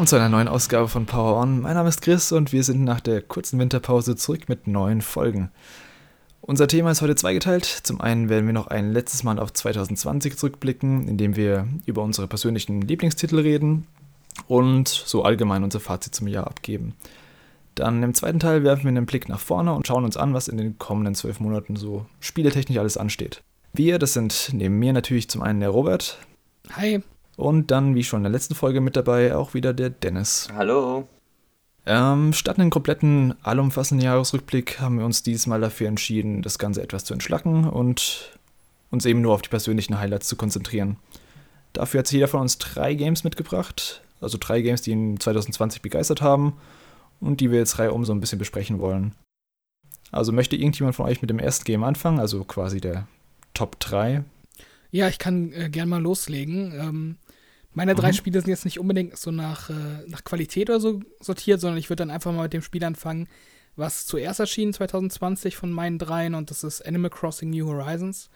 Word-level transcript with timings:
willkommen 0.00 0.08
zu 0.08 0.16
einer 0.16 0.30
neuen 0.30 0.48
Ausgabe 0.48 0.88
von 0.88 1.04
Power 1.04 1.36
On. 1.36 1.60
Mein 1.60 1.74
Name 1.74 1.90
ist 1.90 2.00
Chris 2.00 2.32
und 2.32 2.54
wir 2.54 2.64
sind 2.64 2.84
nach 2.84 3.00
der 3.00 3.20
kurzen 3.20 3.58
Winterpause 3.58 4.16
zurück 4.16 4.48
mit 4.48 4.66
neuen 4.66 5.02
Folgen. 5.02 5.50
Unser 6.40 6.68
Thema 6.68 6.90
ist 6.90 7.02
heute 7.02 7.16
zweigeteilt. 7.16 7.66
Zum 7.66 8.00
einen 8.00 8.30
werden 8.30 8.46
wir 8.46 8.54
noch 8.54 8.68
ein 8.68 8.92
letztes 8.92 9.24
Mal 9.24 9.38
auf 9.38 9.52
2020 9.52 10.38
zurückblicken, 10.38 11.06
indem 11.06 11.36
wir 11.36 11.68
über 11.84 12.02
unsere 12.02 12.28
persönlichen 12.28 12.80
Lieblingstitel 12.80 13.40
reden 13.40 13.86
und 14.48 14.88
so 14.88 15.22
allgemein 15.22 15.64
unser 15.64 15.80
Fazit 15.80 16.14
zum 16.14 16.28
Jahr 16.28 16.46
abgeben. 16.46 16.94
Dann 17.74 18.02
im 18.02 18.14
zweiten 18.14 18.40
Teil 18.40 18.64
werfen 18.64 18.84
wir 18.84 18.88
einen 18.88 19.04
Blick 19.04 19.28
nach 19.28 19.38
vorne 19.38 19.74
und 19.74 19.86
schauen 19.86 20.06
uns 20.06 20.16
an, 20.16 20.32
was 20.32 20.48
in 20.48 20.56
den 20.56 20.78
kommenden 20.78 21.14
zwölf 21.14 21.40
Monaten 21.40 21.76
so 21.76 22.06
spieletechnisch 22.20 22.78
alles 22.78 22.96
ansteht. 22.96 23.42
Wir, 23.74 23.98
das 23.98 24.14
sind 24.14 24.48
neben 24.54 24.78
mir 24.78 24.94
natürlich 24.94 25.28
zum 25.28 25.42
einen 25.42 25.60
der 25.60 25.68
Robert. 25.68 26.16
Hi. 26.72 27.02
Und 27.40 27.70
dann, 27.70 27.94
wie 27.94 28.04
schon 28.04 28.18
in 28.18 28.24
der 28.24 28.32
letzten 28.32 28.54
Folge 28.54 28.82
mit 28.82 28.96
dabei, 28.96 29.34
auch 29.34 29.54
wieder 29.54 29.72
der 29.72 29.88
Dennis. 29.88 30.48
Hallo. 30.54 31.08
Ähm, 31.86 32.34
statt 32.34 32.58
einen 32.58 32.68
kompletten, 32.68 33.34
allumfassenden 33.42 34.04
Jahresrückblick 34.04 34.78
haben 34.78 34.98
wir 34.98 35.06
uns 35.06 35.22
diesmal 35.22 35.58
dafür 35.58 35.88
entschieden, 35.88 36.42
das 36.42 36.58
Ganze 36.58 36.82
etwas 36.82 37.04
zu 37.04 37.14
entschlacken 37.14 37.66
und 37.66 38.38
uns 38.90 39.06
eben 39.06 39.22
nur 39.22 39.32
auf 39.32 39.40
die 39.40 39.48
persönlichen 39.48 39.98
Highlights 39.98 40.28
zu 40.28 40.36
konzentrieren. 40.36 40.98
Dafür 41.72 42.00
hat 42.00 42.08
sich 42.08 42.16
jeder 42.16 42.28
von 42.28 42.42
uns 42.42 42.58
drei 42.58 42.92
Games 42.92 43.24
mitgebracht, 43.24 44.02
also 44.20 44.36
drei 44.38 44.60
Games, 44.60 44.82
die 44.82 44.90
ihn 44.90 45.18
2020 45.18 45.80
begeistert 45.80 46.20
haben 46.20 46.58
und 47.20 47.40
die 47.40 47.50
wir 47.50 47.58
jetzt 47.58 47.78
Reihe 47.78 47.94
um 47.94 48.04
so 48.04 48.12
ein 48.12 48.20
bisschen 48.20 48.38
besprechen 48.38 48.80
wollen. 48.80 49.14
Also 50.12 50.30
möchte 50.30 50.56
irgendjemand 50.56 50.94
von 50.94 51.06
euch 51.06 51.22
mit 51.22 51.30
dem 51.30 51.38
ersten 51.38 51.64
Game 51.64 51.84
anfangen, 51.84 52.20
also 52.20 52.44
quasi 52.44 52.82
der 52.82 53.08
Top 53.54 53.80
3? 53.80 54.24
Ja, 54.90 55.08
ich 55.08 55.18
kann 55.18 55.52
äh, 55.54 55.70
gern 55.70 55.88
mal 55.88 56.02
loslegen. 56.02 56.74
Ähm, 56.78 57.16
meine 57.72 57.94
drei 57.94 58.08
mhm. 58.08 58.14
Spiele 58.14 58.40
sind 58.40 58.50
jetzt 58.50 58.64
nicht 58.64 58.80
unbedingt 58.80 59.16
so 59.16 59.30
nach, 59.30 59.70
äh, 59.70 60.04
nach 60.06 60.24
Qualität 60.24 60.70
oder 60.70 60.80
so 60.80 61.00
sortiert, 61.20 61.60
sondern 61.60 61.78
ich 61.78 61.88
würde 61.88 62.02
dann 62.02 62.10
einfach 62.10 62.32
mal 62.32 62.44
mit 62.44 62.52
dem 62.52 62.62
Spiel 62.62 62.84
anfangen, 62.84 63.28
was 63.76 64.06
zuerst 64.06 64.40
erschien 64.40 64.72
2020 64.72 65.56
von 65.56 65.70
meinen 65.70 65.98
dreien 65.98 66.34
und 66.34 66.50
das 66.50 66.64
ist 66.64 66.84
Animal 66.86 67.10
Crossing 67.10 67.50
New 67.50 67.66
Horizons. 67.66 68.30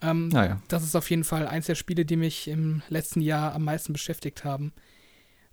Ähm, 0.00 0.30
ah, 0.34 0.44
ja. 0.44 0.62
Das 0.68 0.84
ist 0.84 0.94
auf 0.94 1.10
jeden 1.10 1.24
Fall 1.24 1.46
eins 1.46 1.66
der 1.66 1.74
Spiele, 1.74 2.04
die 2.04 2.16
mich 2.16 2.48
im 2.48 2.82
letzten 2.88 3.20
Jahr 3.20 3.54
am 3.54 3.64
meisten 3.64 3.92
beschäftigt 3.92 4.44
haben. 4.44 4.72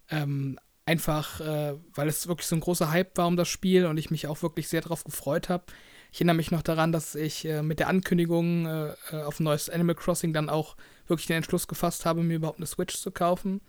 Ähm, 0.10 0.60
einfach, 0.86 1.40
äh, 1.42 1.74
weil 1.94 2.08
es 2.08 2.28
wirklich 2.28 2.48
so 2.48 2.56
ein 2.56 2.62
großer 2.62 2.92
Hype 2.92 3.18
war 3.18 3.28
um 3.28 3.38
das 3.38 3.48
Spiel 3.48 3.86
und 3.86 3.98
ich 3.98 4.12
mich 4.12 4.28
auch 4.28 4.42
wirklich 4.42 4.68
sehr 4.68 4.82
darauf 4.82 5.04
gefreut 5.04 5.50
habe. 5.50 5.64
Ich 6.12 6.20
erinnere 6.20 6.36
mich 6.36 6.52
noch 6.52 6.62
daran, 6.62 6.92
dass 6.92 7.16
ich 7.16 7.46
äh, 7.46 7.64
mit 7.64 7.80
der 7.80 7.88
Ankündigung 7.88 8.66
äh, 8.66 8.94
äh, 9.12 9.24
auf 9.24 9.40
ein 9.40 9.46
neues 9.46 9.70
Animal 9.70 9.96
Crossing 9.96 10.34
dann 10.34 10.50
auch 10.50 10.76
wirklich 11.08 11.28
den 11.28 11.38
Entschluss 11.38 11.68
gefasst 11.68 12.06
habe, 12.06 12.24
mir 12.24 12.36
überhaupt 12.36 12.60
eine 12.60 12.68
Switch 12.68 12.96
zu 12.96 13.12
kaufen. 13.12 13.62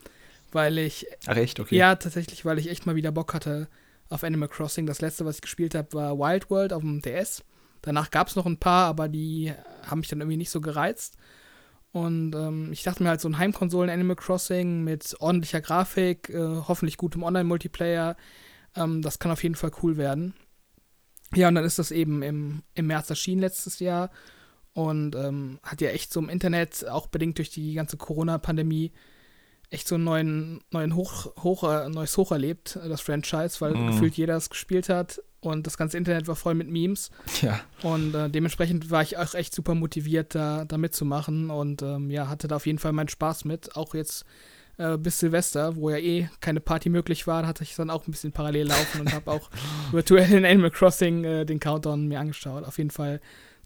Weil 0.52 0.78
ich. 0.78 1.06
Ach, 1.26 1.36
echt? 1.36 1.60
Okay. 1.60 1.76
Ja, 1.76 1.96
tatsächlich, 1.96 2.44
weil 2.44 2.58
ich 2.58 2.68
echt 2.68 2.86
mal 2.86 2.94
wieder 2.94 3.10
Bock 3.10 3.34
hatte 3.34 3.68
auf 4.10 4.22
Animal 4.22 4.48
Crossing. 4.48 4.86
Das 4.86 5.00
letzte, 5.00 5.24
was 5.24 5.36
ich 5.36 5.42
gespielt 5.42 5.74
habe, 5.74 5.92
war 5.94 6.18
Wild 6.18 6.50
World 6.50 6.72
auf 6.72 6.82
dem 6.82 7.00
DS. 7.00 7.42
Danach 7.80 8.10
gab 8.10 8.28
es 8.28 8.36
noch 8.36 8.46
ein 8.46 8.58
paar, 8.58 8.86
aber 8.86 9.08
die 9.08 9.52
haben 9.84 10.00
mich 10.00 10.08
dann 10.08 10.20
irgendwie 10.20 10.36
nicht 10.36 10.50
so 10.50 10.60
gereizt. 10.60 11.16
Und 11.90 12.34
ähm, 12.34 12.72
ich 12.72 12.82
dachte 12.82 13.02
mir 13.02 13.10
halt, 13.10 13.20
so 13.20 13.28
ein 13.28 13.38
Heimkonsolen-Animal 13.38 14.16
Crossing 14.16 14.82
mit 14.82 15.14
ordentlicher 15.20 15.60
Grafik, 15.60 16.30
äh, 16.30 16.62
hoffentlich 16.66 16.96
gutem 16.96 17.22
Online-Multiplayer, 17.22 18.16
ähm, 18.76 19.02
das 19.02 19.18
kann 19.18 19.30
auf 19.30 19.42
jeden 19.42 19.56
Fall 19.56 19.72
cool 19.82 19.98
werden. 19.98 20.34
Ja, 21.34 21.48
und 21.48 21.54
dann 21.54 21.64
ist 21.64 21.78
das 21.78 21.90
eben 21.90 22.22
im, 22.22 22.62
im 22.74 22.86
März 22.86 23.10
erschienen 23.10 23.40
letztes 23.40 23.78
Jahr 23.78 24.10
und 24.74 25.14
ähm, 25.14 25.58
hat 25.62 25.80
ja 25.80 25.90
echt 25.90 26.12
so 26.12 26.20
im 26.20 26.28
Internet, 26.28 26.88
auch 26.88 27.06
bedingt 27.06 27.38
durch 27.38 27.50
die 27.50 27.74
ganze 27.74 27.96
Corona-Pandemie, 27.96 28.92
echt 29.70 29.88
so 29.88 29.94
einen 29.94 30.04
neuen, 30.04 30.60
neuen 30.70 30.94
Hoch, 30.94 31.34
Hoch, 31.42 31.64
äh, 31.64 31.88
neues 31.88 32.16
Hoch 32.16 32.32
erlebt, 32.32 32.78
das 32.88 33.00
Franchise, 33.00 33.60
weil 33.60 33.74
mm. 33.74 33.86
gefühlt 33.88 34.14
jeder 34.14 34.36
es 34.36 34.50
gespielt 34.50 34.88
hat 34.88 35.22
und 35.40 35.66
das 35.66 35.76
ganze 35.76 35.96
Internet 35.96 36.28
war 36.28 36.36
voll 36.36 36.54
mit 36.54 36.68
Memes. 36.68 37.10
Ja. 37.40 37.60
Und 37.82 38.14
äh, 38.14 38.30
dementsprechend 38.30 38.90
war 38.90 39.02
ich 39.02 39.16
auch 39.16 39.34
echt 39.34 39.54
super 39.54 39.74
motiviert, 39.74 40.34
da, 40.34 40.64
da 40.64 40.78
mitzumachen 40.78 41.50
und 41.50 41.82
ähm, 41.82 42.10
ja, 42.10 42.28
hatte 42.28 42.48
da 42.48 42.56
auf 42.56 42.66
jeden 42.66 42.78
Fall 42.78 42.92
meinen 42.92 43.08
Spaß 43.08 43.44
mit. 43.44 43.74
Auch 43.74 43.94
jetzt 43.94 44.24
äh, 44.78 44.96
bis 44.96 45.18
Silvester, 45.18 45.74
wo 45.76 45.90
ja 45.90 45.96
eh 45.96 46.28
keine 46.40 46.60
Party 46.60 46.90
möglich 46.90 47.26
war, 47.26 47.46
hatte 47.46 47.64
ich 47.64 47.74
dann 47.74 47.90
auch 47.90 48.06
ein 48.06 48.12
bisschen 48.12 48.32
parallel 48.32 48.68
laufen 48.68 49.00
und 49.00 49.12
habe 49.12 49.30
auch 49.30 49.50
virtuell 49.90 50.32
in 50.32 50.44
Animal 50.44 50.70
Crossing 50.70 51.24
äh, 51.24 51.44
den 51.44 51.60
Countdown 51.60 52.06
mir 52.06 52.20
angeschaut. 52.20 52.64
Auf 52.64 52.78
jeden 52.78 52.90
Fall 52.90 53.20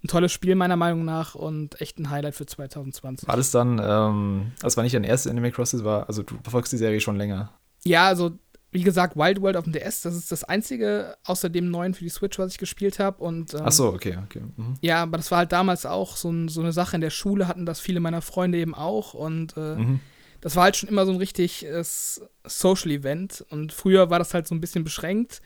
ein 0.06 0.08
tolles 0.08 0.32
Spiel 0.32 0.54
meiner 0.54 0.76
Meinung 0.76 1.04
nach 1.04 1.34
und 1.34 1.80
echt 1.80 1.98
ein 1.98 2.10
Highlight 2.10 2.34
für 2.34 2.46
2020. 2.46 3.28
War 3.28 3.36
das 3.36 3.50
dann, 3.50 3.80
ähm, 3.82 4.52
das 4.60 4.76
war 4.76 4.84
nicht 4.84 4.94
dein 4.94 5.04
erstes 5.04 5.30
Animal 5.30 5.52
Crossing, 5.52 5.84
war, 5.84 6.08
also 6.08 6.22
du 6.22 6.36
verfolgst 6.42 6.72
die 6.72 6.78
Serie 6.78 7.00
schon 7.00 7.16
länger. 7.16 7.52
Ja, 7.84 8.06
also 8.06 8.32
wie 8.72 8.82
gesagt, 8.82 9.16
Wild 9.16 9.40
World 9.40 9.56
auf 9.56 9.64
dem 9.64 9.72
DS, 9.72 10.02
das 10.02 10.16
ist 10.16 10.32
das 10.32 10.44
einzige 10.44 11.16
außer 11.24 11.48
dem 11.48 11.70
neuen 11.70 11.94
für 11.94 12.04
die 12.04 12.10
Switch, 12.10 12.38
was 12.38 12.52
ich 12.52 12.58
gespielt 12.58 12.98
habe. 12.98 13.24
ähm, 13.24 13.46
Ach 13.62 13.72
so, 13.72 13.88
okay, 13.88 14.18
okay. 14.24 14.42
Mhm. 14.56 14.74
Ja, 14.80 15.02
aber 15.02 15.16
das 15.16 15.30
war 15.30 15.38
halt 15.38 15.52
damals 15.52 15.86
auch 15.86 16.16
so, 16.16 16.30
ein, 16.30 16.48
so, 16.48 16.60
eine 16.60 16.72
Sache 16.72 16.96
in 16.96 17.00
der 17.00 17.10
Schule, 17.10 17.48
hatten 17.48 17.64
das 17.64 17.80
viele 17.80 18.00
meiner 18.00 18.22
Freunde 18.22 18.58
eben 18.58 18.74
auch 18.74 19.14
und 19.14 19.56
äh, 19.56 19.76
mhm 19.76 20.00
das 20.46 20.54
war 20.54 20.62
halt 20.62 20.76
schon 20.76 20.88
immer 20.88 21.06
so 21.06 21.10
ein 21.10 21.18
richtig 21.18 21.66
äh, 21.66 21.82
Social 21.82 22.92
Event. 22.92 23.44
Und 23.50 23.72
früher 23.72 24.10
war 24.10 24.20
das 24.20 24.32
halt 24.32 24.46
so 24.46 24.54
ein 24.54 24.60
bisschen 24.60 24.84
beschränkt, 24.84 25.42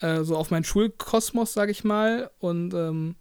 äh, 0.00 0.22
so 0.22 0.36
auf 0.36 0.50
meinen 0.50 0.64
Schulkosmos, 0.64 1.52
sag 1.52 1.70
ich 1.70 1.84
mal. 1.84 2.28
Und 2.40 2.74
ähm, 2.74 3.14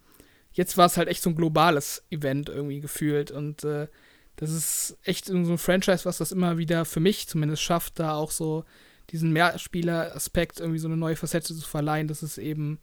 jetzt 0.54 0.78
war 0.78 0.86
es 0.86 0.98
halt 0.98 1.08
echt 1.08 1.22
so 1.22 1.30
ein 1.30 1.36
globales 1.36 2.04
Event 2.10 2.50
irgendwie 2.50 2.80
gefühlt. 2.80 3.32
Und 3.32 3.64
äh, 3.64 3.88
das 4.36 4.52
ist 4.52 4.98
echt 5.04 5.26
so 5.26 5.34
ein 5.34 5.58
Franchise, 5.58 6.06
was 6.06 6.18
das 6.18 6.32
immer 6.32 6.58
wieder 6.58 6.86
für 6.86 7.00
mich 7.00 7.28
zumindest 7.28 7.62
schafft, 7.62 8.00
da 8.00 8.16
auch 8.16 8.32
so 8.32 8.66
diesen 9.12 9.32
Mehrspieler-Aspekt 9.34 10.60
irgendwie 10.60 10.80
so 10.80 10.88
eine 10.88 10.98
neue 10.98 11.16
Facette 11.16 11.54
zu 11.56 11.68
verleihen, 11.68 12.08
dass 12.08 12.22
es 12.22 12.38
eben, 12.38 12.80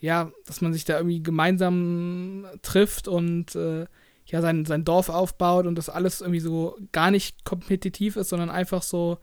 ja, 0.00 0.30
dass 0.46 0.60
man 0.60 0.72
sich 0.72 0.84
da 0.84 0.96
irgendwie 0.96 1.22
gemeinsam 1.22 2.46
trifft 2.62 3.08
und 3.08 3.54
äh, 3.54 3.86
ja, 4.26 4.42
sein, 4.42 4.64
sein 4.66 4.84
Dorf 4.84 5.08
aufbaut 5.08 5.66
und 5.66 5.76
das 5.76 5.88
alles 5.88 6.20
irgendwie 6.20 6.40
so 6.40 6.76
gar 6.92 7.10
nicht 7.10 7.44
kompetitiv 7.44 8.16
ist, 8.16 8.28
sondern 8.28 8.50
einfach 8.50 8.82
so, 8.82 9.18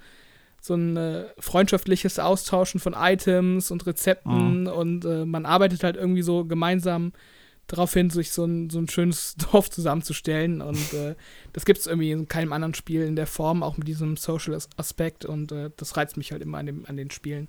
so 0.60 0.74
ein 0.74 0.98
äh, 0.98 1.26
freundschaftliches 1.40 2.20
Austauschen 2.20 2.80
von 2.80 2.96
Items 2.98 3.72
und 3.72 3.86
Rezepten 3.86 4.62
mhm. 4.62 4.68
und 4.68 5.06
äh, 5.06 5.26
man 5.26 5.46
arbeitet 5.46 5.84
halt 5.84 5.96
irgendwie 5.96 6.24
so 6.24 6.44
gemeinsam 6.44 7.14
darauf 7.68 7.94
hin, 7.94 8.10
sich 8.10 8.32
so 8.32 8.46
ein, 8.46 8.70
so 8.70 8.80
ein 8.80 8.88
schönes 8.88 9.36
Dorf 9.52 9.70
zusammenzustellen 9.70 10.62
und 10.62 10.94
äh, 10.94 11.16
das 11.54 11.66
gibt 11.66 11.80
es 11.80 11.88
irgendwie 11.88 12.12
in 12.12 12.28
keinem 12.28 12.54
anderen 12.54 12.74
Spiel 12.74 13.02
in 13.02 13.16
der 13.16 13.28
Form, 13.28 13.64
auch 13.64 13.78
mit 13.78 13.88
diesem 13.88 14.18
Social 14.18 14.58
Aspekt 14.78 15.26
und 15.26 15.52
äh, 15.52 15.72
das 15.78 15.98
reizt 15.98 16.18
mich 16.18 16.32
halt 16.32 16.42
immer 16.42 16.60
an, 16.60 16.66
dem, 16.66 16.86
an 16.86 16.98
den 16.98 17.12
Spielen. 17.12 17.48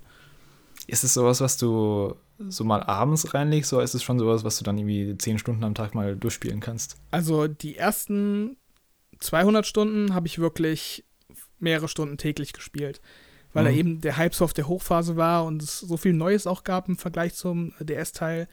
Ist 0.87 1.03
es 1.03 1.13
sowas, 1.13 1.41
was 1.41 1.57
du 1.57 2.15
so 2.49 2.63
mal 2.63 2.83
abends 2.83 3.33
reinlegst, 3.33 3.73
oder 3.73 3.83
ist 3.83 3.95
es 3.95 4.03
schon 4.03 4.19
sowas, 4.19 4.43
was 4.43 4.57
du 4.57 4.63
dann 4.63 4.77
irgendwie 4.77 5.17
zehn 5.17 5.39
Stunden 5.39 5.63
am 5.63 5.73
Tag 5.73 5.95
mal 5.95 6.15
durchspielen 6.15 6.59
kannst? 6.59 6.97
Also 7.11 7.47
die 7.47 7.75
ersten 7.75 8.57
200 9.19 9.65
Stunden 9.65 10.13
habe 10.13 10.27
ich 10.27 10.39
wirklich 10.39 11.03
mehrere 11.59 11.87
Stunden 11.87 12.17
täglich 12.17 12.53
gespielt, 12.53 13.01
weil 13.53 13.63
mhm. 13.63 13.67
da 13.67 13.73
eben 13.73 14.01
der 14.01 14.17
Hype 14.17 14.35
so 14.35 14.45
auf 14.45 14.53
der 14.53 14.67
Hochphase 14.67 15.15
war 15.15 15.45
und 15.45 15.63
es 15.63 15.79
so 15.79 15.97
viel 15.97 16.13
Neues 16.13 16.45
auch 16.45 16.63
gab 16.63 16.87
im 16.87 16.97
Vergleich 16.97 17.33
zum 17.33 17.73
DS-Teil. 17.79 18.47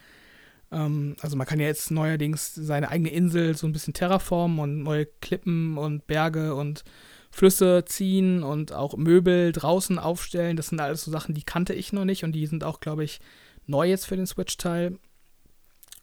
Ähm, 0.75 1.17
also 1.21 1.37
man 1.37 1.47
kann 1.47 1.61
ja 1.61 1.67
jetzt 1.67 1.91
neuerdings 1.91 2.55
seine 2.55 2.91
eigene 2.91 3.11
Insel 3.11 3.57
so 3.57 3.67
ein 3.67 3.73
bisschen 3.73 3.95
terraformen 3.95 4.59
und 4.59 4.83
neue 4.83 5.07
Klippen 5.07 5.79
und 5.79 6.06
Berge 6.06 6.55
und 6.55 6.85
Flüsse 7.31 7.85
ziehen 7.87 8.43
und 8.43 8.73
auch 8.73 8.97
Möbel 8.97 9.53
draußen 9.53 9.99
aufstellen. 9.99 10.56
Das 10.56 10.69
sind 10.69 10.81
alles 10.81 11.05
so 11.05 11.11
Sachen, 11.11 11.35
die 11.35 11.43
kannte 11.43 11.75
ich 11.75 11.93
noch 11.93 12.05
nicht 12.05 12.25
und 12.25 12.32
die 12.32 12.47
sind 12.47 12.65
auch, 12.65 12.81
glaube 12.81 13.05
ich, 13.05 13.21
neu 13.67 13.88
jetzt 13.88 14.06
für 14.06 14.17
den 14.17 14.26
Switch-Teil. 14.26 14.99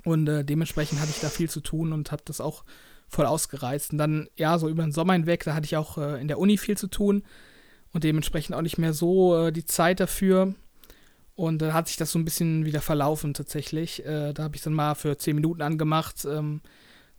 Und 0.04 0.28
äh, 0.28 0.44
dementsprechend 0.44 1.00
hatte 1.00 1.12
ich 1.12 1.20
da 1.20 1.30
viel 1.30 1.50
zu 1.50 1.62
tun 1.62 1.94
und 1.94 2.12
habe 2.12 2.24
das 2.26 2.42
auch 2.42 2.64
voll 3.08 3.26
ausgereizt. 3.26 3.92
Und 3.92 3.98
dann, 3.98 4.30
ja, 4.36 4.58
so 4.58 4.68
über 4.68 4.84
den 4.84 4.92
Sommer 4.92 5.14
hinweg, 5.14 5.44
da 5.44 5.54
hatte 5.54 5.66
ich 5.66 5.78
auch 5.78 5.98
äh, 5.98 6.20
in 6.20 6.28
der 6.28 6.40
Uni 6.40 6.58
viel 6.58 6.78
zu 6.78 6.88
tun 6.88 7.24
und 7.94 8.04
dementsprechend 8.04 8.56
auch 8.56 8.62
nicht 8.62 8.78
mehr 8.78 8.94
so 8.94 9.48
äh, 9.48 9.52
die 9.52 9.66
Zeit 9.66 10.00
dafür. 10.00 10.56
Und 11.42 11.60
dann 11.60 11.74
hat 11.74 11.88
sich 11.88 11.98
das 11.98 12.12
so 12.12 12.20
ein 12.20 12.24
bisschen 12.24 12.66
wieder 12.66 12.82
verlaufen 12.82 13.34
tatsächlich. 13.34 14.06
Äh, 14.06 14.32
da 14.32 14.44
habe 14.44 14.56
ich 14.56 14.62
dann 14.62 14.74
mal 14.74 14.94
für 14.94 15.18
10 15.18 15.34
Minuten 15.34 15.64
angemacht. 15.64 16.24
Ähm, 16.24 16.62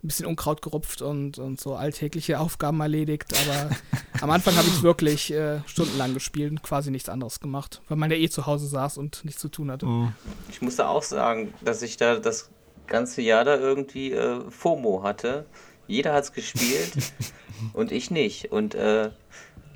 ein 0.00 0.06
bisschen 0.06 0.26
Unkraut 0.26 0.62
gerupft 0.62 1.02
und, 1.02 1.38
und 1.38 1.60
so 1.60 1.74
alltägliche 1.74 2.38
Aufgaben 2.38 2.80
erledigt. 2.80 3.34
Aber 3.34 3.70
am 4.20 4.30
Anfang 4.30 4.54
habe 4.54 4.68
ich 4.68 4.74
es 4.74 4.82
wirklich 4.84 5.32
äh, 5.32 5.58
stundenlang 5.66 6.14
gespielt 6.14 6.52
und 6.52 6.62
quasi 6.62 6.92
nichts 6.92 7.08
anderes 7.08 7.40
gemacht, 7.40 7.82
weil 7.88 7.96
man 7.96 8.12
ja 8.12 8.16
eh 8.16 8.28
zu 8.28 8.46
Hause 8.46 8.68
saß 8.68 8.96
und 8.96 9.24
nichts 9.24 9.40
zu 9.40 9.48
tun 9.48 9.72
hatte. 9.72 9.86
Mhm. 9.86 10.12
Ich 10.52 10.62
musste 10.62 10.86
auch 10.86 11.02
sagen, 11.02 11.52
dass 11.60 11.82
ich 11.82 11.96
da 11.96 12.14
das 12.20 12.48
ganze 12.86 13.22
Jahr 13.22 13.44
da 13.44 13.56
irgendwie 13.56 14.12
äh, 14.12 14.48
FOMO 14.50 15.02
hatte. 15.02 15.46
Jeder 15.88 16.12
hat 16.12 16.22
es 16.22 16.32
gespielt 16.32 16.92
und 17.72 17.90
ich 17.90 18.12
nicht. 18.12 18.52
Und 18.52 18.76
äh, 18.76 19.10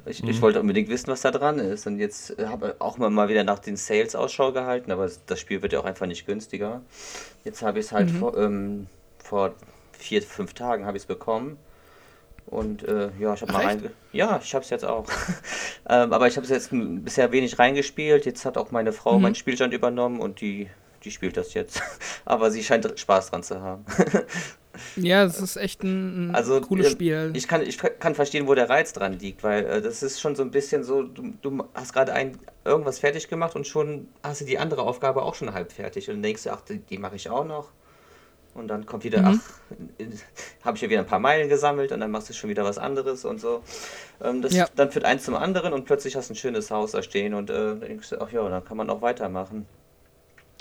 ich, 0.07 0.23
mhm. 0.23 0.31
ich, 0.31 0.43
wollte 0.43 0.61
unbedingt 0.61 0.89
wissen, 0.89 1.09
was 1.09 1.21
da 1.21 1.31
dran 1.31 1.59
ist. 1.59 1.87
Und 1.87 1.99
jetzt 1.99 2.37
habe 2.39 2.75
ich 2.75 2.81
auch 2.81 2.99
mal 2.99 3.29
wieder 3.29 3.45
nach 3.45 3.59
den 3.59 3.77
Sales 3.77 4.15
Ausschau 4.15 4.53
gehalten, 4.53 4.91
aber 4.93 5.11
das 5.27 5.41
Spiel 5.41 5.63
wird 5.63 5.73
ja 5.73 5.81
auch 5.81 5.85
einfach 5.85 6.07
nicht 6.07 6.27
günstiger. 6.27 6.83
Jetzt 7.45 7.63
habe 7.63 7.79
ich 7.79 7.87
es 7.87 7.93
halt 7.93 8.13
mhm. 8.13 8.19
vor, 8.19 8.37
ähm, 8.37 8.87
vor 9.19 9.55
vier, 9.93 10.23
fünf 10.23 10.55
Tagen 10.55 10.87
habe 10.87 10.97
ich 10.97 11.05
es 11.05 11.07
bekommen. 11.07 11.59
Und 12.47 12.85
äh, 12.85 13.11
ja, 13.19 13.35
ich 13.35 13.43
habe 13.43 13.53
mal 13.53 13.65
rein. 13.65 13.91
Ja, 14.13 14.41
ich 14.43 14.55
habe 14.55 14.65
es 14.65 14.71
jetzt 14.71 14.85
auch. 14.85 15.07
ähm, 15.89 16.13
aber 16.13 16.29
ich 16.29 16.37
habe 16.37 16.45
es 16.45 16.51
jetzt 16.51 16.71
bisher 16.73 17.33
wenig 17.33 17.59
reingespielt. 17.59 18.25
Jetzt 18.25 18.45
hat 18.45 18.57
auch 18.57 18.71
meine 18.71 18.93
Frau 18.93 19.17
mhm. 19.17 19.23
meinen 19.23 19.35
Spielstand 19.35 19.75
übernommen 19.75 20.21
und 20.21 20.41
die, 20.41 20.69
die 21.03 21.11
spielt 21.11 21.37
das 21.37 21.55
jetzt. 21.55 21.83
aber 22.25 22.51
sie 22.53 22.63
scheint 22.63 22.99
Spaß 22.99 23.31
dran 23.31 23.43
zu 23.43 23.61
haben. 23.61 23.85
ja, 24.97 25.25
es 25.25 25.41
ist 25.41 25.57
echt 25.57 25.83
ein, 25.83 26.31
ein 26.31 26.35
also, 26.35 26.61
cooles 26.61 26.91
Spiel. 26.91 27.33
Ich 27.35 27.49
kann, 27.49 27.63
ich 27.63 27.79
kann 27.79 28.15
verstehen, 28.15 28.47
wo 28.47 28.55
der 28.55 28.69
Reiz 28.69 28.93
dran 28.93 29.19
liegt, 29.19 29.43
weil 29.43 29.65
äh, 29.65 29.83
das 29.83 30.03
ist 30.03 30.21
schon 30.21 30.37
so 30.37 30.43
ein 30.43 30.51
bisschen 30.51 30.85
so, 30.85 31.03
du, 31.03 31.35
du 31.43 31.65
hast 31.75 31.93
gerade 31.93 32.13
ein, 32.13 32.39
irgendwas 32.65 32.99
fertig 32.99 33.29
gemacht 33.29 33.57
und 33.57 33.67
schon 33.67 34.09
hast 34.23 34.41
du 34.41 34.45
die 34.45 34.59
andere 34.59 34.83
Aufgabe 34.83 35.23
auch 35.23 35.35
schon 35.35 35.53
halb 35.53 35.73
fertig 35.73 36.11
und 36.11 36.23
denkst 36.23 36.45
du, 36.45 36.51
ach, 36.51 36.61
die, 36.63 36.79
die 36.79 36.99
mache 36.99 37.17
ich 37.17 37.31
auch 37.31 37.45
noch. 37.45 37.71
Und 38.57 38.69
dann 38.69 38.87
kommt 38.87 39.05
wieder, 39.05 39.21
mhm. 39.21 39.41
ach, 39.41 40.65
habe 40.65 40.77
ich 40.77 40.83
ja 40.83 40.89
wieder 40.89 41.01
ein 41.01 41.07
paar 41.07 41.19
Meilen 41.19 41.49
gesammelt 41.49 41.93
und 41.93 42.01
dann 42.01 42.11
machst 42.11 42.31
du 42.31 42.33
schon 42.33 42.49
wieder 42.49 42.65
was 42.65 42.79
anderes 42.79 43.25
und 43.25 43.41
so. 43.41 43.63
Ähm, 44.23 44.41
das, 44.41 44.55
ja. 44.55 44.67
Dann 44.75 44.91
führt 44.91 45.05
eins 45.05 45.25
zum 45.25 45.35
anderen 45.35 45.75
und 45.75 45.85
plötzlich 45.85 46.17
hast 46.17 46.31
du 46.31 46.33
ein 46.33 46.37
schönes 46.37 46.71
Haus 46.71 46.93
da 46.93 47.03
stehen 47.03 47.35
und 47.35 47.51
äh, 47.51 47.53
dann 47.53 47.81
denkst 47.81 48.11
du, 48.11 48.21
ach 48.21 48.33
ja, 48.33 48.49
dann 48.49 48.65
kann 48.65 48.79
man 48.79 48.89
auch 48.89 49.03
weitermachen. 49.03 49.67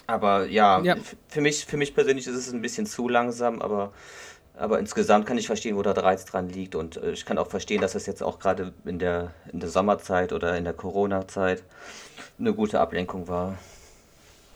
Aber 0.08 0.46
ja, 0.46 0.82
ja, 0.82 0.96
für 1.28 1.42
mich, 1.42 1.66
für 1.66 1.78
mich 1.78 1.94
persönlich 1.96 2.28
ist 2.28 2.36
es 2.36 2.54
ein 2.54 2.62
bisschen 2.62 2.86
zu 2.86 3.10
langsam, 3.10 3.62
aber, 3.62 3.92
aber 4.58 4.80
insgesamt 4.80 5.26
kann 5.26 5.38
ich 5.38 5.48
verstehen, 5.48 5.76
wo 5.76 5.82
da 5.82 5.94
der 5.94 6.04
Reiz 6.04 6.26
dran 6.26 6.50
liegt. 6.50 6.76
Und 6.76 6.98
äh, 6.98 7.12
ich 7.12 7.26
kann 7.26 7.38
auch 7.38 7.50
verstehen, 7.50 7.82
dass 7.82 7.94
das 7.94 8.06
jetzt 8.06 8.22
auch 8.22 8.40
gerade 8.40 8.74
in 8.86 9.00
der, 9.00 9.34
in 9.52 9.60
der 9.60 9.70
Sommerzeit 9.70 10.32
oder 10.34 10.58
in 10.58 10.64
der 10.64 10.74
Corona-Zeit 10.74 11.64
eine 12.40 12.54
gute 12.54 12.80
Ablenkung 12.80 13.28
war. 13.28 13.58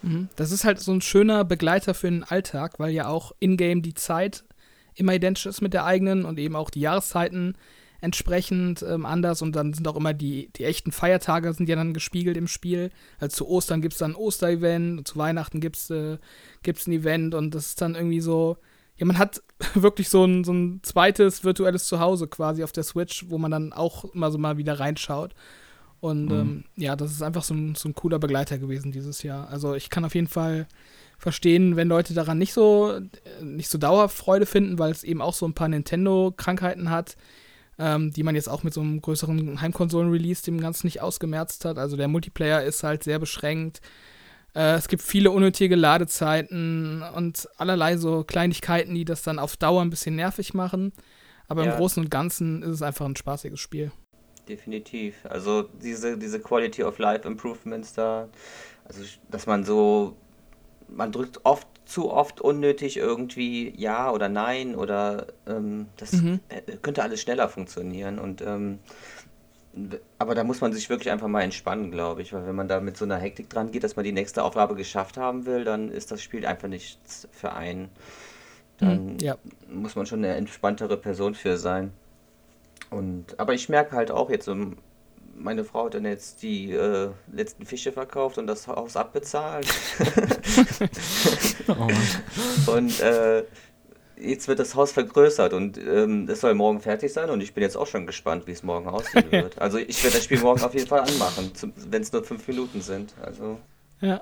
Mhm. 0.01 0.29
Das 0.35 0.51
ist 0.51 0.63
halt 0.63 0.79
so 0.79 0.91
ein 0.91 1.01
schöner 1.01 1.43
Begleiter 1.43 1.93
für 1.93 2.09
den 2.09 2.23
Alltag, 2.23 2.73
weil 2.77 2.91
ja 2.91 3.07
auch 3.07 3.33
in-game 3.39 3.81
die 3.81 3.95
Zeit 3.95 4.43
immer 4.95 5.13
identisch 5.13 5.45
ist 5.45 5.61
mit 5.61 5.73
der 5.73 5.85
eigenen 5.85 6.25
und 6.25 6.37
eben 6.39 6.55
auch 6.55 6.69
die 6.69 6.81
Jahreszeiten 6.81 7.55
entsprechend 8.01 8.83
ähm, 8.83 9.05
anders 9.05 9.41
und 9.41 9.55
dann 9.55 9.73
sind 9.73 9.87
auch 9.87 9.95
immer 9.95 10.13
die, 10.13 10.49
die 10.55 10.63
echten 10.63 10.91
Feiertage 10.91 11.51
sind 11.53 11.67
ja 11.67 11.75
dann 11.75 11.93
gespiegelt 11.93 12.37
im 12.37 12.47
Spiel. 12.47 12.91
Also 13.19 13.37
zu 13.37 13.49
Ostern 13.49 13.81
gibt 13.81 13.93
es 13.93 13.99
dann 13.99 14.11
ein 14.11 14.15
Osterevent, 14.15 15.07
zu 15.07 15.17
Weihnachten 15.17 15.59
gibt 15.59 15.75
es 15.77 15.89
äh, 15.89 16.17
gibt's 16.63 16.87
ein 16.87 16.93
Event 16.93 17.35
und 17.35 17.53
das 17.53 17.67
ist 17.67 17.81
dann 17.81 17.95
irgendwie 17.95 18.21
so, 18.21 18.57
ja, 18.97 19.05
man 19.05 19.17
hat 19.17 19.41
wirklich 19.73 20.09
so 20.09 20.25
ein, 20.25 20.43
so 20.43 20.53
ein 20.53 20.79
zweites 20.83 21.43
virtuelles 21.43 21.85
Zuhause 21.85 22.27
quasi 22.27 22.63
auf 22.63 22.71
der 22.71 22.83
Switch, 22.83 23.25
wo 23.29 23.37
man 23.37 23.51
dann 23.51 23.73
auch 23.73 24.05
immer 24.13 24.31
so 24.31 24.37
mal 24.37 24.57
wieder 24.57 24.79
reinschaut. 24.79 25.33
Und 26.01 26.25
mhm. 26.25 26.31
ähm, 26.31 26.63
ja, 26.77 26.95
das 26.95 27.11
ist 27.11 27.21
einfach 27.21 27.43
so 27.43 27.53
ein, 27.53 27.75
so 27.75 27.89
ein 27.89 27.95
cooler 27.95 28.19
Begleiter 28.19 28.57
gewesen 28.57 28.91
dieses 28.91 29.21
Jahr. 29.23 29.49
Also 29.49 29.75
ich 29.75 29.89
kann 29.89 30.05
auf 30.05 30.15
jeden 30.15 30.27
Fall 30.27 30.67
verstehen, 31.17 31.75
wenn 31.75 31.89
Leute 31.89 32.13
daran 32.13 32.37
nicht 32.37 32.53
so, 32.53 32.99
nicht 33.41 33.69
so 33.69 33.77
Dauerfreude 33.77 34.45
finden, 34.45 34.79
weil 34.79 34.91
es 34.91 35.03
eben 35.03 35.21
auch 35.21 35.33
so 35.33 35.45
ein 35.45 35.53
paar 35.53 35.67
Nintendo-Krankheiten 35.67 36.89
hat, 36.89 37.17
ähm, 37.79 38.11
die 38.11 38.23
man 38.23 38.35
jetzt 38.35 38.49
auch 38.49 38.63
mit 38.63 38.73
so 38.73 38.81
einem 38.81 39.01
größeren 39.01 39.61
Heimkonsolen-Release 39.61 40.43
dem 40.43 40.59
Ganzen 40.59 40.87
nicht 40.87 41.01
ausgemerzt 41.01 41.65
hat. 41.65 41.77
Also 41.77 41.97
der 41.97 42.07
Multiplayer 42.07 42.63
ist 42.63 42.83
halt 42.83 43.03
sehr 43.03 43.17
beschränkt. 43.17 43.81
Äh, 44.53 44.75
es 44.75 44.87
gibt 44.87 45.01
viele 45.01 45.31
unnötige 45.31 45.75
Ladezeiten 45.75 47.03
und 47.15 47.47
allerlei 47.57 47.97
so 47.97 48.23
Kleinigkeiten, 48.23 48.93
die 48.93 49.05
das 49.05 49.23
dann 49.23 49.39
auf 49.39 49.57
Dauer 49.57 49.81
ein 49.81 49.89
bisschen 49.89 50.15
nervig 50.15 50.53
machen. 50.53 50.93
Aber 51.47 51.63
ja. 51.65 51.71
im 51.71 51.77
Großen 51.77 52.03
und 52.03 52.11
Ganzen 52.11 52.61
ist 52.61 52.69
es 52.69 52.81
einfach 52.83 53.05
ein 53.05 53.15
spaßiges 53.15 53.59
Spiel 53.59 53.91
definitiv. 54.49 55.25
Also 55.29 55.63
diese, 55.63 56.17
diese 56.17 56.39
Quality 56.39 56.83
of 56.83 56.97
Life 56.97 57.25
Improvements 57.27 57.93
da, 57.93 58.27
also 58.83 59.03
dass 59.29 59.45
man 59.45 59.63
so, 59.63 60.17
man 60.95 61.11
drückt 61.11 61.45
oft 61.45 61.67
zu 61.85 62.11
oft 62.11 62.39
unnötig 62.39 62.97
irgendwie 62.97 63.73
ja 63.75 64.11
oder 64.11 64.29
nein 64.29 64.75
oder 64.75 65.27
ähm, 65.47 65.87
das 65.97 66.13
mhm. 66.13 66.39
könnte 66.81 67.01
alles 67.01 67.21
schneller 67.21 67.49
funktionieren 67.49 68.19
und 68.19 68.41
ähm, 68.41 68.79
aber 70.17 70.35
da 70.35 70.43
muss 70.43 70.61
man 70.61 70.73
sich 70.73 70.89
wirklich 70.89 71.11
einfach 71.11 71.27
mal 71.27 71.41
entspannen, 71.41 71.91
glaube 71.91 72.21
ich, 72.21 72.33
weil 72.33 72.45
wenn 72.45 72.55
man 72.55 72.67
da 72.67 72.79
mit 72.79 72.97
so 72.97 73.05
einer 73.05 73.17
Hektik 73.17 73.49
dran 73.49 73.71
geht, 73.71 73.83
dass 73.83 73.95
man 73.95 74.03
die 74.03 74.11
nächste 74.11 74.43
Aufgabe 74.43 74.75
geschafft 74.75 75.17
haben 75.17 75.45
will, 75.45 75.63
dann 75.63 75.89
ist 75.91 76.11
das 76.11 76.21
Spiel 76.21 76.45
einfach 76.45 76.67
nichts 76.67 77.27
für 77.31 77.53
einen. 77.53 77.89
Dann 78.77 79.13
mhm, 79.13 79.17
ja. 79.19 79.37
muss 79.71 79.95
man 79.95 80.05
schon 80.05 80.19
eine 80.19 80.35
entspanntere 80.35 80.97
Person 80.97 81.35
für 81.35 81.57
sein. 81.57 81.91
Und, 82.89 83.39
aber 83.39 83.53
ich 83.53 83.69
merke 83.69 83.95
halt 83.95 84.09
auch 84.09 84.29
jetzt, 84.29 84.49
meine 85.39 85.63
Frau 85.63 85.85
hat 85.85 85.93
dann 85.93 86.05
jetzt 86.05 86.43
die 86.43 86.71
äh, 86.71 87.09
letzten 87.31 87.65
Fische 87.65 87.91
verkauft 87.91 88.37
und 88.37 88.47
das 88.47 88.67
Haus 88.67 88.95
abbezahlt. 88.95 89.67
oh 91.67 92.71
und 92.71 92.99
äh, 92.99 93.43
jetzt 94.19 94.47
wird 94.47 94.59
das 94.59 94.75
Haus 94.75 94.91
vergrößert 94.91 95.53
und 95.53 95.77
ähm, 95.77 96.27
es 96.29 96.41
soll 96.41 96.53
morgen 96.53 96.81
fertig 96.81 97.13
sein 97.13 97.29
und 97.29 97.41
ich 97.41 97.53
bin 97.53 97.63
jetzt 97.63 97.77
auch 97.77 97.87
schon 97.87 98.05
gespannt, 98.05 98.47
wie 98.47 98.51
es 98.51 98.63
morgen 98.63 98.87
aussehen 98.87 99.25
wird. 99.31 99.59
Also 99.59 99.77
ich 99.77 100.03
werde 100.03 100.17
das 100.17 100.25
Spiel 100.25 100.39
morgen 100.39 100.61
auf 100.61 100.73
jeden 100.73 100.87
Fall 100.87 101.01
anmachen, 101.01 101.51
wenn 101.89 102.01
es 102.01 102.11
nur 102.11 102.23
fünf 102.23 102.47
Minuten 102.47 102.81
sind. 102.81 103.13
Also. 103.21 103.59
Ja. 104.01 104.21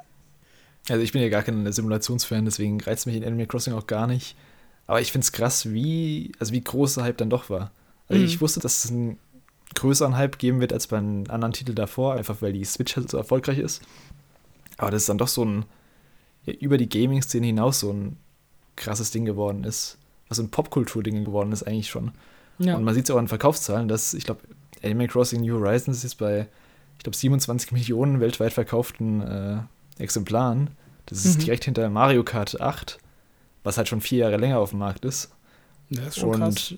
Also 0.89 1.01
ich 1.01 1.11
bin 1.11 1.21
ja 1.21 1.29
gar 1.29 1.43
kein 1.43 1.69
Simulationsfan, 1.71 2.45
deswegen 2.45 2.79
reizt 2.79 3.07
mich 3.07 3.15
in 3.15 3.25
Animal 3.25 3.47
Crossing 3.47 3.73
auch 3.73 3.87
gar 3.87 4.07
nicht. 4.07 4.37
Aber 4.85 5.01
ich 5.01 5.11
finde 5.11 5.25
es 5.25 5.33
krass, 5.33 5.71
wie, 5.71 6.31
also 6.39 6.53
wie 6.53 6.63
groß 6.63 6.95
der 6.95 7.03
Hype 7.03 7.17
dann 7.17 7.29
doch 7.29 7.49
war. 7.49 7.71
Also 8.07 8.21
mhm. 8.21 8.27
ich 8.27 8.39
wusste, 8.39 8.61
dass 8.61 8.85
es 8.85 8.91
einen 8.91 9.17
größeren 9.75 10.15
Hype 10.15 10.39
geben 10.39 10.59
wird 10.59 10.73
als 10.73 10.87
bei 10.87 10.97
einem 10.97 11.25
anderen 11.29 11.53
Titel 11.53 11.73
davor, 11.73 12.15
einfach 12.15 12.41
weil 12.41 12.53
die 12.53 12.63
Switch 12.63 12.95
halt 12.95 13.09
so 13.09 13.17
erfolgreich 13.17 13.59
ist. 13.59 13.81
Aber 14.77 14.91
das 14.91 15.03
ist 15.03 15.09
dann 15.09 15.17
doch 15.17 15.27
so 15.27 15.43
ein, 15.43 15.65
ja, 16.45 16.53
über 16.53 16.77
die 16.77 16.89
Gaming-Szene 16.89 17.47
hinaus 17.47 17.79
so 17.79 17.91
ein 17.91 18.17
krasses 18.75 19.11
Ding 19.11 19.25
geworden 19.25 19.63
ist. 19.63 19.97
Was 20.29 20.39
ein 20.39 20.49
Popkultur-Ding 20.49 21.25
geworden 21.25 21.51
ist 21.51 21.63
eigentlich 21.63 21.89
schon. 21.89 22.11
Ja. 22.59 22.75
Und 22.75 22.83
man 22.83 22.93
sieht 22.93 23.05
es 23.05 23.11
auch 23.11 23.17
an 23.17 23.27
Verkaufszahlen, 23.27 23.87
dass, 23.87 24.13
ich 24.13 24.23
glaube, 24.23 24.41
Animal 24.83 25.07
Crossing 25.07 25.41
New 25.41 25.59
Horizons 25.59 26.03
ist 26.03 26.15
bei, 26.15 26.47
ich 26.97 27.03
glaube, 27.03 27.15
27 27.15 27.71
Millionen 27.71 28.19
weltweit 28.19 28.53
verkauften 28.53 29.21
äh, 29.21 29.57
Exemplaren. 29.99 30.71
Das 31.05 31.25
ist 31.25 31.37
mhm. 31.37 31.45
direkt 31.45 31.65
hinter 31.65 31.89
Mario 31.89 32.23
Kart 32.23 32.59
8, 32.59 32.99
was 33.63 33.77
halt 33.77 33.87
schon 33.87 34.01
vier 34.01 34.19
Jahre 34.19 34.37
länger 34.37 34.59
auf 34.59 34.71
dem 34.71 34.79
Markt 34.79 35.05
ist. 35.05 35.31
Das 35.89 36.07
ist 36.07 36.19
schon 36.19 36.29
und 36.29 36.39
krass. 36.39 36.73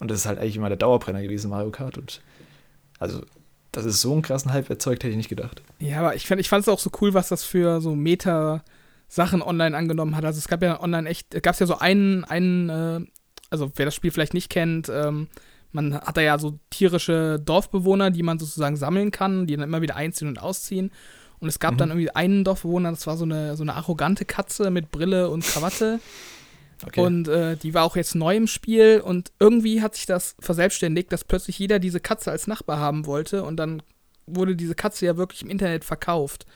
Und 0.00 0.10
das 0.10 0.20
ist 0.20 0.26
halt 0.26 0.38
eigentlich 0.38 0.56
immer 0.56 0.68
der 0.68 0.78
Dauerbrenner 0.78 1.22
gewesen, 1.22 1.50
Mario 1.50 1.70
Kart. 1.70 1.96
Und 1.96 2.20
also, 2.98 3.22
dass 3.70 3.84
es 3.84 4.00
so 4.00 4.12
einen 4.12 4.22
krassen 4.22 4.52
Hype 4.52 4.68
erzeugt, 4.68 5.04
hätte 5.04 5.10
ich 5.10 5.16
nicht 5.16 5.28
gedacht. 5.28 5.62
Ja, 5.78 6.00
aber 6.00 6.16
ich, 6.16 6.26
fand, 6.26 6.40
ich 6.40 6.48
fand 6.48 6.62
es 6.62 6.68
auch 6.68 6.80
so 6.80 6.90
cool, 7.00 7.14
was 7.14 7.28
das 7.28 7.44
für 7.44 7.80
so 7.80 7.94
Meta-Sachen 7.94 9.42
online 9.42 9.76
angenommen 9.76 10.16
hat. 10.16 10.24
Also 10.24 10.38
es 10.38 10.48
gab 10.48 10.62
ja 10.62 10.82
online 10.82 11.08
echt, 11.08 11.30
gab 11.42 11.54
es 11.54 11.60
ja 11.60 11.66
so 11.66 11.78
einen, 11.78 12.24
einen 12.24 12.68
äh, 12.68 13.00
also 13.50 13.70
wer 13.76 13.84
das 13.84 13.94
Spiel 13.94 14.10
vielleicht 14.10 14.34
nicht 14.34 14.48
kennt, 14.48 14.88
ähm, 14.88 15.28
man 15.72 15.94
hat 15.94 16.16
da 16.16 16.20
ja 16.20 16.38
so 16.38 16.58
tierische 16.70 17.38
Dorfbewohner, 17.38 18.10
die 18.10 18.22
man 18.22 18.38
sozusagen 18.38 18.76
sammeln 18.76 19.10
kann, 19.10 19.46
die 19.46 19.56
dann 19.56 19.68
immer 19.68 19.82
wieder 19.82 19.96
einziehen 19.96 20.28
und 20.28 20.40
ausziehen. 20.40 20.90
Und 21.38 21.48
es 21.48 21.58
gab 21.58 21.74
mhm. 21.74 21.78
dann 21.78 21.88
irgendwie 21.90 22.10
einen 22.10 22.44
Dorfbewohner, 22.44 22.90
das 22.90 23.06
war 23.06 23.16
so 23.16 23.24
eine, 23.24 23.56
so 23.56 23.62
eine 23.62 23.74
arrogante 23.74 24.24
Katze 24.24 24.70
mit 24.70 24.90
Brille 24.90 25.28
und 25.30 25.44
Krawatte. 25.44 26.00
Okay. 26.86 27.00
Und 27.00 27.28
äh, 27.28 27.56
die 27.56 27.74
war 27.74 27.84
auch 27.84 27.96
jetzt 27.96 28.14
neu 28.14 28.36
im 28.36 28.46
Spiel 28.46 29.00
und 29.04 29.32
irgendwie 29.38 29.82
hat 29.82 29.94
sich 29.94 30.06
das 30.06 30.34
verselbstständigt, 30.40 31.12
dass 31.12 31.24
plötzlich 31.24 31.58
jeder 31.58 31.78
diese 31.78 32.00
Katze 32.00 32.30
als 32.30 32.46
Nachbar 32.46 32.78
haben 32.78 33.06
wollte 33.06 33.42
und 33.42 33.56
dann 33.56 33.82
wurde 34.26 34.56
diese 34.56 34.74
Katze 34.74 35.06
ja 35.06 35.16
wirklich 35.16 35.42
im 35.42 35.50
Internet 35.50 35.84
verkauft. 35.84 36.46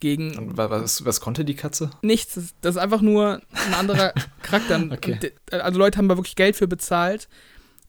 Gegen. 0.00 0.38
Und 0.38 0.56
was, 0.56 1.04
was 1.04 1.20
konnte 1.20 1.44
die 1.44 1.54
Katze? 1.54 1.90
Nichts. 2.00 2.54
Das 2.62 2.76
ist 2.76 2.80
einfach 2.80 3.02
nur 3.02 3.42
ein 3.50 3.74
anderer 3.74 4.14
Charakter. 4.42 4.82
Okay. 4.90 5.32
Also 5.50 5.78
Leute 5.78 5.98
haben 5.98 6.08
da 6.08 6.16
wirklich 6.16 6.36
Geld 6.36 6.56
für 6.56 6.66
bezahlt, 6.66 7.28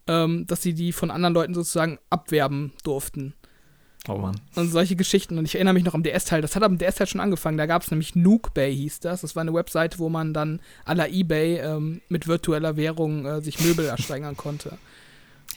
ähm, 0.07 0.45
dass 0.45 0.61
sie 0.61 0.73
die 0.73 0.91
von 0.91 1.09
anderen 1.09 1.33
Leuten 1.33 1.53
sozusagen 1.53 1.99
abwerben 2.09 2.73
durften. 2.83 3.33
Oh 4.07 4.17
Mann. 4.17 4.39
Und 4.55 4.71
solche 4.71 4.95
Geschichten. 4.95 5.37
Und 5.37 5.45
ich 5.45 5.55
erinnere 5.55 5.75
mich 5.75 5.83
noch 5.83 5.93
am 5.93 6.01
DS-Teil. 6.01 6.41
Das 6.41 6.55
hat 6.55 6.63
am 6.63 6.77
DS-Teil 6.77 7.07
schon 7.07 7.21
angefangen. 7.21 7.57
Da 7.57 7.67
gab 7.67 7.83
es 7.83 7.91
nämlich 7.91 8.15
Nukebay, 8.15 8.75
hieß 8.75 8.99
das. 9.01 9.21
Das 9.21 9.35
war 9.35 9.41
eine 9.41 9.53
Webseite, 9.53 9.99
wo 9.99 10.09
man 10.09 10.33
dann 10.33 10.59
à 10.85 10.95
la 10.95 11.07
Ebay 11.07 11.57
ähm, 11.57 12.01
mit 12.09 12.27
virtueller 12.27 12.77
Währung 12.77 13.25
äh, 13.25 13.41
sich 13.41 13.59
Möbel 13.59 13.85
ersteigern 13.85 14.35
konnte. 14.35 14.77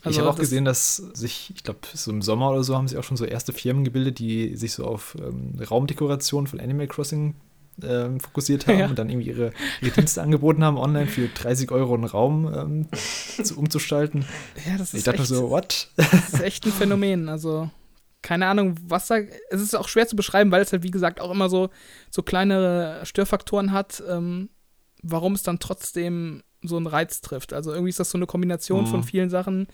Also 0.02 0.16
ich 0.16 0.18
habe 0.18 0.28
auch 0.28 0.34
das 0.34 0.50
gesehen, 0.50 0.66
dass 0.66 0.96
sich, 0.96 1.52
ich 1.56 1.64
glaube, 1.64 1.80
so 1.94 2.10
im 2.10 2.20
Sommer 2.20 2.50
oder 2.50 2.62
so 2.62 2.76
haben 2.76 2.86
sich 2.86 2.98
auch 2.98 3.04
schon 3.04 3.16
so 3.16 3.24
erste 3.24 3.54
Firmen 3.54 3.84
gebildet, 3.84 4.18
die 4.18 4.54
sich 4.56 4.74
so 4.74 4.84
auf 4.84 5.16
ähm, 5.18 5.54
Raumdekoration 5.58 6.46
von 6.46 6.60
Animal 6.60 6.86
Crossing 6.88 7.34
ähm, 7.82 8.20
fokussiert 8.20 8.66
haben 8.66 8.78
ja. 8.80 8.86
und 8.86 8.98
dann 8.98 9.08
irgendwie 9.08 9.28
ihre, 9.28 9.52
ihre 9.80 9.92
Dienste 9.92 10.20
angeboten 10.20 10.62
haben, 10.62 10.76
online 10.76 11.06
für 11.06 11.28
30 11.28 11.70
Euro 11.70 11.94
einen 11.94 12.04
Raum 12.04 12.52
ähm, 12.54 12.86
zu, 13.42 13.58
umzustalten. 13.58 14.26
Ja, 14.66 14.76
das 14.76 14.88
ist 14.88 14.98
ich 14.98 15.04
dachte 15.04 15.22
echt, 15.22 15.28
so, 15.28 15.48
what? 15.48 15.88
Das 15.96 16.34
ist 16.34 16.40
echt 16.42 16.66
ein 16.66 16.72
Phänomen. 16.72 17.30
Also 17.30 17.70
keine 18.24 18.46
Ahnung, 18.46 18.74
was 18.86 19.06
da. 19.06 19.18
Es 19.50 19.60
ist 19.60 19.76
auch 19.76 19.86
schwer 19.86 20.08
zu 20.08 20.16
beschreiben, 20.16 20.50
weil 20.50 20.62
es 20.62 20.72
halt, 20.72 20.82
wie 20.82 20.90
gesagt, 20.90 21.20
auch 21.20 21.30
immer 21.30 21.48
so, 21.48 21.68
so 22.10 22.22
kleine 22.22 23.00
Störfaktoren 23.04 23.70
hat, 23.70 24.02
ähm, 24.08 24.48
warum 25.02 25.34
es 25.34 25.42
dann 25.42 25.60
trotzdem 25.60 26.42
so 26.62 26.78
einen 26.78 26.86
Reiz 26.86 27.20
trifft. 27.20 27.52
Also 27.52 27.70
irgendwie 27.70 27.90
ist 27.90 28.00
das 28.00 28.10
so 28.10 28.18
eine 28.18 28.26
Kombination 28.26 28.84
mhm. 28.84 28.88
von 28.88 29.04
vielen 29.04 29.28
Sachen, 29.28 29.68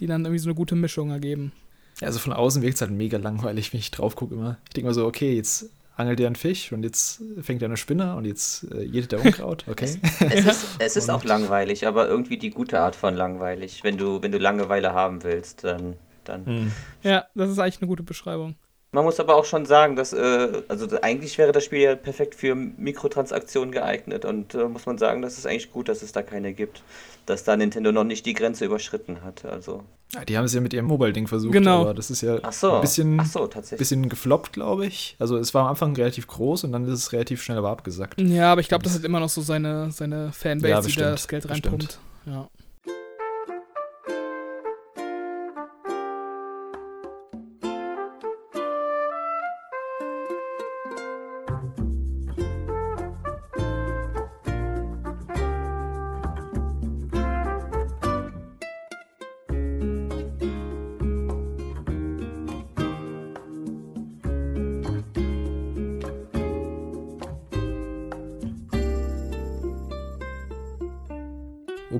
die 0.00 0.06
dann 0.06 0.24
irgendwie 0.24 0.40
so 0.40 0.48
eine 0.48 0.56
gute 0.56 0.74
Mischung 0.74 1.10
ergeben. 1.10 1.52
Ja, 2.00 2.08
also 2.08 2.18
von 2.18 2.32
außen 2.32 2.60
wirkt 2.62 2.74
es 2.74 2.80
halt 2.80 2.90
mega 2.90 3.18
langweilig, 3.18 3.72
wenn 3.72 3.78
ich 3.78 3.92
drauf 3.92 4.16
gucke 4.16 4.34
immer. 4.34 4.58
Ich 4.66 4.74
denke 4.74 4.88
mal 4.88 4.94
so, 4.94 5.06
okay, 5.06 5.36
jetzt 5.36 5.70
angelt 5.94 6.18
er 6.18 6.26
einen 6.26 6.34
Fisch 6.34 6.72
und 6.72 6.82
jetzt 6.82 7.22
fängt 7.40 7.62
er 7.62 7.66
eine 7.66 7.76
Spinne 7.76 8.16
und 8.16 8.24
jetzt 8.24 8.64
äh, 8.72 8.82
jedet 8.82 9.12
der 9.12 9.24
Unkraut. 9.24 9.64
Okay. 9.68 10.00
Es, 10.02 10.20
es 10.20 10.46
ist, 10.46 10.66
es 10.80 10.96
ist 10.96 11.10
auch 11.10 11.22
langweilig, 11.22 11.86
aber 11.86 12.08
irgendwie 12.08 12.36
die 12.38 12.50
gute 12.50 12.80
Art 12.80 12.96
von 12.96 13.14
langweilig. 13.14 13.84
Wenn 13.84 13.96
du, 13.96 14.20
wenn 14.22 14.32
du 14.32 14.38
Langeweile 14.38 14.92
haben 14.92 15.22
willst, 15.22 15.62
dann. 15.62 15.94
Dann. 16.24 16.44
Mhm. 16.44 16.72
Ja, 17.02 17.24
das 17.34 17.50
ist 17.50 17.58
eigentlich 17.58 17.80
eine 17.80 17.88
gute 17.88 18.02
Beschreibung. 18.02 18.54
Man 18.94 19.04
muss 19.04 19.18
aber 19.20 19.36
auch 19.36 19.46
schon 19.46 19.64
sagen, 19.64 19.96
dass, 19.96 20.12
äh, 20.12 20.62
also 20.68 20.86
eigentlich 21.00 21.38
wäre 21.38 21.50
das 21.52 21.64
Spiel 21.64 21.80
ja 21.80 21.94
perfekt 21.96 22.34
für 22.34 22.54
Mikrotransaktionen 22.54 23.72
geeignet 23.72 24.26
und 24.26 24.54
äh, 24.54 24.68
muss 24.68 24.84
man 24.84 24.98
sagen, 24.98 25.22
das 25.22 25.38
ist 25.38 25.46
eigentlich 25.46 25.72
gut, 25.72 25.88
dass 25.88 26.02
es 26.02 26.12
da 26.12 26.22
keine 26.22 26.52
gibt. 26.52 26.82
Dass 27.24 27.42
da 27.44 27.56
Nintendo 27.56 27.90
noch 27.92 28.04
nicht 28.04 28.26
die 28.26 28.34
Grenze 28.34 28.66
überschritten 28.66 29.22
hat. 29.24 29.44
Also. 29.46 29.84
Ja, 30.12 30.24
die 30.26 30.36
haben 30.36 30.44
es 30.44 30.52
ja 30.52 30.60
mit 30.60 30.74
ihrem 30.74 30.84
Mobile-Ding 30.86 31.26
versucht, 31.26 31.52
Genau. 31.54 31.80
aber 31.82 31.94
das 31.94 32.10
ist 32.10 32.20
ja 32.20 32.38
Ach 32.42 32.52
so, 32.52 32.72
ein 32.72 32.80
bisschen, 32.82 33.18
ach 33.18 33.24
so, 33.26 33.46
tatsächlich. 33.46 33.78
bisschen 33.78 34.08
gefloppt, 34.10 34.52
glaube 34.52 34.84
ich. 34.84 35.16
Also 35.18 35.38
es 35.38 35.54
war 35.54 35.62
am 35.62 35.68
Anfang 35.68 35.96
relativ 35.96 36.26
groß 36.26 36.64
und 36.64 36.72
dann 36.72 36.84
ist 36.84 36.92
es 36.92 37.12
relativ 37.12 37.42
schnell 37.42 37.56
aber 37.56 37.70
abgesackt. 37.70 38.20
Ja, 38.20 38.52
aber 38.52 38.60
ich 38.60 38.68
glaube, 38.68 38.84
das 38.84 38.94
hat 38.94 39.04
immer 39.04 39.20
noch 39.20 39.30
so 39.30 39.40
seine, 39.40 39.90
seine 39.90 40.32
Fanbase, 40.32 40.68
Ja, 40.70 40.80
die 40.80 40.86
bestimmt, 40.88 41.06
da 41.06 41.10
das 41.12 41.28
Geld 41.28 41.48
bestimmt. 41.48 41.66
reinpumpt. 41.66 41.98
Ja. 42.26 42.48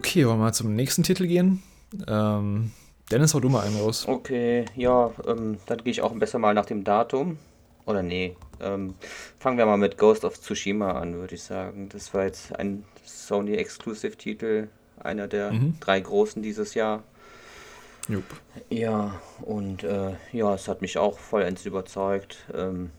Okay, 0.05 0.27
wollen 0.27 0.39
wir 0.39 0.45
mal 0.47 0.53
zum 0.53 0.75
nächsten 0.75 1.05
Titel 1.05 1.29
gehen. 1.29 1.63
Ähm, 2.09 2.73
Dennis, 3.13 3.35
hau 3.35 3.41
du 3.41 3.49
mal 3.49 3.65
einen 3.65 3.77
raus. 3.77 4.09
Okay, 4.09 4.65
ja, 4.75 5.13
ähm, 5.29 5.59
dann 5.67 5.79
gehe 5.79 5.93
ich 5.93 6.03
auch 6.03 6.13
besser 6.13 6.41
mal 6.41 6.55
nach 6.55 6.67
dem 6.67 6.83
Datum. 6.83 7.39
Oder 7.87 8.03
nee, 8.03 8.37
ähm, 8.61 8.95
fangen 9.39 9.59
wir 9.59 9.65
mal 9.67 9.77
mit 9.77 9.99
Ghost 9.99 10.25
of 10.25 10.41
Tsushima 10.41 10.91
an, 10.91 11.15
würde 11.15 11.37
ich 11.37 11.45
sagen. 11.45 11.89
Das 11.89 12.13
war 12.15 12.25
jetzt 12.25 12.55
ein 12.57 12.83
Sony-Exclusive-Titel, 13.07 14.67
einer 14.99 15.29
der 15.29 15.53
Mhm. 15.53 15.77
drei 15.79 16.01
großen 16.01 16.43
dieses 16.43 16.75
Jahr. 16.75 17.05
Jupp. 18.09 18.25
Ja, 18.71 19.21
und 19.43 19.85
äh, 19.85 20.15
ja, 20.33 20.53
es 20.55 20.67
hat 20.67 20.83
mich 20.83 20.99
auch 20.99 21.17
vollends 21.21 21.65
überzeugt. 21.65 22.39
Ähm, 22.53 22.91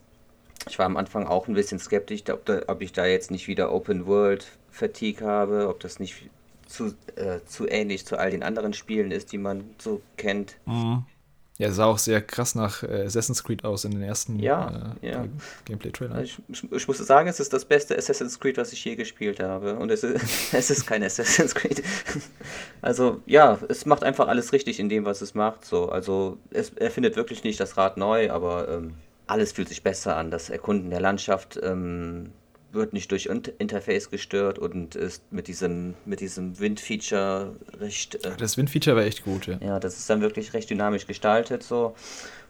ich 0.69 0.79
war 0.79 0.85
am 0.85 0.95
Anfang 0.95 1.27
auch 1.27 1.49
ein 1.49 1.53
bisschen 1.53 1.79
skeptisch, 1.79 2.23
ob, 2.31 2.45
da, 2.45 2.61
ob 2.67 2.81
ich 2.81 2.93
da 2.93 3.05
jetzt 3.05 3.29
nicht 3.29 3.49
wieder 3.49 3.73
Open 3.73 4.05
World 4.07 4.47
Fatigue 4.71 5.27
habe, 5.27 5.67
ob 5.67 5.81
das 5.81 5.99
nicht 5.99 6.29
zu, 6.67 6.93
äh, 7.15 7.39
zu 7.45 7.67
ähnlich 7.67 8.05
zu 8.05 8.17
all 8.17 8.31
den 8.31 8.43
anderen 8.43 8.73
Spielen 8.73 9.11
ist, 9.11 9.31
die 9.31 9.37
man 9.37 9.63
so 9.77 10.01
kennt. 10.17 10.55
Ja, 11.59 11.71
sah 11.71 11.85
auch 11.85 11.99
sehr 11.99 12.21
krass 12.21 12.55
nach 12.55 12.81
äh, 12.81 13.03
Assassin's 13.05 13.43
Creed 13.43 13.63
aus 13.63 13.85
in 13.85 13.91
den 13.91 14.01
ersten 14.01 14.39
Ja, 14.39 14.95
äh, 15.01 15.11
ja. 15.11 15.25
Gameplay-Trailer. 15.65 16.15
Also 16.15 16.41
Ich, 16.49 16.63
ich, 16.63 16.71
ich 16.71 16.87
muss 16.87 16.97
sagen, 16.97 17.29
es 17.29 17.39
ist 17.39 17.53
das 17.53 17.65
beste 17.65 17.95
Assassin's 17.95 18.39
Creed, 18.39 18.57
was 18.57 18.73
ich 18.73 18.83
je 18.83 18.95
gespielt 18.95 19.39
habe. 19.39 19.75
Und 19.75 19.91
es 19.91 20.03
ist, 20.03 20.53
es 20.53 20.71
ist 20.71 20.87
kein 20.87 21.03
Assassin's 21.03 21.53
Creed. 21.53 21.83
Also 22.81 23.21
ja, 23.25 23.59
es 23.69 23.85
macht 23.85 24.03
einfach 24.03 24.27
alles 24.27 24.51
richtig 24.51 24.77
in 24.77 24.89
dem, 24.89 25.05
was 25.05 25.21
es 25.21 25.35
macht. 25.35 25.63
So, 25.63 25.87
also 25.87 26.37
es 26.49 26.71
erfindet 26.71 27.15
wirklich 27.15 27.45
nicht 27.45 27.59
das 27.59 27.77
Rad 27.77 27.95
neu, 27.95 28.29
aber 28.29 28.67
ähm, 28.67 28.95
alles 29.25 29.53
fühlt 29.53 29.69
sich 29.69 29.83
besser 29.83 30.17
an. 30.17 30.31
Das 30.31 30.49
Erkunden 30.49 30.89
der 30.89 30.99
Landschaft 30.99 31.57
ähm, 31.63 32.31
wird 32.73 32.93
nicht 32.93 33.11
durch 33.11 33.27
Int- 33.27 33.53
Interface 33.59 34.09
gestört 34.09 34.59
und 34.59 34.95
ist 34.95 35.31
mit 35.31 35.47
diesem, 35.47 35.93
mit 36.05 36.19
diesem 36.19 36.59
Wind-Feature 36.59 37.55
recht 37.79 38.25
äh, 38.25 38.31
Das 38.37 38.57
Wind-Feature 38.57 38.95
war 38.95 39.03
echt 39.03 39.23
gut, 39.23 39.47
ja. 39.47 39.57
ja, 39.61 39.79
das 39.79 39.97
ist 39.97 40.09
dann 40.09 40.21
wirklich 40.21 40.53
recht 40.53 40.69
dynamisch 40.69 41.07
gestaltet 41.07 41.63
so. 41.63 41.95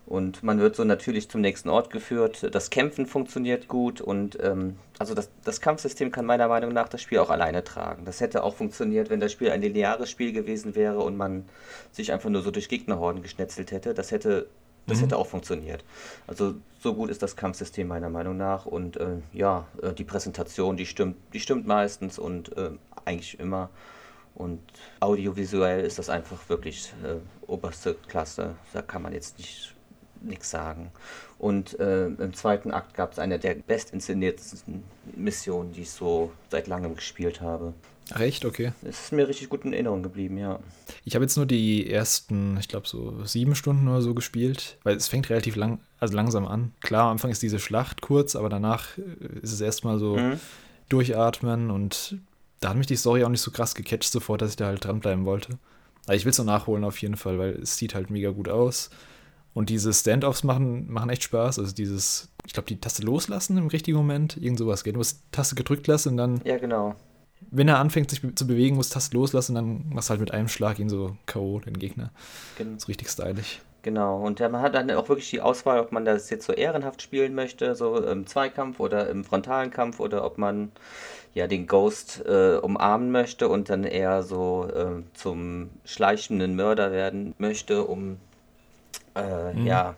Und 0.06 0.44
man 0.44 0.60
wird 0.60 0.76
so 0.76 0.84
natürlich 0.84 1.30
zum 1.30 1.40
nächsten 1.40 1.70
Ort 1.70 1.90
geführt. 1.90 2.54
Das 2.54 2.70
Kämpfen 2.70 3.06
funktioniert 3.06 3.70
gut 3.70 4.02
und 4.02 4.38
ähm, 4.44 4.76
also 5.00 5.14
das, 5.14 5.30
das 5.46 5.62
Kampfsystem 5.62 6.12
kann 6.12 6.26
meiner 6.26 6.50
Meinung 6.50 6.74
nach 6.74 6.90
das 6.90 7.02
Spiel 7.02 7.20
auch 7.20 7.30
alleine 7.30 7.64
tragen. 7.64 8.04
Das 8.04 8.20
hätte 8.20 8.44
auch 8.44 8.54
funktioniert, 8.56 9.10
wenn 9.10 9.22
das 9.22 9.32
Spiel 9.32 9.50
ein 9.50 9.62
lineares 9.62 10.10
Spiel 10.10 10.34
gewesen 10.34 10.76
wäre 10.76 11.00
und 11.00 11.16
man 11.16 11.46
sich 11.94 12.12
einfach 12.12 12.30
nur 12.30 12.42
so 12.42 12.52
durch 12.52 12.68
Gegnerhorden 12.68 13.22
geschnetzelt 13.22 13.72
hätte. 13.72 13.94
Das 13.94 14.12
hätte, 14.12 14.48
das 14.88 15.02
hätte 15.02 15.18
auch 15.18 15.28
funktioniert. 15.28 15.84
Also 16.28 16.56
so 16.80 16.94
gut 16.94 17.10
ist 17.10 17.24
das 17.24 17.36
Kampfsystem 17.36 17.88
meiner 17.88 18.10
Meinung 18.10 18.38
nach 18.38 18.66
und 18.66 18.98
äh, 18.98 19.18
ja, 19.32 19.66
äh, 19.82 19.94
die 19.94 20.04
Präsentation, 20.04 20.76
die 20.76 20.86
stimmt, 20.86 21.16
die 21.34 21.40
stimmt 21.40 21.66
meistens 21.66 22.20
und 22.20 22.56
äh, 22.58 22.72
eigentlich 23.06 23.40
immer. 23.40 23.70
Und 24.36 24.60
audiovisuell 25.00 25.86
ist 25.86 26.00
das 26.00 26.10
einfach 26.10 26.50
wirklich 26.50 26.92
äh, 27.04 27.18
oberste 27.48 27.94
Klasse. 28.08 28.56
Da 28.74 28.82
kann 28.82 29.04
man 29.04 29.14
jetzt 29.14 29.38
nicht 29.38 29.74
nichts 30.24 30.50
sagen. 30.50 30.92
Und 31.38 31.80
äh, 31.80 32.06
im 32.06 32.34
zweiten 32.34 32.72
Akt 32.72 32.94
gab 32.94 33.12
es 33.12 33.20
eine 33.20 33.40
der 33.40 33.56
bestinszeniertesten 33.56 34.84
Missionen, 35.16 35.74
die 35.74 35.82
ich 35.82 35.92
so 35.92 36.32
seit 36.50 36.68
langem 36.68 36.96
gespielt 36.96 37.42
habe. 37.42 37.74
Recht, 38.12 38.46
okay. 38.46 38.74
Es 38.84 39.06
ist 39.06 39.14
mir 39.14 39.28
richtig 39.28 39.50
gut 39.50 39.64
in 39.66 39.74
Erinnerung 39.74 40.04
geblieben, 40.04 40.38
ja. 40.38 40.60
Ich 41.06 41.16
habe 41.16 41.24
jetzt 41.26 41.38
nur 41.38 41.46
die 41.46 41.90
ersten, 41.90 42.58
ich 42.60 42.68
glaube, 42.68 42.88
so 42.88 43.24
sieben 43.26 43.56
Stunden 43.56 43.88
oder 43.88 44.02
so 44.02 44.14
gespielt, 44.14 44.78
weil 44.84 44.96
es 44.98 45.08
fängt 45.08 45.30
relativ 45.30 45.56
lang, 45.56 45.80
also 46.00 46.14
langsam 46.16 46.46
an. 46.46 46.74
Klar, 46.82 47.04
am 47.06 47.12
Anfang 47.14 47.32
ist 47.32 47.42
diese 47.42 47.60
Schlacht 47.60 48.02
kurz, 48.02 48.36
aber 48.36 48.50
danach 48.50 48.98
äh, 48.98 49.40
ist 49.42 49.54
es 49.54 49.62
erstmal 49.62 50.00
so 50.00 50.18
Mhm. 50.18 50.40
durchatmen 50.90 51.72
und 51.72 52.18
da 52.60 52.70
hat 52.70 52.78
mich 52.78 52.88
die 52.88 52.96
Story 52.96 53.24
auch 53.24 53.30
nicht 53.30 53.42
so 53.42 53.52
krass 53.52 53.76
gecatcht 53.76 54.12
sofort, 54.12 54.42
dass 54.42 54.52
ich 54.52 54.56
da 54.56 54.66
halt 54.68 54.84
dranbleiben 54.86 55.26
wollte. 55.26 55.58
Aber 56.06 56.16
ich 56.16 56.26
will 56.26 56.32
es 56.32 56.38
noch 56.38 56.46
nachholen 56.46 56.84
auf 56.84 56.98
jeden 57.02 57.16
Fall, 57.18 57.40
weil 57.40 57.52
es 57.62 57.78
sieht 57.78 57.96
halt 57.96 58.10
mega 58.10 58.30
gut 58.32 58.50
aus. 58.50 58.90
Und 59.54 59.70
diese 59.70 59.94
Standoffs 59.94 60.44
machen, 60.44 60.92
machen 60.92 61.10
echt 61.10 61.24
Spaß. 61.24 61.60
Also 61.60 61.74
dieses, 61.74 62.30
ich 62.46 62.54
glaube, 62.54 62.68
die 62.68 62.80
Taste 62.80 63.04
loslassen 63.04 63.58
im 63.58 63.68
richtigen 63.68 63.98
Moment, 63.98 64.36
irgend 64.38 64.58
sowas 64.60 64.84
geht. 64.84 64.96
Du 64.96 64.98
musst 64.98 65.20
die 65.20 65.32
Taste 65.32 65.56
gedrückt 65.56 65.88
lassen 65.88 66.10
und 66.10 66.18
dann, 66.18 66.42
Ja, 66.44 66.58
genau. 66.58 66.96
Wenn 67.52 67.68
er 67.68 67.80
anfängt 67.80 68.10
sich 68.10 68.22
zu 68.36 68.48
bewegen, 68.48 68.76
musst 68.76 68.92
du 68.92 68.96
Taste 68.96 69.16
loslassen 69.16 69.56
und 69.56 69.56
dann 69.56 69.94
machst 69.94 70.10
du 70.10 70.12
halt 70.12 70.22
mit 70.22 70.32
einem 70.32 70.48
Schlag 70.48 70.80
ihn 70.80 70.90
so 70.90 71.16
K.O., 71.26 71.60
den 71.60 71.78
Gegner. 71.78 72.12
Gen 72.58 72.80
So 72.80 72.88
richtig 72.88 73.10
stylisch. 73.10 73.62
genau. 73.82 74.22
Und 74.22 74.40
man 74.40 74.62
hat 74.62 74.76
dann 74.76 74.90
auch 74.92 75.10
wirklich 75.10 75.30
die 75.30 75.42
Auswahl, 75.42 75.80
ob 75.80 75.92
man 75.92 76.06
das 76.06 76.30
jetzt 76.30 76.46
so 76.46 76.54
ehrenhaft 76.54 77.02
spielen 77.02 77.36
möchte, 77.36 77.76
so 77.76 77.98
im 77.98 78.28
Zweikampf 78.28 78.80
oder 78.80 79.10
im 79.10 79.24
frontalen 79.24 79.72
Kampf, 79.72 80.00
oder 80.00 80.26
ob 80.26 80.38
man 80.38 80.72
ja 81.34 81.48
den 81.48 81.68
Ghost 81.68 82.24
äh, 82.26 82.58
umarmen 82.58 83.12
möchte 83.12 83.50
und 83.50 83.70
dann 83.70 83.84
eher 83.84 84.24
so 84.24 84.68
äh, 84.74 85.04
zum 85.14 85.70
schleichenden 85.86 86.56
Mörder 86.56 86.92
werden 86.92 87.34
möchte, 87.38 87.84
um 87.84 88.18
äh, 89.16 89.60
ja, 89.62 89.96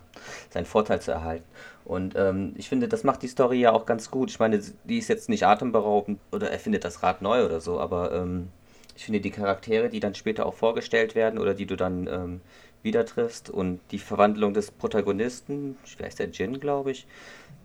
seinen 0.50 0.66
Vorteil 0.66 1.00
zu 1.00 1.12
erhalten. 1.12 1.44
Und 1.86 2.14
ähm, 2.16 2.52
ich 2.56 2.68
finde, 2.68 2.88
das 2.88 3.04
macht 3.04 3.22
die 3.22 3.28
Story 3.28 3.60
ja 3.60 3.72
auch 3.72 3.86
ganz 3.86 4.10
gut. 4.10 4.28
Ich 4.30 4.40
meine, 4.40 4.60
die 4.84 4.98
ist 4.98 5.08
jetzt 5.08 5.28
nicht 5.28 5.46
atemberaubend 5.46 6.18
oder 6.32 6.50
erfindet 6.50 6.84
das 6.84 7.02
Rad 7.04 7.22
neu 7.22 7.44
oder 7.44 7.60
so, 7.60 7.78
aber 7.78 8.12
ähm, 8.12 8.48
ich 8.96 9.04
finde 9.04 9.20
die 9.20 9.30
Charaktere, 9.30 9.88
die 9.88 10.00
dann 10.00 10.14
später 10.14 10.46
auch 10.46 10.54
vorgestellt 10.54 11.14
werden 11.14 11.38
oder 11.38 11.54
die 11.54 11.66
du 11.66 11.76
dann 11.76 12.08
ähm, 12.08 12.40
wieder 12.82 13.06
triffst 13.06 13.50
und 13.50 13.80
die 13.92 14.00
Verwandlung 14.00 14.52
des 14.52 14.72
Protagonisten, 14.72 15.76
wie 15.96 16.04
heißt 16.04 16.18
der 16.18 16.30
Jin, 16.30 16.58
glaube 16.58 16.90
ich, 16.90 17.06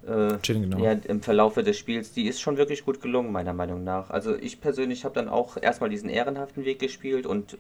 äh, 0.07 0.35
Jin, 0.43 0.69
genau. 0.69 0.83
ja, 0.83 0.91
im 0.91 1.21
Verlaufe 1.21 1.63
des 1.63 1.77
Spiels, 1.77 2.11
die 2.11 2.27
ist 2.27 2.41
schon 2.41 2.57
wirklich 2.57 2.85
gut 2.85 3.01
gelungen, 3.01 3.31
meiner 3.31 3.53
Meinung 3.53 3.83
nach. 3.83 4.11
Also 4.11 4.35
ich 4.35 4.61
persönlich 4.61 5.03
habe 5.03 5.15
dann 5.15 5.29
auch 5.29 5.57
erstmal 5.59 5.89
diesen 5.89 6.09
ehrenhaften 6.09 6.63
Weg 6.63 6.79
gespielt 6.79 7.25
und 7.25 7.57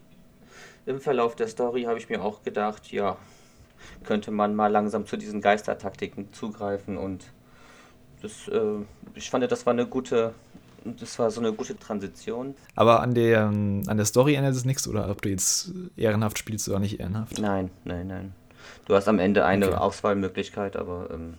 im 0.85 0.99
Verlauf 0.99 1.35
der 1.35 1.47
Story 1.47 1.83
habe 1.83 1.97
ich 1.97 2.09
mir 2.09 2.23
auch 2.23 2.43
gedacht, 2.43 2.91
ja, 2.91 3.17
könnte 4.03 4.31
man 4.31 4.55
mal 4.55 4.67
langsam 4.67 5.05
zu 5.05 5.17
diesen 5.17 5.41
Geistertaktiken 5.41 6.31
zugreifen 6.33 6.97
und 6.97 7.25
das, 8.21 8.47
äh, 8.47 8.61
ich 9.15 9.29
fand, 9.29 9.49
das 9.51 9.65
war 9.65 9.73
eine 9.73 9.85
gute, 9.87 10.33
das 10.83 11.17
war 11.19 11.31
so 11.31 11.41
eine 11.41 11.53
gute 11.53 11.77
Transition. 11.77 12.55
Aber 12.75 13.01
an 13.01 13.13
der, 13.13 13.45
an 13.45 13.83
der 13.97 14.05
Story 14.05 14.35
ändert 14.35 14.55
es 14.55 14.65
nichts, 14.65 14.87
oder 14.87 15.09
ob 15.09 15.21
du 15.21 15.29
jetzt 15.29 15.71
ehrenhaft 15.97 16.37
spielst 16.37 16.67
oder 16.69 16.79
nicht 16.79 16.99
ehrenhaft. 16.99 17.39
Nein, 17.39 17.69
nein, 17.83 18.07
nein. 18.07 18.33
Du 18.85 18.95
hast 18.95 19.07
am 19.07 19.19
Ende 19.19 19.45
eine 19.45 19.67
Okay. 19.67 19.75
Auswahlmöglichkeit, 19.75 20.75
aber 20.75 21.09
ähm, 21.11 21.33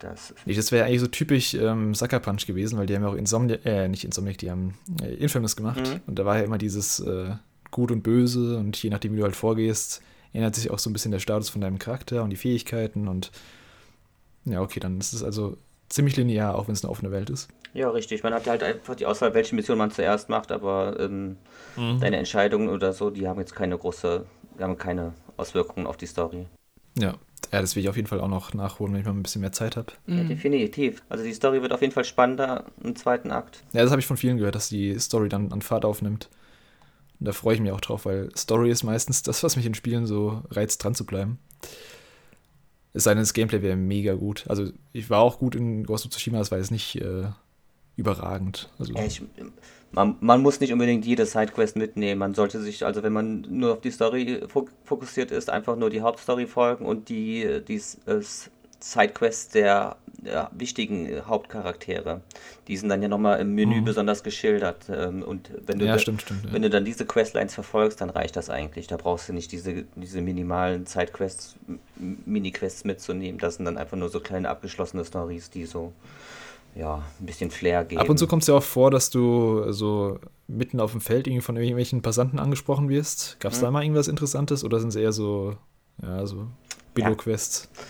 das 0.00 0.34
Nee, 0.44 0.54
Das 0.54 0.70
wäre 0.70 0.84
eigentlich 0.86 1.00
so 1.00 1.06
typisch 1.06 1.54
ähm, 1.54 1.94
Sucker 1.94 2.20
Punch 2.20 2.46
gewesen, 2.46 2.78
weil 2.78 2.86
die 2.86 2.94
haben 2.94 3.02
ja 3.02 3.08
auch 3.08 3.14
Insomniac, 3.14 3.64
äh, 3.64 3.88
nicht 3.88 4.04
Insomniac, 4.04 4.38
die 4.38 4.50
haben 4.50 4.74
äh, 5.02 5.14
Infamous 5.14 5.56
gemacht. 5.56 5.80
Mhm. 5.80 6.00
Und 6.06 6.18
da 6.18 6.24
war 6.24 6.36
ja 6.38 6.44
immer 6.44 6.58
dieses 6.58 7.00
äh, 7.00 7.30
Gut 7.70 7.90
und 7.90 8.02
Böse 8.02 8.58
und 8.58 8.80
je 8.82 8.90
nachdem, 8.90 9.12
wie 9.14 9.18
du 9.18 9.24
halt 9.24 9.36
vorgehst, 9.36 10.02
ändert 10.32 10.54
sich 10.54 10.70
auch 10.70 10.78
so 10.78 10.90
ein 10.90 10.92
bisschen 10.92 11.12
der 11.12 11.18
Status 11.20 11.48
von 11.48 11.60
deinem 11.60 11.78
Charakter 11.78 12.22
und 12.22 12.30
die 12.30 12.36
Fähigkeiten 12.36 13.08
und 13.08 13.30
ja, 14.44 14.60
okay, 14.62 14.80
dann 14.80 14.98
ist 14.98 15.12
es 15.12 15.22
also 15.22 15.56
ziemlich 15.88 16.16
linear, 16.16 16.54
auch 16.54 16.68
wenn 16.68 16.74
es 16.74 16.84
eine 16.84 16.90
offene 16.90 17.10
Welt 17.10 17.30
ist. 17.30 17.48
Ja, 17.74 17.90
richtig. 17.90 18.22
Man 18.22 18.32
hat 18.34 18.46
halt 18.46 18.62
einfach 18.62 18.94
die 18.94 19.06
Auswahl, 19.06 19.34
welche 19.34 19.54
Mission 19.54 19.78
man 19.78 19.90
zuerst 19.90 20.28
macht, 20.28 20.52
aber 20.52 20.98
ähm, 20.98 21.36
Mhm. 21.76 22.00
deine 22.00 22.16
Entscheidungen 22.16 22.68
oder 22.68 22.92
so, 22.92 23.10
die 23.10 23.28
haben 23.28 23.38
jetzt 23.38 23.54
keine 23.54 23.78
große, 23.78 24.26
die 24.58 24.62
haben 24.62 24.76
keine 24.78 25.12
Auswirkungen 25.36 25.86
auf 25.86 25.96
die 25.96 26.06
Story. 26.06 26.46
Ja, 26.98 27.14
Ja, 27.52 27.60
das 27.60 27.76
will 27.76 27.82
ich 27.82 27.88
auf 27.88 27.96
jeden 27.96 28.08
Fall 28.08 28.20
auch 28.20 28.28
noch 28.28 28.52
nachholen, 28.52 28.92
wenn 28.92 29.00
ich 29.00 29.06
mal 29.06 29.12
ein 29.12 29.22
bisschen 29.22 29.40
mehr 29.40 29.52
Zeit 29.52 29.76
habe. 29.76 29.92
Ja, 30.06 30.14
mhm. 30.14 30.28
definitiv. 30.28 31.02
Also 31.08 31.24
die 31.24 31.32
Story 31.32 31.62
wird 31.62 31.72
auf 31.72 31.80
jeden 31.80 31.92
Fall 31.92 32.04
spannender 32.04 32.64
im 32.82 32.96
zweiten 32.96 33.30
Akt. 33.30 33.62
Ja, 33.72 33.82
das 33.82 33.90
habe 33.90 34.00
ich 34.00 34.06
von 34.06 34.16
vielen 34.16 34.38
gehört, 34.38 34.54
dass 34.54 34.68
die 34.68 34.98
Story 34.98 35.28
dann 35.28 35.52
an 35.52 35.62
Fahrt 35.62 35.84
aufnimmt. 35.84 36.28
Und 37.20 37.26
da 37.26 37.32
freue 37.32 37.54
ich 37.54 37.60
mich 37.60 37.72
auch 37.72 37.80
drauf, 37.80 38.04
weil 38.06 38.30
Story 38.36 38.70
ist 38.70 38.84
meistens 38.84 39.22
das, 39.22 39.42
was 39.42 39.56
mich 39.56 39.66
in 39.66 39.74
Spielen 39.74 40.06
so 40.06 40.42
reizt, 40.50 40.82
dran 40.82 40.94
zu 40.94 41.04
bleiben. 41.04 41.38
Es 42.92 43.04
sei 43.04 43.10
denn, 43.10 43.22
das 43.22 43.34
Gameplay 43.34 43.62
wäre 43.62 43.76
mega 43.76 44.14
gut. 44.14 44.44
Also 44.48 44.70
ich 44.92 45.10
war 45.10 45.20
auch 45.20 45.38
gut 45.38 45.54
in 45.54 45.84
Ghost 45.84 46.04
of 46.04 46.12
Tsushima, 46.12 46.38
das 46.38 46.50
war 46.50 46.58
jetzt 46.58 46.70
nicht 46.70 46.96
äh, 46.96 47.28
überragend. 47.96 48.70
Also, 48.78 48.94
ich, 48.94 49.22
man, 49.90 50.16
man, 50.20 50.42
muss 50.42 50.60
nicht 50.60 50.72
unbedingt 50.72 51.04
jede 51.04 51.26
Sidequest 51.26 51.76
mitnehmen. 51.76 52.18
Man 52.18 52.34
sollte 52.34 52.60
sich, 52.60 52.84
also 52.84 53.02
wenn 53.02 53.12
man 53.12 53.40
nur 53.48 53.72
auf 53.72 53.80
die 53.80 53.90
Story 53.90 54.40
fokussiert 54.84 55.30
ist, 55.30 55.50
einfach 55.50 55.76
nur 55.76 55.90
die 55.90 56.00
Hauptstory 56.00 56.46
folgen 56.46 56.86
und 56.86 57.08
die, 57.08 57.60
die 57.66 57.82
äh, 58.06 58.22
Sidequests 58.80 59.48
der 59.48 59.96
ja, 60.24 60.50
wichtigen 60.52 61.08
Hauptcharaktere. 61.26 62.20
Die 62.66 62.76
sind 62.76 62.88
dann 62.88 63.02
ja 63.02 63.08
nochmal 63.08 63.40
im 63.40 63.54
Menü 63.54 63.80
mhm. 63.80 63.84
besonders 63.84 64.22
geschildert. 64.22 64.86
Ähm, 64.90 65.22
und 65.22 65.50
wenn 65.66 65.78
du, 65.78 65.86
ja, 65.86 65.92
da, 65.92 65.98
stimmt, 65.98 66.22
stimmt, 66.22 66.44
ja. 66.44 66.52
wenn 66.52 66.62
du 66.62 66.70
dann 66.70 66.84
diese 66.84 67.06
Questlines 67.06 67.54
verfolgst, 67.54 68.00
dann 68.00 68.10
reicht 68.10 68.36
das 68.36 68.50
eigentlich. 68.50 68.86
Da 68.86 68.96
brauchst 68.96 69.28
du 69.28 69.32
nicht 69.32 69.52
diese, 69.52 69.84
diese 69.94 70.20
minimalen 70.20 70.86
Sidequests, 70.86 71.56
Mini-Quests 71.96 72.84
mitzunehmen. 72.84 73.38
Das 73.38 73.56
sind 73.56 73.64
dann 73.64 73.78
einfach 73.78 73.96
nur 73.96 74.08
so 74.08 74.20
kleine 74.20 74.48
abgeschlossene 74.48 75.04
Stories, 75.04 75.50
die 75.50 75.66
so 75.66 75.92
ja, 76.74 77.02
ein 77.20 77.26
bisschen 77.26 77.50
Flair 77.50 77.84
geben. 77.84 78.00
Ab 78.00 78.08
und 78.08 78.18
zu 78.18 78.26
kommt 78.26 78.42
es 78.42 78.48
ja 78.48 78.54
auch 78.54 78.62
vor, 78.62 78.90
dass 78.90 79.10
du 79.10 79.72
so 79.72 80.18
mitten 80.46 80.80
auf 80.80 80.92
dem 80.92 81.00
Feld 81.00 81.26
irgendwie 81.26 81.42
von 81.42 81.56
irgendwelchen 81.56 82.02
Passanten 82.02 82.38
angesprochen 82.38 82.88
wirst. 82.88 83.38
Gab 83.40 83.52
es 83.52 83.58
hm. 83.58 83.64
da 83.64 83.70
mal 83.70 83.82
irgendwas 83.82 84.08
Interessantes 84.08 84.64
oder 84.64 84.80
sind 84.80 84.90
es 84.90 84.96
eher 84.96 85.12
so, 85.12 85.56
ja, 86.02 86.26
so 86.26 86.48
Billo-Quests? 86.94 87.68
Ja. 87.74 87.82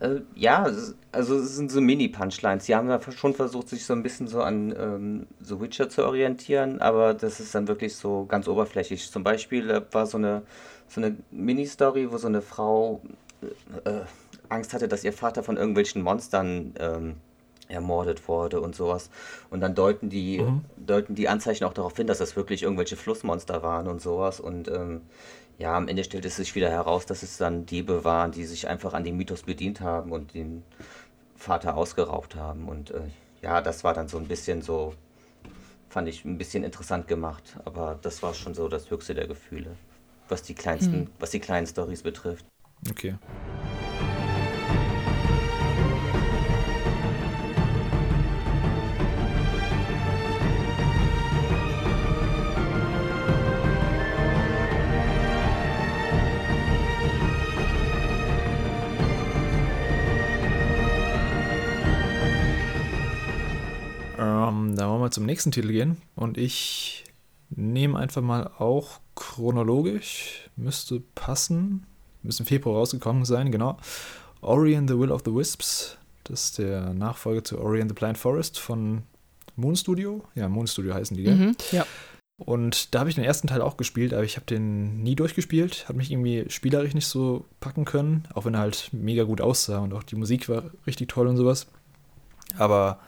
Äh, 0.00 0.20
ja, 0.34 0.66
also 1.12 1.36
es 1.36 1.56
sind 1.56 1.70
so 1.70 1.80
Mini-Punchlines. 1.80 2.66
Die 2.66 2.74
haben 2.74 2.88
ja 2.88 3.00
schon 3.12 3.34
versucht, 3.34 3.68
sich 3.68 3.84
so 3.84 3.94
ein 3.94 4.02
bisschen 4.02 4.28
so 4.28 4.42
an 4.42 4.74
ähm, 4.78 5.26
The 5.40 5.60
Witcher 5.60 5.88
zu 5.88 6.04
orientieren, 6.04 6.80
aber 6.80 7.14
das 7.14 7.40
ist 7.40 7.54
dann 7.54 7.68
wirklich 7.68 7.96
so 7.96 8.26
ganz 8.26 8.46
oberflächlich. 8.48 9.10
Zum 9.10 9.24
Beispiel 9.24 9.70
äh, 9.70 9.82
war 9.92 10.06
so 10.06 10.18
eine, 10.18 10.42
so 10.88 11.00
eine 11.00 11.16
Mini-Story, 11.30 12.12
wo 12.12 12.18
so 12.18 12.28
eine 12.28 12.42
Frau 12.42 13.00
äh, 13.84 13.90
äh 13.90 14.04
Angst 14.48 14.74
hatte, 14.74 14.86
dass 14.86 15.02
ihr 15.02 15.12
Vater 15.12 15.42
von 15.42 15.56
irgendwelchen 15.56 16.02
Monstern 16.02 16.72
ähm, 16.78 17.16
ermordet 17.68 18.28
wurde 18.28 18.60
und 18.60 18.76
sowas. 18.76 19.10
Und 19.50 19.60
dann 19.60 19.74
deuten 19.74 20.08
die, 20.08 20.38
mhm. 20.38 20.64
deuten 20.76 21.14
die 21.14 21.28
Anzeichen 21.28 21.64
auch 21.64 21.72
darauf 21.72 21.96
hin, 21.96 22.06
dass 22.06 22.18
das 22.18 22.36
wirklich 22.36 22.62
irgendwelche 22.62 22.96
Flussmonster 22.96 23.62
waren 23.62 23.88
und 23.88 24.00
sowas. 24.00 24.40
Und 24.40 24.68
ähm, 24.68 25.02
ja, 25.58 25.76
am 25.76 25.88
Ende 25.88 26.04
stellt 26.04 26.24
es 26.24 26.36
sich 26.36 26.54
wieder 26.54 26.70
heraus, 26.70 27.06
dass 27.06 27.22
es 27.22 27.38
dann 27.38 27.64
Diebe 27.66 28.04
waren, 28.04 28.32
die 28.32 28.44
sich 28.44 28.68
einfach 28.68 28.92
an 28.92 29.04
dem 29.04 29.16
Mythos 29.16 29.42
bedient 29.42 29.80
haben 29.80 30.12
und 30.12 30.34
den 30.34 30.62
Vater 31.34 31.76
ausgeraubt 31.76 32.36
haben. 32.36 32.68
Und 32.68 32.90
äh, 32.90 33.00
ja, 33.42 33.60
das 33.62 33.82
war 33.82 33.94
dann 33.94 34.08
so 34.08 34.18
ein 34.18 34.28
bisschen 34.28 34.60
so, 34.60 34.94
fand 35.88 36.08
ich 36.08 36.24
ein 36.24 36.36
bisschen 36.36 36.62
interessant 36.62 37.08
gemacht. 37.08 37.56
Aber 37.64 37.98
das 38.02 38.22
war 38.22 38.34
schon 38.34 38.54
so 38.54 38.68
das 38.68 38.90
höchste 38.90 39.14
der 39.14 39.26
Gefühle, 39.26 39.76
was 40.28 40.42
die 40.42 40.54
kleinsten, 40.54 41.00
mhm. 41.00 41.10
was 41.18 41.30
die 41.30 41.40
kleinen 41.40 41.66
Stories 41.66 42.02
betrifft. 42.02 42.44
Okay. 42.90 43.16
Mal 65.06 65.12
zum 65.12 65.24
nächsten 65.24 65.52
Titel 65.52 65.68
gehen 65.68 65.98
und 66.16 66.36
ich 66.36 67.04
nehme 67.50 67.96
einfach 67.96 68.22
mal 68.22 68.50
auch 68.58 68.98
chronologisch, 69.14 70.50
müsste 70.56 71.00
passen, 71.14 71.86
müsste 72.24 72.42
im 72.42 72.48
Februar 72.48 72.78
rausgekommen 72.78 73.24
sein, 73.24 73.52
genau. 73.52 73.78
Ori 74.40 74.76
and 74.76 74.90
the 74.90 74.98
Will 74.98 75.12
of 75.12 75.22
the 75.24 75.32
Wisps, 75.32 75.96
das 76.24 76.44
ist 76.44 76.58
der 76.58 76.92
Nachfolger 76.92 77.44
zu 77.44 77.60
Ori 77.60 77.80
and 77.80 77.88
the 77.88 77.94
Blind 77.94 78.18
Forest 78.18 78.58
von 78.58 79.04
Moon 79.54 79.76
Studio. 79.76 80.24
Ja, 80.34 80.48
Moon 80.48 80.66
Studio 80.66 80.92
heißen 80.92 81.16
die, 81.16 81.22
gell? 81.22 81.36
Mhm, 81.36 81.56
ja. 81.70 81.86
Und 82.38 82.92
da 82.92 82.98
habe 82.98 83.08
ich 83.08 83.14
den 83.14 83.24
ersten 83.24 83.46
Teil 83.46 83.62
auch 83.62 83.76
gespielt, 83.76 84.12
aber 84.12 84.24
ich 84.24 84.34
habe 84.34 84.44
den 84.44 85.04
nie 85.04 85.14
durchgespielt. 85.14 85.88
Hat 85.88 85.96
mich 85.96 86.10
irgendwie 86.10 86.46
spielerisch 86.48 86.94
nicht 86.94 87.06
so 87.06 87.46
packen 87.60 87.84
können, 87.84 88.24
auch 88.34 88.44
wenn 88.44 88.54
er 88.54 88.60
halt 88.60 88.90
mega 88.92 89.22
gut 89.22 89.40
aussah 89.40 89.78
und 89.78 89.94
auch 89.94 90.02
die 90.02 90.16
Musik 90.16 90.48
war 90.48 90.64
richtig 90.86 91.08
toll 91.08 91.28
und 91.28 91.36
sowas. 91.36 91.68
Aber 92.58 92.98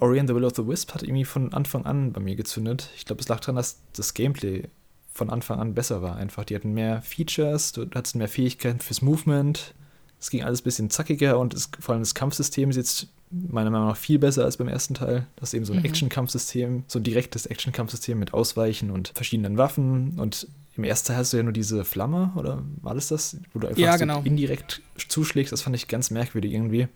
Ori 0.00 0.20
and 0.20 0.28
the 0.28 0.34
Will 0.34 0.44
of 0.44 0.54
the 0.56 0.66
Wisp 0.66 0.94
hat 0.94 1.02
irgendwie 1.02 1.24
von 1.24 1.52
Anfang 1.52 1.86
an 1.86 2.12
bei 2.12 2.20
mir 2.20 2.36
gezündet. 2.36 2.90
Ich 2.96 3.04
glaube, 3.04 3.20
es 3.20 3.28
lag 3.28 3.40
daran, 3.40 3.56
dass 3.56 3.78
das 3.92 4.14
Gameplay 4.14 4.68
von 5.12 5.30
Anfang 5.30 5.58
an 5.58 5.74
besser 5.74 6.02
war. 6.02 6.16
Einfach, 6.16 6.44
die 6.44 6.54
hatten 6.54 6.72
mehr 6.72 7.02
Features, 7.02 7.72
du 7.72 7.86
hattest 7.94 8.16
mehr 8.16 8.28
Fähigkeiten 8.28 8.80
fürs 8.80 9.02
Movement. 9.02 9.74
Es 10.20 10.30
ging 10.30 10.42
alles 10.42 10.60
ein 10.60 10.64
bisschen 10.64 10.90
zackiger 10.90 11.38
und 11.38 11.54
es, 11.54 11.70
vor 11.80 11.94
allem 11.94 12.02
das 12.02 12.14
Kampfsystem 12.14 12.70
ist 12.70 12.76
jetzt 12.76 13.08
meiner 13.30 13.70
Meinung 13.70 13.88
nach 13.88 13.96
viel 13.96 14.18
besser 14.18 14.44
als 14.44 14.56
beim 14.56 14.68
ersten 14.68 14.94
Teil. 14.94 15.26
Das 15.36 15.50
ist 15.50 15.54
eben 15.54 15.64
so 15.64 15.72
ein 15.72 15.80
mhm. 15.80 15.84
Action-Kampfsystem, 15.84 16.84
so 16.88 16.98
ein 16.98 17.02
direktes 17.02 17.46
Action-Kampfsystem 17.46 18.18
mit 18.18 18.34
Ausweichen 18.34 18.90
und 18.90 19.12
verschiedenen 19.14 19.56
Waffen. 19.56 20.18
Und 20.18 20.48
im 20.76 20.84
ersten 20.84 21.08
Teil 21.08 21.16
hast 21.18 21.32
du 21.32 21.36
ja 21.36 21.42
nur 21.42 21.52
diese 21.52 21.84
Flamme, 21.84 22.32
oder 22.36 22.62
war 22.82 22.94
das 22.94 23.08
das? 23.08 23.36
Wo 23.52 23.60
du 23.60 23.68
einfach 23.68 23.80
ja, 23.80 23.92
so 23.92 23.98
genau. 23.98 24.22
indirekt 24.22 24.82
zuschlägst. 25.08 25.52
Das 25.52 25.62
fand 25.62 25.76
ich 25.76 25.88
ganz 25.88 26.10
merkwürdig 26.10 26.52
irgendwie. 26.52 26.88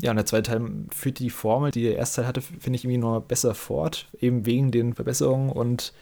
Ja, 0.00 0.10
und 0.10 0.16
der 0.16 0.26
zweite 0.26 0.50
Teil 0.50 0.68
führt 0.90 1.18
die 1.18 1.30
Formel, 1.30 1.70
die 1.70 1.82
der 1.82 1.96
erste 1.96 2.22
Teil 2.22 2.28
hatte, 2.28 2.40
finde 2.40 2.76
ich 2.76 2.84
irgendwie 2.84 2.98
nur 2.98 3.20
besser 3.20 3.54
fort, 3.54 4.08
eben 4.20 4.46
wegen 4.46 4.70
den 4.70 4.94
Verbesserungen 4.94 5.50
und 5.50 5.92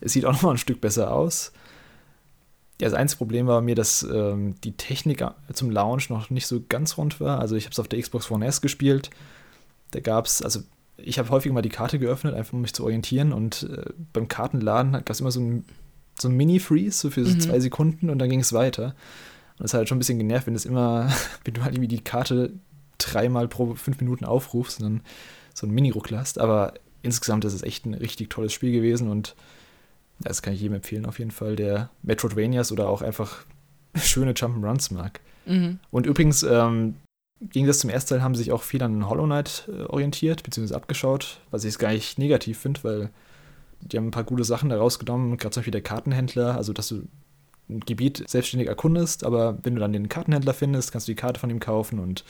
es 0.00 0.12
sieht 0.12 0.24
auch 0.24 0.32
noch 0.32 0.42
mal 0.42 0.50
ein 0.52 0.58
Stück 0.58 0.80
besser 0.80 1.12
aus. 1.12 1.52
Ja, 2.80 2.88
das 2.88 2.98
einzige 2.98 3.18
Problem 3.18 3.46
war 3.46 3.60
mir, 3.60 3.74
dass 3.74 4.02
ähm, 4.02 4.56
die 4.62 4.72
Technik 4.72 5.24
zum 5.52 5.70
Launch 5.70 6.10
noch 6.10 6.30
nicht 6.30 6.46
so 6.46 6.60
ganz 6.68 6.98
rund 6.98 7.20
war. 7.20 7.38
Also 7.38 7.54
ich 7.54 7.64
habe 7.64 7.72
es 7.72 7.78
auf 7.78 7.88
der 7.88 8.00
Xbox 8.00 8.30
One 8.30 8.44
S 8.44 8.60
gespielt. 8.60 9.10
Da 9.92 10.00
gab 10.00 10.26
es, 10.26 10.42
also 10.42 10.60
ich 10.96 11.18
habe 11.18 11.30
häufig 11.30 11.52
mal 11.52 11.62
die 11.62 11.68
Karte 11.68 11.98
geöffnet, 11.98 12.34
einfach 12.34 12.52
um 12.52 12.62
mich 12.62 12.74
zu 12.74 12.82
orientieren. 12.82 13.32
Und 13.32 13.68
äh, 13.70 13.92
beim 14.12 14.26
Kartenladen 14.26 14.92
gab 14.92 15.10
es 15.10 15.20
immer 15.20 15.30
so 15.30 15.40
ein, 15.40 15.64
so 16.18 16.28
ein 16.28 16.36
Mini-Freeze, 16.36 16.98
so 16.98 17.10
für 17.10 17.24
so 17.24 17.32
mhm. 17.32 17.40
zwei 17.40 17.60
Sekunden 17.60 18.10
und 18.10 18.18
dann 18.18 18.28
ging 18.28 18.40
es 18.40 18.52
weiter. 18.52 18.96
Und 19.58 19.66
es 19.66 19.72
hat 19.72 19.78
halt 19.78 19.88
schon 19.88 19.96
ein 19.96 20.00
bisschen 20.00 20.18
genervt, 20.18 20.48
wenn 20.48 20.56
es 20.56 20.66
immer, 20.66 21.08
wenn 21.44 21.54
du 21.54 21.62
halt 21.62 21.74
irgendwie 21.74 21.88
die 21.88 22.02
Karte 22.02 22.52
dreimal 23.04 23.48
pro 23.48 23.74
fünf 23.74 24.00
Minuten 24.00 24.24
aufrufst 24.24 24.80
und 24.80 24.84
dann 24.84 25.00
so 25.52 25.66
einen 25.66 25.74
Mini-Ruckler 25.74 26.18
hast. 26.18 26.38
Aber 26.38 26.74
insgesamt 27.02 27.44
ist 27.44 27.52
es 27.52 27.62
echt 27.62 27.86
ein 27.86 27.94
richtig 27.94 28.30
tolles 28.30 28.52
Spiel 28.52 28.72
gewesen 28.72 29.08
und 29.08 29.34
das 30.20 30.42
kann 30.42 30.54
ich 30.54 30.60
jedem 30.60 30.76
empfehlen, 30.76 31.06
auf 31.06 31.18
jeden 31.18 31.30
Fall, 31.30 31.56
der 31.56 31.90
Metroidvanias 32.02 32.72
oder 32.72 32.88
auch 32.88 33.02
einfach 33.02 33.44
schöne 33.96 34.32
Jump'n'Runs 34.32 34.92
mag. 34.92 35.20
Mhm. 35.46 35.78
Und 35.90 36.06
übrigens, 36.06 36.42
ähm, 36.42 36.94
gegen 37.40 37.66
das 37.66 37.80
zum 37.80 37.90
ersten 37.90 38.10
Teil 38.10 38.22
haben 38.22 38.34
sich 38.34 38.52
auch 38.52 38.62
viele 38.62 38.84
an 38.84 39.08
Hollow 39.08 39.24
Knight 39.24 39.68
äh, 39.68 39.82
orientiert, 39.82 40.42
beziehungsweise 40.42 40.76
abgeschaut, 40.76 41.40
was 41.50 41.64
ich 41.64 41.78
gar 41.78 41.92
nicht 41.92 42.18
negativ 42.18 42.58
finde, 42.58 42.84
weil 42.84 43.10
die 43.80 43.98
haben 43.98 44.06
ein 44.06 44.12
paar 44.12 44.24
gute 44.24 44.44
Sachen 44.44 44.70
da 44.70 44.78
rausgenommen, 44.78 45.36
gerade 45.36 45.52
zum 45.52 45.60
Beispiel 45.60 45.72
der 45.72 45.82
Kartenhändler, 45.82 46.56
also 46.56 46.72
dass 46.72 46.88
du 46.88 47.02
ein 47.68 47.80
Gebiet 47.80 48.24
selbstständig 48.28 48.68
erkundest, 48.68 49.24
aber 49.24 49.58
wenn 49.62 49.74
du 49.74 49.80
dann 49.80 49.92
den 49.92 50.08
Kartenhändler 50.08 50.54
findest, 50.54 50.92
kannst 50.92 51.08
du 51.08 51.12
die 51.12 51.16
Karte 51.16 51.40
von 51.40 51.50
ihm 51.50 51.60
kaufen 51.60 51.98
und 51.98 52.24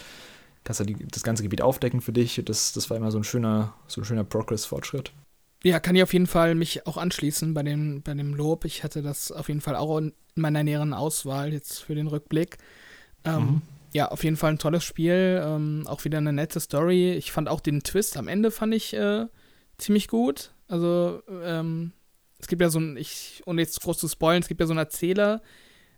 kannst 0.64 0.80
du 0.80 0.84
die, 0.84 0.96
das 1.06 1.22
ganze 1.22 1.42
Gebiet 1.42 1.62
aufdecken 1.62 2.00
für 2.00 2.12
dich. 2.12 2.40
Das, 2.44 2.72
das 2.72 2.90
war 2.90 2.96
immer 2.96 3.10
so 3.10 3.18
ein 3.18 3.24
schöner, 3.24 3.74
so 3.86 4.00
ein 4.00 4.04
schöner 4.04 4.24
Progress-Fortschritt. 4.24 5.12
Ja, 5.62 5.80
kann 5.80 5.96
ich 5.96 6.02
auf 6.02 6.12
jeden 6.12 6.26
Fall 6.26 6.54
mich 6.54 6.86
auch 6.86 6.96
anschließen 6.96 7.54
bei 7.54 7.62
dem, 7.62 8.02
bei 8.02 8.12
dem 8.14 8.34
Lob. 8.34 8.64
Ich 8.64 8.84
hatte 8.84 9.02
das 9.02 9.32
auf 9.32 9.48
jeden 9.48 9.60
Fall 9.60 9.76
auch 9.76 9.98
in 9.98 10.12
meiner 10.34 10.62
näheren 10.62 10.92
Auswahl 10.92 11.52
jetzt 11.52 11.82
für 11.82 11.94
den 11.94 12.06
Rückblick. 12.06 12.58
Ähm, 13.24 13.40
mhm. 13.40 13.62
Ja, 13.94 14.08
auf 14.08 14.24
jeden 14.24 14.36
Fall 14.36 14.52
ein 14.52 14.58
tolles 14.58 14.84
Spiel. 14.84 15.42
Ähm, 15.42 15.84
auch 15.86 16.04
wieder 16.04 16.18
eine 16.18 16.32
nette 16.32 16.60
Story. 16.60 17.12
Ich 17.12 17.32
fand 17.32 17.48
auch 17.48 17.60
den 17.60 17.82
Twist 17.82 18.16
am 18.16 18.28
Ende 18.28 18.50
fand 18.50 18.74
ich 18.74 18.92
äh, 18.94 19.26
ziemlich 19.78 20.08
gut. 20.08 20.52
Also, 20.68 21.22
ähm, 21.42 21.92
es 22.38 22.48
gibt 22.48 22.60
ja 22.60 22.68
so 22.68 22.80
ein, 22.80 22.96
ich, 22.96 23.42
ohne 23.46 23.62
jetzt 23.62 23.80
groß 23.80 23.96
zu 23.96 24.08
spoilen, 24.08 24.42
es 24.42 24.48
gibt 24.48 24.60
ja 24.60 24.66
so 24.66 24.72
einen 24.72 24.78
Erzähler, 24.78 25.40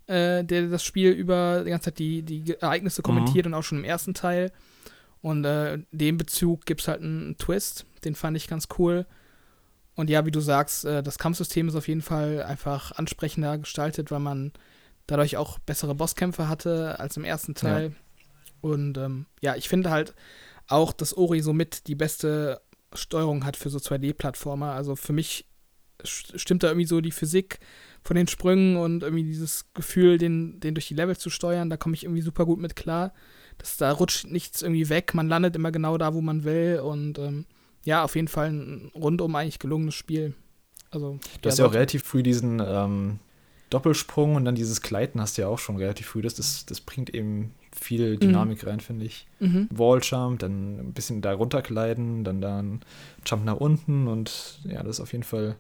äh, 0.07 0.45
der 0.45 0.69
das 0.69 0.85
Spiel 0.85 1.11
über 1.11 1.63
die 1.65 1.71
ganze 1.71 1.87
Zeit 1.87 1.99
die, 1.99 2.23
die 2.23 2.55
Ereignisse 2.61 3.03
kommentiert 3.03 3.47
mhm. 3.47 3.53
und 3.53 3.59
auch 3.59 3.63
schon 3.63 3.79
im 3.79 3.85
ersten 3.85 4.15
Teil. 4.15 4.53
Und 5.21 5.45
äh, 5.45 5.79
dem 5.91 6.19
Bezug 6.19 6.67
gibt 6.67 6.83
es 6.83 6.89
halt 6.89 7.03
einen 7.03 7.37
Twist, 7.39 7.87
den 8.05 8.15
fand 8.15 8.37
ich 8.37 8.49
ganz 8.49 8.69
cool. 8.79 9.07
Und 9.95 10.11
ja, 10.11 10.27
wie 10.27 10.31
du 10.31 10.41
sagst, 10.41 10.85
äh, 10.85 11.03
das 11.03 11.19
Kampfsystem 11.19 11.69
ist 11.69 11.75
auf 11.75 11.89
jeden 11.89 12.03
Fall 12.03 12.43
einfach 12.43 12.93
ansprechender 12.93 13.59
gestaltet, 13.59 14.11
weil 14.11 14.21
man 14.21 14.53
dadurch 15.07 15.37
auch 15.37 15.59
bessere 15.59 15.95
Bosskämpfe 15.95 16.49
hatte 16.49 17.01
als 17.01 17.17
im 17.17 17.25
ersten 17.25 17.55
Teil. 17.55 17.89
Ja. 17.89 17.95
Und 18.61 18.99
ähm, 18.99 19.27
ja, 19.41 19.57
ich 19.57 19.69
finde 19.69 19.91
halt 19.91 20.15
auch, 20.69 20.93
dass 20.93 21.17
Ori 21.17 21.41
somit 21.41 21.87
die 21.87 21.95
beste 21.95 22.61
Steuerung 22.93 23.45
hat 23.45 23.57
für 23.57 23.71
so 23.71 23.79
2D-Plattformer. 23.79 24.73
Also 24.73 24.97
für 24.97 25.13
mich 25.13 25.47
stimmt 26.05 26.63
da 26.63 26.69
irgendwie 26.69 26.87
so 26.87 27.01
die 27.01 27.11
Physik 27.13 27.59
von 28.07 28.17
den 28.17 28.29
Sprüngen 28.29 28.77
und 28.77 29.03
irgendwie 29.03 29.25
dieses 29.25 29.67
Gefühl, 29.75 30.17
den, 30.17 30.61
den 30.61 30.75
durch 30.75 30.89
die 30.89 30.95
Level 30.95 31.17
zu 31.17 31.29
steuern, 31.29 31.71
da 31.71 31.77
komme 31.77 31.95
ich 31.95 32.05
irgendwie 32.05 32.23
super 32.23 32.47
gut 32.47 32.61
mit 32.61 32.77
klar. 32.77 33.13
Das, 33.59 33.77
da 33.77 33.91
rutscht 33.91 34.27
nichts 34.27 34.63
irgendwie 34.63 34.89
weg, 34.89 35.15
man 35.15 35.29
landet 35.29 35.57
immer 35.57 35.73
genau 35.73 35.99
da, 35.99 36.15
wo 36.15 36.21
man 36.21 36.45
will 36.45 36.81
und 36.85 37.19
ähm, 37.19 37.47
ja, 37.85 38.05
auf 38.05 38.15
jeden 38.15 38.29
Fall 38.29 38.51
ein 38.51 38.91
rundum 38.95 39.35
eigentlich 39.35 39.59
gelungenes 39.59 39.95
Spiel. 39.95 40.35
Also, 40.91 41.19
du 41.43 41.49
hast 41.49 41.59
ja 41.59 41.67
auch 41.67 41.75
relativ 41.75 42.05
früh 42.05 42.23
diesen 42.23 42.63
ähm, 42.65 43.19
Doppelsprung 43.71 44.37
und 44.37 44.45
dann 44.45 44.55
dieses 44.55 44.83
Gleiten 44.83 45.21
hast 45.21 45.37
du 45.37 45.43
ja 45.43 45.49
auch 45.49 45.59
schon 45.59 45.77
relativ 45.77 46.07
früh. 46.07 46.23
Das, 46.23 46.35
das, 46.35 46.67
das 46.67 46.81
bringt 46.81 47.13
eben 47.15 47.55
viel 47.73 48.15
mhm. 48.15 48.21
Dynamik 48.21 48.63
mhm. 48.63 48.69
rein, 48.69 48.81
finde 48.81 49.05
ich. 49.05 49.27
Mhm. 49.41 49.69
Walljump, 49.71 50.39
dann 50.39 50.79
ein 50.79 50.93
bisschen 50.93 51.23
da 51.23 51.33
runtergleiten, 51.33 52.23
dann 52.25 52.41
da 52.41 52.61
ein 52.61 52.81
Jump 53.27 53.45
nach 53.45 53.57
unten 53.57 54.07
und 54.07 54.61
ja, 54.65 54.83
das 54.83 54.97
ist 54.97 55.01
auf 55.01 55.13
jeden 55.13 55.25
Fall. 55.25 55.57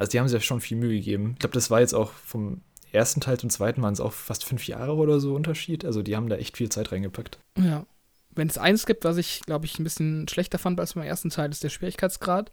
Also, 0.00 0.10
die 0.10 0.18
haben 0.18 0.28
sich 0.28 0.34
ja 0.34 0.40
schon 0.40 0.60
viel 0.60 0.78
Mühe 0.78 0.94
gegeben. 0.94 1.32
Ich 1.34 1.40
glaube, 1.40 1.54
das 1.54 1.70
war 1.70 1.80
jetzt 1.80 1.94
auch 1.94 2.12
vom 2.12 2.62
ersten 2.90 3.20
Teil 3.20 3.38
zum 3.38 3.50
zweiten 3.50 3.82
waren 3.82 3.92
es 3.92 4.00
auch 4.00 4.12
fast 4.12 4.44
fünf 4.44 4.66
Jahre 4.66 4.94
oder 4.94 5.20
so 5.20 5.34
Unterschied. 5.34 5.84
Also, 5.84 6.02
die 6.02 6.16
haben 6.16 6.28
da 6.28 6.36
echt 6.36 6.56
viel 6.56 6.70
Zeit 6.70 6.90
reingepackt. 6.90 7.38
Ja. 7.58 7.84
Wenn 8.30 8.48
es 8.48 8.56
eins 8.56 8.86
gibt, 8.86 9.04
was 9.04 9.18
ich, 9.18 9.42
glaube 9.42 9.66
ich, 9.66 9.78
ein 9.78 9.84
bisschen 9.84 10.26
schlechter 10.26 10.58
fand 10.58 10.80
als 10.80 10.94
beim 10.94 11.04
ersten 11.04 11.28
Teil, 11.28 11.50
ist 11.50 11.62
der 11.62 11.68
Schwierigkeitsgrad. 11.68 12.50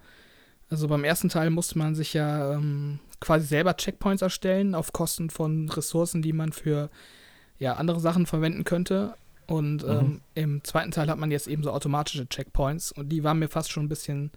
Also 0.70 0.88
beim 0.88 1.04
ersten 1.04 1.30
Teil 1.30 1.50
musste 1.50 1.78
man 1.78 1.96
sich 1.96 2.14
ja 2.14 2.56
ähm, 2.56 3.00
quasi 3.22 3.46
selber 3.46 3.78
Checkpoints 3.78 4.22
erstellen 4.22 4.76
auf 4.76 4.92
Kosten 4.92 5.30
von 5.30 5.70
Ressourcen, 5.70 6.22
die 6.22 6.34
man 6.34 6.52
für 6.52 6.90
ja, 7.58 7.76
andere 7.76 8.02
Sachen 8.02 8.26
verwenden 8.26 8.66
könnte. 8.66 9.14
Und 9.46 9.84
mhm. 9.84 9.90
ähm, 9.90 10.22
im 10.34 10.64
zweiten 10.64 10.92
Teil 10.92 11.10
hat 11.10 11.18
man 11.18 11.32
jetzt 11.32 11.48
eben 11.48 11.64
so 11.64 11.72
automatische 11.72 12.28
Checkpoints 12.28 12.92
und 12.92 13.10
die 13.10 13.24
waren 13.24 13.40
mir 13.40 13.48
fast 13.48 13.72
schon 13.72 13.86
ein 13.86 13.90
bisschen 13.90 14.32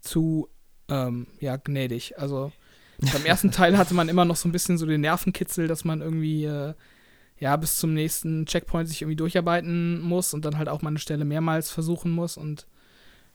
zu 0.00 0.48
ähm, 0.90 1.26
ja, 1.38 1.56
gnädig. 1.56 2.18
Also 2.18 2.52
beim 3.12 3.24
ersten 3.24 3.50
Teil 3.50 3.78
hatte 3.78 3.94
man 3.94 4.08
immer 4.08 4.24
noch 4.24 4.36
so 4.36 4.48
ein 4.48 4.52
bisschen 4.52 4.76
so 4.76 4.84
den 4.86 5.00
Nervenkitzel, 5.00 5.68
dass 5.68 5.84
man 5.84 6.02
irgendwie 6.02 6.44
äh, 6.44 6.74
ja 7.38 7.56
bis 7.56 7.78
zum 7.78 7.94
nächsten 7.94 8.44
Checkpoint 8.46 8.88
sich 8.88 9.02
irgendwie 9.02 9.16
durcharbeiten 9.16 10.00
muss 10.02 10.34
und 10.34 10.44
dann 10.44 10.58
halt 10.58 10.68
auch 10.68 10.82
mal 10.82 10.90
eine 10.90 10.98
Stelle 10.98 11.24
mehrmals 11.24 11.70
versuchen 11.70 12.10
muss 12.10 12.36
und 12.36 12.66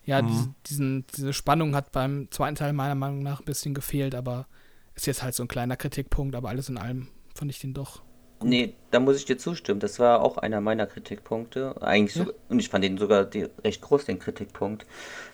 ja, 0.06 0.22
mhm. 0.22 0.28
diese, 0.28 0.54
diesen, 0.68 1.06
diese 1.16 1.34
Spannung 1.34 1.76
hat 1.76 1.92
beim 1.92 2.30
zweiten 2.30 2.56
Teil 2.56 2.74
meiner 2.74 2.96
Meinung 2.96 3.24
nach 3.24 3.40
ein 3.40 3.46
bisschen 3.46 3.74
gefehlt, 3.74 4.14
aber 4.14 4.48
ist 4.94 5.08
jetzt 5.08 5.24
halt 5.24 5.34
so 5.34 5.44
ein 5.44 5.48
kleiner 5.48 5.78
Kritikpunkt, 5.78 6.36
aber 6.36 6.50
alles 6.50 6.70
in 6.70 6.78
allem 6.78 7.08
fand 7.34 7.52
ich 7.52 7.60
den 7.60 7.74
doch. 7.74 8.05
Nee, 8.46 8.76
da 8.92 9.00
muss 9.00 9.18
ich 9.18 9.26
dir 9.26 9.40
zustimmen. 9.40 9.80
Das 9.80 9.98
war 9.98 10.22
auch 10.22 10.38
einer 10.38 10.62
meiner 10.62 10.86
Kritikpunkte. 10.86 11.82
Eigentlich 11.82 12.16
ja. 12.16 12.26
so, 12.26 12.34
und 12.48 12.60
ich 12.60 12.70
fand 12.70 12.84
den 12.84 13.00
sogar 13.00 13.26
die, 13.26 13.48
recht 13.64 13.82
groß, 13.82 14.06
den 14.06 14.20
Kritikpunkt. 14.20 14.86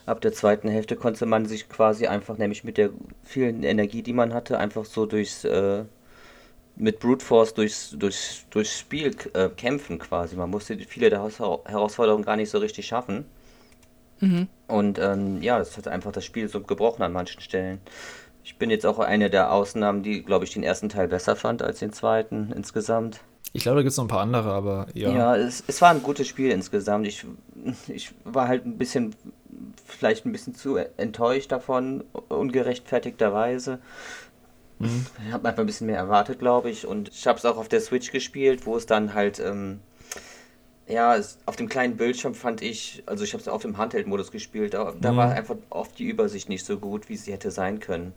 Ab 0.05 0.21
der 0.21 0.31
zweiten 0.31 0.69
Hälfte 0.69 0.95
konnte 0.95 1.25
man 1.25 1.45
sich 1.45 1.67
quasi 1.67 2.07
einfach, 2.07 2.37
nämlich 2.37 2.63
mit 2.63 2.77
der 2.77 2.91
vielen 3.21 3.63
Energie, 3.63 4.01
die 4.01 4.13
man 4.13 4.33
hatte, 4.33 4.57
einfach 4.57 4.85
so 4.85 5.05
durchs, 5.05 5.43
äh, 5.43 5.83
mit 6.77 6.99
Brute 6.99 7.25
Force 7.25 7.53
durchs, 7.53 7.89
durchs, 7.99 8.45
durchs 8.49 8.79
Spiel 8.79 9.13
äh, 9.33 9.49
kämpfen 9.49 9.99
quasi. 9.99 10.37
Man 10.37 10.49
musste 10.49 10.77
viele 10.77 11.09
der 11.09 11.21
Herausforderungen 11.21 12.23
gar 12.23 12.37
nicht 12.37 12.49
so 12.49 12.59
richtig 12.59 12.87
schaffen. 12.87 13.25
Mhm. 14.21 14.47
Und 14.67 14.99
ähm, 14.99 15.41
ja, 15.41 15.59
das 15.59 15.75
hat 15.75 15.89
einfach 15.89 16.13
das 16.13 16.23
Spiel 16.23 16.47
so 16.47 16.61
gebrochen 16.61 17.03
an 17.03 17.11
manchen 17.11 17.41
Stellen. 17.41 17.81
Ich 18.43 18.57
bin 18.57 18.69
jetzt 18.69 18.85
auch 18.85 18.99
eine 18.99 19.29
der 19.29 19.51
Ausnahmen, 19.51 20.03
die, 20.03 20.23
glaube 20.23 20.45
ich, 20.45 20.51
den 20.51 20.63
ersten 20.63 20.89
Teil 20.89 21.07
besser 21.07 21.35
fand 21.35 21.61
als 21.61 21.79
den 21.79 21.93
zweiten 21.93 22.51
insgesamt. 22.55 23.21
Ich 23.53 23.63
glaube, 23.63 23.77
da 23.77 23.81
gibt 23.81 23.91
es 23.91 23.97
noch 23.97 24.05
ein 24.05 24.09
paar 24.09 24.21
andere, 24.21 24.51
aber 24.51 24.87
ja. 24.93 25.11
Ja, 25.11 25.35
es, 25.35 25.63
es 25.67 25.81
war 25.81 25.91
ein 25.91 26.01
gutes 26.01 26.27
Spiel 26.27 26.51
insgesamt. 26.51 27.05
Ich, 27.05 27.25
ich 27.87 28.13
war 28.23 28.47
halt 28.47 28.65
ein 28.65 28.77
bisschen, 28.77 29.13
vielleicht 29.85 30.25
ein 30.25 30.31
bisschen 30.31 30.55
zu 30.55 30.77
enttäuscht 30.77 31.51
davon, 31.51 32.03
ungerechtfertigterweise. 32.29 33.79
Mhm. 34.79 35.05
Ich 35.27 35.33
habe 35.33 35.47
einfach 35.47 35.61
ein 35.61 35.65
bisschen 35.65 35.87
mehr 35.87 35.97
erwartet, 35.97 36.39
glaube 36.39 36.69
ich. 36.69 36.87
Und 36.87 37.09
ich 37.09 37.27
habe 37.27 37.37
es 37.37 37.45
auch 37.45 37.57
auf 37.57 37.67
der 37.67 37.81
Switch 37.81 38.11
gespielt, 38.11 38.65
wo 38.65 38.77
es 38.77 38.85
dann 38.85 39.13
halt 39.13 39.39
ähm, 39.39 39.81
ja, 40.91 41.15
es, 41.15 41.37
auf 41.45 41.55
dem 41.55 41.69
kleinen 41.69 41.97
Bildschirm 41.97 42.35
fand 42.35 42.61
ich, 42.61 43.03
also 43.05 43.23
ich 43.23 43.33
habe 43.33 43.41
es 43.41 43.47
auf 43.47 43.61
dem 43.61 43.77
Handheld-Modus 43.77 44.31
gespielt, 44.31 44.73
da, 44.73 44.93
da 44.99 45.11
mhm. 45.11 45.17
war 45.17 45.31
einfach 45.31 45.55
oft 45.69 45.97
die 45.97 46.05
Übersicht 46.05 46.49
nicht 46.49 46.65
so 46.65 46.77
gut, 46.77 47.09
wie 47.09 47.17
sie 47.17 47.31
hätte 47.31 47.51
sein 47.51 47.79
können. 47.79 48.13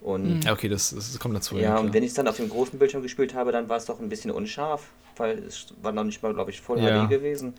Und 0.00 0.44
mhm. 0.44 0.50
okay, 0.50 0.68
das, 0.68 0.94
das 0.94 1.18
kommt 1.18 1.34
dazu. 1.34 1.56
Ja, 1.56 1.62
ja 1.62 1.78
und 1.78 1.94
wenn 1.94 2.02
ich 2.02 2.10
es 2.10 2.14
dann 2.14 2.28
auf 2.28 2.36
dem 2.36 2.48
großen 2.48 2.78
Bildschirm 2.78 3.02
gespielt 3.02 3.34
habe, 3.34 3.52
dann 3.52 3.68
war 3.68 3.76
es 3.76 3.86
doch 3.86 4.00
ein 4.00 4.08
bisschen 4.08 4.30
unscharf, 4.30 4.88
weil 5.16 5.38
es 5.38 5.68
war 5.82 5.92
noch 5.92 6.04
nicht 6.04 6.22
mal, 6.22 6.34
glaube 6.34 6.50
ich, 6.50 6.60
voll 6.60 6.80
ja. 6.80 7.06
HD 7.06 7.10
gewesen. 7.10 7.54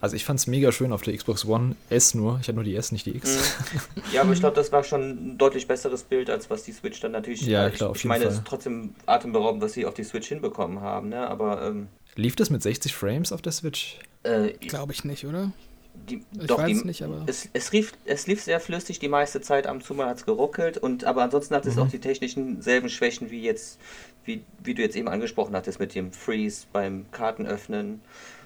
Also 0.00 0.14
ich 0.14 0.24
fand 0.24 0.38
es 0.38 0.46
mega 0.46 0.70
schön 0.70 0.92
auf 0.92 1.02
der 1.02 1.16
Xbox 1.16 1.44
One 1.44 1.74
S 1.90 2.14
nur. 2.14 2.38
Ich 2.40 2.46
hatte 2.46 2.54
nur 2.54 2.64
die 2.64 2.76
S, 2.76 2.92
nicht 2.92 3.04
die 3.06 3.16
X. 3.16 3.36
Mhm. 3.72 3.80
Ja, 4.12 4.22
aber 4.22 4.32
ich 4.32 4.40
glaube, 4.40 4.54
das 4.54 4.70
war 4.70 4.84
schon 4.84 5.32
ein 5.32 5.38
deutlich 5.38 5.66
besseres 5.66 6.04
Bild, 6.04 6.30
als 6.30 6.48
was 6.48 6.62
die 6.62 6.72
Switch 6.72 7.00
dann 7.00 7.12
natürlich. 7.12 7.42
Ja, 7.42 7.68
klar, 7.70 7.90
auf 7.90 7.96
ich, 7.96 8.04
ich 8.04 8.08
meine, 8.08 8.24
Fall. 8.24 8.32
es 8.32 8.38
ist 8.38 8.46
trotzdem 8.46 8.94
atemberaubend, 9.06 9.62
was 9.62 9.72
sie 9.72 9.86
auf 9.86 9.94
die 9.94 10.04
Switch 10.04 10.28
hinbekommen 10.28 10.80
haben, 10.80 11.08
ne? 11.08 11.28
Aber 11.28 11.62
ähm, 11.62 11.88
Lief 12.18 12.34
das 12.34 12.50
mit 12.50 12.60
60 12.60 12.96
Frames 12.96 13.30
auf 13.30 13.42
der 13.42 13.52
Switch? 13.52 14.00
Äh, 14.24 14.48
Glaube 14.66 14.92
ich 14.92 15.04
nicht, 15.04 15.24
oder? 15.24 15.52
Die, 15.94 16.24
ich 16.32 16.46
doch, 16.48 16.58
weiß 16.58 16.80
die, 16.80 16.84
nicht, 16.84 17.02
aber. 17.02 17.22
Es, 17.28 17.48
es, 17.52 17.70
lief, 17.70 17.92
es 18.06 18.26
lief 18.26 18.42
sehr 18.42 18.58
flüssig 18.58 18.98
die 18.98 19.06
meiste 19.06 19.40
Zeit, 19.40 19.68
ab 19.68 19.74
und 19.74 19.84
zu 19.84 19.94
mal 19.94 20.08
hat 20.08 20.16
es 20.16 20.26
geruckelt, 20.26 20.78
und, 20.78 21.04
aber 21.04 21.22
ansonsten 21.22 21.54
hat 21.54 21.64
es 21.64 21.76
mhm. 21.76 21.82
auch 21.82 21.88
die 21.88 22.00
technischen 22.00 22.60
selben 22.60 22.88
Schwächen 22.88 23.30
wie 23.30 23.42
jetzt, 23.42 23.78
wie, 24.24 24.42
wie 24.64 24.74
du 24.74 24.82
jetzt 24.82 24.96
eben 24.96 25.06
angesprochen 25.06 25.54
hattest 25.54 25.78
mit 25.78 25.94
dem 25.94 26.10
Freeze 26.10 26.66
beim 26.72 27.06
Kartenöffnen. 27.12 28.00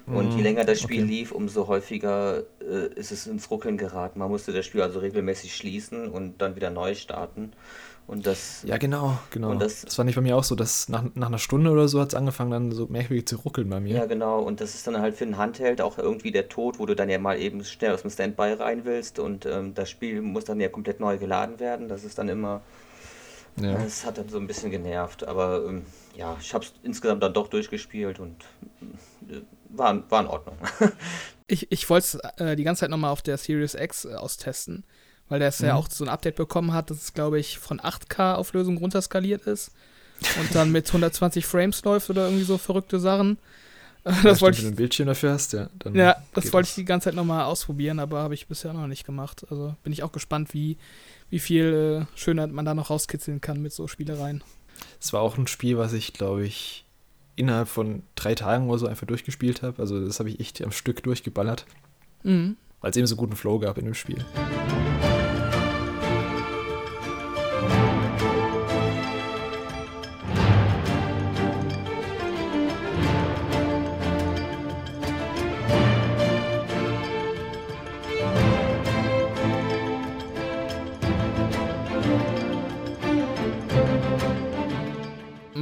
Und 0.05 0.33
mhm. 0.33 0.37
je 0.37 0.43
länger 0.43 0.65
das 0.65 0.79
Spiel 0.79 1.05
okay. 1.05 1.11
lief, 1.11 1.33
umso 1.33 1.67
häufiger 1.67 2.43
äh, 2.61 2.93
ist 2.97 3.11
es 3.11 3.27
ins 3.27 3.51
Ruckeln 3.51 3.79
geraten. 3.79 4.19
Man 4.19 4.29
musste 4.29 4.53
das 4.53 4.67
Spiel 4.67 4.83
also 4.83 4.99
regelmäßig 4.99 5.57
schließen 5.57 6.09
und 6.09 6.43
dann 6.43 6.57
wieder 6.57 6.69
neu 6.69 6.95
starten. 6.95 7.53
Und 8.07 8.27
das. 8.27 8.63
Ja, 8.67 8.79
genau, 8.79 9.19
genau. 9.31 9.51
Und 9.51 9.63
das, 9.63 9.83
das 9.83 9.97
war 9.97 10.05
nicht 10.05 10.17
bei 10.17 10.21
mir 10.21 10.37
auch 10.37 10.45
so, 10.45 10.55
dass 10.55 10.89
nach, 10.89 11.05
nach 11.15 11.29
einer 11.29 11.39
Stunde 11.39 11.71
oder 11.71 11.89
so 11.89 12.01
hat 12.01 12.09
es 12.09 12.15
angefangen, 12.15 12.51
dann 12.51 12.73
so 12.73 12.87
merkwürdig 12.87 13.27
zu 13.27 13.37
ruckeln 13.37 13.69
bei 13.69 13.81
mir. 13.81 13.95
Ja, 13.95 14.07
genau. 14.07 14.41
Und 14.41 14.61
das 14.61 14.75
ist 14.75 14.87
dann 14.87 14.99
halt 14.99 15.17
für 15.17 15.25
einen 15.25 15.39
Handheld 15.39 15.81
auch 15.81 15.99
irgendwie 15.99 16.33
der 16.33 16.49
Tod, 16.49 16.79
wo 16.79 16.87
du 16.87 16.95
dann 16.95 17.09
ja 17.09 17.19
mal 17.19 17.39
eben 17.39 17.65
schnell 17.65 17.93
aus 17.95 18.03
dem 18.03 18.11
Standby 18.11 18.55
rein 18.55 18.85
willst 18.85 19.19
und 19.19 19.47
ähm, 19.47 19.75
das 19.75 19.89
Spiel 19.89 20.21
muss 20.21 20.45
dann 20.45 20.61
ja 20.61 20.69
komplett 20.69 21.01
neu 21.01 21.17
geladen 21.17 21.61
werden. 21.61 21.89
Das 21.89 22.05
ist 22.05 22.19
dann 22.19 22.29
immer. 22.29 22.63
Ja. 23.57 23.75
Das 23.75 24.05
hat 24.05 24.19
dann 24.19 24.29
so 24.29 24.39
ein 24.39 24.47
bisschen 24.47 24.71
genervt. 24.71 25.25
Aber 25.25 25.65
ähm, 25.67 25.85
ja, 26.17 26.37
ich 26.41 26.53
habe 26.55 26.65
es 26.65 26.73
insgesamt 26.83 27.23
dann 27.23 27.35
doch 27.35 27.49
durchgespielt 27.49 28.19
und 28.19 28.45
äh, 29.31 29.41
war, 29.69 30.11
war 30.11 30.21
in 30.21 30.27
Ordnung. 30.27 30.57
ich 31.47 31.71
ich 31.71 31.89
wollte 31.89 32.19
es 32.19 32.41
äh, 32.41 32.57
die 32.57 32.65
ganze 32.65 32.81
Zeit 32.81 32.91
nochmal 32.91 33.11
auf 33.11 33.23
der 33.23 33.39
Series 33.39 33.75
X 33.75 34.07
äh, 34.07 34.15
austesten 34.15 34.85
weil 35.33 35.39
der 35.39 35.51
mhm. 35.59 35.65
ja 35.65 35.75
auch 35.77 35.89
so 35.91 36.05
ein 36.05 36.11
Update 36.11 36.37
bekommen 36.37 36.75
hat, 36.75 36.91
dass 36.91 36.99
es, 36.99 37.15
glaube 37.15 37.41
ich, 37.41 37.59
von 37.59 37.81
8K-Auflösung 37.81 38.77
runterskaliert 38.77 39.47
ist 39.47 39.71
und 40.39 40.55
dann 40.55 40.71
mit 40.71 40.87
120 40.89 41.47
Frames 41.47 41.83
läuft 41.85 42.11
oder 42.11 42.27
irgendwie 42.27 42.45
so 42.45 42.59
verrückte 42.59 43.01
Sachen. 43.01 43.39
das 44.05 44.23
ja, 44.23 44.41
wollte 44.43 44.59
ich. 44.59 44.65
Wenn 44.65 44.73
du 44.73 44.75
ein 44.75 44.77
Bildschirm 44.77 45.07
dafür 45.07 45.33
hast, 45.33 45.55
ja. 45.55 45.71
ja, 45.95 46.17
das 46.35 46.53
wollte 46.53 46.69
ich 46.69 46.75
die 46.75 46.85
ganze 46.85 47.07
Zeit 47.07 47.15
nochmal 47.15 47.45
ausprobieren, 47.45 47.99
aber 47.99 48.21
habe 48.21 48.35
ich 48.35 48.47
bisher 48.47 48.75
noch 48.75 48.87
nicht 48.87 49.07
gemacht. 49.07 49.47
Also 49.49 49.75
bin 49.83 49.95
ich 49.95 50.03
auch 50.03 50.13
gespannt, 50.13 50.53
wie, 50.53 50.77
wie 51.31 51.39
viel 51.39 52.07
äh, 52.15 52.19
Schönheit 52.19 52.53
man 52.53 52.67
da 52.67 52.75
noch 52.75 52.91
rauskitzeln 52.91 53.41
kann 53.41 53.63
mit 53.63 53.73
so 53.73 53.89
Spielereien. 53.89 54.45
Es 55.01 55.15
war 55.15 55.23
auch 55.23 55.39
ein 55.39 55.47
Spiel, 55.47 55.79
was 55.79 55.95
ich, 55.95 56.13
glaube 56.13 56.45
ich, 56.45 56.85
innerhalb 57.37 57.69
von 57.69 58.03
drei 58.17 58.35
Tagen 58.35 58.69
oder 58.69 58.81
so 58.81 58.87
einfach 58.87 59.07
durchgespielt 59.07 59.63
habe. 59.63 59.81
Also 59.81 60.05
das 60.05 60.19
habe 60.19 60.29
ich 60.29 60.41
echt 60.41 60.63
am 60.63 60.73
Stück 60.73 61.03
durchgeballert. 61.03 61.65
Mhm. 62.23 62.59
Weil 62.83 62.91
es 62.91 62.97
eben 62.97 63.07
so 63.07 63.17
guten 63.17 63.37
Flow 63.37 63.61
gab 63.61 63.79
in 63.79 63.87
dem 63.87 63.95
Spiel. 63.95 64.23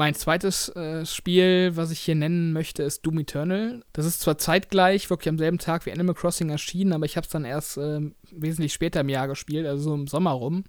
Mein 0.01 0.15
zweites 0.15 0.71
äh, 0.77 1.05
Spiel, 1.05 1.73
was 1.77 1.91
ich 1.91 2.01
hier 2.01 2.15
nennen 2.15 2.55
möchte, 2.55 2.83
ist 2.83 3.05
Doom 3.05 3.19
Eternal. 3.19 3.85
Das 3.93 4.07
ist 4.07 4.23
zwar 4.23 4.39
zeitgleich, 4.39 5.11
wirklich 5.11 5.29
am 5.29 5.37
selben 5.37 5.59
Tag 5.59 5.85
wie 5.85 5.93
Animal 5.93 6.15
Crossing 6.15 6.49
erschienen, 6.49 6.95
aber 6.95 7.05
ich 7.05 7.19
habe 7.19 7.27
es 7.27 7.31
dann 7.31 7.45
erst 7.45 7.77
äh, 7.77 8.01
wesentlich 8.31 8.73
später 8.73 9.01
im 9.01 9.11
Jahr 9.11 9.29
gespielt, 9.29 9.67
also 9.67 9.91
so 9.91 9.95
im 9.95 10.07
Sommer 10.07 10.31
rum, 10.31 10.65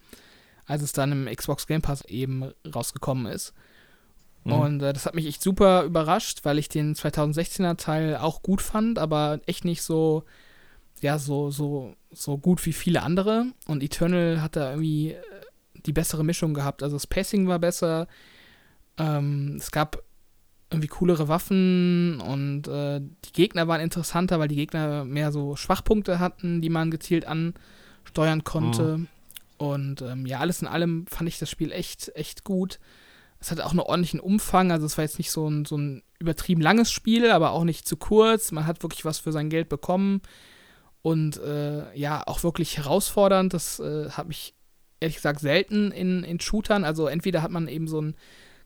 als 0.66 0.82
es 0.82 0.92
dann 0.92 1.14
im 1.14 1.34
Xbox 1.34 1.66
Game 1.66 1.82
Pass 1.82 2.04
eben 2.04 2.52
rausgekommen 2.76 3.26
ist. 3.32 3.54
Mhm. 4.44 4.52
Und 4.52 4.82
äh, 4.82 4.92
das 4.92 5.06
hat 5.06 5.16
mich 5.16 5.28
echt 5.28 5.42
super 5.42 5.86
überrascht, 5.86 6.42
weil 6.44 6.58
ich 6.60 6.68
den 6.68 6.94
2016er 6.94 7.78
Teil 7.78 8.18
auch 8.18 8.42
gut 8.42 8.62
fand, 8.62 9.00
aber 9.00 9.40
echt 9.46 9.64
nicht 9.64 9.82
so, 9.82 10.26
ja, 11.00 11.18
so, 11.18 11.52
so, 11.52 11.96
so 12.12 12.38
gut 12.38 12.66
wie 12.66 12.74
viele 12.74 13.02
andere. 13.02 13.46
Und 13.66 13.82
Eternal 13.82 14.42
hat 14.42 14.58
da 14.58 14.72
irgendwie 14.72 15.12
äh, 15.12 15.22
die 15.86 15.94
bessere 15.94 16.26
Mischung 16.26 16.54
gehabt. 16.54 16.84
Also 16.84 16.98
das 16.98 17.08
Pacing 17.08 17.48
war 17.48 17.60
besser, 17.60 18.10
ähm, 18.98 19.56
es 19.58 19.72
gab 19.72 20.04
irgendwie 20.72 20.88
coolere 20.88 21.28
Waffen 21.28 22.22
und 22.22 22.68
äh, 22.68 23.02
die 23.02 23.34
Gegner 23.34 23.68
waren 23.68 23.82
interessanter, 23.82 24.40
weil 24.40 24.48
die 24.48 24.56
Gegner 24.56 25.04
mehr 25.04 25.32
so 25.32 25.56
Schwachpunkte 25.56 26.20
hatten, 26.20 26.62
die 26.62 26.70
man 26.70 26.92
gezielt 26.92 27.26
ansteuern 27.26 28.44
konnte. 28.44 29.00
Mhm. 29.00 29.08
Und 29.58 30.02
ähm, 30.02 30.26
ja, 30.26 30.40
alles 30.40 30.62
in 30.62 30.68
allem 30.68 31.06
fand 31.08 31.28
ich 31.28 31.40
das 31.40 31.50
Spiel 31.50 31.72
echt, 31.72 32.12
echt 32.16 32.44
gut. 32.46 32.80
es 33.40 33.52
hatte 33.52 33.66
auch 33.66 33.72
einen 33.72 33.80
ordentlichen 33.82 34.20
Umfang, 34.20 34.72
also 34.72 34.86
es 34.86 34.98
war 34.98 35.04
jetzt 35.04 35.18
nicht 35.18 35.30
so 35.30 35.48
ein, 35.48 35.66
so 35.66 35.78
ein 35.78 36.04
übertrieben 36.20 36.62
langes 36.62 36.92
Spiel, 36.92 37.30
aber 37.30 37.52
auch 37.52 37.66
nicht 37.66 37.88
zu 37.88 37.98
kurz. 37.98 38.52
Man 38.52 38.66
hat 38.66 38.82
wirklich 38.82 39.04
was 39.04 39.20
für 39.20 39.32
sein 39.32 39.50
Geld 39.50 39.68
bekommen 39.68 40.22
und 41.02 41.38
äh, 41.38 41.94
ja, 41.98 42.24
auch 42.26 42.44
wirklich 42.44 42.78
herausfordernd. 42.78 43.54
Das 43.54 43.80
äh, 43.80 44.10
hat 44.12 44.28
mich 44.28 44.54
ehrlich 45.00 45.18
gesagt 45.18 45.42
selten 45.42 45.92
in, 45.92 46.24
in 46.24 46.40
Shootern. 46.40 46.86
Also 46.86 47.08
entweder 47.08 47.42
hat 47.42 47.52
man 47.52 47.68
eben 47.68 47.88
so 47.88 47.98
einen 47.98 48.16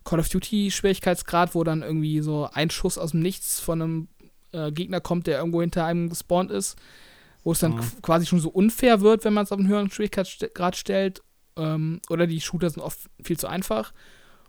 Call 0.06 0.20
of 0.20 0.30
Duty 0.30 0.72
Schwierigkeitsgrad, 0.72 1.56
wo 1.56 1.64
dann 1.64 1.82
irgendwie 1.82 2.22
so 2.22 2.48
ein 2.54 2.70
Schuss 2.70 2.98
aus 2.98 3.12
dem 3.12 3.20
Nichts 3.20 3.60
von 3.60 3.82
einem 3.82 4.08
äh, 4.54 4.72
Gegner 4.72 5.02
kommt, 5.02 5.28
der 5.28 5.40
irgendwo 5.40 5.62
hinter 5.62 5.84
einem 5.84 6.10
gespawnt 6.10 6.52
ist, 6.52 6.78
wo 7.44 7.52
es 7.52 7.60
dann 7.60 7.76
mhm. 7.76 8.02
quasi 8.02 8.26
schon 8.26 8.40
so 8.40 8.50
unfair 8.50 9.02
wird, 9.02 9.26
wenn 9.26 9.34
man 9.34 9.44
es 9.44 9.52
auf 9.52 9.60
einen 9.60 9.68
höheren 9.68 9.90
Schwierigkeitsgrad 9.90 10.78
stellt. 10.78 11.22
Ähm, 11.58 12.00
oder 12.10 12.28
die 12.28 12.40
Shooter 12.40 12.70
sind 12.70 12.82
oft 12.82 13.00
viel 13.22 13.38
zu 13.38 13.48
einfach. 13.48 13.94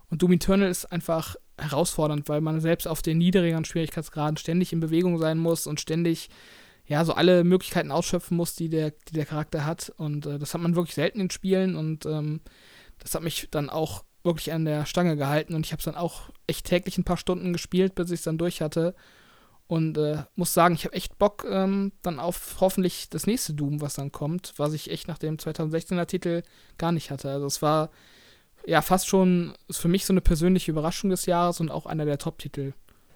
Und 0.09 0.21
Doom 0.21 0.33
Eternal 0.33 0.69
ist 0.69 0.85
einfach 0.85 1.35
herausfordernd, 1.57 2.29
weil 2.29 2.39
man 2.41 2.61
selbst 2.61 2.87
auf 2.87 3.01
den 3.01 3.17
niedrigeren 3.17 3.65
Schwierigkeitsgraden 3.65 4.37
ständig 4.37 4.71
in 4.71 4.79
Bewegung 4.79 5.17
sein 5.17 5.37
muss 5.37 5.67
und 5.67 5.81
ständig 5.81 6.29
ja, 6.85 7.03
so 7.03 7.13
alle 7.13 7.43
Möglichkeiten 7.43 7.91
ausschöpfen 7.91 8.37
muss, 8.37 8.55
die 8.55 8.69
der, 8.69 8.91
die 8.91 9.13
der 9.13 9.25
Charakter 9.25 9.65
hat. 9.65 9.91
Und 9.97 10.25
äh, 10.25 10.39
das 10.39 10.53
hat 10.53 10.61
man 10.61 10.75
wirklich 10.75 10.95
selten 10.95 11.19
in 11.19 11.29
Spielen 11.29 11.75
und 11.75 12.05
ähm, 12.05 12.41
das 12.99 13.13
hat 13.13 13.23
mich 13.23 13.49
dann 13.51 13.69
auch 13.69 14.03
wirklich 14.27 14.53
an 14.53 14.65
der 14.65 14.85
Stange 14.85 15.17
gehalten 15.17 15.55
und 15.55 15.65
ich 15.65 15.71
habe 15.71 15.79
es 15.79 15.85
dann 15.85 15.95
auch 15.95 16.29
echt 16.45 16.67
täglich 16.67 16.99
ein 16.99 17.03
paar 17.03 17.17
Stunden 17.17 17.51
gespielt, 17.51 17.95
bis 17.95 18.11
ich 18.11 18.19
es 18.19 18.23
dann 18.23 18.37
durch 18.37 18.61
hatte. 18.61 18.93
Und 19.67 19.97
äh, 19.97 20.23
muss 20.35 20.53
sagen, 20.53 20.75
ich 20.75 20.85
habe 20.85 20.95
echt 20.95 21.17
Bock 21.17 21.45
ähm, 21.49 21.91
dann 22.01 22.19
auf 22.19 22.57
hoffentlich 22.61 23.09
das 23.09 23.27
nächste 23.27 23.53
Doom, 23.53 23.81
was 23.81 23.95
dann 23.95 24.11
kommt, 24.11 24.53
was 24.57 24.73
ich 24.73 24.91
echt 24.91 25.09
nach 25.09 25.17
dem 25.17 25.37
2016er 25.37 26.05
Titel 26.05 26.43
gar 26.77 26.93
nicht 26.93 27.11
hatte. 27.11 27.31
Also 27.31 27.47
es 27.47 27.61
war 27.61 27.89
ja 28.65 28.81
fast 28.81 29.07
schon 29.07 29.53
für 29.69 29.89
mich 29.89 30.05
so 30.05 30.13
eine 30.13 30.21
persönliche 30.21 30.71
Überraschung 30.71 31.09
des 31.09 31.25
Jahres 31.25 31.59
und 31.59 31.69
auch 31.69 31.85
einer 31.85 32.05
der 32.05 32.17
Top-Titel. 32.17 32.73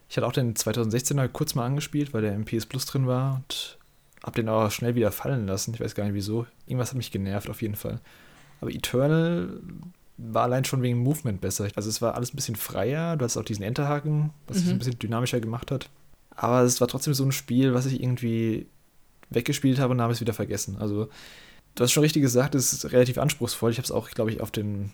Ich 0.09 0.17
hatte 0.17 0.27
auch 0.27 0.33
den 0.33 0.55
2016er 0.55 1.29
kurz 1.29 1.55
mal 1.55 1.65
angespielt, 1.65 2.13
weil 2.13 2.21
der 2.21 2.33
im 2.33 2.43
PS 2.43 2.65
Plus 2.65 2.85
drin 2.85 3.07
war 3.07 3.35
und 3.35 3.77
hab 4.21 4.35
den 4.35 4.49
aber 4.49 4.69
schnell 4.71 4.95
wieder 4.95 5.11
fallen 5.13 5.47
lassen. 5.47 5.73
Ich 5.73 5.79
weiß 5.79 5.95
gar 5.95 6.03
nicht 6.03 6.13
wieso. 6.13 6.45
Irgendwas 6.67 6.89
hat 6.89 6.97
mich 6.97 7.11
genervt 7.11 7.49
auf 7.49 7.61
jeden 7.61 7.75
Fall. 7.75 8.01
Aber 8.59 8.71
Eternal 8.71 9.61
war 10.23 10.43
allein 10.43 10.65
schon 10.65 10.81
wegen 10.81 10.99
Movement 10.99 11.41
besser. 11.41 11.67
Also 11.75 11.89
es 11.89 12.01
war 12.01 12.15
alles 12.15 12.33
ein 12.33 12.35
bisschen 12.35 12.55
freier. 12.55 13.17
Du 13.17 13.25
hast 13.25 13.37
auch 13.37 13.43
diesen 13.43 13.63
Enterhaken, 13.63 14.31
was 14.47 14.57
mhm. 14.57 14.63
es 14.63 14.69
ein 14.69 14.77
bisschen 14.77 14.99
dynamischer 14.99 15.39
gemacht 15.39 15.71
hat. 15.71 15.89
Aber 16.35 16.61
es 16.61 16.79
war 16.79 16.87
trotzdem 16.87 17.13
so 17.13 17.25
ein 17.25 17.31
Spiel, 17.31 17.73
was 17.73 17.85
ich 17.85 18.01
irgendwie 18.01 18.67
weggespielt 19.29 19.79
habe 19.79 19.93
und 19.93 20.01
habe 20.01 20.13
es 20.13 20.21
wieder 20.21 20.33
vergessen. 20.33 20.77
Also 20.79 21.09
du 21.75 21.83
hast 21.83 21.91
schon 21.91 22.03
richtig 22.03 22.21
gesagt, 22.21 22.55
es 22.55 22.73
ist 22.73 22.91
relativ 22.91 23.17
anspruchsvoll. 23.17 23.71
Ich 23.71 23.77
habe 23.77 23.85
es 23.85 23.91
auch, 23.91 24.09
glaube 24.09 24.31
ich, 24.31 24.41
auf 24.41 24.51
den, 24.51 24.91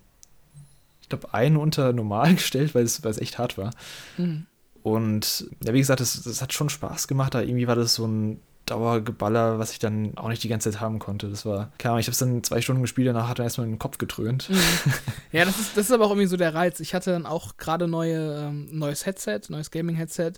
ich 1.01 1.09
glaube, 1.09 1.33
einen 1.33 1.57
unter 1.57 1.91
normal 1.93 2.33
gestellt, 2.35 2.73
weil 2.73 2.85
es, 2.85 3.03
weil 3.03 3.11
es 3.11 3.19
echt 3.19 3.37
hart 3.37 3.57
war. 3.57 3.71
Mhm. 4.17 4.45
Und 4.83 5.49
ja, 5.63 5.73
wie 5.73 5.79
gesagt, 5.79 5.99
das, 5.99 6.21
das 6.23 6.41
hat 6.41 6.53
schon 6.53 6.69
Spaß 6.69 7.07
gemacht, 7.07 7.35
aber 7.35 7.43
irgendwie 7.43 7.67
war 7.67 7.75
das 7.75 7.95
so 7.95 8.07
ein 8.07 8.39
Dauergeballer, 8.67 9.59
was 9.59 9.71
ich 9.71 9.79
dann 9.79 10.17
auch 10.17 10.29
nicht 10.29 10.43
die 10.43 10.47
ganze 10.47 10.71
Zeit 10.71 10.81
haben 10.81 10.99
konnte. 10.99 11.29
Das 11.29 11.45
war, 11.45 11.71
klar, 11.77 11.99
ich 11.99 12.07
habe 12.07 12.11
es 12.11 12.19
dann 12.19 12.43
zwei 12.43 12.61
Stunden 12.61 12.81
gespielt, 12.83 13.07
danach 13.07 13.27
hat 13.27 13.39
er 13.39 13.45
erstmal 13.45 13.65
in 13.65 13.73
den 13.73 13.79
Kopf 13.79 13.97
getrönt. 13.97 14.49
Mhm. 14.49 14.57
Ja, 15.31 15.43
das 15.43 15.59
ist, 15.59 15.75
das 15.75 15.85
ist 15.87 15.91
aber 15.91 16.05
auch 16.05 16.11
irgendwie 16.11 16.27
so 16.27 16.37
der 16.37 16.53
Reiz. 16.53 16.79
Ich 16.79 16.93
hatte 16.93 17.11
dann 17.11 17.25
auch 17.25 17.57
gerade 17.57 17.87
neue, 17.87 18.47
ähm, 18.47 18.67
neues 18.71 19.05
Headset, 19.05 19.41
neues 19.49 19.71
Gaming-Headset. 19.71 20.33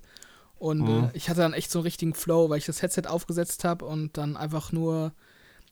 Und 0.57 0.81
mhm. 0.81 1.03
äh, 1.05 1.09
ich 1.13 1.29
hatte 1.29 1.41
dann 1.41 1.53
echt 1.53 1.69
so 1.69 1.79
einen 1.79 1.83
richtigen 1.83 2.15
Flow, 2.15 2.49
weil 2.49 2.57
ich 2.57 2.65
das 2.65 2.81
Headset 2.81 3.03
aufgesetzt 3.07 3.63
habe 3.63 3.85
und 3.85 4.17
dann 4.17 4.35
einfach 4.35 4.71
nur 4.71 5.13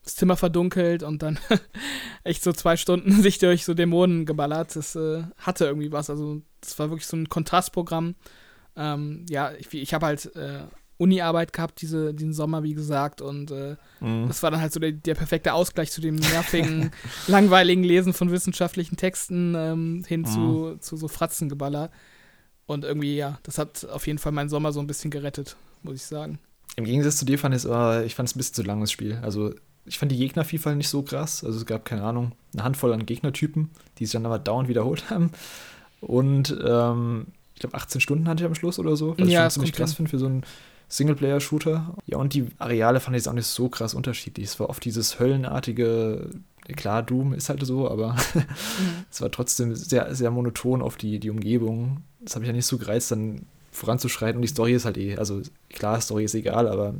das 0.04 0.14
Zimmer 0.14 0.36
verdunkelt 0.36 1.02
und 1.02 1.22
dann 1.22 1.38
echt 2.24 2.44
so 2.44 2.52
zwei 2.52 2.76
Stunden 2.76 3.22
sich 3.22 3.38
durch 3.38 3.64
so 3.64 3.74
Dämonen 3.74 4.24
geballert. 4.24 4.76
Das 4.76 4.94
äh, 4.94 5.24
hatte 5.36 5.66
irgendwie 5.66 5.90
was. 5.90 6.10
Also, 6.10 6.42
das 6.60 6.78
war 6.78 6.90
wirklich 6.90 7.06
so 7.06 7.16
ein 7.16 7.28
Kontrastprogramm 7.28 8.14
ähm, 8.78 9.26
ja, 9.28 9.52
ich, 9.58 9.74
ich 9.74 9.92
habe 9.92 10.06
halt 10.06 10.34
äh, 10.36 10.60
Uni-Arbeit 10.98 11.52
gehabt 11.52 11.80
diese, 11.80 12.12
diesen 12.12 12.32
Sommer, 12.32 12.64
wie 12.64 12.74
gesagt, 12.74 13.22
und 13.22 13.50
äh, 13.52 13.76
mhm. 14.00 14.26
das 14.26 14.42
war 14.42 14.50
dann 14.50 14.60
halt 14.60 14.72
so 14.72 14.80
der, 14.80 14.92
der 14.92 15.14
perfekte 15.14 15.54
Ausgleich 15.54 15.90
zu 15.92 16.00
dem 16.00 16.16
nervigen, 16.16 16.90
langweiligen 17.28 17.84
Lesen 17.84 18.12
von 18.12 18.30
wissenschaftlichen 18.30 18.96
Texten 18.96 19.54
ähm, 19.56 20.04
hin 20.06 20.22
mhm. 20.22 20.26
zu, 20.26 20.76
zu 20.80 20.96
so 20.96 21.08
Fratzengeballer. 21.08 21.90
Und 22.66 22.84
irgendwie, 22.84 23.16
ja, 23.16 23.38
das 23.44 23.56
hat 23.56 23.86
auf 23.86 24.06
jeden 24.06 24.18
Fall 24.18 24.32
meinen 24.32 24.50
Sommer 24.50 24.72
so 24.72 24.80
ein 24.80 24.86
bisschen 24.86 25.10
gerettet, 25.10 25.56
muss 25.82 25.94
ich 25.94 26.02
sagen. 26.02 26.38
Im 26.76 26.84
Gegensatz 26.84 27.16
zu 27.16 27.24
dir 27.24 27.38
fand 27.38 27.54
ich 27.54 27.62
es 27.62 27.66
aber, 27.66 28.04
ich 28.04 28.14
fand 28.14 28.28
es 28.28 28.34
ein 28.34 28.38
bisschen 28.38 28.54
zu 28.54 28.62
lang, 28.62 28.80
das 28.80 28.92
Spiel. 28.92 29.18
Also, 29.22 29.54
ich 29.86 29.98
fand 29.98 30.12
die 30.12 30.18
Gegnervielfalt 30.18 30.76
nicht 30.76 30.90
so 30.90 31.02
krass. 31.02 31.42
Also, 31.42 31.58
es 31.58 31.64
gab, 31.64 31.86
keine 31.86 32.02
Ahnung, 32.02 32.32
eine 32.52 32.64
Handvoll 32.64 32.92
an 32.92 33.06
Gegnertypen, 33.06 33.70
die 33.98 34.04
sich 34.04 34.12
dann 34.12 34.26
aber 34.26 34.38
dauernd 34.38 34.68
wiederholt 34.68 35.08
haben. 35.10 35.30
Und 36.00 36.56
ähm, 36.62 37.28
ich 37.54 37.60
glaube, 37.60 37.74
18 37.74 38.00
Stunden 38.00 38.28
hatte 38.28 38.44
ich 38.44 38.46
am 38.46 38.54
Schluss 38.54 38.78
oder 38.78 38.96
so, 38.96 39.16
was 39.18 39.28
ja, 39.28 39.46
ich 39.46 39.52
schon 39.52 39.62
ziemlich 39.62 39.72
krass 39.72 39.94
finde 39.94 40.10
für 40.10 40.18
so 40.18 40.26
einen 40.26 40.44
Singleplayer-Shooter. 40.88 41.94
Ja, 42.06 42.18
und 42.18 42.34
die 42.34 42.46
Areale 42.58 43.00
fand 43.00 43.16
ich 43.16 43.20
jetzt 43.20 43.28
auch 43.28 43.34
nicht 43.34 43.46
so 43.46 43.68
krass 43.68 43.94
unterschiedlich. 43.94 44.46
Es 44.46 44.60
war 44.60 44.70
oft 44.70 44.84
dieses 44.84 45.20
höllenartige, 45.20 46.30
klar, 46.76 47.02
Doom 47.02 47.34
ist 47.34 47.48
halt 47.48 47.64
so, 47.64 47.90
aber 47.90 48.12
mhm. 48.34 48.44
es 49.10 49.20
war 49.20 49.30
trotzdem 49.30 49.74
sehr, 49.74 50.14
sehr 50.14 50.30
monoton 50.30 50.82
auf 50.82 50.96
die, 50.96 51.18
die 51.18 51.30
Umgebung. 51.30 52.02
Das 52.20 52.34
habe 52.34 52.44
ich 52.44 52.48
ja 52.48 52.54
nicht 52.54 52.66
so 52.66 52.78
gereizt, 52.78 53.10
dann 53.10 53.46
voranzuschreiten 53.70 54.36
und 54.36 54.42
die 54.42 54.48
Story 54.48 54.72
ist 54.72 54.84
halt 54.84 54.96
eh, 54.96 55.16
also 55.16 55.40
klar, 55.70 56.00
Story 56.00 56.24
ist 56.24 56.34
egal, 56.34 56.66
aber 56.66 56.94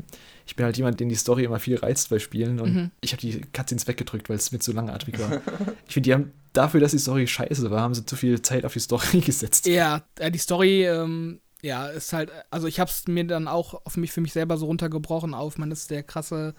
ich 0.47 0.57
bin 0.57 0.65
halt 0.65 0.77
jemand, 0.77 1.01
den 1.01 1.09
die 1.09 1.15
Story 1.15 1.45
immer 1.45 1.59
viel 1.59 1.77
reizt 1.77 2.09
bei 2.11 2.19
Spielen 2.19 2.61
und 2.61 2.75
mhm. 2.75 2.91
ich 3.01 3.13
habe 3.13 3.21
die 3.21 3.41
Cutscenes 3.53 3.87
weggedrückt, 3.87 4.29
weil 4.29 4.37
es 4.37 4.53
mir 4.53 4.61
zu 4.61 4.73
langatmig 4.73 5.19
war. 5.19 5.41
ich 5.87 5.95
finde, 5.95 6.09
die 6.09 6.15
haben 6.15 6.33
dafür, 6.53 6.81
dass 6.81 6.93
die 6.93 6.99
Story 6.99 7.27
scheiße 7.27 7.71
war, 7.71 7.81
haben 7.81 7.95
sie 7.95 8.07
zu 8.07 8.17
viel 8.17 8.41
Zeit 8.43 8.65
auf 8.65 8.73
die 8.73 8.81
Story 8.81 9.21
gesetzt. 9.25 9.67
Ja, 9.67 10.03
die 10.19 10.39
Story, 10.39 10.87
ähm, 10.87 11.41
ja, 11.63 11.89
ist 11.89 12.13
halt, 12.13 12.31
also 12.51 12.67
ich 12.67 12.81
habe 12.81 12.91
es 12.91 13.07
mir 13.09 13.27
dann 13.27 13.49
auch 13.49 13.85
auf 13.85 13.97
mich 13.97 14.13
für 14.13 14.21
mich 14.21 14.33
selber 14.33 14.57
so 14.57 14.67
runtergebrochen 14.67 15.35
auf, 15.35 15.59
man 15.59 15.71
ist 15.71 15.91
der 15.91 16.03
krasse 16.03 16.55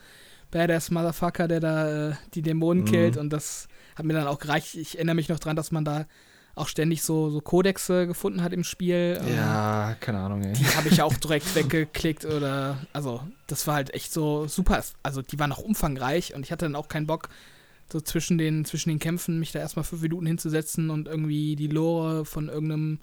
Badass 0.51 0.91
Motherfucker, 0.91 1.47
der 1.47 1.59
da 1.59 2.09
äh, 2.09 2.15
die 2.33 2.41
Dämonen 2.41 2.83
mhm. 2.83 2.87
killt 2.87 3.17
und 3.17 3.31
das 3.31 3.67
hat 3.95 4.05
mir 4.05 4.13
dann 4.13 4.27
auch 4.27 4.39
gereicht. 4.39 4.75
Ich 4.75 4.95
erinnere 4.95 5.15
mich 5.15 5.29
noch 5.29 5.39
dran, 5.39 5.55
dass 5.55 5.71
man 5.71 5.85
da 5.85 6.05
auch 6.55 6.67
ständig 6.67 7.03
so, 7.03 7.29
so 7.29 7.39
Kodexe 7.39 8.07
gefunden 8.07 8.43
hat 8.43 8.53
im 8.53 8.63
Spiel. 8.63 9.19
Ja, 9.33 9.91
ähm, 9.91 9.95
keine 9.99 10.19
Ahnung, 10.19 10.43
ey. 10.43 10.53
Die 10.53 10.65
habe 10.65 10.89
ich 10.89 11.01
auch 11.01 11.13
direkt 11.13 11.55
weggeklickt 11.55 12.25
oder, 12.25 12.77
also, 12.91 13.21
das 13.47 13.65
war 13.65 13.75
halt 13.75 13.93
echt 13.93 14.11
so 14.11 14.47
super. 14.47 14.83
Also, 15.01 15.21
die 15.21 15.39
waren 15.39 15.51
auch 15.51 15.59
umfangreich 15.59 16.35
und 16.35 16.45
ich 16.45 16.51
hatte 16.51 16.65
dann 16.65 16.75
auch 16.75 16.89
keinen 16.89 17.07
Bock, 17.07 17.29
so 17.91 18.01
zwischen 18.01 18.37
den, 18.37 18.65
zwischen 18.65 18.89
den 18.89 18.99
Kämpfen 18.99 19.39
mich 19.39 19.51
da 19.51 19.59
erstmal 19.59 19.85
fünf 19.85 20.01
Minuten 20.01 20.25
hinzusetzen 20.25 20.89
und 20.89 21.07
irgendwie 21.07 21.55
die 21.55 21.67
Lore 21.67 22.25
von 22.25 22.49
irgendeinem 22.49 22.99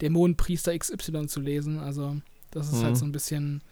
Dämonenpriester 0.00 0.76
XY 0.78 1.26
zu 1.26 1.40
lesen. 1.40 1.78
Also, 1.78 2.16
das 2.50 2.68
ist 2.68 2.74
halt 2.74 2.82
mhm. 2.82 2.86
halt 2.86 2.96
so 2.98 3.04
ein 3.04 3.12
bisschen 3.12 3.62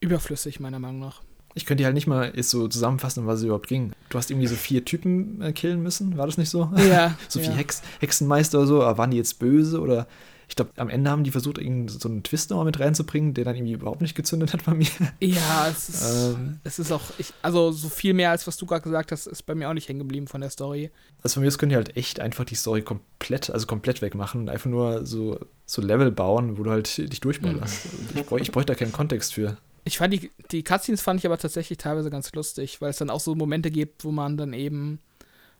überflüssig, 0.00 0.60
meiner 0.60 0.78
Meinung 0.78 1.00
nach. 1.00 1.22
Ich 1.56 1.66
könnte 1.66 1.84
halt 1.84 1.94
nicht 1.94 2.08
mal 2.08 2.32
jetzt 2.34 2.50
so 2.50 2.66
zusammenfassen, 2.66 3.26
was 3.26 3.38
es 3.38 3.44
überhaupt 3.44 3.68
ging. 3.68 3.92
Du 4.08 4.18
hast 4.18 4.30
irgendwie 4.30 4.48
so 4.48 4.56
vier 4.56 4.84
Typen 4.84 5.40
äh, 5.40 5.52
killen 5.52 5.82
müssen, 5.82 6.18
war 6.18 6.26
das 6.26 6.36
nicht 6.36 6.50
so? 6.50 6.70
Ja. 6.76 7.16
so 7.28 7.38
vier 7.38 7.50
ja. 7.50 7.56
Hex 7.56 7.82
Hexenmeister 8.00 8.58
oder 8.58 8.66
so, 8.66 8.82
aber 8.82 8.98
waren 8.98 9.12
die 9.12 9.16
jetzt 9.16 9.38
böse 9.38 9.80
oder 9.80 10.08
ich 10.54 10.56
glaube, 10.56 10.70
am 10.76 10.88
Ende 10.88 11.10
haben 11.10 11.24
die 11.24 11.32
versucht, 11.32 11.56
so 11.56 12.08
einen 12.08 12.22
Twist 12.22 12.50
nochmal 12.50 12.66
mit 12.66 12.78
reinzubringen, 12.78 13.34
der 13.34 13.44
dann 13.44 13.56
irgendwie 13.56 13.72
überhaupt 13.72 14.00
nicht 14.00 14.14
gezündet 14.14 14.52
hat 14.52 14.64
bei 14.64 14.72
mir. 14.72 14.86
Ja, 15.20 15.66
es 15.68 15.88
ist, 15.88 16.04
ähm, 16.04 16.60
es 16.62 16.78
ist 16.78 16.92
auch, 16.92 17.02
ich, 17.18 17.32
also 17.42 17.72
so 17.72 17.88
viel 17.88 18.14
mehr 18.14 18.30
als 18.30 18.46
was 18.46 18.56
du 18.56 18.64
gerade 18.64 18.82
gesagt 18.82 19.10
hast, 19.10 19.26
ist 19.26 19.42
bei 19.42 19.56
mir 19.56 19.68
auch 19.68 19.74
nicht 19.74 19.88
hängen 19.88 19.98
geblieben 19.98 20.28
von 20.28 20.40
der 20.40 20.50
Story. 20.50 20.92
Also 21.24 21.34
von 21.34 21.42
mir 21.42 21.48
aus 21.48 21.58
können 21.58 21.70
die 21.70 21.76
halt 21.76 21.96
echt 21.96 22.20
einfach 22.20 22.44
die 22.44 22.54
Story 22.54 22.82
komplett, 22.82 23.50
also 23.50 23.66
komplett 23.66 24.00
wegmachen 24.00 24.42
und 24.42 24.48
einfach 24.48 24.70
nur 24.70 25.04
so, 25.04 25.40
so 25.66 25.82
Level 25.82 26.12
bauen, 26.12 26.56
wo 26.56 26.62
du 26.62 26.70
halt 26.70 26.98
dich 26.98 27.18
durchballerst. 27.18 27.86
Mhm. 27.86 28.20
Ich, 28.20 28.26
bräuch, 28.26 28.42
ich 28.42 28.52
bräuchte 28.52 28.74
da 28.74 28.78
keinen 28.78 28.92
Kontext 28.92 29.34
für. 29.34 29.56
Ich 29.82 29.98
fand 29.98 30.14
die, 30.14 30.30
die 30.52 30.62
Cutscenes 30.62 31.02
fand 31.02 31.18
ich 31.18 31.26
aber 31.26 31.38
tatsächlich 31.38 31.78
teilweise 31.78 32.10
ganz 32.10 32.32
lustig, 32.32 32.80
weil 32.80 32.90
es 32.90 32.98
dann 32.98 33.10
auch 33.10 33.20
so 33.20 33.34
Momente 33.34 33.72
gibt, 33.72 34.04
wo 34.04 34.12
man 34.12 34.36
dann 34.36 34.52
eben 34.52 35.00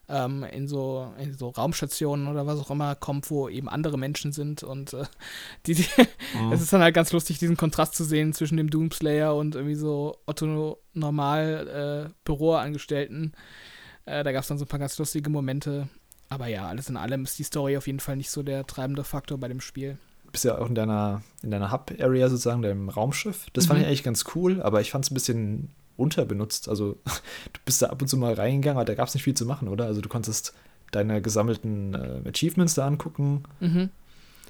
ähm, 0.08 0.44
in, 0.44 0.68
so, 0.68 1.12
in 1.18 1.34
so 1.34 1.48
Raumstationen 1.48 2.28
oder 2.28 2.46
was 2.46 2.60
auch 2.60 2.70
immer 2.70 2.94
kommt, 2.94 3.30
wo 3.30 3.48
eben 3.48 3.68
andere 3.68 3.98
Menschen 3.98 4.32
sind 4.32 4.62
und 4.62 4.92
äh, 4.92 5.04
die, 5.66 5.74
die 5.74 5.86
mhm. 6.38 6.52
es 6.52 6.60
ist 6.60 6.72
dann 6.72 6.82
halt 6.82 6.94
ganz 6.94 7.12
lustig, 7.12 7.38
diesen 7.38 7.56
Kontrast 7.56 7.94
zu 7.94 8.04
sehen 8.04 8.32
zwischen 8.32 8.56
dem 8.56 8.70
Doomslayer 8.70 9.34
und 9.34 9.54
irgendwie 9.54 9.74
so 9.74 10.18
Otto 10.26 10.78
normal 10.92 12.08
äh, 12.08 12.14
Büroangestellten. 12.24 13.32
Äh, 14.04 14.24
da 14.24 14.32
gab 14.32 14.42
es 14.42 14.48
dann 14.48 14.58
so 14.58 14.64
ein 14.64 14.68
paar 14.68 14.80
ganz 14.80 14.98
lustige 14.98 15.30
Momente. 15.30 15.88
Aber 16.28 16.46
ja, 16.46 16.66
alles 16.66 16.88
in 16.88 16.96
allem 16.96 17.24
ist 17.24 17.38
die 17.38 17.44
Story 17.44 17.76
auf 17.76 17.86
jeden 17.86 18.00
Fall 18.00 18.16
nicht 18.16 18.30
so 18.30 18.42
der 18.42 18.66
treibende 18.66 19.04
Faktor 19.04 19.38
bei 19.38 19.48
dem 19.48 19.60
Spiel 19.60 19.98
bist 20.34 20.44
ja 20.44 20.58
auch 20.58 20.68
in 20.68 20.74
deiner, 20.74 21.22
in 21.42 21.52
deiner 21.52 21.70
Hub-Area 21.70 22.28
sozusagen, 22.28 22.60
deinem 22.60 22.88
Raumschiff. 22.88 23.46
Das 23.52 23.64
mhm. 23.64 23.68
fand 23.68 23.80
ich 23.80 23.86
eigentlich 23.86 24.02
ganz 24.02 24.24
cool, 24.34 24.60
aber 24.62 24.80
ich 24.80 24.90
fand 24.90 25.04
es 25.04 25.12
ein 25.12 25.14
bisschen 25.14 25.70
unterbenutzt. 25.96 26.68
Also 26.68 26.98
du 27.52 27.60
bist 27.64 27.82
da 27.82 27.86
ab 27.86 28.00
und 28.00 28.08
zu 28.08 28.16
mal 28.16 28.34
reingegangen, 28.34 28.78
aber 28.78 28.84
da 28.84 28.94
gab 28.94 29.08
es 29.08 29.14
nicht 29.14 29.24
viel 29.24 29.34
zu 29.34 29.46
machen, 29.46 29.68
oder? 29.68 29.86
Also 29.86 30.00
du 30.00 30.08
konntest 30.08 30.54
deine 30.90 31.20
gesammelten 31.20 31.94
äh, 31.94 32.28
Achievements 32.28 32.74
da 32.74 32.86
angucken. 32.86 33.42
Mhm. 33.60 33.90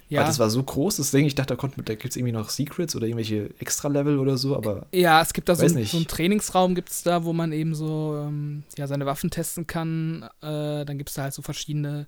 Ja. 0.09 0.21
Weil 0.21 0.27
das 0.27 0.39
war 0.39 0.51
so 0.51 0.63
groß, 0.63 0.97
deswegen, 0.97 1.27
ich 1.27 1.35
dachte, 1.35 1.57
da, 1.57 1.67
da 1.67 1.95
gibt 1.95 2.11
es 2.11 2.17
irgendwie 2.17 2.33
noch 2.33 2.51
Secrets 2.51 2.95
oder 2.95 3.07
irgendwelche 3.07 3.51
Extra-Level 3.59 4.19
oder 4.19 4.37
so, 4.37 4.55
aber. 4.55 4.87
Ja, 4.93 5.23
es 5.23 5.33
gibt 5.33 5.49
da 5.49 5.55
so, 5.55 5.65
ein, 5.65 5.85
so 5.87 5.97
einen 5.97 6.07
Trainingsraum, 6.07 6.75
gibt 6.75 6.91
es 6.91 7.03
da, 7.03 7.25
wo 7.25 7.33
man 7.33 7.53
eben 7.53 7.75
so 7.75 8.23
ähm, 8.23 8.65
ja, 8.77 8.87
seine 8.87 9.07
Waffen 9.07 9.31
testen 9.31 9.67
kann. 9.67 10.29
Äh, 10.43 10.85
dann 10.85 10.99
gibt 10.99 11.09
es 11.09 11.17
da 11.17 11.23
halt 11.23 11.35
so 11.35 11.41
verschiedene 11.41 12.07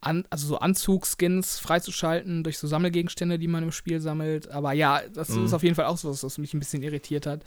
an, 0.00 0.24
also 0.30 0.46
so 0.46 0.58
Anzugskins 0.58 1.58
freizuschalten 1.58 2.44
durch 2.44 2.58
so 2.58 2.68
Sammelgegenstände, 2.68 3.38
die 3.38 3.48
man 3.48 3.64
im 3.64 3.72
Spiel 3.72 4.00
sammelt. 4.00 4.48
Aber 4.50 4.72
ja, 4.72 5.02
das 5.12 5.30
mhm. 5.30 5.46
ist 5.46 5.54
auf 5.54 5.62
jeden 5.62 5.74
Fall 5.74 5.86
auch 5.86 5.98
so 5.98 6.10
was, 6.10 6.22
was 6.22 6.38
mich 6.38 6.54
ein 6.54 6.60
bisschen 6.60 6.82
irritiert 6.82 7.26
hat, 7.26 7.42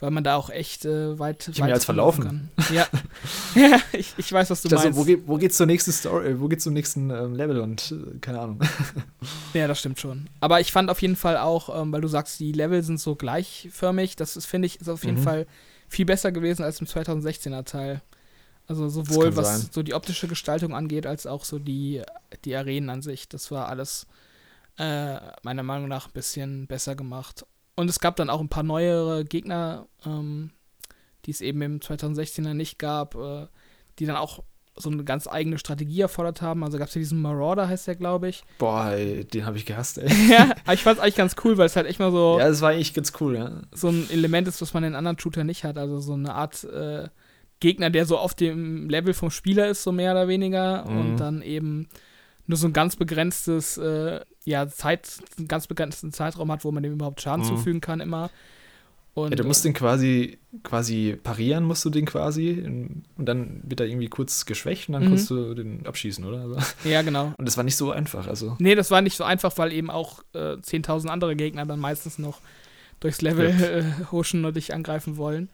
weil 0.00 0.10
man 0.10 0.24
da 0.24 0.36
auch 0.36 0.50
echt 0.50 0.84
äh, 0.84 1.18
weit. 1.18 1.48
Ich 1.48 1.60
weit 1.60 1.72
als 1.72 1.84
verlaufen. 1.84 2.24
Kann. 2.24 2.50
Ja, 2.74 2.88
ja 3.54 3.80
ich, 3.92 4.14
ich 4.16 4.32
weiß, 4.32 4.50
was 4.50 4.62
du 4.62 4.68
das 4.68 4.82
meinst. 4.82 4.96
So, 4.96 5.02
wo, 5.02 5.04
geht, 5.06 5.28
wo 5.28 5.36
geht's 5.36 5.56
zur 5.56 5.66
nächsten 5.66 5.92
Story, 5.92 6.40
wo 6.40 6.48
geht's 6.48 6.64
zum 6.64 6.72
nächsten 6.72 7.10
ähm, 7.10 7.34
Level 7.34 7.60
und 7.60 7.92
äh, 7.92 8.18
keine 8.18 8.40
Ahnung. 8.40 8.60
ja, 9.54 9.68
das 9.68 9.78
stimmt 9.78 10.00
schon. 10.00 10.28
Aber 10.40 10.60
ich 10.60 10.72
fand 10.72 10.90
auf 10.90 11.00
jeden 11.02 11.16
Fall 11.16 11.36
auch, 11.36 11.80
ähm, 11.80 11.92
weil 11.92 12.00
du 12.00 12.08
sagst, 12.08 12.40
die 12.40 12.52
Level 12.52 12.82
sind 12.82 12.98
so 12.98 13.14
gleichförmig, 13.14 14.16
das 14.16 14.36
ist, 14.36 14.46
finde 14.46 14.66
ich, 14.66 14.80
ist 14.80 14.88
auf 14.88 15.04
jeden 15.04 15.18
mhm. 15.18 15.24
Fall 15.24 15.46
viel 15.88 16.06
besser 16.06 16.32
gewesen 16.32 16.64
als 16.64 16.80
im 16.80 16.86
2016er 16.86 17.64
Teil. 17.64 18.00
Also 18.66 18.88
sowohl 18.88 19.36
was 19.36 19.62
sein. 19.62 19.70
so 19.72 19.82
die 19.82 19.94
optische 19.94 20.28
Gestaltung 20.28 20.74
angeht, 20.74 21.04
als 21.04 21.26
auch 21.26 21.44
so 21.44 21.58
die, 21.58 22.02
die 22.44 22.54
Arenen 22.54 22.88
an 22.88 23.02
sich. 23.02 23.28
Das 23.28 23.50
war 23.50 23.68
alles 23.68 24.06
äh, 24.78 25.16
meiner 25.42 25.64
Meinung 25.64 25.88
nach 25.88 26.06
ein 26.06 26.12
bisschen 26.12 26.68
besser 26.68 26.94
gemacht. 26.94 27.44
Und 27.80 27.88
es 27.88 27.98
gab 27.98 28.16
dann 28.16 28.30
auch 28.30 28.40
ein 28.40 28.48
paar 28.48 28.62
neuere 28.62 29.24
Gegner, 29.24 29.86
ähm, 30.04 30.50
die 31.24 31.30
es 31.30 31.40
eben 31.40 31.62
im 31.62 31.80
2016er 31.80 32.52
nicht 32.52 32.78
gab, 32.78 33.14
äh, 33.14 33.46
die 33.98 34.06
dann 34.06 34.16
auch 34.16 34.42
so 34.76 34.90
eine 34.90 35.02
ganz 35.04 35.26
eigene 35.26 35.58
Strategie 35.58 36.02
erfordert 36.02 36.42
haben. 36.42 36.62
Also 36.62 36.78
gab 36.78 36.88
es 36.88 36.94
ja 36.94 37.00
diesen 37.00 37.20
Marauder, 37.20 37.68
heißt 37.68 37.86
der, 37.86 37.96
glaube 37.96 38.28
ich. 38.28 38.44
Boah, 38.58 38.90
ey, 38.90 39.24
den 39.24 39.46
habe 39.46 39.56
ich 39.56 39.66
gehasst, 39.66 39.98
ey. 39.98 40.10
ja, 40.30 40.50
aber 40.64 40.74
ich 40.74 40.82
fand 40.82 40.98
es 40.98 41.02
eigentlich 41.02 41.16
ganz 41.16 41.36
cool, 41.44 41.56
weil 41.56 41.66
es 41.66 41.76
halt 41.76 41.86
echt 41.86 41.98
mal 41.98 42.10
so. 42.10 42.38
Ja, 42.38 42.48
das 42.48 42.60
war 42.60 42.70
eigentlich 42.70 42.94
ganz 42.94 43.12
cool, 43.20 43.36
ja. 43.36 43.62
So 43.72 43.88
ein 43.88 44.08
Element 44.10 44.46
ist, 44.46 44.60
was 44.60 44.74
man 44.74 44.84
in 44.84 44.94
anderen 44.94 45.18
Shooter 45.18 45.44
nicht 45.44 45.64
hat. 45.64 45.78
Also 45.78 46.00
so 46.00 46.12
eine 46.12 46.34
Art 46.34 46.64
äh, 46.64 47.08
Gegner, 47.60 47.90
der 47.90 48.06
so 48.06 48.18
auf 48.18 48.34
dem 48.34 48.88
Level 48.88 49.14
vom 49.14 49.30
Spieler 49.30 49.68
ist, 49.68 49.82
so 49.82 49.92
mehr 49.92 50.12
oder 50.12 50.28
weniger. 50.28 50.84
Mhm. 50.86 50.98
Und 50.98 51.16
dann 51.16 51.42
eben 51.42 51.88
nur 52.50 52.58
so 52.58 52.66
ein 52.66 52.72
ganz 52.72 52.96
begrenztes, 52.96 53.78
äh, 53.78 54.20
ja, 54.44 54.68
Zeit, 54.68 55.08
einen 55.38 55.48
ganz 55.48 55.66
begrenzten 55.66 56.12
Zeitraum 56.12 56.52
hat, 56.52 56.64
wo 56.64 56.72
man 56.72 56.82
dem 56.82 56.92
überhaupt 56.92 57.20
Schaden 57.20 57.44
mhm. 57.44 57.48
zufügen 57.48 57.80
kann, 57.80 58.00
immer. 58.00 58.30
Und, 59.14 59.30
ja, 59.30 59.36
du 59.36 59.44
musst 59.44 59.64
äh, 59.64 59.68
den 59.68 59.74
quasi, 59.74 60.38
quasi 60.62 61.18
parieren, 61.20 61.64
musst 61.64 61.84
du 61.84 61.90
den 61.90 62.06
quasi. 62.06 62.62
Und 62.62 63.04
dann 63.16 63.60
wird 63.64 63.80
er 63.80 63.86
irgendwie 63.86 64.08
kurz 64.08 64.46
geschwächt 64.46 64.88
und 64.88 64.94
dann 64.94 65.04
mhm. 65.04 65.08
kannst 65.08 65.30
du 65.30 65.54
den 65.54 65.86
abschießen, 65.86 66.24
oder? 66.24 66.40
Also. 66.42 66.56
Ja, 66.84 67.02
genau. 67.02 67.32
Und 67.36 67.46
das 67.46 67.56
war 67.56 67.64
nicht 67.64 67.76
so 67.76 67.90
einfach. 67.90 68.26
Also. 68.26 68.56
Nee, 68.58 68.74
das 68.74 68.90
war 68.90 69.00
nicht 69.00 69.16
so 69.16 69.24
einfach, 69.24 69.56
weil 69.58 69.72
eben 69.72 69.90
auch 69.90 70.22
äh, 70.34 70.54
10.000 70.54 71.08
andere 71.08 71.34
Gegner 71.36 71.66
dann 71.66 71.80
meistens 71.80 72.18
noch 72.18 72.40
durchs 73.00 73.22
Level 73.22 73.50
ja. 73.50 73.66
äh, 73.66 73.84
huschen 74.12 74.44
und 74.44 74.56
dich 74.56 74.74
angreifen 74.74 75.16
wollen. 75.16 75.48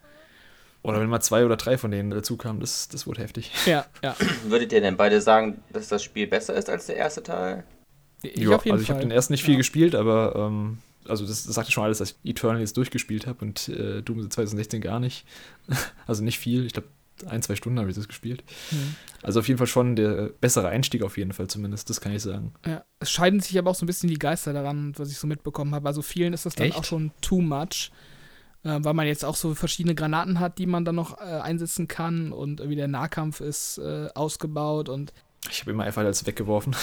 Oder 0.87 1.01
wenn 1.01 1.09
mal 1.09 1.21
zwei 1.21 1.45
oder 1.45 1.57
drei 1.57 1.77
von 1.77 1.91
denen 1.91 2.11
dazu 2.11 2.37
kamen, 2.37 2.59
das, 2.59 2.87
das 2.87 3.05
wurde 3.07 3.21
heftig. 3.21 3.51
Ja, 3.65 3.85
ja. 4.01 4.15
Würdet 4.47 4.71
ihr 4.71 4.81
denn 4.81 4.97
beide 4.97 5.21
sagen, 5.21 5.61
dass 5.73 5.89
das 5.89 6.03
Spiel 6.03 6.27
besser 6.27 6.53
ist 6.53 6.69
als 6.69 6.85
der 6.85 6.95
erste 6.95 7.23
Teil? 7.23 7.63
Ich 8.23 8.37
jo, 8.37 8.53
also 8.55 8.77
ich 8.77 8.89
habe 8.89 9.01
den 9.01 9.11
ersten 9.11 9.33
nicht 9.33 9.43
viel 9.43 9.53
ja. 9.53 9.57
gespielt, 9.57 9.95
aber 9.95 10.35
ähm, 10.35 10.79
also 11.07 11.25
das, 11.25 11.45
das 11.45 11.55
sagte 11.55 11.71
schon 11.71 11.83
alles, 11.83 11.99
dass 11.99 12.11
ich 12.23 12.31
Eternal 12.31 12.59
jetzt 12.59 12.77
durchgespielt 12.77 13.27
habe 13.27 13.43
und 13.45 13.69
äh, 13.69 14.01
Doom 14.01 14.29
2016 14.29 14.81
gar 14.81 14.99
nicht. 14.99 15.25
also 16.07 16.23
nicht 16.23 16.39
viel, 16.39 16.65
ich 16.65 16.73
glaube 16.73 16.87
ein, 17.25 17.41
zwei 17.41 17.55
Stunden 17.55 17.79
habe 17.79 17.89
ich 17.89 17.95
das 17.95 18.07
gespielt. 18.07 18.43
Mhm. 18.71 18.95
Also 19.23 19.39
auf 19.39 19.47
jeden 19.47 19.57
Fall 19.57 19.67
schon 19.67 19.95
der 19.95 20.29
bessere 20.39 20.67
Einstieg 20.69 21.03
auf 21.03 21.17
jeden 21.17 21.33
Fall 21.33 21.47
zumindest, 21.47 21.89
das 21.89 21.99
kann 21.99 22.13
ich 22.13 22.21
sagen. 22.21 22.53
Ja, 22.65 22.83
es 22.99 23.11
scheiden 23.11 23.39
sich 23.39 23.57
aber 23.57 23.71
auch 23.71 23.75
so 23.75 23.85
ein 23.85 23.87
bisschen 23.87 24.09
die 24.09 24.19
Geister 24.19 24.53
daran, 24.53 24.93
was 24.97 25.11
ich 25.11 25.17
so 25.17 25.27
mitbekommen 25.27 25.73
habe. 25.73 25.87
Also 25.87 26.01
vielen 26.01 26.33
ist 26.33 26.45
das 26.45 26.55
dann 26.55 26.67
Echt? 26.67 26.77
auch 26.77 26.83
schon 26.83 27.11
too 27.21 27.41
much 27.41 27.91
äh, 28.67 28.83
weil 28.83 28.93
man 28.93 29.07
jetzt 29.07 29.25
auch 29.25 29.35
so 29.35 29.55
verschiedene 29.55 29.95
Granaten 29.95 30.39
hat, 30.39 30.57
die 30.57 30.65
man 30.65 30.85
dann 30.85 30.95
noch 30.95 31.19
äh, 31.19 31.23
einsetzen 31.23 31.87
kann 31.87 32.31
und 32.31 32.59
irgendwie 32.59 32.77
der 32.77 32.87
Nahkampf 32.87 33.41
ist 33.41 33.77
äh, 33.79 34.09
ausgebaut 34.13 34.89
und 34.89 35.13
ich 35.49 35.61
habe 35.61 35.71
immer 35.71 35.83
einfach 35.83 36.01
alles 36.01 36.25
weggeworfen. 36.25 36.75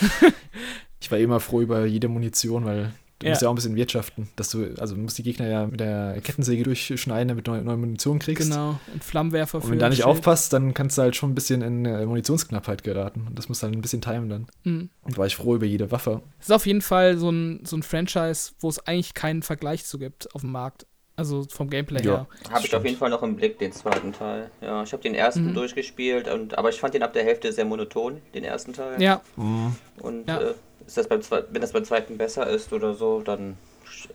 ich 1.00 1.10
war 1.10 1.18
immer 1.18 1.40
froh 1.40 1.60
über 1.60 1.84
jede 1.86 2.08
Munition, 2.08 2.64
weil 2.64 2.92
du 3.18 3.26
ja. 3.26 3.32
musst 3.32 3.42
ja 3.42 3.48
auch 3.48 3.52
ein 3.52 3.56
bisschen 3.56 3.76
wirtschaften, 3.76 4.28
dass 4.36 4.50
du, 4.50 4.74
also 4.78 4.94
du 4.94 5.00
musst 5.00 5.18
die 5.18 5.22
Gegner 5.22 5.48
ja 5.48 5.66
mit 5.66 5.80
der 5.80 6.20
Kettensäge 6.20 6.62
durchschneiden, 6.62 7.28
damit 7.28 7.46
du 7.46 7.52
neue, 7.52 7.62
neue 7.62 7.76
Munition 7.76 8.18
kriegst. 8.18 8.48
Genau, 8.48 8.78
und 8.92 9.02
Flammenwerfer 9.02 9.58
Und 9.58 9.64
wenn 9.64 9.72
du 9.72 9.78
da 9.78 9.88
nicht 9.88 9.98
Schild. 9.98 10.08
aufpasst, 10.08 10.52
dann 10.52 10.74
kannst 10.74 10.98
du 10.98 11.02
halt 11.02 11.16
schon 11.16 11.32
ein 11.32 11.34
bisschen 11.34 11.62
in 11.62 11.84
äh, 11.84 12.06
Munitionsknappheit 12.06 12.84
geraten. 12.84 13.26
Und 13.28 13.38
das 13.38 13.48
muss 13.48 13.60
dann 13.60 13.72
ein 13.72 13.80
bisschen 13.80 14.00
timen 14.00 14.28
dann. 14.28 14.46
Mhm. 14.64 14.90
Und 15.02 15.18
war 15.18 15.26
ich 15.26 15.36
froh 15.36 15.56
über 15.56 15.66
jede 15.66 15.90
Waffe. 15.90 16.22
Es 16.38 16.46
ist 16.46 16.52
auf 16.52 16.66
jeden 16.66 16.82
Fall 16.82 17.18
so 17.18 17.30
ein, 17.30 17.64
so 17.64 17.76
ein 17.76 17.82
Franchise, 17.82 18.52
wo 18.60 18.68
es 18.68 18.78
eigentlich 18.86 19.14
keinen 19.14 19.42
Vergleich 19.42 19.84
zu 19.84 19.98
gibt 19.98 20.34
auf 20.34 20.42
dem 20.42 20.52
Markt. 20.52 20.86
Also 21.18 21.44
vom 21.50 21.68
Gameplay 21.68 22.00
ja, 22.04 22.12
her. 22.12 22.26
Habe 22.48 22.64
ich 22.64 22.76
auf 22.76 22.84
jeden 22.84 22.96
Fall 22.96 23.10
noch 23.10 23.24
im 23.24 23.34
Blick, 23.34 23.58
den 23.58 23.72
zweiten 23.72 24.12
Teil. 24.12 24.52
Ja, 24.60 24.84
ich 24.84 24.92
habe 24.92 25.02
den 25.02 25.16
ersten 25.16 25.46
mhm. 25.46 25.54
durchgespielt, 25.54 26.28
und, 26.28 26.56
aber 26.56 26.68
ich 26.68 26.78
fand 26.78 26.94
den 26.94 27.02
ab 27.02 27.12
der 27.12 27.24
Hälfte 27.24 27.52
sehr 27.52 27.64
monoton, 27.64 28.22
den 28.34 28.44
ersten 28.44 28.72
Teil. 28.72 29.02
Ja. 29.02 29.20
Mhm. 29.34 29.74
Und 30.00 30.28
ja. 30.28 30.40
Äh, 30.40 30.54
ist 30.86 30.96
das 30.96 31.08
beim 31.08 31.20
wenn 31.50 31.60
das 31.60 31.72
beim 31.72 31.84
zweiten 31.84 32.16
besser 32.18 32.46
ist 32.46 32.72
oder 32.72 32.94
so, 32.94 33.20
dann. 33.20 33.56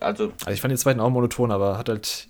Also, 0.00 0.32
also 0.40 0.50
ich 0.50 0.62
fand 0.62 0.72
den 0.72 0.78
zweiten 0.78 0.98
auch 0.98 1.10
monoton, 1.10 1.52
aber 1.52 1.76
hat 1.76 1.90
halt, 1.90 2.28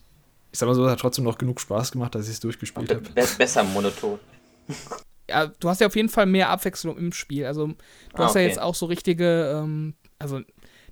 ich 0.51 0.59
sag 0.59 0.67
mal 0.67 0.75
so, 0.75 0.91
hat 0.91 0.99
trotzdem 0.99 1.25
noch 1.25 1.39
genug 1.39 1.61
Spaß 1.61 1.93
gemacht, 1.93 2.17
dass 2.17 2.27
ich 2.27 2.33
es 2.33 2.41
durchgespielt 2.41 2.91
habe. 2.91 3.01
Be 3.01 3.25
besser 3.39 3.63
monoton. 3.63 4.19
ja, 5.29 5.47
du 5.47 5.69
hast 5.69 5.81
ja 5.81 5.87
auf 5.87 5.95
jeden 5.95 6.09
Fall 6.09 6.27
mehr 6.27 6.51
Abwechslung 6.51 6.99
im 6.99 7.13
Spiel. 7.13 7.47
Also 7.47 7.69
du 7.69 7.75
ah, 8.15 8.25
hast 8.25 8.33
okay. 8.33 8.43
ja 8.43 8.49
jetzt 8.49 8.61
auch 8.61 8.75
so 8.75 8.87
richtige, 8.87 9.53
ähm, 9.55 9.95
also 10.19 10.41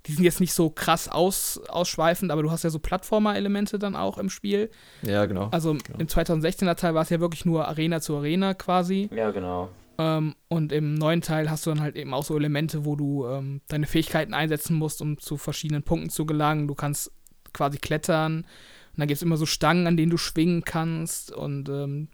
die 0.07 0.13
sind 0.13 0.25
jetzt 0.25 0.41
nicht 0.41 0.53
so 0.53 0.71
krass 0.71 1.09
aus, 1.09 1.61
ausschweifend, 1.69 2.33
aber 2.33 2.43
du 2.43 2.51
hast 2.51 2.65
ja 2.65 2.71
so 2.71 2.79
Plattformer-Elemente 2.79 3.79
dann 3.79 3.95
auch 3.95 4.19
im 4.19 4.31
Spiel. 4.31 4.71
Ja, 5.03 5.27
genau. 5.27 5.49
Also 5.53 5.75
genau. 5.75 5.99
im 5.99 6.07
2016er 6.07 6.75
Teil 6.75 6.95
war 6.95 7.03
es 7.03 7.11
ja 7.11 7.21
wirklich 7.21 7.45
nur 7.45 7.69
Arena 7.69 8.01
zu 8.01 8.17
Arena 8.17 8.55
quasi. 8.55 9.09
Ja, 9.15 9.31
genau. 9.31 9.69
Ähm, 9.99 10.35
und 10.49 10.73
im 10.73 10.95
neuen 10.95 11.21
Teil 11.21 11.51
hast 11.51 11.67
du 11.67 11.71
dann 11.71 11.81
halt 11.81 11.97
eben 11.97 12.15
auch 12.15 12.25
so 12.25 12.37
Elemente, 12.37 12.85
wo 12.85 12.97
du 12.97 13.27
ähm, 13.27 13.61
deine 13.69 13.87
Fähigkeiten 13.87 14.35
einsetzen 14.35 14.75
musst, 14.77 15.01
um 15.01 15.19
zu 15.19 15.37
verschiedenen 15.37 15.85
Punkten 15.85 16.11
zu 16.11 16.27
gelangen. 16.27 16.67
Du 16.67 16.75
kannst 16.75 17.13
quasi 17.53 17.79
klettern. 17.79 18.39
Und 18.39 18.99
dann 18.99 19.09
gibt 19.09 19.17
es 19.17 19.23
immer 19.23 19.37
so 19.37 19.47
Stangen, 19.47 19.87
an 19.87 19.97
denen 19.97 20.11
du 20.11 20.17
schwingen 20.17 20.65
kannst. 20.65 21.33
Und 21.33 21.69
ähm, 21.69 22.09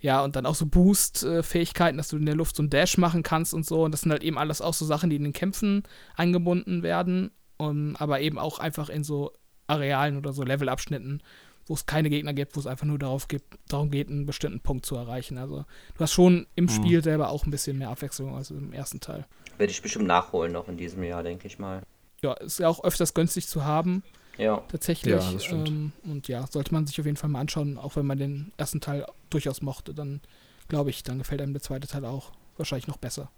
ja, 0.00 0.24
und 0.24 0.34
dann 0.36 0.46
auch 0.46 0.54
so 0.54 0.66
Boost-Fähigkeiten, 0.66 1.98
dass 1.98 2.08
du 2.08 2.16
in 2.16 2.26
der 2.26 2.34
Luft 2.34 2.56
so 2.56 2.62
einen 2.62 2.70
Dash 2.70 2.96
machen 2.96 3.22
kannst 3.22 3.52
und 3.52 3.66
so. 3.66 3.84
Und 3.84 3.92
das 3.92 4.02
sind 4.02 4.10
halt 4.10 4.22
eben 4.22 4.38
alles 4.38 4.62
auch 4.62 4.74
so 4.74 4.86
Sachen, 4.86 5.10
die 5.10 5.16
in 5.16 5.24
den 5.24 5.32
Kämpfen 5.32 5.82
eingebunden 6.16 6.82
werden. 6.82 7.30
Um, 7.58 7.94
aber 7.96 8.20
eben 8.22 8.38
auch 8.38 8.58
einfach 8.58 8.88
in 8.88 9.04
so 9.04 9.34
Arealen 9.66 10.16
oder 10.16 10.32
so 10.32 10.42
Levelabschnitten, 10.42 11.22
wo 11.66 11.74
es 11.74 11.84
keine 11.84 12.08
Gegner 12.08 12.32
gibt, 12.32 12.56
wo 12.56 12.60
es 12.60 12.66
einfach 12.66 12.86
nur 12.86 12.98
darauf 12.98 13.28
gibt, 13.28 13.58
darum 13.68 13.90
geht, 13.90 14.08
einen 14.08 14.24
bestimmten 14.24 14.60
Punkt 14.60 14.86
zu 14.86 14.96
erreichen. 14.96 15.36
Also 15.36 15.66
du 15.94 16.00
hast 16.00 16.12
schon 16.12 16.46
im 16.54 16.64
mhm. 16.64 16.68
Spiel 16.70 17.02
selber 17.02 17.28
auch 17.28 17.44
ein 17.44 17.50
bisschen 17.50 17.76
mehr 17.76 17.90
Abwechslung 17.90 18.34
als 18.34 18.50
im 18.50 18.72
ersten 18.72 19.00
Teil. 19.00 19.26
Werde 19.58 19.70
ich 19.70 19.82
bestimmt 19.82 20.06
nachholen 20.06 20.52
noch 20.52 20.68
in 20.68 20.78
diesem 20.78 21.02
Jahr, 21.02 21.22
denke 21.22 21.46
ich 21.46 21.58
mal. 21.58 21.82
Ja, 22.22 22.32
ist 22.32 22.60
ja 22.60 22.68
auch 22.68 22.82
öfters 22.82 23.12
günstig 23.12 23.46
zu 23.46 23.62
haben. 23.62 24.02
Ja. 24.40 24.62
Tatsächlich. 24.68 25.12
Ja, 25.12 25.32
das 25.32 25.44
stimmt. 25.44 25.68
Ähm, 25.68 25.92
und 26.04 26.28
ja, 26.28 26.46
sollte 26.46 26.72
man 26.72 26.86
sich 26.86 26.98
auf 26.98 27.06
jeden 27.06 27.18
Fall 27.18 27.28
mal 27.28 27.40
anschauen, 27.40 27.76
auch 27.76 27.96
wenn 27.96 28.06
man 28.06 28.18
den 28.18 28.52
ersten 28.56 28.80
Teil 28.80 29.06
durchaus 29.28 29.60
mochte, 29.60 29.92
dann 29.92 30.20
glaube 30.68 30.90
ich, 30.90 31.02
dann 31.02 31.18
gefällt 31.18 31.42
einem 31.42 31.52
der 31.52 31.62
zweite 31.62 31.86
Teil 31.86 32.04
auch 32.04 32.32
wahrscheinlich 32.56 32.86
noch 32.86 32.96
besser. 32.96 33.30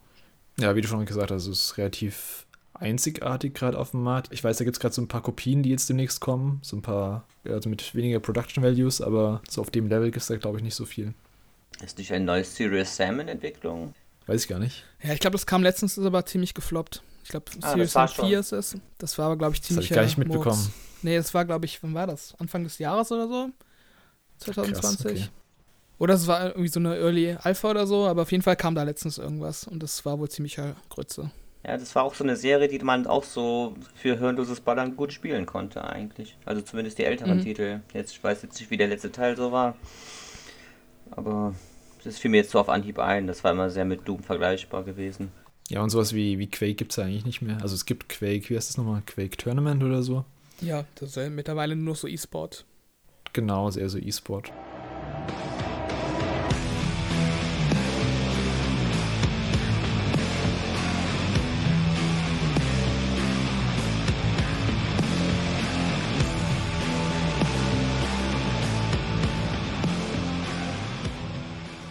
Ja, 0.59 0.77
wie 0.77 0.81
du 0.81 0.89
schon 0.89 1.05
gesagt 1.05 1.31
hast, 1.31 1.47
es 1.47 1.59
ist 1.71 1.79
relativ 1.79 2.47
einzigartig 2.75 3.55
gerade 3.55 3.79
auf 3.79 3.93
dem 3.93 4.03
Markt. 4.03 4.33
Ich 4.33 4.45
weiß, 4.45 4.59
da 4.59 4.65
gibt 4.65 4.77
es 4.77 4.81
gerade 4.81 4.95
so 4.95 5.03
ein 5.03 5.09
paar 5.09 5.23
Kopien, 5.23 5.63
die 5.63 5.71
jetzt 5.71 5.89
demnächst 5.89 6.21
kommen. 6.21 6.61
So 6.63 6.77
ein 6.77 6.83
paar, 6.83 7.27
also 7.45 7.69
mit 7.69 7.95
weniger 7.95 8.21
Production 8.21 8.63
Values, 8.63 9.01
aber 9.01 9.41
so 9.49 9.61
auf 9.61 9.71
dem 9.71 9.89
Level 9.89 10.11
gibt 10.11 10.19
es 10.19 10.27
da, 10.29 10.37
glaube 10.37 10.59
ich, 10.59 10.65
nicht 10.65 10.75
so 10.75 10.85
viel. 10.85 11.15
Ist 11.83 11.99
nicht 11.99 12.13
ein 12.13 12.25
neues 12.25 12.55
Serious 12.55 12.95
Sam 12.95 13.21
in 13.21 13.29
Entwicklung? 13.29 13.95
Weiß 14.27 14.43
ich 14.43 14.49
gar 14.49 14.59
nicht. 14.59 14.85
Ja, 15.03 15.13
ich 15.13 15.21
glaube, 15.21 15.33
das 15.33 15.47
kam 15.47 15.63
letztens, 15.63 15.99
ist 15.99 16.05
aber 16.05 16.25
ziemlich 16.27 16.55
gefloppt. 16.55 17.03
Ich 17.25 17.31
glaube, 17.31 17.47
ah, 17.63 17.71
Serious 17.71 17.93
Sam 17.93 18.09
4 18.09 18.39
ist 18.41 18.53
es. 18.53 18.77
Das 18.99 19.19
war 19.19 19.27
aber, 19.27 19.37
glaube 19.37 19.55
ich, 19.55 19.63
ziemlich. 19.63 19.89
Das 19.89 19.97
habe 19.97 20.07
ich 20.07 20.17
gar 20.17 20.23
nicht 20.23 20.31
mitbekommen. 20.31 20.61
Murks. 20.61 20.92
Nee, 21.03 21.17
das 21.17 21.35
war, 21.35 21.45
glaube 21.45 21.67
ich, 21.67 21.83
wann 21.83 21.95
war 21.95 22.07
das? 22.07 22.35
Anfang 22.39 22.65
des 22.65 22.79
Jahres 22.79 23.11
oder 23.13 23.29
so? 23.29 23.51
2020? 24.39 25.05
Krass, 25.05 25.07
okay. 25.07 25.29
Oder 25.99 26.15
es 26.15 26.27
war 26.27 26.47
irgendwie 26.47 26.69
so 26.69 26.81
eine 26.81 26.97
Early 26.97 27.37
Alpha 27.41 27.71
oder 27.71 27.87
so, 27.87 28.07
aber 28.07 28.23
auf 28.23 28.33
jeden 28.33 28.43
Fall 28.43 28.57
kam 28.57 28.75
da 28.75 28.83
letztens 28.83 29.19
irgendwas 29.19 29.69
und 29.69 29.83
das 29.83 30.05
war 30.05 30.19
wohl 30.19 30.29
ziemlicher 30.29 30.75
Grütze. 30.89 31.31
Ja, 31.65 31.77
das 31.77 31.95
war 31.95 32.03
auch 32.03 32.15
so 32.15 32.25
eine 32.25 32.35
Serie, 32.35 32.67
die 32.67 32.81
man 32.81 33.07
auch 33.07 33.23
so 33.23 33.77
für 33.95 34.19
hirnloses 34.19 34.61
Ballern 34.61 34.97
gut 34.97 35.13
spielen 35.13 35.47
konnte 35.47 35.85
eigentlich. 35.85 36.37
Also 36.45 36.61
zumindest 36.63 36.99
die 36.99 37.05
älteren 37.05 37.39
mhm. 37.39 37.43
Titel. 37.43 37.81
Jetzt, 37.95 38.13
ich 38.13 38.25
weiß 38.25 38.43
jetzt 38.43 38.59
nicht, 38.59 38.71
wie 38.71 38.77
der 38.77 38.89
letzte 38.89 39.13
Teil 39.13 39.37
so 39.37 39.53
war. 39.53 39.77
Aber 41.13 41.55
das 42.03 42.19
fiel 42.19 42.33
mir 42.33 42.39
jetzt 42.39 42.51
so 42.51 42.59
auf 42.59 42.69
Anhieb 42.69 42.99
ein. 42.99 43.29
Das 43.29 43.45
war 43.45 43.53
immer 43.53 43.71
sehr 43.71 43.85
mit 43.85 44.09
Doom 44.09 44.25
vergleichbar 44.25 44.83
gewesen. 44.83 45.31
Ja, 45.69 45.83
und 45.83 45.91
sowas 45.91 46.13
wie, 46.15 46.41
wie 46.41 46.51
Quake 46.51 46.75
gibt 46.75 46.91
es 46.91 46.99
eigentlich 46.99 47.25
nicht 47.25 47.43
mehr. 47.43 47.59
Also 47.63 47.77
es 47.77 47.87
gibt 47.87 48.09
Quake, 48.09 48.51
wie 48.51 48.57
heißt 48.57 48.71
das 48.71 48.77
nochmal? 48.77 49.03
Quake 49.07 49.37
Tournament 49.37 49.85
oder 49.85 50.03
so? 50.03 50.25
Ja, 50.63 50.85
das 50.95 51.11
ist 51.11 51.17
ja 51.17 51.29
mittlerweile 51.29 51.75
nur 51.75 51.95
noch 51.95 51.97
so 51.97 52.07
E-Sport. 52.07 52.65
Genau, 53.33 53.69
sehr 53.71 53.89
so 53.89 53.99
E-Sport. 53.99 54.53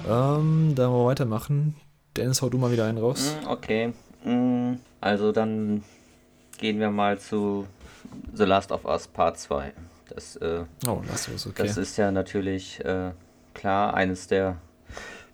Ähm, 0.08 0.74
da 0.76 0.90
wollen 0.90 1.02
wir 1.02 1.06
weitermachen. 1.08 1.76
Dennis, 2.16 2.42
hau 2.42 2.50
du 2.50 2.58
mal 2.58 2.72
wieder 2.72 2.86
einen 2.86 2.98
raus. 2.98 3.36
Mm, 3.44 3.48
okay. 3.48 3.94
Mm, 4.24 4.76
also 5.02 5.34
dann 5.34 5.84
gehen 6.58 6.80
wir 6.80 6.90
mal 6.90 7.20
zu 7.20 7.68
The 8.34 8.44
Last 8.44 8.72
of 8.72 8.86
Us 8.86 9.08
Part 9.08 9.40
2. 9.40 9.74
Das, 10.10 10.36
äh, 10.38 10.66
oh, 10.88 10.92
of 10.92 11.10
Us, 11.10 11.48
okay. 11.48 11.64
Das 11.64 11.78
ist 11.78 11.98
ja 11.98 12.12
natürlich 12.12 12.84
äh, 12.84 13.12
klar 13.54 13.94
eines 13.94 14.28
der 14.28 14.58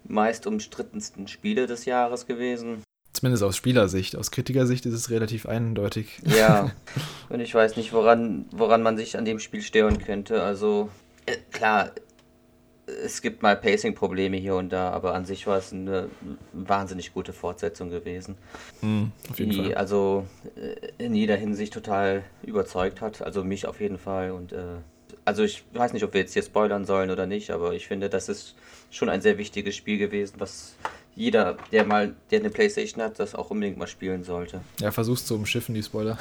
meist 0.07 0.47
umstrittensten 0.47 1.27
Spiele 1.27 1.67
des 1.67 1.85
Jahres 1.85 2.27
gewesen. 2.27 2.83
Zumindest 3.13 3.43
aus 3.43 3.57
Spielersicht. 3.57 4.15
Aus 4.15 4.31
Kritikersicht 4.31 4.85
ist 4.85 4.93
es 4.93 5.09
relativ 5.09 5.47
eindeutig. 5.47 6.21
Ja, 6.23 6.71
und 7.29 7.39
ich 7.39 7.53
weiß 7.53 7.75
nicht, 7.75 7.91
woran, 7.91 8.45
woran 8.51 8.83
man 8.83 8.95
sich 8.95 9.17
an 9.17 9.25
dem 9.25 9.39
Spiel 9.39 9.61
stören 9.61 9.97
könnte. 9.97 10.43
Also, 10.43 10.89
äh, 11.25 11.37
klar, 11.51 11.91
es 12.87 13.21
gibt 13.21 13.41
mal 13.41 13.55
Pacing-Probleme 13.55 14.37
hier 14.37 14.55
und 14.55 14.69
da, 14.69 14.91
aber 14.91 15.13
an 15.13 15.25
sich 15.25 15.45
war 15.45 15.57
es 15.57 15.73
eine 15.73 16.09
wahnsinnig 16.53 17.13
gute 17.13 17.33
Fortsetzung 17.33 17.89
gewesen. 17.89 18.37
Mm, 18.81 19.05
die 19.37 19.53
Fall. 19.53 19.75
also 19.75 20.25
äh, 20.55 21.03
in 21.03 21.13
jeder 21.13 21.35
Hinsicht 21.35 21.73
total 21.73 22.23
überzeugt 22.43 23.01
hat. 23.01 23.21
Also 23.21 23.43
mich 23.43 23.67
auf 23.67 23.81
jeden 23.81 23.97
Fall. 23.97 24.31
Und 24.31 24.53
äh, 24.53 24.77
also 25.25 25.43
ich 25.43 25.63
weiß 25.73 25.93
nicht, 25.93 26.03
ob 26.03 26.13
wir 26.13 26.21
jetzt 26.21 26.33
hier 26.33 26.43
spoilern 26.43 26.85
sollen 26.85 27.09
oder 27.09 27.25
nicht, 27.25 27.51
aber 27.51 27.73
ich 27.73 27.87
finde, 27.87 28.09
das 28.09 28.29
ist 28.29 28.55
schon 28.89 29.09
ein 29.09 29.21
sehr 29.21 29.37
wichtiges 29.37 29.75
Spiel 29.75 29.97
gewesen, 29.97 30.35
was 30.39 30.75
jeder, 31.13 31.57
der 31.71 31.83
mal, 31.83 32.15
der 32.31 32.39
eine 32.39 32.49
Playstation 32.49 33.03
hat, 33.03 33.19
das 33.19 33.35
auch 33.35 33.49
unbedingt 33.49 33.77
mal 33.77 33.87
spielen 33.87 34.23
sollte. 34.23 34.61
Ja, 34.79 34.91
versuchst 34.91 35.29
du 35.29 35.35
umschiffen, 35.35 35.75
die 35.75 35.83
Spoiler. 35.83 36.17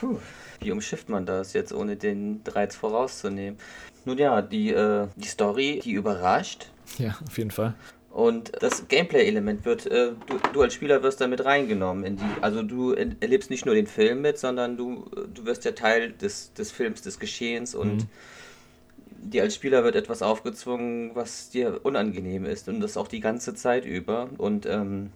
Puh. 0.00 0.18
Wie 0.60 0.72
umschifft 0.72 1.08
man 1.08 1.26
das 1.26 1.52
jetzt, 1.52 1.72
ohne 1.72 1.96
den 1.96 2.42
Reiz 2.46 2.76
vorauszunehmen? 2.76 3.58
Nun 4.04 4.18
ja, 4.18 4.42
die, 4.42 4.70
äh, 4.70 5.08
die 5.16 5.28
Story, 5.28 5.80
die 5.82 5.92
überrascht. 5.92 6.68
Ja, 6.98 7.16
auf 7.26 7.36
jeden 7.38 7.50
Fall. 7.50 7.74
Und 8.16 8.52
das 8.60 8.88
Gameplay-Element 8.88 9.66
wird, 9.66 9.84
äh, 9.86 10.12
du, 10.26 10.38
du, 10.54 10.62
als 10.62 10.72
Spieler 10.72 11.02
wirst 11.02 11.20
damit 11.20 11.44
reingenommen. 11.44 12.02
In 12.02 12.16
die, 12.16 12.24
also 12.40 12.62
du 12.62 12.92
erlebst 12.92 13.50
nicht 13.50 13.66
nur 13.66 13.74
den 13.74 13.86
Film 13.86 14.22
mit, 14.22 14.38
sondern 14.38 14.78
du, 14.78 15.04
du 15.34 15.44
wirst 15.44 15.66
ja 15.66 15.72
Teil 15.72 16.12
des, 16.12 16.54
des 16.54 16.72
Films, 16.72 17.02
des 17.02 17.18
Geschehens 17.18 17.74
und 17.74 17.96
mhm. 17.96 18.08
dir 19.30 19.42
als 19.42 19.54
Spieler 19.54 19.84
wird 19.84 19.96
etwas 19.96 20.22
aufgezwungen, 20.22 21.10
was 21.14 21.50
dir 21.50 21.80
unangenehm 21.82 22.46
ist. 22.46 22.70
Und 22.70 22.80
das 22.80 22.96
auch 22.96 23.08
die 23.08 23.20
ganze 23.20 23.54
Zeit 23.54 23.84
über. 23.84 24.30
Und 24.38 24.64
ähm, 24.64 25.10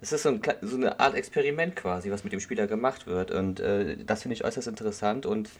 es 0.00 0.12
ist 0.12 0.22
so, 0.22 0.30
ein, 0.30 0.40
so, 0.62 0.76
eine 0.76 1.00
Art 1.00 1.14
Experiment 1.14 1.76
quasi, 1.76 2.10
was 2.10 2.24
mit 2.24 2.32
dem 2.32 2.40
Spieler 2.40 2.66
gemacht 2.66 3.06
wird. 3.06 3.30
Und 3.30 3.60
äh, 3.60 3.96
das 4.04 4.22
finde 4.22 4.34
ich 4.34 4.44
äußerst 4.44 4.68
interessant. 4.68 5.26
Und 5.26 5.50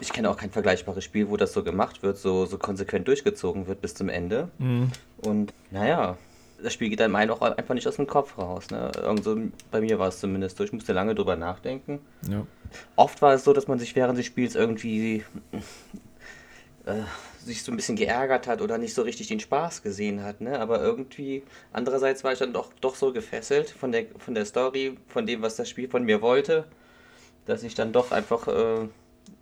ich 0.00 0.12
kenne 0.12 0.30
auch 0.30 0.36
kein 0.36 0.50
vergleichbares 0.50 1.04
Spiel, 1.04 1.28
wo 1.28 1.36
das 1.36 1.52
so 1.52 1.62
gemacht 1.62 2.02
wird, 2.02 2.18
so, 2.18 2.46
so 2.46 2.58
konsequent 2.58 3.08
durchgezogen 3.08 3.66
wird 3.66 3.80
bis 3.80 3.94
zum 3.94 4.08
Ende. 4.08 4.48
Mhm. 4.58 4.90
Und 5.18 5.52
naja, 5.70 6.16
das 6.62 6.72
Spiel 6.72 6.88
geht 6.88 7.00
einem 7.00 7.16
auch 7.30 7.40
einfach 7.40 7.74
nicht 7.74 7.86
aus 7.86 7.96
dem 7.96 8.06
Kopf 8.06 8.38
raus. 8.38 8.70
Ne? 8.70 8.90
Irgendso, 8.96 9.36
bei 9.70 9.80
mir 9.80 9.98
war 9.98 10.08
es 10.08 10.20
zumindest 10.20 10.56
so. 10.56 10.64
Ich 10.64 10.72
musste 10.72 10.92
lange 10.92 11.14
drüber 11.14 11.36
nachdenken. 11.36 12.00
Ja. 12.28 12.46
Oft 12.96 13.22
war 13.22 13.34
es 13.34 13.44
so, 13.44 13.52
dass 13.52 13.68
man 13.68 13.78
sich 13.78 13.94
während 13.96 14.18
des 14.18 14.26
Spiels 14.26 14.54
irgendwie 14.54 15.24
äh, 16.86 17.02
sich 17.44 17.62
so 17.62 17.72
ein 17.72 17.76
bisschen 17.76 17.96
geärgert 17.96 18.46
hat 18.46 18.60
oder 18.60 18.78
nicht 18.78 18.94
so 18.94 19.02
richtig 19.02 19.28
den 19.28 19.40
Spaß 19.40 19.82
gesehen 19.82 20.22
hat, 20.22 20.40
ne? 20.40 20.58
Aber 20.60 20.80
irgendwie, 20.80 21.42
andererseits 21.72 22.24
war 22.24 22.32
ich 22.32 22.38
dann 22.38 22.52
doch, 22.52 22.72
doch 22.80 22.94
so 22.94 23.12
gefesselt 23.12 23.70
von 23.70 23.92
der, 23.92 24.06
von 24.18 24.34
der 24.34 24.44
Story, 24.44 24.96
von 25.08 25.26
dem, 25.26 25.42
was 25.42 25.56
das 25.56 25.68
Spiel 25.68 25.88
von 25.88 26.04
mir 26.04 26.22
wollte, 26.22 26.66
dass 27.46 27.62
ich 27.62 27.74
dann 27.74 27.92
doch 27.92 28.12
einfach 28.12 28.48
äh, 28.48 28.88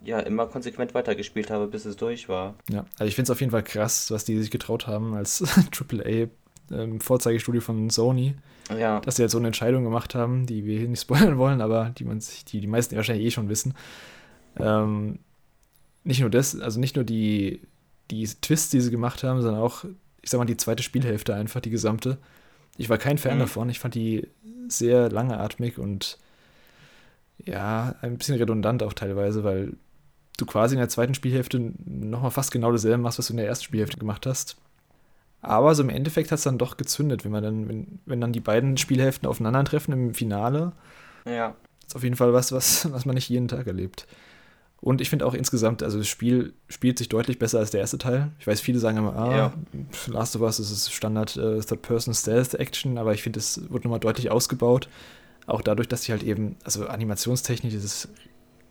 ja 0.05 0.21
immer 0.21 0.47
konsequent 0.47 0.95
weitergespielt 0.95 1.51
habe, 1.51 1.67
bis 1.69 1.85
es 1.85 1.97
durch 1.97 2.29
war. 2.29 2.55
Ja, 2.71 2.85
also 2.99 3.05
ich 3.05 3.15
finde 3.15 3.27
es 3.27 3.31
auf 3.31 3.41
jeden 3.41 3.53
Fall 3.53 3.63
krass, 3.63 4.11
was 4.11 4.25
die 4.25 4.39
sich 4.39 4.51
getraut 4.51 4.87
haben 4.87 5.15
als 5.15 5.43
AAA 5.93 6.29
ähm, 6.73 7.01
Vorzeigestudio 7.01 7.61
von 7.61 7.91
Sony. 7.91 8.35
Ja. 8.77 9.01
Dass 9.01 9.17
sie 9.17 9.23
jetzt 9.23 9.33
so 9.33 9.39
eine 9.39 9.49
Entscheidung 9.49 9.85
gemacht 9.85 10.15
haben, 10.15 10.47
die 10.47 10.65
wir 10.65 10.79
hier 10.79 10.89
nicht 10.89 11.01
spoilern 11.03 11.39
wollen, 11.39 11.61
aber 11.61 11.91
die 11.97 12.05
man 12.05 12.21
sich, 12.21 12.45
die 12.45 12.61
die 12.61 12.67
meisten 12.67 12.97
wahrscheinlich 12.97 13.27
eh 13.27 13.31
schon 13.31 13.49
wissen. 13.49 13.75
Ähm, 14.59 15.19
nicht 16.05 16.21
nur 16.21 16.31
das, 16.31 16.59
also 16.59 16.81
nicht 16.81 16.97
nur 16.97 17.05
die 17.05 17.61
die 18.13 18.27
Twists, 18.27 18.71
die 18.71 18.81
sie 18.81 18.91
gemacht 18.91 19.25
haben, 19.25 19.41
sondern 19.41 19.63
auch, 19.63 19.85
ich 20.21 20.31
sag 20.31 20.39
mal, 20.39 20.45
die 20.45 20.57
zweite 20.57 20.83
Spielhälfte 20.83 21.35
einfach, 21.35 21.61
die 21.61 21.71
gesamte. 21.71 22.19
Ich 22.77 22.89
war 22.89 22.99
kein 22.99 23.19
Fan 23.19 23.37
mhm. 23.37 23.41
davon. 23.41 23.71
Ich 23.71 23.79
fand 23.79 23.95
die 23.95 24.29
sehr 24.69 25.11
langatmig 25.11 25.79
und 25.79 26.19
ja, 27.45 27.95
ein 28.03 28.19
bisschen 28.19 28.37
redundant 28.37 28.83
auch 28.83 28.93
teilweise, 28.93 29.45
weil 29.45 29.75
du 30.37 30.47
quasi 30.47 30.75
in 30.75 30.79
der 30.79 30.89
zweiten 30.89 31.15
Spielhälfte 31.15 31.73
nochmal 31.85 32.31
fast 32.31 32.53
genau 32.53 32.71
dasselbe 32.71 32.99
machst, 32.99 33.19
was 33.19 33.29
du 33.29 33.33
in 33.33 33.39
der 33.39 33.47
ersten 33.47 33.65
Spielhälfte 33.65 33.99
gemacht 33.99 34.27
hast. 34.27 34.57
Aber 35.41 35.75
so 35.75 35.83
im 35.83 35.89
Endeffekt 35.89 36.31
hat 36.31 36.39
es 36.39 36.45
dann 36.45 36.59
doch 36.59 36.77
gezündet, 36.77 37.25
wenn 37.25 37.33
man 37.33 37.43
dann, 37.43 37.69
wenn, 37.69 37.99
wenn 38.07 38.21
dann 38.21 38.33
die 38.33 38.41
beiden 38.41 38.77
Spielhälften 38.77 39.29
aufeinandertreffen 39.29 39.93
im 39.93 40.15
Finale. 40.15 40.73
Ja. 41.27 41.57
Ist 41.85 41.97
auf 41.97 42.05
jeden 42.05 42.17
Fall 42.17 42.33
was, 42.33 42.53
was, 42.53 42.91
was 42.93 43.05
man 43.07 43.15
nicht 43.15 43.29
jeden 43.29 43.49
Tag 43.49 43.67
erlebt. 43.67 44.07
Und 44.83 45.01
ich 45.01 45.09
finde 45.09 45.25
auch 45.27 45.35
insgesamt, 45.35 45.85
also 45.85 45.99
das 45.99 46.09
Spiel 46.09 46.55
spielt 46.69 46.99
sich 46.99 47.09
deutlich 47.09 47.39
besser 47.39 47.61
als 47.61 47.71
der 47.71 47.81
erste 47.81 47.99
Teil. 47.99 48.33
Ich 48.41 48.49
weiß, 48.49 48.61
viele 48.61 48.81
sagen 48.81 48.99
immer, 48.99 49.15
ah, 49.15 49.37
ja. 49.37 49.53
Last 50.09 50.35
of 50.35 50.43
Us 50.43 50.59
ist 50.59 50.93
Standard 50.93 51.37
äh, 51.37 51.61
Third-Person-Stealth-Action, 51.61 52.99
aber 52.99 53.15
ich 53.15 53.23
finde, 53.23 53.39
es 53.39 53.71
wird 53.71 53.85
nochmal 53.85 54.01
deutlich 54.01 54.33
ausgebaut. 54.33 54.89
Auch 55.47 55.61
dadurch, 55.61 55.87
dass 55.87 56.03
sie 56.03 56.11
halt 56.11 56.25
eben, 56.25 56.57
also 56.65 56.89
animationstechnisch 56.89 57.75
ist 57.75 57.85
es 57.85 58.09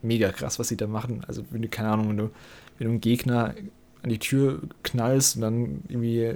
mega 0.01 0.33
krass, 0.33 0.59
was 0.59 0.67
sie 0.67 0.75
da 0.75 0.85
machen. 0.85 1.23
Also, 1.29 1.43
wenn 1.49 1.61
du, 1.61 1.69
keine 1.69 1.89
Ahnung, 1.89 2.09
wenn 2.09 2.17
du, 2.17 2.29
wenn 2.77 2.87
du 2.87 2.91
einen 2.91 3.01
Gegner 3.01 3.55
an 4.03 4.09
die 4.09 4.19
Tür 4.19 4.59
knallst 4.83 5.37
und 5.37 5.43
dann 5.43 5.83
irgendwie 5.87 6.35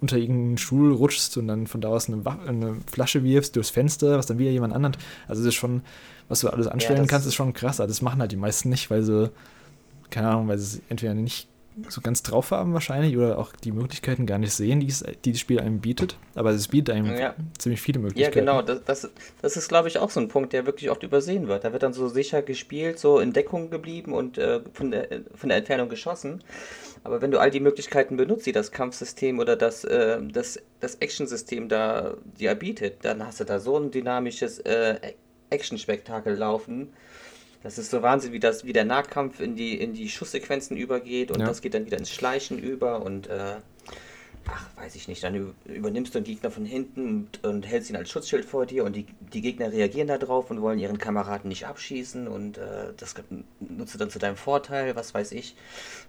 unter 0.00 0.16
irgendeinen 0.16 0.56
Stuhl 0.56 0.94
rutschst 0.94 1.36
und 1.36 1.46
dann 1.46 1.66
von 1.66 1.82
da 1.82 1.88
aus 1.88 2.08
eine, 2.08 2.22
eine, 2.46 2.76
Flasche 2.90 3.22
wirfst 3.22 3.54
durchs 3.56 3.68
Fenster, 3.68 4.16
was 4.16 4.24
dann 4.24 4.38
wieder 4.38 4.50
jemand 4.50 4.72
anderen. 4.72 4.96
Also 5.28 5.42
das 5.42 5.48
ist 5.48 5.56
schon, 5.56 5.82
was 6.30 6.40
du 6.40 6.48
alles 6.48 6.68
anstellen 6.68 7.00
ja, 7.00 7.06
kannst, 7.06 7.26
ist 7.26 7.34
schon 7.34 7.52
krass. 7.52 7.78
Das 7.78 8.02
machen 8.02 8.20
halt 8.20 8.32
die 8.32 8.36
meisten 8.36 8.70
nicht, 8.70 8.88
weil 8.88 9.02
sie, 9.02 9.30
keine 10.10 10.28
Ahnung, 10.28 10.48
weil 10.48 10.58
sie 10.58 10.78
es 10.78 10.82
entweder 10.88 11.12
nicht 11.12 11.48
so 11.88 12.00
ganz 12.00 12.22
drauf 12.22 12.50
haben 12.50 12.72
wahrscheinlich 12.72 13.16
oder 13.16 13.38
auch 13.38 13.52
die 13.52 13.72
Möglichkeiten 13.72 14.26
gar 14.26 14.38
nicht 14.38 14.52
sehen, 14.52 14.80
die, 14.80 14.88
es, 14.88 15.04
die 15.24 15.32
das 15.32 15.40
Spiel 15.40 15.60
einem 15.60 15.80
bietet. 15.80 16.16
Aber 16.34 16.50
es 16.50 16.68
bietet 16.68 16.94
einem 16.94 17.16
ja. 17.16 17.34
ziemlich 17.58 17.80
viele 17.80 17.98
Möglichkeiten. 17.98 18.46
Ja, 18.46 18.60
genau. 18.60 18.62
Das, 18.62 18.84
das, 18.84 19.10
das 19.42 19.56
ist, 19.56 19.68
glaube 19.68 19.88
ich, 19.88 19.98
auch 19.98 20.10
so 20.10 20.20
ein 20.20 20.28
Punkt, 20.28 20.52
der 20.52 20.66
wirklich 20.66 20.90
oft 20.90 21.02
übersehen 21.02 21.48
wird. 21.48 21.64
Da 21.64 21.72
wird 21.72 21.82
dann 21.82 21.92
so 21.92 22.08
sicher 22.08 22.42
gespielt, 22.42 22.98
so 22.98 23.18
in 23.18 23.32
Deckung 23.32 23.70
geblieben 23.70 24.12
und 24.12 24.38
äh, 24.38 24.60
von, 24.72 24.90
der, 24.90 25.08
von 25.34 25.48
der 25.48 25.58
Entfernung 25.58 25.88
geschossen. 25.88 26.44
Aber 27.02 27.22
wenn 27.22 27.30
du 27.30 27.38
all 27.38 27.50
die 27.50 27.60
Möglichkeiten 27.60 28.16
benutzt, 28.16 28.46
die 28.46 28.52
das 28.52 28.72
Kampfsystem 28.72 29.38
oder 29.38 29.56
das, 29.56 29.84
äh, 29.84 30.18
das, 30.22 30.60
das 30.80 30.96
Action-System 30.96 31.68
da 31.68 32.14
dir 32.38 32.54
bietet, 32.54 33.04
dann 33.04 33.26
hast 33.26 33.40
du 33.40 33.44
da 33.44 33.58
so 33.58 33.78
ein 33.78 33.90
dynamisches 33.90 34.58
äh, 34.60 34.96
Action-Spektakel 35.50 36.34
laufen. 36.34 36.92
Das 37.62 37.76
ist 37.76 37.90
so 37.90 38.00
Wahnsinn, 38.02 38.32
wie, 38.32 38.40
das, 38.40 38.64
wie 38.64 38.72
der 38.72 38.86
Nahkampf 38.86 39.40
in 39.40 39.54
die, 39.54 39.78
in 39.78 39.92
die 39.92 40.08
Schusssequenzen 40.08 40.76
übergeht 40.76 41.30
und 41.30 41.40
ja. 41.40 41.46
das 41.46 41.60
geht 41.60 41.74
dann 41.74 41.84
wieder 41.84 41.98
ins 41.98 42.10
Schleichen 42.10 42.58
über 42.58 43.02
und 43.02 43.26
äh, 43.26 43.56
ach, 44.46 44.66
weiß 44.76 44.94
ich 44.94 45.08
nicht, 45.08 45.22
dann 45.22 45.54
übernimmst 45.66 46.14
du 46.14 46.18
einen 46.18 46.24
Gegner 46.24 46.50
von 46.50 46.64
hinten 46.64 47.06
und, 47.06 47.44
und 47.44 47.66
hältst 47.66 47.90
ihn 47.90 47.96
als 47.96 48.10
Schutzschild 48.10 48.46
vor 48.46 48.64
dir 48.64 48.84
und 48.84 48.96
die, 48.96 49.06
die 49.32 49.42
Gegner 49.42 49.70
reagieren 49.70 50.08
darauf 50.08 50.50
und 50.50 50.62
wollen 50.62 50.78
ihren 50.78 50.96
Kameraden 50.96 51.48
nicht 51.48 51.66
abschießen 51.66 52.28
und 52.28 52.56
äh, 52.56 52.94
das 52.96 53.14
nutzt 53.60 53.94
du 53.94 53.98
dann 53.98 54.10
zu 54.10 54.18
deinem 54.18 54.36
Vorteil, 54.36 54.96
was 54.96 55.12
weiß 55.12 55.32
ich, 55.32 55.54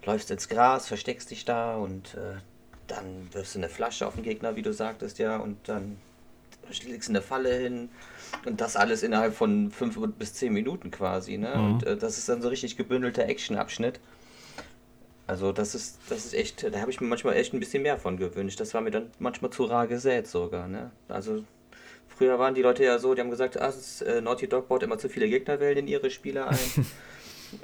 läufst 0.06 0.30
ins 0.30 0.48
Gras, 0.48 0.88
versteckst 0.88 1.30
dich 1.30 1.44
da 1.44 1.76
und 1.76 2.14
äh, 2.14 2.38
dann 2.86 3.28
wirfst 3.32 3.54
du 3.54 3.58
eine 3.58 3.68
Flasche 3.68 4.06
auf 4.06 4.14
den 4.14 4.24
Gegner, 4.24 4.56
wie 4.56 4.62
du 4.62 4.72
sagtest, 4.72 5.18
ja, 5.18 5.36
und 5.36 5.56
dann 5.68 5.98
legst 6.84 7.08
eine 7.08 7.22
Falle 7.22 7.54
hin 7.54 7.88
und 8.46 8.60
das 8.60 8.76
alles 8.76 9.02
innerhalb 9.02 9.34
von 9.34 9.70
fünf 9.70 9.98
bis 10.18 10.34
zehn 10.34 10.52
Minuten 10.52 10.90
quasi, 10.90 11.36
ne? 11.36 11.54
Mhm. 11.56 11.64
Und 11.64 11.86
äh, 11.86 11.96
das 11.96 12.18
ist 12.18 12.28
dann 12.28 12.42
so 12.42 12.48
richtig 12.48 12.76
gebündelter 12.76 13.26
Action-Abschnitt. 13.26 14.00
Also 15.26 15.52
das 15.52 15.74
ist, 15.74 15.98
das 16.08 16.26
ist 16.26 16.34
echt, 16.34 16.64
da 16.74 16.80
habe 16.80 16.90
ich 16.90 17.00
mir 17.00 17.06
manchmal 17.06 17.36
echt 17.36 17.54
ein 17.54 17.60
bisschen 17.60 17.82
mehr 17.82 17.96
von 17.96 18.16
gewünscht. 18.16 18.58
Das 18.60 18.74
war 18.74 18.80
mir 18.80 18.90
dann 18.90 19.10
manchmal 19.18 19.50
zu 19.50 19.64
rar 19.64 19.86
gesät 19.86 20.26
sogar, 20.26 20.68
ne? 20.68 20.90
Also 21.08 21.44
früher 22.08 22.38
waren 22.38 22.54
die 22.54 22.62
Leute 22.62 22.84
ja 22.84 22.98
so, 22.98 23.14
die 23.14 23.20
haben 23.20 23.30
gesagt, 23.30 23.60
ah, 23.60 23.68
ist, 23.68 24.02
äh, 24.02 24.20
Naughty 24.20 24.48
Dog 24.48 24.68
baut 24.68 24.82
immer 24.82 24.98
zu 24.98 25.08
viele 25.08 25.28
Gegnerwellen 25.28 25.78
in 25.78 25.88
ihre 25.88 26.10
Spiele 26.10 26.46
ein. 26.46 26.58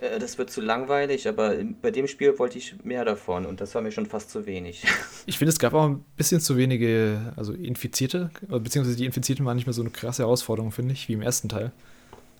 äh, 0.00 0.18
das 0.18 0.38
wird 0.38 0.50
zu 0.50 0.60
langweilig, 0.60 1.28
aber 1.28 1.54
bei 1.80 1.90
dem 1.90 2.06
Spiel 2.06 2.38
wollte 2.38 2.58
ich 2.58 2.74
mehr 2.84 3.04
davon 3.04 3.46
und 3.46 3.60
das 3.60 3.74
war 3.74 3.82
mir 3.82 3.92
schon 3.92 4.06
fast 4.06 4.30
zu 4.30 4.46
wenig. 4.46 4.84
Ich 5.26 5.36
finde, 5.36 5.50
es 5.50 5.58
gab 5.58 5.74
auch 5.74 5.84
ein 5.84 6.04
bisschen 6.16 6.40
zu 6.40 6.56
wenige, 6.56 7.34
also 7.36 7.52
Infizierte, 7.52 8.30
beziehungsweise 8.48 8.96
die 8.96 9.04
Infizierten 9.04 9.44
waren 9.44 9.56
nicht 9.56 9.66
mehr 9.66 9.74
so 9.74 9.82
eine 9.82 9.90
krasse 9.90 10.22
Herausforderung, 10.22 10.72
finde 10.72 10.94
ich, 10.94 11.06
wie 11.08 11.12
im 11.12 11.20
ersten 11.20 11.50
Teil. 11.50 11.70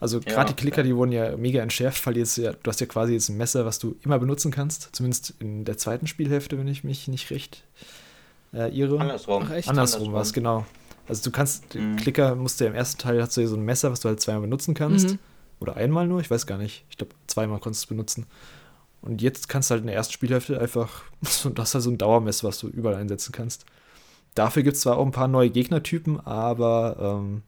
Also 0.01 0.21
gerade 0.21 0.37
ja, 0.37 0.45
die 0.45 0.55
Klicker, 0.55 0.83
die 0.83 0.97
wurden 0.97 1.13
ja 1.13 1.37
mega 1.37 1.61
entschärft, 1.61 2.07
weil 2.07 2.17
jetzt 2.17 2.39
ja, 2.39 2.53
du 2.53 2.71
hast 2.71 2.81
ja 2.81 2.87
quasi 2.87 3.13
jetzt 3.13 3.29
ein 3.29 3.37
Messer, 3.37 3.67
was 3.67 3.79
du 3.79 3.97
immer 4.05 4.19
benutzen 4.19 4.51
kannst, 4.51 4.89
zumindest 4.93 5.35
in 5.39 5.65
der 5.65 5.77
zweiten 5.77 6.07
Spielhälfte, 6.07 6.57
wenn 6.59 6.69
ich 6.69 6.85
mich 6.85 7.09
nicht 7.09 7.31
recht 7.31 7.65
äh, 8.55 8.75
irre. 8.75 9.01
Andersrum. 9.01 9.45
Ach, 9.47 9.51
echt? 9.51 9.69
Andersrum, 9.69 9.99
Andersrum. 9.99 10.13
war 10.15 10.23
es, 10.23 10.33
genau. 10.33 10.67
Also 11.09 11.25
du 11.25 11.31
kannst, 11.31 11.75
mhm. 11.75 11.97
Klicker 11.97 12.35
musst 12.35 12.61
du 12.61 12.65
ja 12.65 12.71
im 12.71 12.77
ersten 12.77 12.99
Teil, 12.99 13.21
hast 13.21 13.37
du 13.37 13.41
ja 13.41 13.47
so 13.47 13.57
ein 13.57 13.65
Messer, 13.65 13.91
was 13.91 14.01
du 14.01 14.09
halt 14.09 14.21
zweimal 14.21 14.43
benutzen 14.43 14.75
kannst. 14.75 15.11
Mhm. 15.11 15.19
Oder 15.61 15.77
einmal 15.77 16.07
nur, 16.07 16.21
ich 16.21 16.31
weiß 16.31 16.47
gar 16.47 16.59
nicht. 16.59 16.85
Ich 16.91 16.97
glaube, 16.97 17.15
zweimal 17.27 17.59
konntest 17.59 17.85
du 17.85 17.87
es 17.87 17.89
benutzen. 17.89 18.27
Und 19.01 19.23
jetzt 19.23 19.49
kannst 19.49 19.71
du 19.71 19.73
halt 19.73 19.83
in 19.83 19.87
der 19.87 19.97
ersten 19.97 20.13
Spielhälfte 20.13 20.61
einfach, 20.61 21.05
das 21.21 21.45
ist 21.45 21.75
halt 21.75 21.85
so 21.85 21.91
ein 21.91 21.99
Dauermesser, 21.99 22.49
was 22.49 22.59
du 22.59 22.69
überall 22.69 22.97
einsetzen 22.97 23.33
kannst. 23.33 23.65
dafür 24.35 24.63
gibt 24.63 24.77
es 24.77 24.83
zwar 24.83 24.99
auch 24.99 25.07
ein 25.07 25.13
paar 25.13 25.29
neue 25.29 25.51
Gegnertypen, 25.51 26.21
aber 26.21 26.97
ähm, 27.01 27.43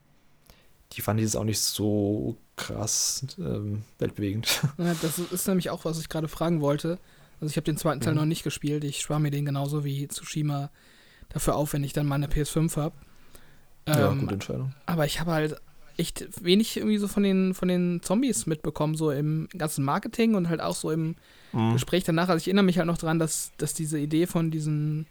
die 0.92 1.02
fand 1.02 1.20
ich 1.20 1.24
jetzt 1.24 1.36
auch 1.36 1.44
nicht 1.44 1.60
so 1.60 2.36
krass 2.56 3.24
ähm, 3.38 3.82
weltbewegend. 3.98 4.62
Ja, 4.78 4.94
das 5.00 5.18
ist 5.18 5.48
nämlich 5.48 5.70
auch, 5.70 5.84
was 5.84 6.00
ich 6.00 6.08
gerade 6.08 6.28
fragen 6.28 6.60
wollte. 6.60 6.98
Also 7.40 7.50
ich 7.50 7.56
habe 7.56 7.64
den 7.64 7.76
zweiten 7.76 8.00
Teil 8.00 8.12
mhm. 8.12 8.20
noch 8.20 8.26
nicht 8.26 8.42
gespielt. 8.42 8.84
Ich 8.84 9.00
spare 9.00 9.20
mir 9.20 9.30
den 9.30 9.46
genauso 9.46 9.84
wie 9.84 10.06
Tsushima 10.08 10.70
dafür 11.30 11.56
auf, 11.56 11.72
wenn 11.72 11.84
ich 11.84 11.92
dann 11.92 12.06
meine 12.06 12.26
PS5 12.26 12.76
habe. 12.76 12.94
Ähm, 13.86 13.98
ja, 13.98 14.12
gute 14.12 14.34
Entscheidung. 14.34 14.74
Aber 14.86 15.06
ich 15.06 15.20
habe 15.20 15.32
halt 15.32 15.60
echt 16.00 16.44
wenig 16.44 16.76
irgendwie 16.76 16.98
so 16.98 17.06
von 17.06 17.22
den, 17.22 17.54
von 17.54 17.68
den 17.68 18.00
Zombies 18.02 18.46
mitbekommen, 18.46 18.96
so 18.96 19.10
im 19.10 19.48
ganzen 19.56 19.84
Marketing 19.84 20.34
und 20.34 20.48
halt 20.48 20.60
auch 20.60 20.74
so 20.74 20.90
im 20.90 21.16
mhm. 21.52 21.74
Gespräch 21.74 22.04
danach. 22.04 22.28
Also 22.28 22.38
ich 22.38 22.48
erinnere 22.48 22.64
mich 22.64 22.78
halt 22.78 22.86
noch 22.86 22.98
daran, 22.98 23.18
dass, 23.18 23.52
dass 23.58 23.74
diese 23.74 23.98
Idee 23.98 24.26
von 24.26 24.50
diesen 24.50 25.06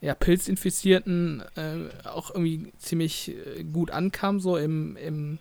ja, 0.00 0.14
Pilzinfizierten 0.14 1.42
äh, 1.56 2.08
auch 2.08 2.30
irgendwie 2.30 2.72
ziemlich 2.78 3.34
äh, 3.58 3.64
gut 3.64 3.90
ankam, 3.90 4.40
so 4.40 4.56
im, 4.56 4.96
im 4.96 5.38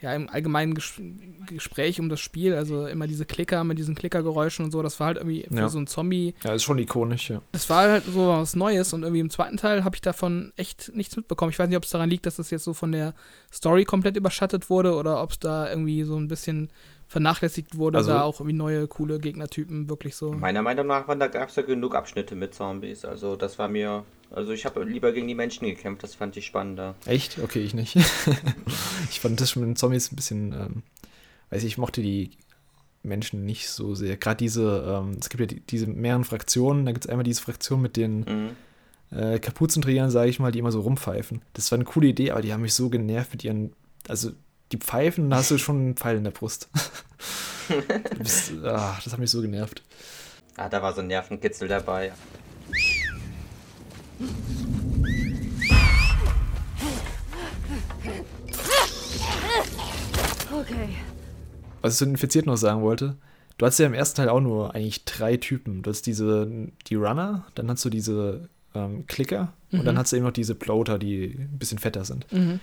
ja, 0.00 0.14
im 0.14 0.28
allgemeinen 0.28 0.74
Ges 0.74 1.00
Gespräch 1.46 2.00
um 2.00 2.08
das 2.08 2.20
Spiel, 2.20 2.54
also 2.54 2.86
immer 2.86 3.06
diese 3.06 3.24
Klicker 3.24 3.62
mit 3.64 3.78
diesen 3.78 3.94
Klickergeräuschen 3.94 4.64
und 4.64 4.72
so, 4.72 4.82
das 4.82 4.98
war 4.98 5.08
halt 5.08 5.16
irgendwie 5.16 5.46
für 5.48 5.54
ja. 5.54 5.68
so 5.68 5.78
ein 5.78 5.86
Zombie. 5.86 6.34
Ja, 6.42 6.54
ist 6.54 6.64
schon 6.64 6.78
ikonisch, 6.78 7.30
ja. 7.30 7.40
Das 7.52 7.70
war 7.70 7.88
halt 7.88 8.04
so 8.04 8.28
was 8.28 8.56
Neues 8.56 8.92
und 8.92 9.04
irgendwie 9.04 9.20
im 9.20 9.30
zweiten 9.30 9.56
Teil 9.56 9.84
habe 9.84 9.94
ich 9.94 10.02
davon 10.02 10.52
echt 10.56 10.92
nichts 10.94 11.16
mitbekommen. 11.16 11.52
Ich 11.52 11.58
weiß 11.58 11.68
nicht, 11.68 11.76
ob 11.76 11.84
es 11.84 11.90
daran 11.90 12.10
liegt, 12.10 12.26
dass 12.26 12.36
das 12.36 12.50
jetzt 12.50 12.64
so 12.64 12.74
von 12.74 12.92
der 12.92 13.14
Story 13.52 13.84
komplett 13.84 14.16
überschattet 14.16 14.68
wurde 14.68 14.96
oder 14.96 15.22
ob 15.22 15.30
es 15.30 15.38
da 15.38 15.70
irgendwie 15.70 16.02
so 16.02 16.16
ein 16.16 16.28
bisschen 16.28 16.68
vernachlässigt 17.08 17.78
wurde, 17.78 17.98
also, 17.98 18.10
da 18.10 18.22
auch 18.22 18.40
irgendwie 18.40 18.56
neue 18.56 18.88
coole 18.88 19.18
Gegnertypen 19.18 19.88
wirklich 19.88 20.16
so. 20.16 20.32
Meiner 20.32 20.62
Meinung 20.62 20.88
nach 20.88 21.06
da 21.06 21.28
gab 21.28 21.48
es 21.48 21.56
ja 21.56 21.62
genug 21.62 21.94
Abschnitte 21.94 22.34
mit 22.34 22.54
Zombies. 22.54 23.04
Also 23.04 23.36
das 23.36 23.58
war 23.58 23.68
mir. 23.68 24.04
Also 24.30 24.52
ich 24.52 24.64
habe 24.64 24.82
lieber 24.84 25.12
gegen 25.12 25.28
die 25.28 25.34
Menschen 25.34 25.66
gekämpft, 25.66 26.02
das 26.02 26.14
fand 26.14 26.36
ich 26.36 26.46
spannender. 26.46 26.94
Echt? 27.06 27.38
Okay, 27.38 27.60
ich 27.60 27.74
nicht. 27.74 27.96
ich 29.10 29.20
fand 29.20 29.40
das 29.40 29.50
schon 29.50 29.62
mit 29.62 29.68
den 29.68 29.76
Zombies 29.76 30.12
ein 30.12 30.16
bisschen. 30.16 30.52
Ähm, 30.52 30.82
weiß 31.50 31.62
ich, 31.62 31.72
ich 31.72 31.78
mochte 31.78 32.02
die 32.02 32.30
Menschen 33.02 33.44
nicht 33.44 33.68
so 33.70 33.94
sehr. 33.94 34.16
Gerade 34.16 34.38
diese, 34.38 34.84
ähm, 34.86 35.16
es 35.20 35.28
gibt 35.28 35.40
ja 35.40 35.46
die, 35.46 35.60
diese 35.60 35.86
mehreren 35.86 36.24
Fraktionen, 36.24 36.84
da 36.84 36.92
gibt 36.92 37.04
es 37.04 37.10
einmal 37.10 37.24
diese 37.24 37.40
Fraktion 37.40 37.80
mit 37.80 37.96
den 37.96 38.18
mhm. 39.10 39.16
äh, 39.16 39.38
Kapuzenträgern, 39.38 40.10
sage 40.10 40.28
ich 40.28 40.40
mal, 40.40 40.52
die 40.52 40.58
immer 40.58 40.72
so 40.72 40.80
rumpfeifen. 40.80 41.42
Das 41.54 41.70
war 41.70 41.76
eine 41.76 41.84
coole 41.84 42.08
Idee, 42.08 42.32
aber 42.32 42.42
die 42.42 42.52
haben 42.52 42.62
mich 42.62 42.74
so 42.74 42.90
genervt 42.90 43.32
mit 43.32 43.44
ihren, 43.44 43.72
also 44.08 44.32
die 44.72 44.78
Pfeifen, 44.78 45.30
da 45.30 45.36
hast 45.36 45.52
du 45.52 45.58
schon 45.58 45.76
einen 45.76 45.96
Pfeil 45.96 46.16
in 46.16 46.24
der 46.24 46.32
Brust. 46.32 46.68
bist, 48.18 48.52
ach, 48.64 49.02
das 49.02 49.12
hat 49.12 49.20
mich 49.20 49.30
so 49.30 49.40
genervt. 49.40 49.82
Ah, 50.56 50.68
da 50.68 50.82
war 50.82 50.92
so 50.92 51.00
ein 51.00 51.06
Nervenkitzel 51.06 51.68
dabei. 51.68 52.12
Okay. 60.52 60.88
Was 61.82 61.94
ich 61.94 61.98
zu 61.98 62.04
den 62.06 62.14
Infizierten 62.14 62.50
noch 62.50 62.56
sagen 62.56 62.82
wollte, 62.82 63.16
du 63.58 63.66
hast 63.66 63.78
ja 63.78 63.86
im 63.86 63.94
ersten 63.94 64.16
Teil 64.16 64.28
auch 64.28 64.40
nur 64.40 64.74
eigentlich 64.74 65.04
drei 65.04 65.36
Typen. 65.36 65.82
Du 65.82 65.90
hast 65.90 66.06
diese, 66.06 66.48
die 66.86 66.94
Runner, 66.94 67.46
dann 67.54 67.70
hast 67.70 67.84
du 67.84 67.90
diese 67.90 68.48
ähm, 68.74 69.06
Klicker 69.06 69.52
mhm. 69.70 69.80
und 69.80 69.84
dann 69.86 69.94
mhm. 69.94 69.98
hast 69.98 70.12
du 70.12 70.16
eben 70.16 70.24
noch 70.24 70.32
diese 70.32 70.54
Bloater, 70.54 70.98
die 70.98 71.36
ein 71.38 71.58
bisschen 71.58 71.78
fetter 71.78 72.04
sind. 72.04 72.30
Mhm. 72.32 72.60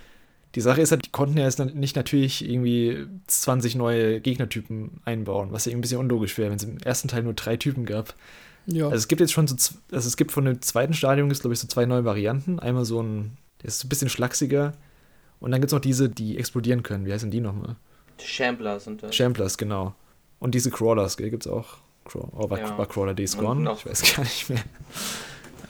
Die 0.56 0.62
Sache 0.62 0.82
ist 0.82 0.92
halt, 0.92 1.06
die 1.06 1.12
konnten 1.12 1.38
ja 1.38 1.46
jetzt 1.46 1.60
nicht 1.60 1.96
natürlich 1.96 2.48
irgendwie 2.48 3.08
20 3.26 3.76
neue 3.76 4.22
Gegnertypen 4.22 5.02
einbauen, 5.04 5.52
was 5.52 5.66
ja 5.66 5.72
irgendwie 5.72 5.80
ein 5.80 5.82
bisschen 5.82 6.00
unlogisch 6.00 6.38
wäre, 6.38 6.52
wenn 6.52 6.58
es 6.58 6.64
im 6.64 6.78
ersten 6.78 7.08
Teil 7.08 7.24
nur 7.24 7.34
drei 7.34 7.58
Typen 7.58 7.86
gab. 7.86 8.14
Ja. 8.66 8.86
Also 8.86 8.98
es 8.98 9.08
gibt 9.08 9.22
jetzt 9.22 9.34
schon 9.34 9.48
so, 9.48 9.56
also 9.92 10.08
es 10.08 10.18
gibt 10.18 10.32
von 10.32 10.46
dem 10.46 10.62
zweiten 10.62 10.94
Stadium, 10.94 11.30
glaube 11.30 11.54
ich, 11.54 11.60
so 11.60 11.68
zwei 11.68 11.86
neue 11.86 12.06
Varianten. 12.06 12.60
Einmal 12.60 12.86
so 12.86 13.02
ein, 13.02 13.38
der 13.62 13.68
ist 13.68 13.80
so 13.80 13.88
ein 13.88 13.90
bisschen 13.90 14.10
schlachsiger. 14.10 14.74
Und 15.40 15.52
dann 15.52 15.60
gibt 15.60 15.72
es 15.72 15.74
noch 15.74 15.82
diese, 15.82 16.10
die 16.10 16.38
explodieren 16.38 16.84
können. 16.84 17.06
Wie 17.06 17.14
heißen 17.14 17.30
die 17.30 17.42
nochmal? 17.42 17.76
Shamblers 18.22 18.88
und 18.88 19.04
das. 19.04 19.16
Shamblers, 19.16 19.58
genau. 19.58 19.94
Und 20.40 20.56
diese 20.56 20.72
Crawlers, 20.72 21.18
gibt 21.18 21.46
es 21.46 21.52
auch. 21.52 21.78
Oh, 22.14 22.50
war, 22.50 22.60
ja. 22.60 22.78
war 22.78 22.86
Crawler 22.86 23.14
Days 23.14 23.38
Gone? 23.38 23.72
Ich 23.78 23.86
weiß 23.86 24.16
gar 24.16 24.24
nicht 24.24 24.50
mehr. 24.50 24.64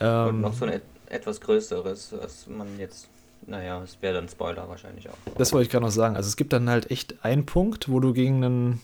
Und 0.00 0.28
ähm, 0.30 0.40
noch 0.40 0.52
so 0.52 0.64
ein 0.64 0.72
et 0.72 0.82
etwas 1.08 1.40
größeres, 1.40 2.12
was 2.20 2.48
man 2.48 2.66
jetzt 2.76 3.08
naja, 3.46 3.82
es 3.82 3.98
wäre 4.00 4.14
dann 4.14 4.28
Spoiler 4.28 4.68
wahrscheinlich 4.68 5.08
auch. 5.08 5.16
Das 5.36 5.52
wollte 5.52 5.64
ich 5.64 5.70
gerade 5.70 5.84
noch 5.84 5.92
sagen. 5.92 6.16
Also 6.16 6.28
es 6.28 6.36
gibt 6.36 6.52
dann 6.52 6.68
halt 6.68 6.90
echt 6.90 7.24
einen 7.24 7.46
Punkt, 7.46 7.88
wo 7.90 8.00
du 8.00 8.12
gegen 8.12 8.44
einen 8.44 8.80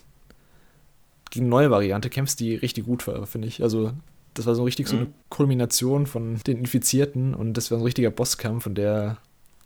gegen 1.30 1.46
eine 1.46 1.50
neue 1.50 1.70
Variante 1.70 2.10
kämpfst, 2.10 2.40
die 2.40 2.56
richtig 2.56 2.84
gut 2.84 3.06
war, 3.06 3.26
finde 3.26 3.48
ich. 3.48 3.62
Also 3.62 3.92
das 4.34 4.46
war 4.46 4.54
so 4.54 4.64
richtig 4.64 4.86
mhm. 4.86 4.90
so 4.90 4.96
eine 4.96 5.06
mhm. 5.06 5.14
Kulmination 5.28 6.06
von 6.06 6.36
den 6.46 6.58
Infizierten 6.58 7.34
und 7.34 7.54
das 7.54 7.70
war 7.70 7.78
ein 7.78 7.84
richtiger 7.84 8.10
Bosskampf 8.10 8.66
und 8.66 8.76
der 8.76 9.18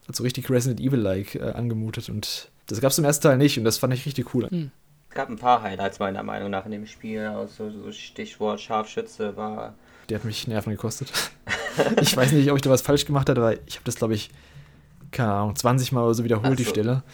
hat 0.07 0.17
so 0.17 0.23
richtig 0.23 0.51
Resident 0.51 0.81
Evil-like 0.81 1.37
äh, 1.37 1.53
angemutet 1.53 2.09
und 2.09 2.51
das 2.67 2.81
gab 2.81 2.91
es 2.91 2.99
im 2.99 3.05
ersten 3.05 3.23
Teil 3.23 3.37
nicht 3.37 3.59
und 3.59 3.65
das 3.65 3.79
fand 3.79 3.93
ich 3.95 4.07
richtig 4.07 4.35
cool. 4.35 4.49
Mhm. 4.51 4.71
Es 5.11 5.17
gab 5.17 5.29
ein 5.29 5.37
paar 5.37 5.63
Highlights 5.63 6.01
meiner 6.01 6.23
Meinung 6.23 6.51
nach 6.51 6.65
in 6.65 6.73
dem 6.73 6.87
Spiel. 6.87 7.21
Also 7.21 7.71
so 7.71 7.93
Stichwort 7.93 8.61
Scharfschütze 8.61 9.37
war. 9.37 9.75
Der 10.09 10.19
hat 10.19 10.25
mich 10.25 10.49
Nerven 10.49 10.71
gekostet. 10.71 11.13
ich 12.01 12.17
weiß 12.17 12.33
nicht, 12.33 12.51
ob 12.51 12.57
ich 12.57 12.63
da 12.63 12.71
was 12.71 12.83
falsch 12.83 13.05
gemacht 13.05 13.29
habe, 13.29 13.41
aber 13.41 13.53
ich 13.67 13.77
habe 13.77 13.85
das, 13.85 13.95
glaube 13.95 14.15
ich, 14.15 14.31
keine 15.13 15.33
Ahnung, 15.33 15.55
20 15.57 15.93
Mal 15.93 16.03
oder 16.03 16.15
so 16.15 16.25
wiederholt, 16.25 16.47
also, 16.47 16.57
die 16.57 16.69
Stelle. 16.69 17.05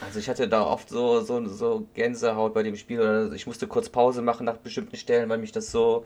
Also 0.00 0.18
ich 0.18 0.28
hatte 0.28 0.48
da 0.48 0.62
oft 0.62 0.88
so, 0.88 1.20
so, 1.20 1.46
so 1.46 1.86
Gänsehaut 1.94 2.54
bei 2.54 2.62
dem 2.62 2.76
Spiel. 2.76 3.00
Oder 3.00 3.32
ich 3.32 3.46
musste 3.46 3.66
kurz 3.66 3.88
Pause 3.88 4.22
machen 4.22 4.46
nach 4.46 4.58
bestimmten 4.58 4.96
Stellen, 4.96 5.28
weil 5.28 5.38
mich 5.38 5.52
das 5.52 5.70
so, 5.70 6.04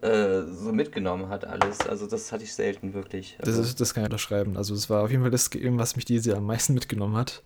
äh, 0.00 0.42
so 0.42 0.72
mitgenommen 0.72 1.28
hat 1.28 1.44
alles. 1.44 1.80
Also 1.86 2.06
das 2.06 2.32
hatte 2.32 2.44
ich 2.44 2.54
selten 2.54 2.94
wirklich. 2.94 3.36
Also 3.38 3.60
das, 3.60 3.70
ist, 3.70 3.80
das 3.80 3.94
kann 3.94 4.04
ich 4.04 4.10
unterschreiben. 4.10 4.56
Also 4.56 4.74
es 4.74 4.88
war 4.90 5.04
auf 5.04 5.10
jeden 5.10 5.22
Fall 5.22 5.30
das 5.30 5.50
Game, 5.50 5.78
was 5.78 5.96
mich 5.96 6.04
dieses 6.04 6.26
Jahr 6.26 6.38
am 6.38 6.46
meisten 6.46 6.74
mitgenommen 6.74 7.16
hat. 7.16 7.42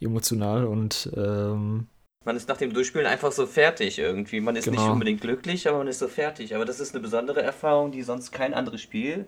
Emotional 0.00 0.64
und 0.64 1.10
ähm, 1.16 1.88
man 2.28 2.36
ist 2.36 2.46
nach 2.46 2.58
dem 2.58 2.74
Durchspielen 2.74 3.06
einfach 3.06 3.32
so 3.32 3.46
fertig 3.46 3.98
irgendwie. 3.98 4.40
Man 4.40 4.54
ist 4.54 4.66
genau. 4.66 4.82
nicht 4.82 4.92
unbedingt 4.92 5.22
glücklich, 5.22 5.66
aber 5.66 5.78
man 5.78 5.88
ist 5.88 5.98
so 5.98 6.08
fertig. 6.08 6.54
Aber 6.54 6.66
das 6.66 6.78
ist 6.78 6.94
eine 6.94 7.00
besondere 7.00 7.40
Erfahrung, 7.40 7.90
die 7.90 8.02
sonst 8.02 8.32
kein 8.32 8.52
anderes 8.52 8.82
Spiel 8.82 9.24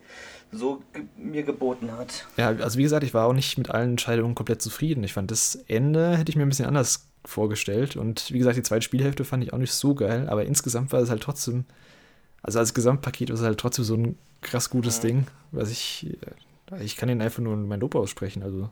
so 0.53 0.83
ge 0.93 1.05
mir 1.17 1.43
geboten 1.43 1.93
hat. 1.93 2.27
Ja, 2.37 2.49
also 2.49 2.77
wie 2.77 2.83
gesagt, 2.83 3.03
ich 3.03 3.15
war 3.15 3.27
auch 3.27 3.33
nicht 3.33 3.57
mit 3.57 3.71
allen 3.71 3.93
Entscheidungen 3.93 4.35
komplett 4.35 4.61
zufrieden. 4.61 5.03
Ich 5.03 5.15
fand 5.15 5.31
das 5.31 5.55
Ende 5.67 6.19
hätte 6.19 6.29
ich 6.29 6.37
mir 6.37 6.43
ein 6.43 6.51
bisschen 6.51 6.67
anders 6.67 7.07
vorgestellt. 7.25 7.97
Und 7.97 8.31
wie 8.35 8.39
gesagt, 8.39 8.59
die 8.59 8.63
zweite 8.63 8.83
Spielhälfte 8.83 9.25
fand 9.25 9.43
ich 9.45 9.55
auch 9.55 9.59
nicht 9.59 9.73
so 9.73 9.95
geil. 9.95 10.29
Aber 10.29 10.45
insgesamt 10.45 10.93
war 10.93 11.01
es 11.01 11.09
halt 11.09 11.23
trotzdem, 11.23 11.65
also 12.43 12.59
als 12.59 12.75
Gesamtpaket 12.75 13.31
war 13.31 13.37
es 13.37 13.43
halt 13.43 13.59
trotzdem 13.59 13.87
so 13.87 13.95
ein 13.95 14.19
krass 14.43 14.69
gutes 14.69 14.99
ja. 14.99 15.05
Ding, 15.05 15.27
was 15.53 15.71
ich, 15.71 16.07
äh, 16.71 16.85
ich 16.85 16.97
kann 16.97 17.09
den 17.09 17.23
einfach 17.23 17.43
nur 17.43 17.55
in 17.55 17.67
mein 17.67 17.81
Lob 17.81 17.95
aussprechen. 17.95 18.43
Also 18.43 18.69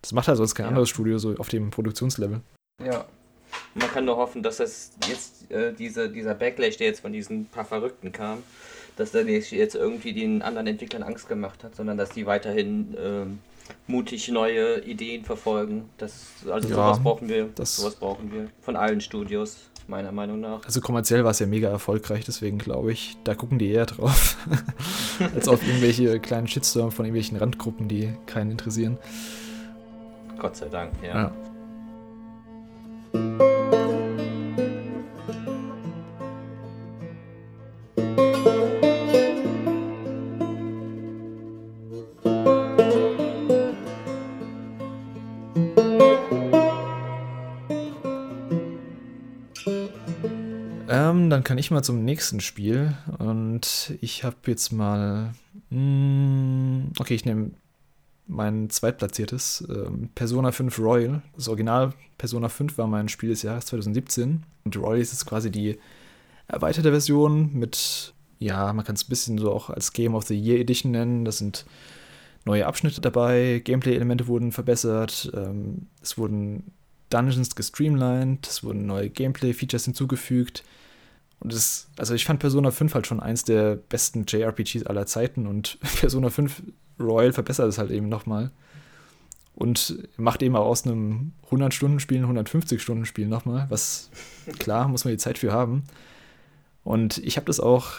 das 0.00 0.10
macht 0.10 0.26
halt 0.26 0.38
sonst 0.38 0.56
kein 0.56 0.64
ja. 0.64 0.68
anderes 0.70 0.88
Studio 0.88 1.18
so 1.18 1.36
auf 1.36 1.48
dem 1.48 1.70
Produktionslevel. 1.70 2.40
Ja, 2.84 3.06
man 3.74 3.88
kann 3.90 4.04
nur 4.04 4.16
hoffen, 4.16 4.42
dass 4.42 4.58
das 4.58 4.92
jetzt 5.08 5.50
äh, 5.50 5.72
diese, 5.72 6.08
dieser 6.08 6.34
Backlash, 6.34 6.76
der 6.76 6.88
jetzt 6.88 7.00
von 7.00 7.12
diesen 7.12 7.46
paar 7.46 7.64
Verrückten 7.64 8.12
kam, 8.12 8.42
dass 8.96 9.12
der 9.12 9.24
nicht 9.24 9.50
jetzt 9.52 9.74
irgendwie 9.74 10.12
den 10.12 10.42
anderen 10.42 10.66
Entwicklern 10.66 11.02
Angst 11.02 11.28
gemacht 11.28 11.64
hat, 11.64 11.74
sondern 11.74 11.96
dass 11.96 12.10
die 12.10 12.26
weiterhin 12.26 12.94
äh, 12.94 13.24
mutig 13.86 14.28
neue 14.28 14.80
Ideen 14.80 15.24
verfolgen. 15.24 15.88
Das, 15.98 16.26
also 16.48 16.68
ja, 16.68 16.74
sowas 16.74 17.02
brauchen 17.02 17.28
wir. 17.28 17.48
Das 17.54 17.76
sowas 17.76 17.94
brauchen 17.94 18.32
wir 18.32 18.48
von 18.60 18.76
allen 18.76 19.00
Studios, 19.00 19.58
meiner 19.86 20.12
Meinung 20.12 20.40
nach. 20.40 20.64
Also 20.64 20.80
kommerziell 20.80 21.24
war 21.24 21.30
es 21.30 21.38
ja 21.38 21.46
mega 21.46 21.68
erfolgreich, 21.68 22.24
deswegen 22.24 22.58
glaube 22.58 22.92
ich, 22.92 23.16
da 23.24 23.34
gucken 23.34 23.58
die 23.58 23.70
eher 23.70 23.86
drauf, 23.86 24.36
als 25.34 25.48
auf 25.48 25.66
irgendwelche 25.66 26.20
kleinen 26.20 26.48
Shitstorm 26.48 26.92
von 26.92 27.06
irgendwelchen 27.06 27.38
Randgruppen, 27.38 27.88
die 27.88 28.12
keinen 28.26 28.50
interessieren. 28.52 28.98
Gott 30.38 30.56
sei 30.56 30.68
Dank, 30.68 30.92
ja. 31.02 31.32
ja. 33.14 33.51
Ich 51.62 51.70
mal 51.70 51.82
zum 51.82 52.04
nächsten 52.04 52.40
Spiel. 52.40 52.96
Und 53.18 53.96
ich 54.00 54.24
habe 54.24 54.36
jetzt 54.46 54.72
mal. 54.72 55.32
Mh, 55.70 55.76
hm, 55.76 56.92
okay, 56.98 57.14
ich 57.14 57.24
nehme 57.24 57.52
mein 58.26 58.70
zweitplatziertes, 58.70 59.66
ähm, 59.68 60.10
Persona 60.14 60.52
5 60.52 60.78
Royal. 60.78 61.22
Das 61.34 61.48
Original 61.48 61.92
Persona 62.18 62.48
5 62.48 62.78
war 62.78 62.86
mein 62.86 63.08
Spiel 63.08 63.30
des 63.30 63.42
Jahres 63.42 63.66
2017. 63.66 64.44
Und 64.64 64.76
Royal 64.76 65.00
ist 65.00 65.12
jetzt 65.12 65.26
quasi 65.26 65.50
die 65.50 65.78
erweiterte 66.48 66.90
Version 66.90 67.52
mit, 67.52 68.14
ja, 68.38 68.72
man 68.72 68.84
kann 68.84 68.94
es 68.94 69.04
ein 69.04 69.08
bisschen 69.08 69.38
so 69.38 69.52
auch 69.52 69.70
als 69.70 69.92
Game 69.92 70.14
of 70.14 70.26
the 70.26 70.38
Year 70.38 70.60
Edition 70.60 70.92
nennen. 70.92 71.24
Das 71.24 71.38
sind 71.38 71.66
neue 72.44 72.66
Abschnitte 72.66 73.00
dabei, 73.00 73.60
Gameplay-Elemente 73.64 74.26
wurden 74.26 74.52
verbessert, 74.52 75.30
ähm, 75.34 75.86
es 76.02 76.18
wurden 76.18 76.72
Dungeons 77.10 77.54
gestreamlined, 77.54 78.46
es 78.46 78.64
wurden 78.64 78.86
neue 78.86 79.10
Gameplay-Features 79.10 79.84
hinzugefügt. 79.84 80.64
Und 81.42 81.52
das, 81.52 81.88
also 81.98 82.14
ich 82.14 82.24
fand 82.24 82.38
Persona 82.38 82.70
5 82.70 82.94
halt 82.94 83.06
schon 83.06 83.18
eins 83.18 83.42
der 83.42 83.74
besten 83.74 84.24
JRPGs 84.28 84.86
aller 84.86 85.06
Zeiten 85.06 85.48
und 85.48 85.78
Persona 86.00 86.30
5 86.30 86.62
Royal 87.00 87.32
verbessert 87.32 87.68
es 87.68 87.78
halt 87.78 87.90
eben 87.90 88.08
nochmal. 88.08 88.52
Und 89.54 90.08
macht 90.16 90.42
eben 90.42 90.56
auch 90.56 90.66
aus 90.66 90.86
einem 90.86 91.32
100-Stunden-Spiel 91.50 92.24
ein 92.24 92.38
150-Stunden-Spiel 92.38 93.26
nochmal, 93.26 93.66
was 93.68 94.10
klar, 94.58 94.88
muss 94.88 95.04
man 95.04 95.12
die 95.12 95.18
Zeit 95.18 95.36
für 95.36 95.52
haben. 95.52 95.82
Und 96.84 97.18
ich 97.18 97.36
habe 97.36 97.46
das 97.46 97.60
auch, 97.60 97.90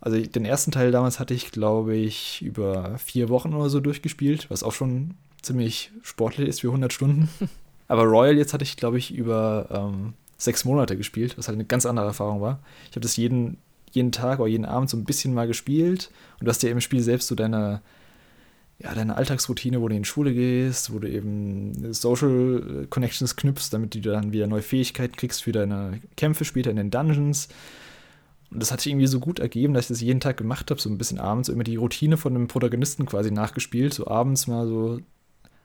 also 0.00 0.18
den 0.18 0.44
ersten 0.44 0.70
Teil 0.70 0.92
damals 0.92 1.18
hatte 1.18 1.34
ich, 1.34 1.50
glaube 1.50 1.94
ich, 1.94 2.42
über 2.42 2.96
vier 2.98 3.28
Wochen 3.28 3.54
oder 3.54 3.68
so 3.68 3.80
durchgespielt, 3.80 4.50
was 4.50 4.62
auch 4.62 4.72
schon 4.72 5.14
ziemlich 5.42 5.90
sportlich 6.02 6.48
ist 6.48 6.60
für 6.60 6.68
100 6.68 6.92
Stunden. 6.92 7.28
Aber 7.88 8.04
Royal 8.04 8.38
jetzt 8.38 8.54
hatte 8.54 8.64
ich, 8.64 8.76
glaube 8.76 8.96
ich, 8.98 9.12
über 9.12 9.68
ähm, 9.70 10.14
sechs 10.44 10.64
Monate 10.64 10.96
gespielt, 10.96 11.36
was 11.38 11.48
halt 11.48 11.56
eine 11.56 11.64
ganz 11.64 11.86
andere 11.86 12.06
Erfahrung 12.06 12.40
war. 12.40 12.60
Ich 12.84 12.92
habe 12.92 13.00
das 13.00 13.16
jeden, 13.16 13.58
jeden 13.92 14.12
Tag 14.12 14.38
oder 14.40 14.48
jeden 14.48 14.64
Abend 14.64 14.90
so 14.90 14.96
ein 14.96 15.04
bisschen 15.04 15.34
mal 15.34 15.46
gespielt 15.46 16.10
und 16.38 16.46
du 16.46 16.50
hast 16.50 16.62
ja 16.62 16.70
im 16.70 16.80
Spiel 16.80 17.02
selbst 17.02 17.28
so 17.28 17.34
deine, 17.34 17.80
ja, 18.78 18.94
deine 18.94 19.16
Alltagsroutine, 19.16 19.80
wo 19.80 19.88
du 19.88 19.94
in 19.94 20.02
die 20.02 20.08
Schule 20.08 20.34
gehst, 20.34 20.92
wo 20.92 20.98
du 20.98 21.08
eben 21.08 21.92
Social 21.92 22.86
Connections 22.90 23.36
knüpfst, 23.36 23.70
damit 23.72 23.94
du 23.94 24.00
dann 24.00 24.32
wieder 24.32 24.46
neue 24.46 24.62
Fähigkeiten 24.62 25.16
kriegst 25.16 25.42
für 25.42 25.52
deine 25.52 26.00
Kämpfe 26.16 26.44
später 26.44 26.70
in 26.70 26.76
den 26.76 26.90
Dungeons. 26.90 27.48
Und 28.50 28.60
das 28.60 28.70
hat 28.70 28.80
sich 28.80 28.92
irgendwie 28.92 29.06
so 29.06 29.20
gut 29.20 29.38
ergeben, 29.38 29.74
dass 29.74 29.86
ich 29.86 29.88
das 29.88 30.00
jeden 30.00 30.20
Tag 30.20 30.36
gemacht 30.36 30.70
habe, 30.70 30.80
so 30.80 30.88
ein 30.88 30.98
bisschen 30.98 31.18
abends, 31.18 31.46
so 31.46 31.52
immer 31.52 31.64
die 31.64 31.76
Routine 31.76 32.16
von 32.16 32.34
einem 32.34 32.48
Protagonisten 32.48 33.06
quasi 33.06 33.30
nachgespielt, 33.30 33.94
so 33.94 34.06
abends 34.06 34.46
mal 34.46 34.66
so. 34.66 35.00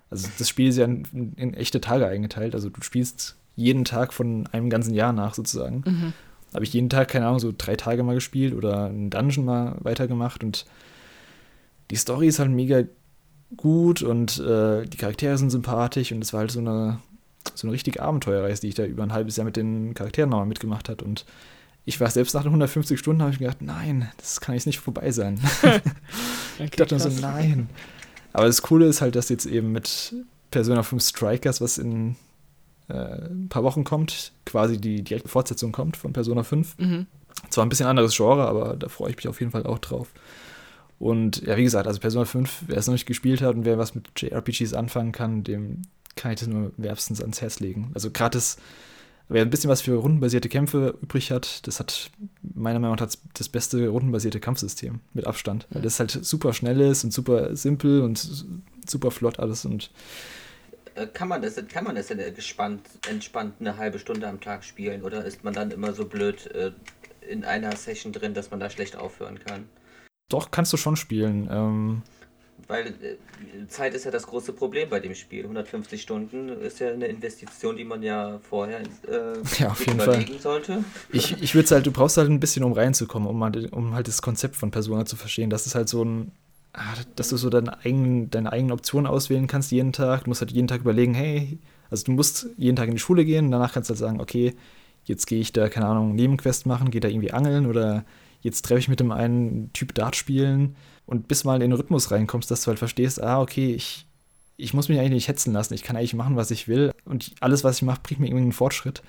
Also 0.10 0.28
das 0.40 0.50
Spiel 0.50 0.70
ist 0.70 0.78
ja 0.78 0.86
in, 0.86 1.34
in 1.36 1.54
echte 1.54 1.82
Tage 1.82 2.08
eingeteilt, 2.08 2.56
also 2.56 2.70
du 2.70 2.82
spielst 2.82 3.39
jeden 3.56 3.86
Tag 3.86 4.14
von 4.14 4.48
einem 4.52 4.70
ganzen 4.70 4.94
Jahr 4.94 5.14
nach 5.14 5.34
sozusagen. 5.34 5.84
Mhm. 5.86 6.14
Habe 6.54 6.64
ich 6.64 6.74
jeden 6.74 6.90
Tag, 6.90 7.10
keine 7.10 7.28
Ahnung, 7.28 7.40
so 7.40 7.54
drei 7.56 7.76
Tage 7.76 8.04
mal 8.04 8.16
gespielt 8.16 8.54
oder 8.54 8.86
einen 8.86 9.10
Dungeon 9.10 9.46
mal 9.46 9.76
weitergemacht 9.82 10.44
und 10.44 10.66
die 11.92 11.96
Story 11.96 12.28
ist 12.28 12.40
halt 12.40 12.52
mega 12.52 12.84
gut 13.56 14.02
und 14.02 14.40
äh, 14.40 14.86
die 14.86 14.98
Charaktere 14.98 15.38
sind 15.38 15.50
sympathisch 15.50 16.12
und 16.12 16.24
es 16.24 16.34
war 16.34 16.42
halt 16.42 16.52
so 16.52 16.60
eine, 16.60 17.00
so 17.56 17.68
eine 17.68 17.74
richtige 17.74 18.02
Abenteuerreise, 18.02 18.62
die 18.62 18.70
ich 18.70 18.76
da 18.76 18.86
über 18.86 19.04
ein 19.04 19.14
halbes 19.14 19.38
Jahr 19.38 19.46
mit 19.46 19.58
den 19.58 19.94
Charakteren 19.94 20.30
nochmal 20.30 20.46
mitgemacht 20.46 20.90
hat 20.90 21.02
und 21.02 21.26
ich 21.86 22.00
war 22.00 22.10
selbst 22.12 22.36
nach 22.36 22.44
den 22.44 22.50
150 22.50 23.00
Stunden, 23.00 23.22
habe 23.22 23.32
ich 23.32 23.40
gedacht, 23.40 23.62
nein, 23.62 24.10
das 24.18 24.42
kann 24.42 24.54
jetzt 24.54 24.68
nicht 24.68 24.80
vorbei 24.80 25.12
sein. 25.12 25.40
okay, 25.64 25.82
ich 26.60 26.72
dachte 26.72 26.96
nur 26.96 27.10
so, 27.10 27.22
nein. 27.22 27.68
Aber 28.32 28.46
das 28.46 28.62
Coole 28.62 28.86
ist 28.86 29.02
halt, 29.02 29.16
dass 29.16 29.30
jetzt 29.30 29.48
eben 29.48 29.72
mit 29.72 30.14
Persona 30.52 30.84
5 30.84 31.04
Strikers, 31.04 31.62
was 31.62 31.80
in 31.80 32.16
äh, 32.90 33.30
ein 33.30 33.48
paar 33.50 33.64
Wochen 33.64 33.84
kommt, 33.84 34.34
quasi 34.46 34.80
die 34.80 35.04
direkte 35.04 35.30
Fortsetzung 35.30 35.72
kommt 35.72 35.98
von 35.98 36.14
Persona 36.14 36.44
5. 36.44 36.78
Mhm. 36.78 37.06
Zwar 37.50 37.66
ein 37.66 37.70
bisschen 37.70 37.88
anderes 37.88 38.16
Genre, 38.16 38.48
aber 38.48 38.76
da 38.76 38.90
freue 38.90 39.12
ich 39.12 39.16
mich 39.16 39.28
auf 39.28 39.40
jeden 39.40 39.52
Fall 39.52 39.66
auch 39.66 39.80
drauf. 39.80 40.10
Und 40.98 41.42
ja, 41.44 41.56
wie 41.56 41.64
gesagt, 41.64 41.88
also 41.88 42.00
Persona 42.00 42.26
5, 42.26 42.64
wer 42.68 42.78
es 42.78 42.88
noch 42.88 42.94
nicht 42.94 43.06
gespielt 43.06 43.42
hat 43.42 43.56
und 43.56 43.64
wer 43.64 43.78
was 43.78 43.96
mit 43.96 44.10
JRPGs 44.20 44.74
anfangen 44.74 45.14
kann, 45.14 45.44
dem 45.44 45.84
kann 46.16 46.34
ich 46.34 46.40
das 46.40 46.50
nur 46.50 46.74
wärmstens 46.76 47.22
ans 47.22 47.42
Herz 47.42 47.62
legen. 47.62 47.92
Also 47.94 48.12
gerade 48.12 48.38
das 48.38 48.58
Wer 49.32 49.44
ein 49.44 49.52
bisschen 49.52 49.70
was 49.70 49.82
für 49.82 49.94
rundenbasierte 49.94 50.50
Kämpfe 50.50 50.96
übrig 51.04 51.32
hat, 51.32 51.68
das 51.68 51.80
hat 51.80 52.10
meiner 52.42 52.80
Meinung 52.80 52.98
nach 53.00 53.10
das 53.36 53.48
beste 53.48 53.88
rundenbasierte 53.88 54.40
Kampfsystem 54.40 55.02
mit 55.14 55.28
Abstand. 55.28 55.68
Weil 55.70 55.84
das 55.84 56.00
halt 56.00 56.12
super 56.12 56.52
schnell 56.52 56.82
ist 56.82 57.04
und 57.04 57.14
super 57.14 57.56
simpel 57.56 58.02
und 58.02 58.18
super 58.88 59.12
flott 59.12 59.38
alles 59.38 59.66
und 59.66 59.84
äh, 59.84 59.90
kann 61.08 61.28
man 61.28 61.42
das, 61.42 61.56
kann 61.72 61.84
man 61.84 61.96
das 61.96 62.08
denn 62.08 62.34
gespannt, 62.34 62.82
entspannt 63.10 63.56
eine 63.60 63.78
halbe 63.78 64.00
Stunde 64.00 64.28
am 64.28 64.40
Tag 64.40 64.64
spielen 64.64 65.04
oder 65.04 65.24
ist 65.26 65.44
man 65.44 65.54
dann 65.54 65.72
immer 65.72 65.94
so 65.94 66.06
blöd 66.06 66.48
äh, 66.48 66.72
in 67.28 67.46
einer 67.46 67.76
Session 67.76 68.12
drin, 68.12 68.34
dass 68.34 68.52
man 68.52 68.60
da 68.60 68.70
schlecht 68.70 68.96
aufhören 68.96 69.40
kann? 69.40 69.70
Doch, 70.30 70.52
kannst 70.52 70.72
du 70.74 70.78
schon 70.78 70.96
spielen. 70.96 71.50
Ähm, 71.52 72.04
weil 72.68 72.88
äh, 72.88 73.68
Zeit 73.68 73.94
ist 73.94 74.06
ja 74.06 74.12
das 74.12 74.28
große 74.28 74.54
Problem 74.54 74.90
bei 74.90 75.00
dem 75.00 75.16
Spiel. 75.16 75.44
150 75.44 76.02
Stunden 76.02 76.50
ist 76.50 76.80
ja 76.80 76.90
eine 76.90 77.08
Investition, 77.08 77.78
die 77.78 77.84
man 77.84 78.04
ja 78.04 78.40
vorher 78.48 78.80
äh, 78.80 78.84
ja, 79.60 79.70
auf 79.70 79.86
jeden 79.86 80.00
Fall. 80.00 80.26
sollte. 80.40 80.84
Ich, 81.12 81.42
ich 81.42 81.56
würde 81.56 81.70
halt, 81.70 81.86
du 81.86 81.92
brauchst 81.92 82.18
halt 82.18 82.30
ein 82.30 82.40
bisschen, 82.40 82.64
um 82.64 82.74
reinzukommen, 82.74 83.28
um 83.28 83.44
halt, 83.44 83.72
um 83.74 83.96
halt 83.96 84.08
das 84.08 84.22
Konzept 84.22 84.56
von 84.56 84.72
Persona 84.72 85.06
zu 85.06 85.16
verstehen. 85.16 85.50
Das 85.50 85.66
ist 85.66 85.76
halt 85.76 85.90
so 85.90 86.04
ein, 86.04 86.32
dass 87.16 87.30
du 87.30 87.38
so 87.38 87.50
deine 87.50 87.80
eigenen, 87.80 88.30
deine 88.30 88.52
eigenen 88.52 88.72
Optionen 88.72 89.08
auswählen 89.08 89.48
kannst 89.48 89.72
jeden 89.72 89.94
Tag. 89.94 90.24
Du 90.24 90.30
musst 90.30 90.42
halt 90.42 90.52
jeden 90.52 90.68
Tag 90.68 90.82
überlegen, 90.82 91.14
hey, 91.14 91.60
also 91.90 92.06
du 92.06 92.12
musst 92.12 92.48
jeden 92.58 92.76
Tag 92.76 92.88
in 92.88 92.96
die 92.96 93.00
Schule 93.00 93.26
gehen 93.26 93.52
danach 93.52 93.74
kannst 93.74 93.90
du 93.90 93.94
halt 93.94 94.00
sagen, 94.00 94.22
okay, 94.22 94.56
jetzt 95.06 95.26
gehe 95.26 95.40
ich 95.40 95.52
da, 95.52 95.70
keine 95.70 95.88
Ahnung, 95.88 96.16
Nebenquest 96.16 96.66
machen, 96.66 96.92
gehe 96.92 97.02
da 97.02 97.08
irgendwie 97.08 97.32
angeln 97.32 97.66
oder 97.66 98.06
jetzt 98.42 98.64
treffe 98.64 98.80
ich 98.80 98.88
mit 98.88 99.00
dem 99.00 99.12
einen 99.12 99.74
Typ 99.74 99.94
Dart 99.96 100.16
spielen 100.16 100.76
und 101.06 101.28
bis 101.28 101.44
mal 101.44 101.56
in 101.56 101.62
den 101.62 101.74
Rhythmus 101.74 102.12
reinkommst, 102.12 102.50
dass 102.52 102.62
du 102.62 102.68
halt 102.68 102.80
verstehst, 102.80 103.22
ah, 103.22 103.42
okay, 103.42 103.74
ich, 103.74 104.06
ich 104.58 104.74
muss 104.74 104.88
mich 104.88 105.00
eigentlich 105.00 105.14
nicht 105.14 105.28
hetzen 105.28 105.54
lassen, 105.54 105.74
ich 105.74 105.84
kann 105.84 105.98
eigentlich 105.98 106.14
machen, 106.14 106.36
was 106.36 106.52
ich 106.52 106.68
will 106.68 106.92
und 107.06 107.34
alles, 107.40 107.64
was 107.64 107.78
ich 107.78 107.82
mache, 107.82 108.02
bringt 108.04 108.20
mir 108.20 108.28
irgendwie 108.28 108.44
einen 108.44 108.52
Fortschritt. 108.52 109.02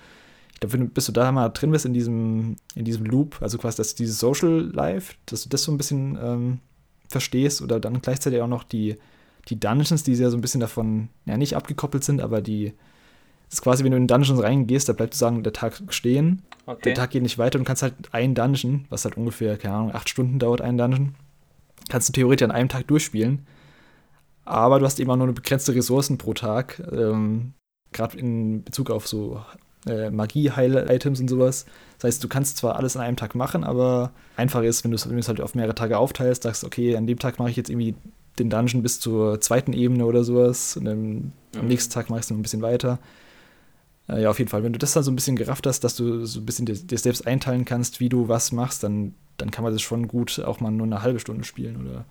Ich 0.55 0.61
glaube, 0.61 0.79
bis 0.87 1.07
du 1.07 1.13
da 1.13 1.31
mal 1.33 1.49
drin 1.51 1.71
bist 1.71 1.87
in 1.87 1.95
diesem, 1.95 2.57
in 2.75 2.85
diesem 2.85 3.05
Loop, 3.05 3.41
also 3.41 3.59
quasi 3.59 3.77
dass 3.77 3.95
dieses 3.95 4.19
Social 4.19 4.71
Life, 4.73 5.15
dass 5.27 5.45
du 5.45 5.49
das 5.49 5.63
so 5.63 5.73
ein 5.73 5.79
bisschen 5.79 6.19
ähm, 6.21 6.59
verstehst 7.11 7.61
oder 7.61 7.81
dann 7.81 8.01
gleichzeitig 8.01 8.41
auch 8.41 8.49
noch 8.49 8.65
die, 8.65 8.97
die 9.49 9.59
Dungeons, 9.59 10.03
die 10.03 10.15
ja 10.15 10.31
so 10.31 10.37
ein 10.37 10.41
bisschen 10.41 10.61
davon, 10.61 11.09
ja, 11.27 11.37
nicht 11.37 11.57
abgekoppelt 11.57 12.05
sind, 12.05 12.21
aber 12.21 12.41
die, 12.41 12.73
ist 13.51 13.63
quasi, 13.63 13.83
wenn 13.83 13.91
du 13.91 13.97
in 13.97 14.07
Dungeons 14.07 14.43
reingehst, 14.43 14.89
da 14.89 14.93
bleibt 14.93 15.15
sozusagen 15.15 15.43
der 15.43 15.53
Tag 15.53 15.83
stehen. 15.89 16.43
Okay. 16.67 16.81
Der 16.85 16.95
Tag 16.95 17.11
geht 17.11 17.23
nicht 17.23 17.39
weiter 17.39 17.59
und 17.59 17.65
kannst 17.65 17.83
halt 17.83 17.95
ein 18.13 18.35
Dungeon, 18.35 18.87
was 18.91 19.05
halt 19.05 19.17
ungefähr, 19.17 19.59
keine 19.59 19.75
Ahnung, 19.75 19.95
acht 19.95 20.09
Stunden 20.09 20.39
dauert, 20.39 20.61
ein 20.61 20.79
Dungeon, 20.79 21.15
kannst 21.89 22.09
du 22.09 22.13
theoretisch 22.13 22.45
an 22.45 22.53
einem 22.53 22.69
Tag 22.69 22.87
durchspielen. 22.87 23.47
Aber 24.45 24.79
du 24.79 24.85
hast 24.85 25.01
eben 25.01 25.11
auch 25.11 25.17
nur 25.17 25.27
eine 25.27 25.33
begrenzte 25.33 25.75
Ressourcen 25.75 26.17
pro 26.17 26.33
Tag. 26.33 26.83
Ähm, 26.93 27.55
Gerade 27.93 28.19
in 28.19 28.63
Bezug 28.63 28.91
auf 28.91 29.09
so 29.09 29.45
äh, 29.87 30.11
Magie-Heil-Items 30.11 31.21
und 31.21 31.29
sowas. 31.29 31.67
Das 31.99 32.09
heißt, 32.09 32.25
du 32.25 32.29
kannst 32.29 32.59
zwar 32.59 32.77
alles 32.77 32.97
an 32.97 33.03
einem 33.03 33.17
Tag 33.17 33.35
machen, 33.35 33.65
aber 33.65 34.13
einfach 34.37 34.63
ist, 34.63 34.85
wenn 34.85 34.91
du 34.91 34.97
es 34.97 35.29
halt 35.29 35.41
auf 35.41 35.55
mehrere 35.55 35.75
Tage 35.75 35.99
aufteilst, 35.99 36.43
sagst, 36.45 36.65
okay, 36.65 36.97
an 36.97 37.07
dem 37.07 37.19
Tag 37.19 37.39
mache 37.39 37.51
ich 37.51 37.57
jetzt 37.57 37.71
irgendwie 37.71 37.95
den 38.39 38.51
Dungeon 38.51 38.83
bis 38.83 39.01
zur 39.01 39.41
zweiten 39.41 39.73
Ebene 39.73 40.07
oder 40.07 40.25
sowas. 40.25 40.77
Und 40.77 40.85
dann, 40.85 41.13
mhm. 41.13 41.33
am 41.59 41.67
nächsten 41.67 41.93
Tag 41.93 42.11
mache 42.11 42.21
ich 42.21 42.27
es 42.27 42.31
noch 42.31 42.39
ein 42.39 42.43
bisschen 42.43 42.63
weiter. 42.63 42.99
Äh, 44.09 44.23
ja, 44.23 44.31
auf 44.31 44.39
jeden 44.39 44.51
Fall. 44.51 44.63
Wenn 44.63 44.73
du 44.73 44.79
das 44.79 44.93
dann 44.93 45.03
so 45.03 45.11
ein 45.11 45.17
bisschen 45.17 45.37
gerafft 45.37 45.67
hast, 45.67 45.85
dass 45.85 45.97
du 45.97 46.25
so 46.25 46.41
ein 46.41 46.47
bisschen 46.47 46.67
dir, 46.67 46.75
dir 46.75 46.99
selbst 46.99 47.27
einteilen 47.27 47.65
kannst, 47.65 48.01
wie 48.01 48.09
du 48.09 48.29
was 48.29 48.53
machst, 48.53 48.83
dann 48.83 49.15
dann 49.41 49.51
kann 49.51 49.65
man 49.65 49.73
das 49.73 49.83
schon 49.83 50.09
gut 50.09 50.39
auch 50.41 50.61
mal 50.61 50.71
nur 50.71 50.87
eine 50.87 51.03
halbe 51.03 51.21
Stunde 51.21 51.45
spielen 51.45 51.89
oder 51.89 52.05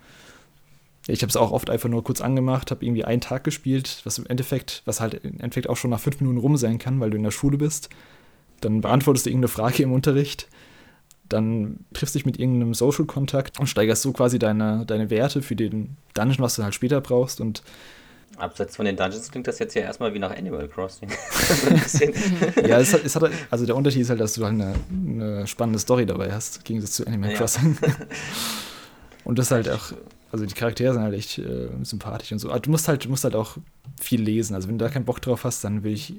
ich 1.12 1.22
habe 1.22 1.30
es 1.30 1.38
auch 1.38 1.52
oft 1.52 1.70
einfach 1.70 1.90
nur 1.90 2.04
kurz 2.04 2.22
angemacht, 2.22 2.72
habe 2.72 2.86
irgendwie 2.86 3.06
einen 3.06 3.22
Tag 3.22 3.44
gespielt, 3.44 4.02
was 4.04 4.18
im 4.18 4.26
Endeffekt, 4.28 4.82
was 4.86 5.02
halt 5.02 5.16
im 5.16 5.40
Endeffekt 5.40 5.70
auch 5.70 5.78
schon 5.78 5.92
nach 5.92 6.00
fünf 6.00 6.20
Minuten 6.22 6.40
rum 6.40 6.58
sein 6.58 6.80
kann, 6.80 7.00
weil 7.00 7.10
du 7.10 7.18
in 7.18 7.24
der 7.24 7.32
Schule 7.32 7.58
bist. 7.58 7.90
Dann 8.62 8.82
beantwortest 8.82 9.26
du 9.26 9.30
irgendeine 9.30 9.50
Frage 9.50 9.84
im 9.84 9.94
Unterricht, 9.94 10.48
dann 11.30 11.86
triffst 11.94 12.16
dich 12.16 12.26
mit 12.26 12.40
irgendeinem 12.40 12.74
Social-Kontakt 12.74 13.60
und 13.60 13.68
steigerst 13.68 14.02
so 14.02 14.12
quasi 14.12 14.40
deine, 14.40 14.86
deine 14.86 15.10
Werte 15.10 15.42
für 15.42 15.56
den 15.56 15.98
Dungeon, 16.16 16.40
was 16.40 16.56
du 16.56 16.64
halt 16.64 16.74
später 16.74 17.02
brauchst 17.02 17.40
und 17.40 17.64
Abseits 18.38 18.76
von 18.78 18.86
den 18.86 18.96
Dungeons 18.96 19.32
klingt 19.32 19.48
das 19.48 19.60
jetzt 19.60 19.74
ja 19.74 19.82
erstmal 19.82 20.14
wie 20.14 20.20
nach 20.20 20.36
Animal 20.36 20.68
Crossing. 20.68 21.10
ja, 22.68 22.80
es 22.80 22.94
hat, 22.94 23.04
es 23.04 23.16
hat, 23.16 23.32
also 23.50 23.66
der 23.66 23.76
Unterschied 23.76 24.04
ist 24.04 24.10
halt, 24.10 24.22
dass 24.22 24.34
du 24.34 24.46
halt 24.46 24.54
eine, 24.54 24.76
eine 24.92 25.48
spannende 25.48 25.80
Story 25.80 26.06
dabei 26.06 26.32
hast, 26.32 26.58
im 26.58 26.64
Gegensatz 26.64 26.94
zu 26.94 27.08
Animal 27.08 27.32
ja. 27.32 27.38
Crossing. 27.38 27.78
und 29.26 29.40
das 29.40 29.52
halt 29.52 29.68
auch, 29.68 29.92
also 30.32 30.46
die 30.46 30.54
Charaktere 30.54 30.94
sind 30.94 31.02
halt 31.02 31.16
echt 31.16 31.38
äh, 31.40 31.70
sympathisch 31.84 32.32
und 32.32 32.40
so. 32.40 32.50
Aber 32.50 32.60
du 32.60 32.70
musst 32.70 32.88
halt, 32.88 33.08
musst 33.10 33.24
halt 33.24 33.36
auch 33.36 33.58
viel 34.00 34.22
lesen. 34.22 34.56
Also 34.56 34.68
wenn 34.68 34.78
du 34.78 34.86
da 34.86 34.92
keinen 34.92 35.06
Bock 35.06 35.22
drauf 35.22 35.44
hast, 35.44 35.64
dann 35.64 35.84
will 35.84 35.94
ich, 35.94 36.14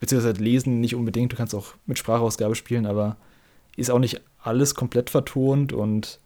beziehungsweise 0.00 0.42
lesen 0.42 0.80
nicht 0.80 0.94
unbedingt, 0.94 1.32
du 1.32 1.36
kannst 1.36 1.54
auch 1.54 1.74
mit 1.86 1.98
Sprachausgabe 1.98 2.54
spielen, 2.54 2.86
aber 2.86 3.16
ist 3.76 3.90
auch 3.90 3.98
nicht 3.98 4.20
alles 4.42 4.74
komplett 4.74 5.10
vertont 5.10 5.72
und 5.72 6.20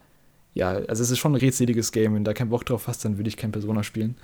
ja, 0.53 0.71
also 0.71 1.03
es 1.03 1.11
ist 1.11 1.19
schon 1.19 1.33
ein 1.33 1.41
redseliges 1.41 1.93
Game. 1.93 2.15
Wenn 2.15 2.25
du 2.25 2.29
da 2.29 2.35
keinen 2.35 2.51
Bock 2.51 2.67
drauf 2.67 2.89
hast, 2.89 3.05
dann 3.05 3.19
würde 3.19 3.29
ich 3.29 3.37
kein 3.37 3.53
Persona 3.53 3.83
spielen. 3.85 4.17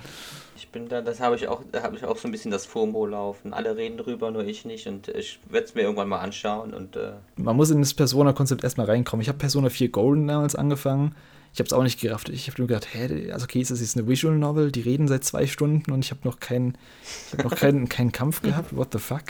Ich 0.57 0.69
bin 0.71 0.89
da, 0.89 1.01
das 1.01 1.21
habe 1.21 1.37
ich 1.37 1.47
auch, 1.47 1.63
da 1.71 1.83
habe 1.83 1.97
ich 1.97 2.05
auch 2.05 2.17
so 2.17 2.27
ein 2.27 2.33
bisschen 2.33 2.51
das 2.51 2.67
FOMO 2.67 3.07
laufen. 3.07 3.53
Alle 3.53 3.77
reden 3.77 3.97
drüber, 3.97 4.31
nur 4.31 4.45
ich 4.45 4.65
nicht 4.65 4.89
und 4.89 5.09
ich 5.09 5.39
werde 5.49 5.67
es 5.67 5.75
mir 5.75 5.83
irgendwann 5.83 6.09
mal 6.09 6.19
anschauen 6.19 6.75
und 6.75 6.97
äh 6.97 7.13
Man 7.37 7.57
muss 7.57 7.71
in 7.71 7.81
das 7.81 7.95
Persona-Konzept 7.95 8.65
erstmal 8.65 8.87
reinkommen. 8.87 9.23
Ich 9.23 9.29
habe 9.29 9.39
Persona 9.39 9.71
4 9.71 9.91
Golden 9.91 10.27
damals 10.27 10.57
angefangen. 10.57 11.15
Ich 11.57 11.61
habe 11.61 11.69
es 11.69 11.73
auch 11.73 11.83
nicht 11.83 11.99
gerafft. 11.99 12.29
Ich 12.29 12.49
habe 12.49 12.61
nur 12.61 12.69
gedacht, 12.69 12.87
hä, 12.93 13.33
also 13.33 13.45
okay, 13.45 13.63
ist 13.63 13.71
das 13.71 13.81
jetzt 13.81 13.97
eine 13.97 14.07
Visual 14.07 14.37
Novel? 14.37 14.71
Die 14.71 14.83
reden 14.83 15.09
seit 15.09 15.25
zwei 15.25 15.47
Stunden 15.47 15.91
und 15.91 16.05
ich 16.05 16.11
habe 16.11 16.21
noch 16.25 16.39
keinen, 16.39 16.77
ich 17.29 17.33
habe 17.33 17.49
noch 17.49 17.57
keinen, 17.57 17.89
keinen 17.89 18.13
Kampf 18.13 18.43
gehabt. 18.43 18.77
What 18.77 18.89
the 18.93 18.99
fuck? 18.99 19.23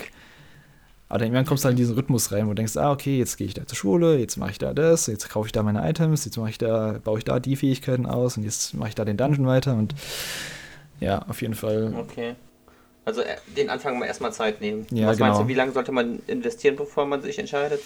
Aber 1.07 1.19
dann 1.19 1.27
irgendwann 1.27 1.45
kommst 1.45 1.63
du 1.63 1.67
halt 1.67 1.75
in 1.75 1.77
diesen 1.77 1.95
Rhythmus 1.95 2.33
rein, 2.33 2.47
wo 2.47 2.49
du 2.49 2.55
denkst, 2.55 2.75
ah, 2.75 2.91
okay, 2.91 3.17
jetzt 3.17 3.37
gehe 3.37 3.47
ich 3.47 3.53
da 3.53 3.65
zur 3.65 3.77
Schule, 3.77 4.17
jetzt 4.17 4.35
mache 4.35 4.51
ich 4.51 4.57
da 4.57 4.73
das, 4.73 5.07
jetzt 5.07 5.29
kaufe 5.29 5.45
ich 5.45 5.53
da 5.53 5.63
meine 5.63 5.89
Items, 5.89 6.25
jetzt 6.25 6.35
mache 6.35 6.49
ich 6.49 6.57
da, 6.57 6.99
baue 7.01 7.19
ich 7.19 7.23
da 7.23 7.39
die 7.39 7.55
Fähigkeiten 7.55 8.05
aus 8.05 8.35
und 8.35 8.43
jetzt 8.43 8.73
mache 8.73 8.89
ich 8.89 8.95
da 8.95 9.05
den 9.05 9.15
Dungeon 9.15 9.47
weiter 9.47 9.75
und 9.75 9.95
ja, 10.99 11.19
auf 11.29 11.41
jeden 11.41 11.55
Fall. 11.55 11.95
Okay. 11.97 12.35
Also 13.05 13.21
äh, 13.21 13.37
den 13.55 13.69
Anfang 13.69 13.99
mal 13.99 14.05
erstmal 14.05 14.33
Zeit 14.33 14.59
nehmen. 14.59 14.85
Ja, 14.91 15.07
Was 15.07 15.15
genau. 15.15 15.29
meinst 15.29 15.43
du, 15.43 15.47
wie 15.47 15.53
lange 15.53 15.71
sollte 15.71 15.93
man 15.93 16.19
investieren, 16.27 16.75
bevor 16.75 17.05
man 17.05 17.21
sich 17.21 17.39
entscheidet? 17.39 17.79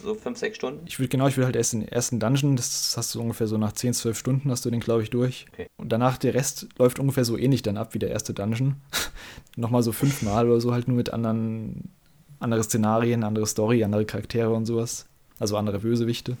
So 0.00 0.14
fünf, 0.14 0.38
sechs 0.38 0.56
Stunden? 0.56 0.84
Ich 0.86 0.98
würde 0.98 1.08
genau, 1.08 1.26
ich 1.26 1.36
würde 1.36 1.46
halt 1.46 1.56
erst 1.56 1.72
den 1.72 1.86
ersten 1.86 2.20
Dungeon, 2.20 2.56
das 2.56 2.94
hast 2.96 3.14
du 3.14 3.20
ungefähr 3.20 3.46
so 3.46 3.58
nach 3.58 3.72
10, 3.72 3.94
12 3.94 4.18
Stunden 4.18 4.50
hast 4.50 4.64
du 4.64 4.70
den, 4.70 4.80
glaube 4.80 5.02
ich, 5.02 5.10
durch. 5.10 5.46
Okay. 5.52 5.66
Und 5.76 5.90
danach 5.90 6.18
der 6.18 6.34
Rest 6.34 6.68
läuft 6.78 6.98
ungefähr 6.98 7.24
so 7.24 7.36
ähnlich 7.36 7.62
dann 7.62 7.76
ab 7.76 7.94
wie 7.94 7.98
der 7.98 8.10
erste 8.10 8.34
Dungeon. 8.34 8.76
Nochmal 9.56 9.82
so 9.82 9.92
fünfmal 9.92 10.48
oder 10.48 10.60
so, 10.60 10.72
halt 10.72 10.88
nur 10.88 10.96
mit 10.96 11.12
anderen, 11.12 11.90
andere 12.38 12.62
Szenarien, 12.62 13.24
andere 13.24 13.46
Story, 13.46 13.84
andere 13.84 14.04
Charaktere 14.04 14.50
und 14.50 14.66
sowas. 14.66 15.06
Also 15.38 15.56
andere 15.56 15.80
Bösewichte. 15.80 16.36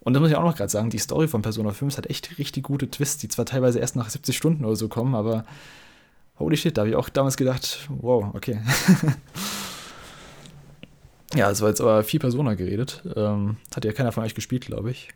Und 0.00 0.12
da 0.12 0.20
muss 0.20 0.30
ich 0.30 0.36
auch 0.36 0.42
noch 0.42 0.56
gerade 0.56 0.70
sagen, 0.70 0.90
die 0.90 0.98
Story 0.98 1.28
von 1.28 1.42
Persona 1.42 1.72
5 1.72 1.96
hat 1.96 2.06
echt 2.10 2.38
richtig 2.38 2.64
gute 2.64 2.90
Twists, 2.90 3.18
die 3.18 3.28
zwar 3.28 3.46
teilweise 3.46 3.78
erst 3.78 3.96
nach 3.96 4.10
70 4.10 4.36
Stunden 4.36 4.64
oder 4.64 4.76
so 4.76 4.88
kommen, 4.88 5.14
aber 5.14 5.44
holy 6.38 6.56
shit, 6.56 6.76
da 6.76 6.82
habe 6.82 6.90
ich 6.90 6.96
auch 6.96 7.08
damals 7.08 7.36
gedacht, 7.36 7.88
wow, 7.88 8.26
okay. 8.34 8.60
ja, 11.34 11.50
es 11.50 11.60
war 11.60 11.68
jetzt 11.68 11.80
aber 11.80 12.04
viel 12.04 12.20
Persona 12.20 12.54
geredet. 12.54 13.02
Ähm, 13.16 13.56
hat 13.74 13.84
ja 13.84 13.92
keiner 13.92 14.12
von 14.12 14.24
euch 14.24 14.34
gespielt, 14.34 14.66
glaube 14.66 14.90
ich. 14.90 15.08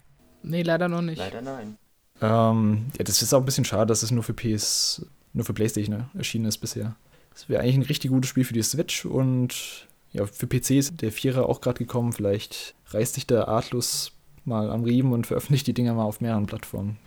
Nee, 0.42 0.62
leider 0.62 0.88
noch 0.88 1.02
nicht. 1.02 1.18
Leider 1.18 1.42
nein. 1.42 1.76
Ähm, 2.20 2.86
ja, 2.98 3.04
das 3.04 3.22
ist 3.22 3.32
auch 3.32 3.40
ein 3.40 3.44
bisschen 3.44 3.64
schade, 3.64 3.86
dass 3.86 4.02
es 4.02 4.10
nur 4.10 4.22
für 4.22 4.34
PS, 4.34 5.06
nur 5.32 5.44
für 5.44 5.54
PlayStation 5.54 5.96
ne, 5.96 6.10
erschienen 6.14 6.46
ist 6.46 6.58
bisher. 6.58 6.96
Das 7.32 7.48
wäre 7.48 7.62
eigentlich 7.62 7.76
ein 7.76 7.82
richtig 7.82 8.10
gutes 8.10 8.30
Spiel 8.30 8.44
für 8.44 8.54
die 8.54 8.62
Switch 8.62 9.04
und 9.04 9.86
ja, 10.12 10.26
für 10.26 10.46
PC 10.46 10.70
ist 10.70 11.02
der 11.02 11.12
Vierer 11.12 11.48
auch 11.48 11.60
gerade 11.60 11.78
gekommen. 11.78 12.12
Vielleicht 12.12 12.74
reißt 12.88 13.14
sich 13.14 13.26
der 13.26 13.46
Artlus 13.46 14.12
mal 14.44 14.70
am 14.70 14.82
Riemen 14.82 15.12
und 15.12 15.26
veröffentlicht 15.26 15.66
die 15.66 15.74
Dinger 15.74 15.94
mal 15.94 16.04
auf 16.04 16.20
mehreren 16.20 16.46
Plattformen. 16.46 16.98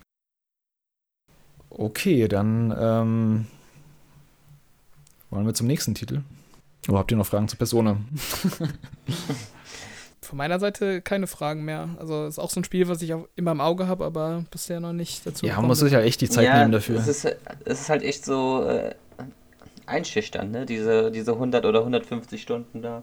Okay, 1.68 2.28
dann 2.28 2.74
ähm, 2.78 3.46
wollen 5.30 5.46
wir 5.46 5.54
zum 5.54 5.66
nächsten 5.66 5.94
Titel. 5.94 6.22
Oder 6.88 6.98
habt 6.98 7.10
ihr 7.10 7.16
noch 7.16 7.26
Fragen 7.26 7.48
zur 7.48 7.58
Persona? 7.58 7.96
Von 10.20 10.38
meiner 10.38 10.58
Seite 10.58 11.00
keine 11.02 11.26
Fragen 11.26 11.64
mehr. 11.64 11.90
Also 11.98 12.26
ist 12.26 12.38
auch 12.38 12.50
so 12.50 12.60
ein 12.60 12.64
Spiel, 12.64 12.88
was 12.88 13.02
ich 13.02 13.12
auch 13.14 13.28
immer 13.36 13.52
im 13.52 13.60
Auge 13.60 13.86
habe, 13.86 14.04
aber 14.04 14.44
bisher 14.50 14.80
noch 14.80 14.92
nicht 14.92 15.26
dazu. 15.26 15.46
Ja, 15.46 15.56
man 15.56 15.66
muss 15.66 15.80
sich 15.80 15.92
ja 15.92 16.00
echt 16.00 16.20
die 16.20 16.28
Zeit 16.28 16.46
ja, 16.46 16.58
nehmen 16.58 16.72
dafür. 16.72 16.98
Es 16.98 17.06
ist, 17.06 17.24
es 17.24 17.80
ist 17.82 17.88
halt 17.88 18.02
echt 18.02 18.24
so 18.24 18.64
äh, 18.66 18.94
einschüchternd, 19.86 20.50
ne? 20.50 20.66
Diese, 20.66 21.10
diese 21.10 21.32
100 21.32 21.64
oder 21.66 21.80
150 21.80 22.40
Stunden 22.40 22.82
da. 22.82 23.02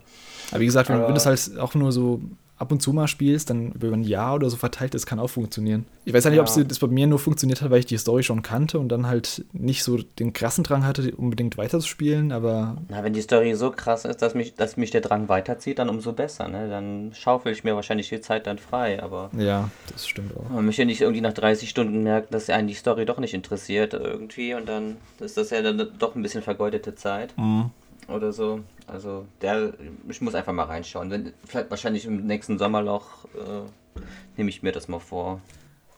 Aber 0.51 0.59
wie 0.59 0.65
gesagt, 0.65 0.89
wenn, 0.89 1.01
wenn 1.01 1.13
das 1.13 1.25
halt 1.25 1.59
auch 1.59 1.75
nur 1.75 1.91
so 1.91 2.21
ab 2.59 2.71
und 2.71 2.81
zu 2.81 2.93
mal 2.93 3.07
spielst, 3.07 3.49
dann 3.49 3.71
über 3.71 3.91
ein 3.91 4.03
Jahr 4.03 4.35
oder 4.35 4.49
so 4.49 4.57
verteilt, 4.57 4.93
das 4.93 5.05
kann 5.05 5.17
auch 5.17 5.29
funktionieren. 5.29 5.85
Ich 6.05 6.13
weiß 6.13 6.25
ja 6.25 6.29
nicht, 6.29 6.39
ob 6.39 6.67
das 6.67 6.79
bei 6.79 6.87
mir 6.87 7.07
nur 7.07 7.19
funktioniert 7.19 7.61
hat, 7.61 7.71
weil 7.71 7.79
ich 7.79 7.85
die 7.85 7.97
Story 7.97 8.21
schon 8.23 8.41
kannte 8.41 8.79
und 8.79 8.89
dann 8.89 9.07
halt 9.07 9.45
nicht 9.53 9.83
so 9.83 9.97
den 9.97 10.33
krassen 10.33 10.63
Drang 10.63 10.85
hatte, 10.85 11.15
unbedingt 11.15 11.57
weiterzuspielen, 11.57 12.31
aber. 12.31 12.77
Na, 12.89 13.03
wenn 13.03 13.13
die 13.13 13.21
Story 13.21 13.55
so 13.55 13.71
krass 13.71 14.05
ist, 14.05 14.21
dass 14.21 14.35
mich, 14.35 14.55
dass 14.55 14.77
mich 14.77 14.91
der 14.91 15.01
Drang 15.01 15.29
weiterzieht, 15.29 15.79
dann 15.79 15.89
umso 15.89 16.13
besser, 16.13 16.47
ne? 16.47 16.69
Dann 16.69 17.11
schaufel 17.13 17.53
ich 17.53 17.63
mir 17.63 17.75
wahrscheinlich 17.75 18.09
die 18.09 18.21
Zeit 18.21 18.45
dann 18.45 18.57
frei, 18.57 19.01
aber. 19.01 19.31
Ja, 19.37 19.69
das 19.91 20.07
stimmt 20.07 20.35
auch. 20.35 20.49
Man 20.49 20.65
möchte 20.65 20.85
nicht 20.85 21.01
irgendwie 21.01 21.21
nach 21.21 21.33
30 21.33 21.69
Stunden 21.69 22.03
merken, 22.03 22.27
dass 22.31 22.49
einen 22.49 22.67
die 22.67 22.73
Story 22.73 23.05
doch 23.05 23.19
nicht 23.19 23.33
interessiert 23.33 23.93
irgendwie 23.93 24.53
und 24.53 24.67
dann 24.67 24.97
ist 25.19 25.37
das 25.37 25.51
ja 25.51 25.61
dann 25.61 25.89
doch 25.97 26.15
ein 26.15 26.21
bisschen 26.21 26.41
vergeudete 26.41 26.95
Zeit. 26.95 27.33
Mhm 27.37 27.71
oder 28.11 28.31
so. 28.31 28.61
Also 28.87 29.25
der, 29.41 29.73
ich 30.09 30.21
muss 30.21 30.35
einfach 30.35 30.53
mal 30.53 30.63
reinschauen. 30.63 31.09
Wenn, 31.11 31.33
vielleicht 31.45 31.69
wahrscheinlich 31.69 32.05
im 32.05 32.25
nächsten 32.25 32.57
Sommerloch 32.57 33.25
äh, 33.35 33.99
nehme 34.37 34.49
ich 34.49 34.63
mir 34.63 34.71
das 34.71 34.87
mal 34.87 34.99
vor. 34.99 35.41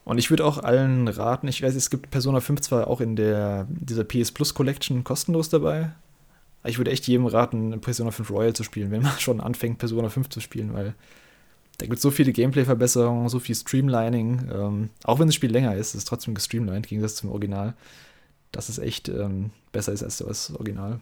Und 0.04 0.18
ich 0.18 0.30
würde 0.30 0.46
auch 0.46 0.58
allen 0.58 1.08
raten, 1.08 1.48
ich 1.48 1.62
weiß, 1.62 1.76
es 1.76 1.90
gibt 1.90 2.10
Persona 2.10 2.40
5 2.40 2.62
zwar 2.62 2.88
auch 2.88 3.02
in 3.02 3.16
der 3.16 3.68
dieser 3.70 4.04
PS 4.04 4.32
Plus 4.32 4.54
Collection 4.54 5.04
kostenlos 5.04 5.50
dabei. 5.50 5.92
Aber 6.62 6.70
ich 6.70 6.78
würde 6.78 6.92
echt 6.92 7.08
jedem 7.08 7.26
raten, 7.26 7.80
Persona 7.82 8.12
5 8.12 8.30
Royal 8.30 8.54
zu 8.54 8.64
spielen, 8.64 8.92
wenn 8.92 9.04
man 9.04 9.12
schon 9.20 9.42
anfängt, 9.42 9.78
Persona 9.78 10.10
5 10.10 10.30
zu 10.30 10.40
spielen, 10.40 10.74
weil 10.74 10.96
da 11.78 11.86
gibt 11.86 11.98
es 11.98 12.04
so 12.04 12.12
viele 12.12 12.32
Gameplay-Verbesserungen, 12.32 13.28
so 13.30 13.40
viel 13.40 13.56
Streamlining. 13.56 14.50
Ähm, 14.54 14.90
auch 15.04 15.20
wenn 15.20 15.28
das 15.28 15.36
Spiel 15.36 15.52
länger 15.52 15.76
ist, 15.76 15.90
ist 15.90 15.96
es 15.96 16.06
trotzdem 16.06 16.36
gestreamlined, 16.36 16.86
im 16.86 16.90
Gegensatz 16.90 17.16
zum 17.16 17.32
Original. 17.32 17.74
Dass 18.52 18.70
es 18.70 18.78
echt 18.78 19.10
ähm, 19.10 19.50
besser 19.72 19.92
ist 19.92 20.04
als 20.04 20.18
das 20.18 20.54
Original. 20.54 21.00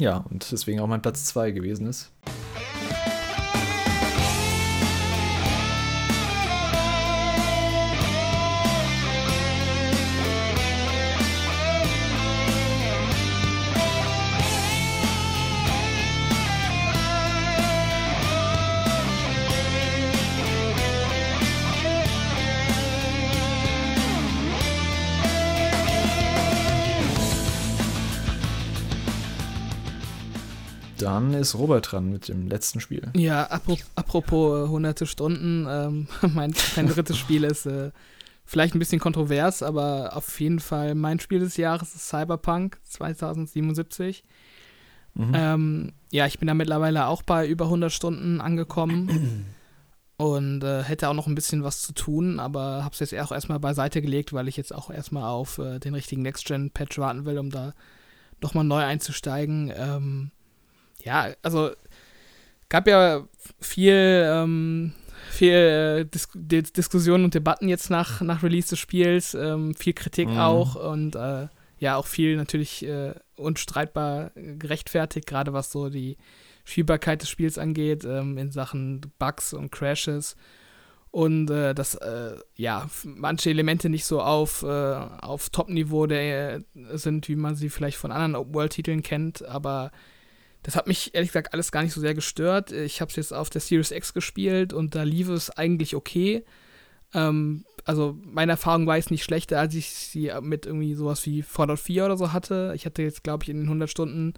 Ja, 0.00 0.24
und 0.30 0.50
deswegen 0.50 0.80
auch 0.80 0.86
mein 0.86 1.02
Platz 1.02 1.26
2 1.26 1.50
gewesen 1.50 1.86
ist. 1.86 2.10
Dann 31.20 31.34
ist 31.34 31.54
Robert 31.54 31.92
dran 31.92 32.10
mit 32.10 32.28
dem 32.28 32.48
letzten 32.48 32.80
Spiel. 32.80 33.10
Ja, 33.16 33.44
apropos, 33.94 34.66
äh, 34.66 34.68
hunderte 34.68 35.06
Stunden, 35.06 35.66
ähm, 35.68 36.08
mein, 36.34 36.54
mein 36.76 36.88
drittes 36.88 37.18
Spiel 37.18 37.44
ist 37.44 37.66
äh, 37.66 37.90
vielleicht 38.44 38.74
ein 38.74 38.80
bisschen 38.80 39.00
kontrovers, 39.00 39.62
aber 39.62 40.16
auf 40.16 40.40
jeden 40.40 40.60
Fall 40.60 40.94
mein 40.94 41.20
Spiel 41.20 41.38
des 41.38 41.56
Jahres 41.56 41.94
ist 41.94 42.08
Cyberpunk 42.08 42.78
2077. 42.84 44.24
Mhm. 45.14 45.32
Ähm, 45.34 45.92
ja, 46.10 46.26
ich 46.26 46.38
bin 46.38 46.48
da 46.48 46.54
mittlerweile 46.54 47.06
auch 47.06 47.22
bei 47.22 47.46
über 47.46 47.66
100 47.66 47.92
Stunden 47.92 48.40
angekommen 48.40 49.46
und 50.16 50.64
äh, 50.64 50.82
hätte 50.82 51.08
auch 51.08 51.14
noch 51.14 51.26
ein 51.26 51.34
bisschen 51.34 51.62
was 51.62 51.82
zu 51.82 51.92
tun, 51.92 52.40
aber 52.40 52.84
habe 52.84 52.92
es 52.92 53.00
jetzt 53.00 53.14
auch 53.18 53.32
erstmal 53.32 53.60
beiseite 53.60 54.02
gelegt, 54.02 54.32
weil 54.32 54.48
ich 54.48 54.56
jetzt 54.56 54.74
auch 54.74 54.90
erstmal 54.90 55.24
auf 55.24 55.58
äh, 55.58 55.78
den 55.78 55.94
richtigen 55.94 56.22
Next-Gen-Patch 56.22 56.98
warten 56.98 57.24
will, 57.24 57.38
um 57.38 57.50
da 57.50 57.74
nochmal 58.42 58.64
neu 58.64 58.82
einzusteigen. 58.82 59.72
Ähm, 59.74 60.30
ja, 61.02 61.28
also 61.42 61.70
gab 62.68 62.86
ja 62.86 63.26
viel, 63.60 63.94
ähm, 63.94 64.92
viel 65.30 65.52
äh, 65.52 66.04
Dis 66.04 66.28
Dis 66.34 66.72
Diskussionen 66.72 67.24
und 67.24 67.34
Debatten 67.34 67.68
jetzt 67.68 67.90
nach, 67.90 68.20
nach 68.20 68.42
Release 68.42 68.68
des 68.70 68.78
Spiels, 68.78 69.34
ähm, 69.34 69.74
viel 69.74 69.92
Kritik 69.92 70.28
mhm. 70.28 70.38
auch 70.38 70.74
und 70.76 71.14
äh, 71.16 71.48
ja, 71.78 71.96
auch 71.96 72.06
viel 72.06 72.36
natürlich 72.36 72.84
äh, 72.84 73.14
unstreitbar 73.36 74.32
gerechtfertigt, 74.34 75.26
gerade 75.26 75.52
was 75.52 75.72
so 75.72 75.88
die 75.88 76.18
Spielbarkeit 76.64 77.22
des 77.22 77.30
Spiels 77.30 77.58
angeht, 77.58 78.04
ähm, 78.04 78.36
in 78.38 78.52
Sachen 78.52 79.00
Bugs 79.18 79.52
und 79.52 79.72
Crashes. 79.72 80.36
Und 81.10 81.50
äh, 81.50 81.74
dass 81.74 81.96
äh, 81.96 82.36
ja 82.54 82.88
manche 83.02 83.50
Elemente 83.50 83.88
nicht 83.88 84.04
so 84.04 84.20
auf, 84.20 84.62
äh, 84.62 84.66
auf 84.66 85.50
Top-Niveau 85.50 86.06
sind, 86.92 87.28
wie 87.28 87.34
man 87.34 87.56
sie 87.56 87.68
vielleicht 87.68 87.96
von 87.96 88.12
anderen 88.12 88.36
Open-World-Titeln 88.36 89.02
kennt, 89.02 89.44
aber 89.44 89.90
das 90.62 90.76
hat 90.76 90.86
mich 90.86 91.14
ehrlich 91.14 91.30
gesagt 91.30 91.54
alles 91.54 91.72
gar 91.72 91.82
nicht 91.82 91.92
so 91.92 92.00
sehr 92.00 92.14
gestört. 92.14 92.72
Ich 92.72 93.00
habe 93.00 93.10
es 93.10 93.16
jetzt 93.16 93.32
auf 93.32 93.50
der 93.50 93.60
Series 93.60 93.90
X 93.90 94.12
gespielt 94.12 94.72
und 94.72 94.94
da 94.94 95.02
lief 95.02 95.28
es 95.28 95.50
eigentlich 95.50 95.96
okay. 95.96 96.44
Ähm, 97.14 97.64
also 97.84 98.18
meine 98.22 98.52
Erfahrung 98.52 98.86
war 98.86 98.96
jetzt 98.96 99.10
nicht 99.10 99.24
schlechter, 99.24 99.58
als 99.58 99.74
ich 99.74 99.90
sie 99.90 100.30
mit 100.42 100.66
irgendwie 100.66 100.94
sowas 100.94 101.24
wie 101.26 101.42
Fallout 101.42 101.80
4 101.80 102.04
oder 102.04 102.16
so 102.16 102.32
hatte. 102.32 102.72
Ich 102.76 102.84
hatte 102.84 103.02
jetzt, 103.02 103.24
glaube 103.24 103.44
ich, 103.44 103.48
in 103.48 103.56
den 103.56 103.66
100 103.66 103.88
Stunden 103.88 104.34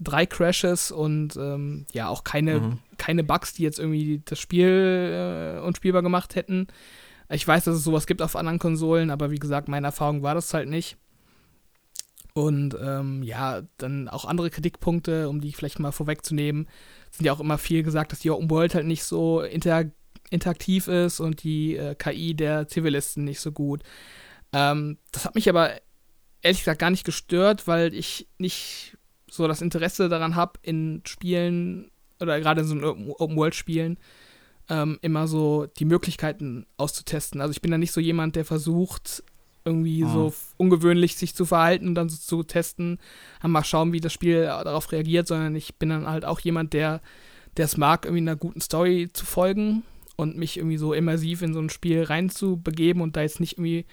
drei 0.00 0.26
Crashes 0.26 0.90
und 0.90 1.36
ähm, 1.36 1.86
ja, 1.92 2.08
auch 2.08 2.24
keine, 2.24 2.60
mhm. 2.60 2.78
keine 2.98 3.22
Bugs, 3.22 3.54
die 3.54 3.62
jetzt 3.62 3.78
irgendwie 3.78 4.22
das 4.24 4.40
Spiel 4.40 5.58
äh, 5.58 5.60
unspielbar 5.60 6.02
gemacht 6.02 6.34
hätten. 6.34 6.66
Ich 7.30 7.46
weiß, 7.46 7.64
dass 7.64 7.76
es 7.76 7.84
sowas 7.84 8.06
gibt 8.06 8.20
auf 8.20 8.36
anderen 8.36 8.58
Konsolen, 8.58 9.10
aber 9.10 9.30
wie 9.30 9.38
gesagt, 9.38 9.68
meine 9.68 9.86
Erfahrung 9.86 10.22
war 10.22 10.34
das 10.34 10.52
halt 10.52 10.68
nicht. 10.68 10.96
Und 12.34 12.76
ähm, 12.80 13.22
ja, 13.22 13.62
dann 13.78 14.08
auch 14.08 14.24
andere 14.24 14.50
Kritikpunkte, 14.50 15.28
um 15.28 15.40
die 15.40 15.52
vielleicht 15.52 15.78
mal 15.78 15.92
vorwegzunehmen, 15.92 16.68
sind 17.12 17.26
ja 17.26 17.32
auch 17.32 17.40
immer 17.40 17.58
viel 17.58 17.84
gesagt, 17.84 18.10
dass 18.10 18.18
die 18.18 18.30
Open 18.30 18.50
World 18.50 18.74
halt 18.74 18.86
nicht 18.86 19.04
so 19.04 19.40
inter 19.40 19.84
interaktiv 20.30 20.88
ist 20.88 21.20
und 21.20 21.44
die 21.44 21.76
äh, 21.76 21.94
KI 21.94 22.34
der 22.34 22.66
Zivilisten 22.66 23.24
nicht 23.24 23.40
so 23.40 23.52
gut. 23.52 23.82
Ähm, 24.52 24.98
das 25.12 25.24
hat 25.26 25.34
mich 25.34 25.48
aber 25.48 25.80
ehrlich 26.42 26.60
gesagt 26.60 26.80
gar 26.80 26.90
nicht 26.90 27.04
gestört, 27.04 27.68
weil 27.68 27.94
ich 27.94 28.28
nicht 28.38 28.96
so 29.30 29.46
das 29.46 29.62
Interesse 29.62 30.08
daran 30.08 30.34
habe, 30.34 30.58
in 30.62 31.02
Spielen 31.06 31.90
oder 32.20 32.40
gerade 32.40 32.62
in 32.62 32.66
so 32.66 33.14
Open-World-Spielen 33.18 33.98
ähm, 34.68 34.98
immer 35.02 35.28
so 35.28 35.66
die 35.66 35.84
Möglichkeiten 35.84 36.66
auszutesten. 36.76 37.40
Also 37.40 37.52
ich 37.52 37.60
bin 37.60 37.70
da 37.70 37.78
nicht 37.78 37.92
so 37.92 38.00
jemand, 38.00 38.36
der 38.36 38.44
versucht, 38.44 39.22
irgendwie 39.64 40.04
ah. 40.04 40.12
so 40.12 40.34
ungewöhnlich 40.56 41.16
sich 41.16 41.34
zu 41.34 41.44
verhalten 41.44 41.88
und 41.88 41.94
dann 41.94 42.08
so 42.08 42.16
zu 42.16 42.42
testen, 42.42 42.98
mal 43.42 43.64
schauen, 43.64 43.92
wie 43.92 44.00
das 44.00 44.12
Spiel 44.12 44.42
darauf 44.42 44.92
reagiert, 44.92 45.26
sondern 45.26 45.56
ich 45.56 45.76
bin 45.76 45.88
dann 45.88 46.06
halt 46.06 46.24
auch 46.24 46.40
jemand, 46.40 46.72
der 46.72 47.00
der 47.56 47.66
es 47.66 47.76
mag, 47.76 48.04
irgendwie 48.04 48.22
einer 48.22 48.36
guten 48.36 48.60
Story 48.60 49.08
zu 49.12 49.24
folgen 49.24 49.82
und 50.16 50.36
mich 50.36 50.56
irgendwie 50.56 50.76
so 50.76 50.92
immersiv 50.92 51.42
in 51.42 51.54
so 51.54 51.60
ein 51.60 51.70
Spiel 51.70 52.02
reinzubegeben 52.02 53.02
und 53.02 53.16
da 53.16 53.22
jetzt 53.22 53.40
nicht 53.40 53.54
irgendwie 53.54 53.86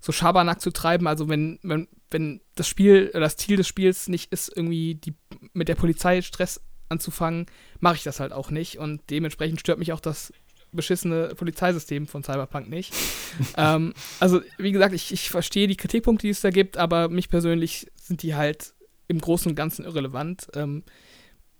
so 0.00 0.12
Schabernack 0.12 0.60
zu 0.60 0.70
treiben. 0.70 1.06
Also 1.06 1.28
wenn, 1.28 1.58
wenn, 1.62 1.88
wenn 2.10 2.40
das 2.54 2.68
Spiel 2.68 3.10
oder 3.10 3.20
das 3.20 3.36
Ziel 3.36 3.56
des 3.56 3.68
Spiels 3.68 4.08
nicht 4.08 4.32
ist, 4.32 4.54
irgendwie 4.54 4.96
die, 4.96 5.14
mit 5.52 5.68
der 5.68 5.74
Polizei 5.74 6.22
Stress 6.22 6.60
anzufangen, 6.88 7.46
mache 7.80 7.96
ich 7.96 8.02
das 8.02 8.20
halt 8.20 8.32
auch 8.32 8.50
nicht. 8.50 8.78
Und 8.78 9.02
dementsprechend 9.10 9.60
stört 9.60 9.78
mich 9.78 9.92
auch 9.92 10.00
das 10.00 10.32
beschissene 10.76 11.34
Polizeisystem 11.34 12.06
von 12.06 12.22
Cyberpunk 12.22 12.68
nicht. 12.68 12.94
ähm, 13.56 13.92
also, 14.20 14.40
wie 14.58 14.72
gesagt, 14.72 14.94
ich, 14.94 15.12
ich 15.12 15.30
verstehe 15.30 15.66
die 15.66 15.76
Kritikpunkte, 15.76 16.26
die 16.26 16.30
es 16.30 16.40
da 16.40 16.50
gibt, 16.50 16.76
aber 16.76 17.08
mich 17.08 17.28
persönlich 17.28 17.90
sind 18.00 18.22
die 18.22 18.34
halt 18.34 18.74
im 19.08 19.20
Großen 19.20 19.50
und 19.50 19.56
Ganzen 19.56 19.84
irrelevant. 19.84 20.48
Ähm, 20.54 20.84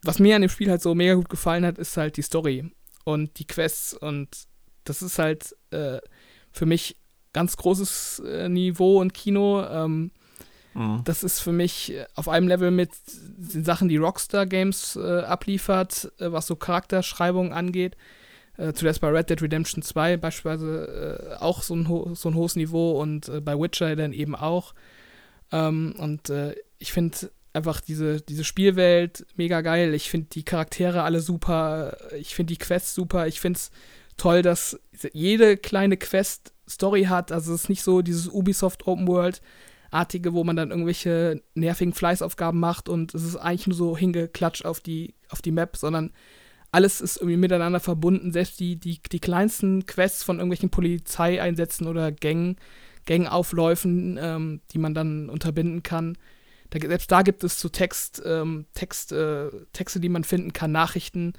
was 0.02 0.18
mir 0.18 0.36
an 0.36 0.42
dem 0.42 0.50
Spiel 0.50 0.70
halt 0.70 0.82
so 0.82 0.94
mega 0.94 1.14
gut 1.14 1.28
gefallen 1.28 1.64
hat, 1.66 1.78
ist 1.78 1.96
halt 1.96 2.16
die 2.16 2.22
Story 2.22 2.70
und 3.04 3.38
die 3.38 3.46
Quests 3.46 3.94
und 3.94 4.28
das 4.84 5.02
ist 5.02 5.18
halt 5.18 5.56
äh, 5.70 5.98
für 6.52 6.66
mich 6.66 6.96
ganz 7.32 7.56
großes 7.56 8.20
äh, 8.20 8.48
Niveau 8.48 9.00
und 9.00 9.12
Kino. 9.12 9.64
Ähm, 9.64 10.10
mhm. 10.74 11.02
Das 11.04 11.22
ist 11.22 11.40
für 11.40 11.52
mich 11.52 11.94
auf 12.14 12.28
einem 12.28 12.48
Level 12.48 12.70
mit 12.70 12.90
den 13.36 13.64
Sachen, 13.64 13.88
die 13.88 13.96
Rockstar 13.96 14.46
Games 14.46 14.96
äh, 14.96 15.20
abliefert, 15.20 16.12
äh, 16.18 16.32
was 16.32 16.46
so 16.46 16.56
Charakterschreibung 16.56 17.52
angeht. 17.52 17.96
Äh, 18.58 18.72
zuletzt 18.72 19.00
bei 19.00 19.08
Red 19.08 19.30
Dead 19.30 19.42
Redemption 19.42 19.82
2 19.82 20.16
beispielsweise 20.16 21.36
äh, 21.38 21.42
auch 21.42 21.62
so 21.62 21.74
ein, 21.74 22.14
so 22.14 22.28
ein 22.28 22.34
hohes 22.34 22.56
Niveau 22.56 23.00
und 23.00 23.30
bei 23.44 23.58
Witcher 23.58 23.96
dann 23.96 24.12
eben 24.12 24.34
auch. 24.34 24.74
Ähm, 25.52 25.94
und 25.98 26.32
ich 26.78 26.92
finde 26.92 27.30
einfach 27.52 27.80
diese, 27.80 28.20
diese 28.20 28.44
Spielwelt 28.44 29.26
mega 29.36 29.62
geil. 29.62 29.94
Ich 29.94 30.10
finde 30.10 30.28
die 30.30 30.44
Charaktere 30.44 31.02
alle 31.02 31.20
super. 31.20 31.96
Ich 32.18 32.34
finde 32.34 32.52
die 32.52 32.58
Quests 32.58 32.94
super. 32.94 33.26
Ich 33.26 33.40
finde 33.40 33.56
es 33.56 33.70
toll, 34.16 34.42
dass 34.42 34.78
jede 35.12 35.56
kleine 35.56 35.96
Quest 35.96 36.52
Story 36.68 37.04
hat. 37.04 37.32
Also 37.32 37.54
es 37.54 37.62
ist 37.62 37.68
nicht 37.68 37.82
so 37.82 38.02
dieses 38.02 38.28
Ubisoft 38.28 38.86
Open 38.86 39.08
World 39.08 39.40
artige, 39.90 40.34
wo 40.34 40.44
man 40.44 40.56
dann 40.56 40.70
irgendwelche 40.70 41.42
nervigen 41.54 41.94
Fleißaufgaben 41.94 42.58
macht 42.58 42.88
und 42.88 43.14
es 43.14 43.22
ist 43.22 43.36
eigentlich 43.36 43.68
nur 43.68 43.76
so 43.76 43.96
hingeklatscht 43.96 44.64
auf 44.64 44.80
die 44.80 45.14
auf 45.28 45.42
die 45.42 45.52
Map, 45.52 45.76
sondern 45.76 46.12
alles 46.76 47.00
ist 47.00 47.16
irgendwie 47.16 47.38
miteinander 47.38 47.80
verbunden. 47.80 48.32
Selbst 48.32 48.60
die, 48.60 48.76
die, 48.76 49.00
die 49.10 49.18
kleinsten 49.18 49.86
Quests 49.86 50.22
von 50.22 50.36
irgendwelchen 50.36 50.68
Polizeieinsätzen 50.68 51.86
oder 51.86 52.12
Gang, 52.12 52.58
Gangaufläufen, 53.06 54.18
ähm, 54.20 54.60
die 54.72 54.78
man 54.78 54.92
dann 54.92 55.30
unterbinden 55.30 55.82
kann. 55.82 56.18
Da, 56.68 56.78
selbst 56.86 57.10
da 57.10 57.22
gibt 57.22 57.44
es 57.44 57.58
so 57.58 57.70
Text, 57.70 58.22
ähm, 58.26 58.66
Text, 58.74 59.12
äh, 59.12 59.48
Texte, 59.72 60.00
die 60.00 60.10
man 60.10 60.22
finden 60.22 60.52
kann, 60.52 60.70
Nachrichten, 60.70 61.32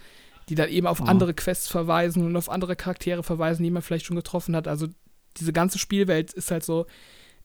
die 0.50 0.56
dann 0.56 0.70
eben 0.70 0.88
auf 0.88 1.02
oh. 1.02 1.06
andere 1.06 1.36
Quests 1.36 1.68
verweisen 1.68 2.26
und 2.26 2.36
auf 2.36 2.50
andere 2.50 2.76
Charaktere 2.76 3.22
verweisen, 3.22 3.62
die 3.64 3.70
man 3.70 3.84
vielleicht 3.84 4.08
schon 4.08 4.16
getroffen 4.16 4.56
hat. 4.56 4.68
Also 4.68 4.88
diese 5.38 5.54
ganze 5.54 5.78
Spielwelt 5.78 6.34
ist 6.34 6.50
halt 6.50 6.64
so 6.64 6.88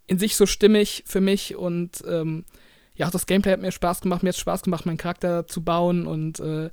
in 0.07 0.19
sich 0.19 0.35
so 0.37 0.47
stimmig 0.47 1.05
für 1.07 1.21
mich 1.21 1.57
und 1.57 2.03
ähm, 2.09 2.47
ja, 2.95 3.07
auch 3.07 3.11
das 3.11 3.27
Gameplay 3.27 3.53
hat 3.53 3.61
mir 3.61 3.71
Spaß 3.71 4.01
gemacht. 4.01 4.23
Mir 4.23 4.31
hat 4.31 4.37
Spaß 4.37 4.63
gemacht, 4.63 4.87
meinen 4.87 4.97
Charakter 4.97 5.47
zu 5.47 5.63
bauen 5.63 6.07
und, 6.07 6.41
äh, 6.41 6.71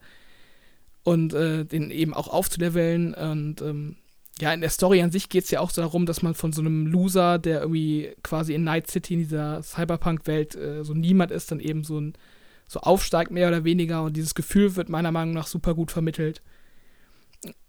und 1.04 1.34
äh, 1.34 1.66
den 1.66 1.91
eben 1.91 2.14
auch 2.14 2.28
aufzuleveln. 2.28 3.14
Und 3.14 3.62
ähm, 3.62 3.97
ja, 4.39 4.54
in 4.54 4.62
der 4.62 4.70
Story 4.70 5.02
an 5.02 5.12
sich 5.12 5.30
geht 5.30 5.45
es 5.45 5.52
ja 5.52 5.60
auch 5.60 5.70
so 5.70 5.82
darum, 5.82 6.06
dass 6.06 6.22
man 6.22 6.34
von 6.34 6.54
so 6.54 6.62
einem 6.62 6.88
Loser, 6.88 7.39
der 7.39 7.62
irgendwie 7.62 8.14
quasi 8.24 8.54
in 8.54 8.64
Night 8.64 8.89
City, 8.89 9.16
in 9.16 9.20
dieser 9.20 9.62
Cyberpunk-Welt, 9.64 10.56
äh, 10.56 10.84
so 10.84 10.93
niemand 10.93 11.32
ist, 11.32 11.52
dann 11.52 11.60
eben 11.60 11.84
so 11.84 12.00
ein 12.00 12.14
so 12.68 12.82
aufsteigt, 12.82 13.32
mehr 13.32 13.47
oder 13.47 13.64
weniger. 13.64 14.04
Und 14.04 14.16
dieses 14.16 14.36
Gefühl 14.36 14.76
wird 14.76 14.89
meiner 14.89 15.12
Meinung 15.12 15.34
nach 15.34 15.47
super 15.47 15.74
gut 15.74 15.91
vermittelt. 15.91 16.43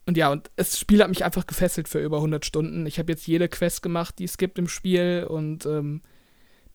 Und 0.07 0.16
ja, 0.16 0.31
und 0.31 0.51
das 0.57 0.78
Spiel 0.78 1.03
hat 1.03 1.09
mich 1.09 1.24
einfach 1.24 1.47
gefesselt 1.47 1.89
für 1.89 2.01
über 2.01 2.16
100 2.18 2.45
Stunden. 2.45 2.85
Ich 2.87 2.99
habe 2.99 3.12
jetzt 3.12 3.26
jede 3.26 3.49
Quest 3.49 3.83
gemacht, 3.83 4.18
die 4.18 4.24
es 4.24 4.37
gibt 4.37 4.59
im 4.59 4.68
Spiel 4.68 5.26
und 5.28 5.64
ähm, 5.66 6.03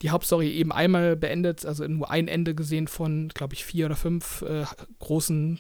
die 0.02 0.10
Hauptstory 0.10 0.52
eben 0.52 0.72
einmal 0.72 1.16
beendet, 1.16 1.66
also 1.66 1.88
nur 1.88 2.10
ein 2.10 2.28
Ende 2.28 2.56
gesehen 2.56 2.88
von, 2.88 3.30
glaube 3.30 3.54
ich, 3.54 3.64
vier 3.64 3.86
oder 3.86 3.96
fünf 3.96 4.42
äh, 4.42 4.66
großen 5.00 5.60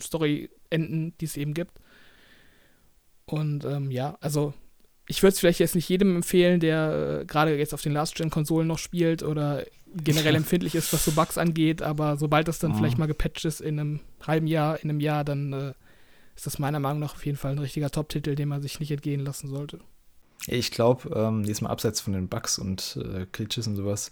Story-Enden, 0.00 1.14
die 1.20 1.24
es 1.24 1.36
eben 1.36 1.54
gibt. 1.54 1.72
Und 3.26 3.64
ähm, 3.64 3.90
ja, 3.90 4.16
also 4.20 4.54
ich 5.06 5.22
würde 5.22 5.32
es 5.32 5.40
vielleicht 5.40 5.60
jetzt 5.60 5.74
nicht 5.74 5.88
jedem 5.88 6.16
empfehlen, 6.16 6.60
der 6.60 7.20
äh, 7.22 7.24
gerade 7.24 7.56
jetzt 7.56 7.74
auf 7.74 7.82
den 7.82 7.92
Last-Gen-Konsolen 7.92 8.66
noch 8.66 8.78
spielt 8.78 9.22
oder 9.22 9.64
generell 9.94 10.34
empfindlich 10.36 10.74
ist, 10.74 10.92
was 10.92 11.04
so 11.04 11.12
Bugs 11.12 11.38
angeht, 11.38 11.82
aber 11.82 12.16
sobald 12.16 12.48
das 12.48 12.58
dann 12.58 12.72
oh. 12.72 12.74
vielleicht 12.76 12.98
mal 12.98 13.06
gepatcht 13.06 13.44
ist 13.44 13.60
in 13.60 13.80
einem 13.80 14.00
halben 14.26 14.46
Jahr, 14.46 14.82
in 14.82 14.90
einem 14.90 15.00
Jahr, 15.00 15.24
dann 15.24 15.52
äh, 15.52 15.72
ist 16.36 16.46
das 16.46 16.58
meiner 16.58 16.80
Meinung 16.80 17.00
nach 17.00 17.14
auf 17.14 17.26
jeden 17.26 17.38
Fall 17.38 17.52
ein 17.52 17.58
richtiger 17.58 17.90
Top-Titel, 17.90 18.34
den 18.34 18.48
man 18.48 18.62
sich 18.62 18.80
nicht 18.80 18.90
entgehen 18.90 19.20
lassen 19.20 19.48
sollte. 19.48 19.80
Ich 20.46 20.70
glaube, 20.70 21.10
ähm, 21.14 21.42
diesmal 21.42 21.72
abseits 21.72 22.00
von 22.00 22.12
den 22.12 22.28
Bugs 22.28 22.58
und 22.58 22.98
äh, 23.04 23.26
Glitches 23.30 23.66
und 23.66 23.76
sowas, 23.76 24.10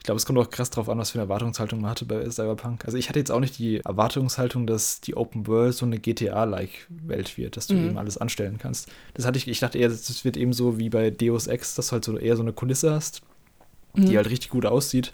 ich 0.00 0.04
glaube, 0.04 0.16
es 0.16 0.24
kommt 0.24 0.38
auch 0.38 0.48
krass 0.48 0.70
drauf 0.70 0.88
an, 0.88 0.96
was 0.96 1.10
für 1.10 1.18
eine 1.18 1.24
Erwartungshaltung 1.24 1.82
man 1.82 1.90
hatte 1.90 2.06
bei 2.06 2.28
Cyberpunk. 2.30 2.86
Also 2.86 2.96
ich 2.96 3.10
hatte 3.10 3.18
jetzt 3.18 3.30
auch 3.30 3.38
nicht 3.38 3.58
die 3.58 3.80
Erwartungshaltung, 3.80 4.66
dass 4.66 5.02
die 5.02 5.14
Open 5.14 5.46
World 5.46 5.74
so 5.74 5.84
eine 5.84 5.98
GTA-like 5.98 6.86
Welt 6.88 7.36
wird, 7.36 7.58
dass 7.58 7.66
du 7.66 7.74
mhm. 7.74 7.88
eben 7.90 7.98
alles 7.98 8.16
anstellen 8.16 8.56
kannst. 8.56 8.88
Das 9.12 9.26
hatte 9.26 9.36
ich, 9.36 9.46
ich 9.46 9.60
dachte 9.60 9.76
eher, 9.76 9.90
das 9.90 10.24
wird 10.24 10.38
eben 10.38 10.54
so 10.54 10.78
wie 10.78 10.88
bei 10.88 11.10
Deus 11.10 11.48
Ex, 11.48 11.74
dass 11.74 11.88
du 11.88 11.92
halt 11.92 12.06
so 12.06 12.16
eher 12.16 12.34
so 12.36 12.42
eine 12.42 12.54
Kulisse 12.54 12.92
hast, 12.92 13.20
mhm. 13.94 14.06
die 14.06 14.16
halt 14.16 14.30
richtig 14.30 14.48
gut 14.48 14.64
aussieht. 14.64 15.12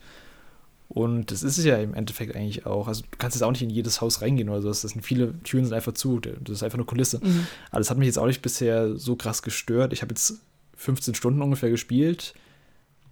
Und 0.89 1.33
das 1.33 1.43
ist 1.43 1.59
es 1.59 1.65
ja 1.65 1.79
im 1.79 1.95
Endeffekt 1.95 2.37
eigentlich 2.37 2.65
auch. 2.65 2.87
Also 2.87 3.03
du 3.03 3.19
kannst 3.19 3.35
jetzt 3.35 3.43
auch 3.43 3.51
nicht 3.51 3.63
in 3.63 3.71
jedes 3.71 4.01
Haus 4.01 4.23
reingehen 4.23 4.49
oder 4.49 4.63
so. 4.63 4.69
Das 4.69 4.83
sind 4.83 5.05
viele 5.05 5.37
Türen 5.43 5.65
sind 5.65 5.75
einfach 5.75 5.95
zu. 5.95 6.21
Das 6.21 6.33
ist 6.49 6.63
einfach 6.63 6.79
eine 6.79 6.87
Kulisse. 6.87 7.19
Mhm. 7.21 7.49
Aber 7.73 7.81
das 7.81 7.91
hat 7.91 7.99
mich 7.99 8.07
jetzt 8.07 8.21
auch 8.21 8.27
nicht 8.27 8.41
bisher 8.41 8.95
so 8.95 9.17
krass 9.17 9.43
gestört. 9.43 9.93
Ich 9.93 10.03
habe 10.03 10.13
jetzt 10.13 10.35
15 10.77 11.17
Stunden 11.17 11.43
ungefähr 11.43 11.71
gespielt 11.71 12.35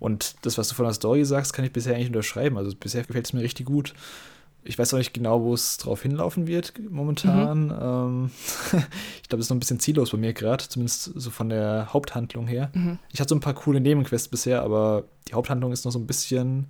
und 0.05 0.37
das, 0.43 0.59
was 0.59 0.69
du 0.69 0.75
von 0.75 0.85
der 0.85 0.93
Story 0.93 1.25
sagst, 1.25 1.55
kann 1.55 1.65
ich 1.65 1.73
bisher 1.73 1.95
eigentlich 1.95 2.09
unterschreiben. 2.09 2.59
Also 2.59 2.77
bisher 2.79 3.03
gefällt 3.05 3.25
es 3.25 3.33
mir 3.33 3.41
richtig 3.41 3.65
gut. 3.65 3.95
Ich 4.63 4.79
weiß 4.79 4.93
auch 4.93 4.99
nicht 4.99 5.15
genau, 5.15 5.43
wo 5.43 5.55
es 5.55 5.79
drauf 5.79 6.03
hinlaufen 6.03 6.47
wird 6.47 6.75
momentan. 6.91 7.69
Mhm. 7.69 7.73
Ähm, 7.81 8.31
ich 9.23 9.29
glaube, 9.31 9.39
das 9.39 9.47
ist 9.47 9.49
noch 9.49 9.57
ein 9.57 9.61
bisschen 9.61 9.81
ziellos 9.81 10.11
bei 10.11 10.19
mir 10.19 10.35
gerade, 10.35 10.63
zumindest 10.69 11.05
so 11.15 11.31
von 11.31 11.49
der 11.49 11.89
Haupthandlung 11.95 12.47
her. 12.47 12.71
Mhm. 12.75 12.99
Ich 13.15 13.19
hatte 13.19 13.31
so 13.31 13.35
ein 13.35 13.41
paar 13.41 13.55
coole 13.55 13.81
Nebenquests 13.81 14.29
bisher, 14.29 14.61
aber 14.61 15.05
die 15.27 15.33
Haupthandlung 15.33 15.73
ist 15.73 15.87
noch 15.87 15.93
so 15.93 15.99
ein 15.99 16.07
bisschen 16.07 16.67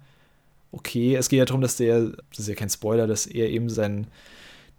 okay. 0.71 1.17
Es 1.17 1.29
geht 1.29 1.41
ja 1.41 1.45
darum, 1.45 1.61
dass 1.61 1.77
der, 1.77 2.11
das 2.31 2.39
ist 2.39 2.49
ja 2.49 2.55
kein 2.55 2.71
Spoiler, 2.71 3.09
dass 3.09 3.27
er 3.27 3.49
eben 3.49 3.69
seinen 3.69 4.07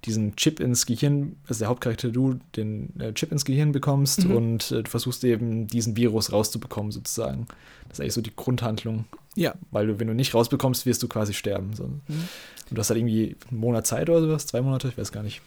diesen 0.06 0.36
Chip 0.36 0.60
ins 0.60 0.86
Gehirn, 0.86 1.36
also 1.48 1.60
der 1.60 1.68
Hauptcharakter 1.70 2.10
du, 2.10 2.40
den 2.56 3.00
äh, 3.00 3.14
Chip 3.14 3.32
ins 3.32 3.46
Gehirn 3.46 3.72
bekommst 3.72 4.26
mhm. 4.26 4.36
und 4.36 4.72
äh, 4.72 4.84
du 4.84 4.90
versuchst 4.90 5.24
eben 5.24 5.68
diesen 5.68 5.96
Virus 5.96 6.32
rauszubekommen, 6.32 6.92
sozusagen. 6.92 7.48
Das 7.88 7.98
ist 7.98 8.02
eigentlich 8.02 8.14
so 8.14 8.22
die 8.22 8.36
Grundhandlung. 8.36 9.06
Ja. 9.36 9.56
Weil 9.72 9.88
du, 9.88 10.00
wenn 10.00 10.08
du 10.08 10.14
nicht 10.14 10.34
rausbekommst, 10.34 10.86
wirst 10.86 11.04
du 11.04 11.08
quasi 11.08 11.34
sterben. 11.34 11.74
So. 11.74 11.88
Mhm. 11.88 12.00
Und 12.08 12.78
du 12.78 12.80
hast 12.80 12.90
halt 12.90 13.00
irgendwie 13.00 13.36
einen 13.50 13.60
Monat 13.60 13.86
Zeit 13.88 14.10
oder 14.10 14.22
sowas, 14.22 14.48
zwei 14.48 14.62
Monate, 14.62 14.88
ich 14.88 14.98
weiß 14.98 15.12
gar 15.12 15.24
nicht. 15.24 15.42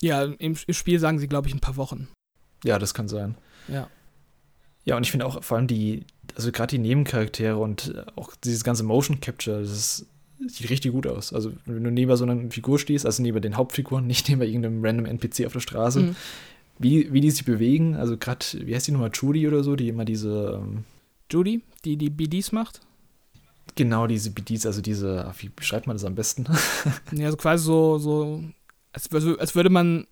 Ja, 0.00 0.24
im, 0.24 0.56
im 0.66 0.74
Spiel 0.74 0.98
sagen 0.98 1.18
sie, 1.18 1.28
glaube 1.28 1.48
ich, 1.48 1.54
ein 1.54 1.60
paar 1.60 1.76
Wochen. 1.76 2.08
Ja, 2.64 2.78
das 2.78 2.94
kann 2.94 3.08
sein. 3.08 3.36
Ja. 3.68 3.88
Ja, 4.84 4.96
und 4.96 5.02
ich 5.02 5.10
finde 5.10 5.26
auch 5.26 5.42
vor 5.42 5.58
allem 5.58 5.66
die, 5.66 6.04
also 6.34 6.50
gerade 6.52 6.70
die 6.70 6.78
Nebencharaktere 6.78 7.58
und 7.58 7.94
auch 8.16 8.34
dieses 8.42 8.64
ganze 8.64 8.82
Motion 8.82 9.20
Capture, 9.20 9.60
das 9.60 9.70
ist 9.70 10.06
sieht 10.46 10.70
richtig 10.70 10.92
gut 10.92 11.06
aus. 11.06 11.32
Also, 11.32 11.52
wenn 11.66 11.84
du 11.84 11.90
neben 11.90 12.14
so 12.16 12.24
einer 12.24 12.50
Figur 12.50 12.78
stehst, 12.78 13.06
also 13.06 13.22
neben 13.22 13.40
den 13.40 13.56
Hauptfiguren, 13.56 14.06
nicht 14.06 14.28
neben 14.28 14.42
irgendeinem 14.42 14.84
random 14.84 15.06
NPC 15.06 15.46
auf 15.46 15.52
der 15.52 15.60
Straße, 15.60 16.00
mhm. 16.00 16.16
wie, 16.78 17.12
wie 17.12 17.20
die 17.20 17.30
sich 17.30 17.44
bewegen, 17.44 17.96
also 17.96 18.16
gerade, 18.16 18.44
wie 18.64 18.74
heißt 18.74 18.86
die 18.86 18.92
nochmal, 18.92 19.10
Judy 19.12 19.46
oder 19.46 19.62
so, 19.62 19.76
die 19.76 19.88
immer 19.88 20.04
diese. 20.04 20.60
Ähm, 20.62 20.84
Judy, 21.30 21.62
die 21.84 21.96
die 21.96 22.10
BDs 22.10 22.52
macht? 22.52 22.80
Genau, 23.76 24.06
diese 24.06 24.30
BDs, 24.30 24.66
also 24.66 24.80
diese, 24.80 25.32
wie 25.38 25.48
beschreibt 25.48 25.86
man 25.86 25.96
das 25.96 26.04
am 26.04 26.16
besten? 26.16 26.46
ja, 27.12 27.26
also 27.26 27.36
quasi 27.36 27.64
so, 27.64 27.98
so 27.98 28.42
als, 28.92 29.08
als 29.38 29.54
würde 29.54 29.70
man 29.70 30.06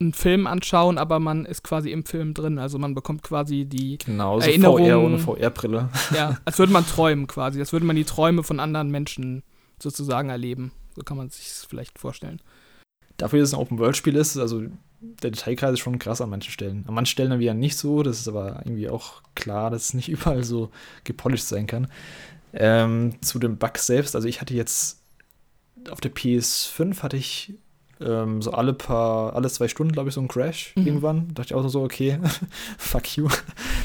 einen 0.00 0.12
Film 0.12 0.46
anschauen, 0.46 0.98
aber 0.98 1.20
man 1.20 1.44
ist 1.44 1.62
quasi 1.62 1.90
im 1.90 2.04
Film 2.04 2.34
drin. 2.34 2.58
Also 2.58 2.78
man 2.78 2.94
bekommt 2.94 3.22
quasi 3.22 3.64
die 3.64 3.98
genau, 3.98 4.40
so 4.40 4.48
Erinnerung. 4.48 4.84
VR 4.84 5.00
ohne 5.00 5.18
VR-Brille. 5.18 5.88
Ja, 6.14 6.38
als 6.44 6.58
würde 6.58 6.72
man 6.72 6.86
träumen 6.86 7.26
quasi. 7.26 7.60
Als 7.60 7.72
würde 7.72 7.86
man 7.86 7.96
die 7.96 8.04
Träume 8.04 8.42
von 8.42 8.58
anderen 8.60 8.90
Menschen 8.90 9.44
sozusagen 9.84 10.30
erleben. 10.30 10.72
So 10.96 11.02
kann 11.02 11.16
man 11.16 11.30
sich 11.30 11.46
vielleicht 11.68 11.98
vorstellen. 11.98 12.40
Dafür, 13.16 13.38
dass 13.38 13.50
es 13.50 13.54
ein 13.54 13.60
Open-World-Spiel 13.60 14.16
ist, 14.16 14.36
also 14.36 14.62
der 15.00 15.30
Detailkreis 15.30 15.74
ist 15.74 15.80
schon 15.80 15.98
krass 15.98 16.20
an 16.20 16.30
manchen 16.30 16.50
Stellen. 16.50 16.84
An 16.88 16.94
manchen 16.94 17.12
Stellen 17.12 17.30
dann 17.30 17.38
wieder 17.38 17.54
nicht 17.54 17.76
so, 17.76 18.02
das 18.02 18.18
ist 18.18 18.28
aber 18.28 18.62
irgendwie 18.64 18.88
auch 18.88 19.22
klar, 19.34 19.70
dass 19.70 19.84
es 19.84 19.94
nicht 19.94 20.08
überall 20.08 20.42
so 20.42 20.70
gepolished 21.04 21.46
sein 21.46 21.66
kann. 21.66 21.88
Ähm, 22.52 23.20
zu 23.20 23.38
dem 23.38 23.58
Bug 23.58 23.78
selbst, 23.78 24.16
also 24.16 24.26
ich 24.26 24.40
hatte 24.40 24.54
jetzt 24.54 25.00
auf 25.90 26.00
der 26.00 26.14
PS5 26.14 27.02
hatte 27.02 27.16
ich 27.16 27.54
ähm, 28.00 28.42
so 28.42 28.52
alle 28.52 28.72
paar, 28.72 29.34
alle 29.34 29.48
zwei 29.48 29.68
Stunden, 29.68 29.92
glaube 29.92 30.08
ich, 30.08 30.14
so 30.14 30.20
ein 30.20 30.28
Crash 30.28 30.72
mhm. 30.76 30.86
irgendwann. 30.86 31.28
Da 31.28 31.42
dachte 31.42 31.48
ich 31.48 31.54
auch 31.54 31.68
so, 31.68 31.82
okay, 31.82 32.18
fuck 32.78 33.16
you. 33.16 33.28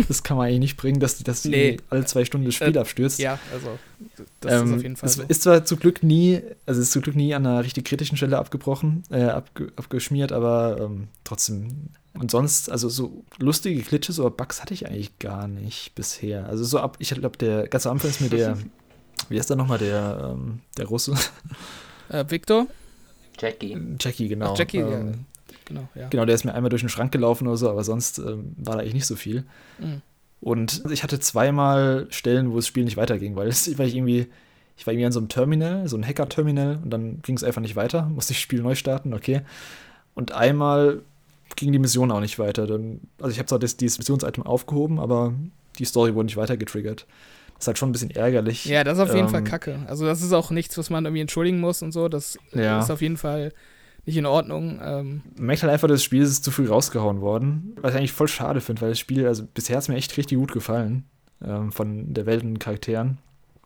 Das 0.07 0.23
kann 0.23 0.37
man 0.37 0.47
eigentlich 0.47 0.59
nicht 0.59 0.77
bringen, 0.77 1.01
dass, 1.01 1.17
dass 1.19 1.43
nee. 1.43 1.77
alle 1.89 2.05
zwei 2.05 2.23
Stunden 2.23 2.45
das 2.45 2.55
Spiel 2.55 2.75
äh, 2.75 2.79
abstürzt. 2.79 3.19
Ja, 3.19 3.37
also 3.53 3.77
das 4.39 4.53
ähm, 4.53 4.67
ist 4.67 4.73
auf 4.75 4.83
jeden 4.83 4.95
Fall. 4.95 5.09
Es 5.09 5.15
so. 5.15 5.23
ist 5.27 5.41
zwar 5.43 5.65
zu 5.65 5.75
Glück 5.75 6.03
nie, 6.03 6.41
also 6.65 6.79
ist 6.79 6.91
zu 6.91 7.01
Glück 7.01 7.15
nie 7.15 7.35
an 7.35 7.45
einer 7.45 7.63
richtig 7.63 7.85
kritischen 7.85 8.15
Stelle 8.15 8.37
abgebrochen, 8.37 9.03
äh, 9.09 9.23
abge, 9.23 9.73
abgeschmiert, 9.75 10.31
aber 10.31 10.77
ähm, 10.79 11.09
trotzdem. 11.25 11.89
Und 12.13 12.31
sonst, 12.31 12.71
also 12.71 12.87
so 12.87 13.23
lustige 13.37 13.81
Glitches 13.81 14.19
oder 14.19 14.31
Bugs 14.31 14.61
hatte 14.61 14.73
ich 14.73 14.87
eigentlich 14.87 15.19
gar 15.19 15.47
nicht 15.47 15.95
bisher. 15.95 16.47
Also 16.47 16.63
so 16.63 16.79
ab, 16.79 16.95
ich 16.99 17.09
glaube, 17.09 17.37
der 17.37 17.67
ganz 17.67 17.85
am 17.85 17.93
Anfang 17.93 18.09
ist 18.09 18.21
mir 18.21 18.29
der, 18.29 18.57
wie 19.29 19.37
heißt 19.37 19.49
der 19.49 19.57
nochmal, 19.57 19.79
der, 19.79 20.31
ähm, 20.33 20.61
der 20.77 20.85
Russe? 20.87 21.13
Äh, 22.09 22.25
Victor? 22.29 22.67
Jackie. 23.39 23.77
Jackie, 23.99 24.27
genau. 24.27 24.53
Ach, 24.53 24.57
Jackie, 24.57 24.79
ähm, 24.79 25.07
ja. 25.07 25.13
Genau, 25.65 25.89
ja. 25.95 26.07
Genau, 26.09 26.25
der 26.25 26.35
ist 26.35 26.45
mir 26.45 26.53
einmal 26.53 26.69
durch 26.69 26.81
den 26.81 26.89
Schrank 26.89 27.11
gelaufen 27.11 27.47
oder 27.47 27.57
so, 27.57 27.69
aber 27.69 27.83
sonst 27.83 28.19
ähm, 28.19 28.55
war 28.57 28.75
da 28.75 28.81
eigentlich 28.81 28.95
nicht 28.95 29.05
so 29.05 29.15
viel. 29.15 29.45
Mhm. 29.79 30.01
Und 30.41 30.83
ich 30.89 31.03
hatte 31.03 31.19
zweimal 31.19 32.07
Stellen, 32.09 32.51
wo 32.51 32.55
das 32.55 32.67
Spiel 32.67 32.85
nicht 32.85 32.97
weiterging, 32.97 33.35
weil, 33.35 33.47
es, 33.47 33.77
weil 33.77 33.87
ich 33.87 33.95
irgendwie, 33.95 34.27
ich 34.77 34.87
war 34.87 34.93
irgendwie 34.93 35.05
an 35.05 35.11
so 35.11 35.19
einem 35.19 35.29
Terminal, 35.29 35.87
so 35.87 35.97
ein 35.97 36.05
Hacker-Terminal, 36.05 36.79
und 36.83 36.89
dann 36.89 37.21
ging 37.21 37.35
es 37.35 37.43
einfach 37.43 37.61
nicht 37.61 37.75
weiter, 37.75 38.03
musste 38.15 38.33
ich 38.33 38.37
das 38.37 38.43
Spiel 38.43 38.61
neu 38.61 38.75
starten, 38.75 39.13
okay. 39.13 39.41
Und 40.15 40.31
einmal 40.31 41.01
ging 41.55 41.71
die 41.71 41.79
Mission 41.79 42.11
auch 42.11 42.19
nicht 42.19 42.39
weiter. 42.39 42.67
Dann, 42.67 43.01
also 43.19 43.31
ich 43.31 43.39
habe 43.39 43.47
zwar 43.47 43.59
das, 43.59 43.77
dieses 43.77 43.97
Missionsitem 43.97 44.43
aufgehoben, 44.43 44.99
aber 44.99 45.33
die 45.77 45.85
Story 45.85 46.15
wurde 46.15 46.25
nicht 46.25 46.37
weiter 46.37 46.57
getriggert. 46.57 47.05
Ist 47.59 47.67
halt 47.67 47.77
schon 47.77 47.89
ein 47.89 47.91
bisschen 47.91 48.11
ärgerlich. 48.11 48.65
Ja, 48.65 48.83
das 48.85 48.97
ist 48.97 49.03
auf 49.03 49.13
jeden 49.13 49.27
ähm, 49.27 49.29
Fall 49.29 49.43
kacke. 49.43 49.79
Also 49.87 50.05
das 50.05 50.21
ist 50.21 50.31
auch 50.31 50.49
nichts, 50.49 50.77
was 50.77 50.89
man 50.89 51.05
irgendwie 51.05 51.21
entschuldigen 51.21 51.59
muss 51.59 51.81
und 51.81 51.91
so. 51.91 52.07
Das 52.07 52.37
ja. 52.53 52.79
ist 52.79 52.89
auf 52.89 53.01
jeden 53.01 53.17
Fall 53.17 53.51
nicht 54.05 54.17
in 54.17 54.25
Ordnung. 54.25 54.79
Ähm. 54.81 55.21
Man 55.35 55.45
merkt 55.47 55.63
halt 55.63 55.73
einfach, 55.73 55.89
das 55.89 56.03
Spiel 56.03 56.21
ist 56.21 56.43
zu 56.43 56.51
früh 56.51 56.67
rausgehauen 56.67 57.19
worden. 57.19 57.75
Was 57.81 57.91
ich 57.91 57.97
eigentlich 57.97 58.13
voll 58.13 58.29
schade 58.29 58.61
finde, 58.61 58.81
weil 58.81 58.89
das 58.89 58.99
Spiel, 58.99 59.27
also 59.27 59.43
bisher 59.45 59.75
hat 59.75 59.83
es 59.83 59.89
mir 59.89 59.95
echt 59.95 60.15
richtig 60.17 60.37
gut 60.37 60.53
gefallen. 60.53 61.03
Ähm, 61.45 61.71
von 61.71 62.13
der 62.13 62.25
Welt 62.25 62.43
und 62.43 62.59
Charakteren. 62.59 63.17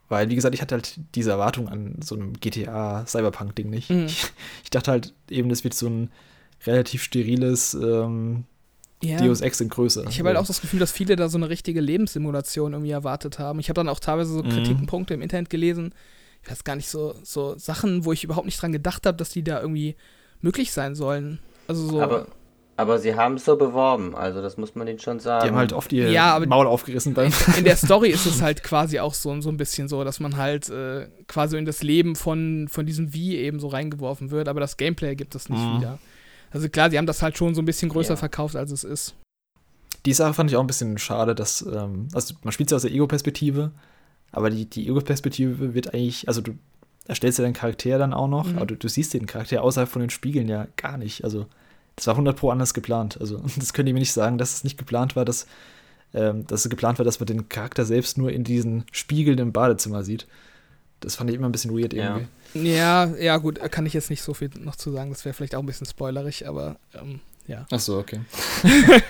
Weil, 0.08 0.28
wie 0.28 0.34
gesagt, 0.34 0.54
ich 0.54 0.62
hatte 0.62 0.76
halt 0.76 1.00
diese 1.14 1.30
Erwartung 1.30 1.68
an 1.68 1.96
so 2.02 2.14
einem 2.14 2.34
GTA-Cyberpunk-Ding 2.34 3.70
nicht. 3.70 3.90
Mhm. 3.90 4.06
Ich, 4.06 4.26
ich, 4.64 4.70
dachte 4.70 4.90
halt 4.90 5.14
eben, 5.30 5.48
das 5.48 5.64
wird 5.64 5.74
so 5.74 5.88
ein 5.88 6.10
relativ 6.66 7.02
steriles 7.02 7.74
ähm, 7.74 8.44
ja. 9.04 9.18
Deus 9.18 9.40
Ex 9.40 9.60
in 9.60 9.68
Größe. 9.68 10.04
Ich 10.08 10.18
habe 10.18 10.28
halt 10.28 10.38
auch 10.38 10.46
das 10.46 10.60
Gefühl, 10.60 10.80
dass 10.80 10.92
viele 10.92 11.16
da 11.16 11.28
so 11.28 11.38
eine 11.38 11.48
richtige 11.48 11.80
Lebenssimulation 11.80 12.72
irgendwie 12.72 12.92
erwartet 12.92 13.38
haben. 13.38 13.58
Ich 13.60 13.68
habe 13.68 13.74
dann 13.74 13.88
auch 13.88 14.00
teilweise 14.00 14.32
so 14.32 14.42
mhm. 14.42 14.50
Kritikpunkte 14.50 15.14
im 15.14 15.22
Internet 15.22 15.50
gelesen. 15.50 15.94
Ich 16.42 16.50
weiß 16.50 16.64
gar 16.64 16.76
nicht, 16.76 16.88
so, 16.88 17.14
so 17.22 17.54
Sachen, 17.56 18.04
wo 18.04 18.12
ich 18.12 18.24
überhaupt 18.24 18.46
nicht 18.46 18.60
dran 18.60 18.72
gedacht 18.72 19.06
habe, 19.06 19.16
dass 19.16 19.30
die 19.30 19.42
da 19.42 19.60
irgendwie 19.60 19.96
möglich 20.40 20.72
sein 20.72 20.94
sollen. 20.94 21.38
Also 21.66 21.88
so. 21.88 22.02
Aber, 22.02 22.26
aber 22.76 22.98
sie 22.98 23.14
haben 23.14 23.36
es 23.36 23.44
so 23.44 23.56
beworben, 23.56 24.14
also 24.14 24.42
das 24.42 24.56
muss 24.56 24.74
man 24.74 24.86
denen 24.86 24.98
schon 24.98 25.20
sagen. 25.20 25.44
Die 25.44 25.50
haben 25.50 25.58
halt 25.58 25.72
oft 25.72 25.92
ihr 25.92 26.10
ja, 26.10 26.38
Maul 26.46 26.66
aufgerissen. 26.66 27.14
Beim 27.14 27.32
in 27.56 27.64
der 27.64 27.76
Story 27.76 28.10
ist 28.10 28.26
es 28.26 28.42
halt 28.42 28.62
quasi 28.62 28.98
auch 28.98 29.14
so, 29.14 29.40
so 29.40 29.48
ein 29.48 29.56
bisschen 29.56 29.88
so, 29.88 30.04
dass 30.04 30.20
man 30.20 30.36
halt 30.36 30.68
äh, 30.68 31.08
quasi 31.28 31.56
in 31.56 31.64
das 31.64 31.82
Leben 31.82 32.16
von, 32.16 32.66
von 32.68 32.84
diesem 32.84 33.14
Wie 33.14 33.36
eben 33.36 33.60
so 33.60 33.68
reingeworfen 33.68 34.30
wird, 34.30 34.48
aber 34.48 34.60
das 34.60 34.76
Gameplay 34.76 35.14
gibt 35.14 35.34
es 35.34 35.48
nicht 35.48 35.62
mhm. 35.62 35.78
wieder. 35.78 35.98
Also 36.54 36.68
klar, 36.68 36.88
sie 36.90 36.96
haben 36.96 37.06
das 37.06 37.20
halt 37.20 37.36
schon 37.36 37.54
so 37.54 37.60
ein 37.60 37.64
bisschen 37.64 37.88
größer 37.88 38.10
ja. 38.10 38.16
verkauft, 38.16 38.54
als 38.54 38.70
es 38.70 38.84
ist. 38.84 39.14
Die 40.06 40.12
Sache 40.14 40.34
fand 40.34 40.50
ich 40.50 40.56
auch 40.56 40.60
ein 40.60 40.68
bisschen 40.68 40.98
schade, 40.98 41.34
dass, 41.34 41.62
ähm, 41.62 42.08
also 42.12 42.34
man 42.44 42.52
spielt 42.52 42.70
ja 42.70 42.76
aus 42.76 42.82
der 42.82 42.92
Ego-Perspektive, 42.92 43.72
aber 44.30 44.50
die, 44.50 44.64
die 44.64 44.86
Ego-Perspektive 44.88 45.74
wird 45.74 45.92
eigentlich, 45.92 46.28
also 46.28 46.40
du 46.40 46.52
erstellst 47.06 47.38
ja 47.38 47.44
deinen 47.44 47.54
Charakter 47.54 47.98
dann 47.98 48.14
auch 48.14 48.28
noch, 48.28 48.46
mhm. 48.46 48.56
aber 48.56 48.66
du, 48.66 48.76
du, 48.76 48.88
siehst 48.88 49.14
den 49.14 49.26
Charakter 49.26 49.62
außerhalb 49.62 49.88
von 49.88 50.00
den 50.00 50.10
Spiegeln 50.10 50.48
ja 50.48 50.68
gar 50.76 50.96
nicht. 50.96 51.24
Also 51.24 51.46
das 51.96 52.06
war 52.06 52.14
100 52.14 52.36
pro 52.36 52.50
anders 52.50 52.72
geplant. 52.72 53.18
Also 53.20 53.42
das 53.56 53.72
könnt 53.72 53.88
ihr 53.88 53.94
mir 53.94 54.00
nicht 54.00 54.12
sagen, 54.12 54.38
dass 54.38 54.54
es 54.54 54.64
nicht 54.64 54.78
geplant 54.78 55.16
war, 55.16 55.24
dass, 55.24 55.46
ähm, 56.12 56.46
dass 56.46 56.64
es 56.64 56.70
geplant 56.70 56.98
war, 56.98 57.04
dass 57.04 57.18
man 57.18 57.26
den 57.26 57.48
Charakter 57.48 57.84
selbst 57.84 58.16
nur 58.16 58.30
in 58.30 58.44
diesen 58.44 58.84
Spiegeln 58.92 59.38
im 59.38 59.52
Badezimmer 59.52 60.04
sieht. 60.04 60.28
Das 61.00 61.16
fand 61.16 61.30
ich 61.30 61.36
immer 61.36 61.48
ein 61.48 61.52
bisschen 61.52 61.76
weird 61.76 61.92
irgendwie. 61.92 62.22
Ja, 62.22 62.28
ja, 62.54 63.36
gut, 63.38 63.60
kann 63.70 63.86
ich 63.86 63.92
jetzt 63.92 64.10
nicht 64.10 64.22
so 64.22 64.34
viel 64.34 64.50
noch 64.58 64.76
zu 64.76 64.90
sagen. 64.92 65.10
Das 65.10 65.24
wäre 65.24 65.34
vielleicht 65.34 65.54
auch 65.54 65.60
ein 65.60 65.66
bisschen 65.66 65.86
spoilerig, 65.86 66.46
aber 66.48 66.76
ähm, 66.94 67.20
ja. 67.46 67.66
Ach 67.70 67.80
so, 67.80 67.98
okay. 67.98 68.20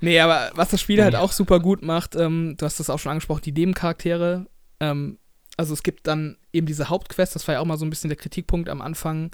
nee, 0.00 0.20
aber 0.20 0.50
was 0.54 0.70
das 0.70 0.80
Spiel 0.80 1.02
halt 1.02 1.16
auch 1.16 1.32
super 1.32 1.60
gut 1.60 1.82
macht, 1.82 2.14
ähm, 2.16 2.56
du 2.58 2.66
hast 2.66 2.80
das 2.80 2.90
auch 2.90 2.98
schon 2.98 3.12
angesprochen, 3.12 3.42
die 3.44 3.52
Nebencharaktere. 3.52 4.46
Ähm, 4.80 5.18
also 5.56 5.74
es 5.74 5.82
gibt 5.82 6.06
dann 6.06 6.36
eben 6.52 6.66
diese 6.66 6.88
Hauptquest, 6.88 7.34
das 7.34 7.46
war 7.46 7.54
ja 7.54 7.60
auch 7.60 7.66
mal 7.66 7.78
so 7.78 7.84
ein 7.84 7.90
bisschen 7.90 8.08
der 8.08 8.16
Kritikpunkt 8.16 8.68
am 8.68 8.80
Anfang, 8.80 9.30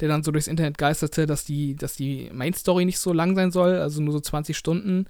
der 0.00 0.08
dann 0.08 0.22
so 0.22 0.30
durchs 0.30 0.48
Internet 0.48 0.78
geisterte, 0.78 1.26
dass 1.26 1.44
die, 1.44 1.76
dass 1.76 1.94
die 1.94 2.30
Main 2.32 2.54
Story 2.54 2.84
nicht 2.84 2.98
so 2.98 3.12
lang 3.12 3.34
sein 3.34 3.50
soll, 3.50 3.76
also 3.76 4.00
nur 4.00 4.12
so 4.12 4.20
20 4.20 4.56
Stunden. 4.56 5.06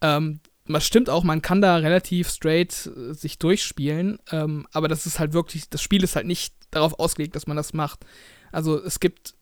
Ähm, 0.00 0.40
das 0.68 0.84
stimmt 0.84 1.10
auch, 1.10 1.22
man 1.22 1.42
kann 1.42 1.60
da 1.60 1.76
relativ 1.76 2.28
straight 2.28 2.86
äh, 2.86 3.14
sich 3.14 3.38
durchspielen, 3.38 4.18
ähm, 4.32 4.66
aber 4.72 4.88
das 4.88 5.06
ist 5.06 5.18
halt 5.18 5.32
wirklich, 5.32 5.70
das 5.70 5.82
Spiel 5.82 6.02
ist 6.02 6.16
halt 6.16 6.26
nicht 6.26 6.55
darauf 6.70 6.98
ausgelegt, 6.98 7.36
dass 7.36 7.46
man 7.46 7.56
das 7.56 7.72
macht. 7.72 8.04
Also 8.52 8.82
es 8.82 9.00
gibt 9.00 9.34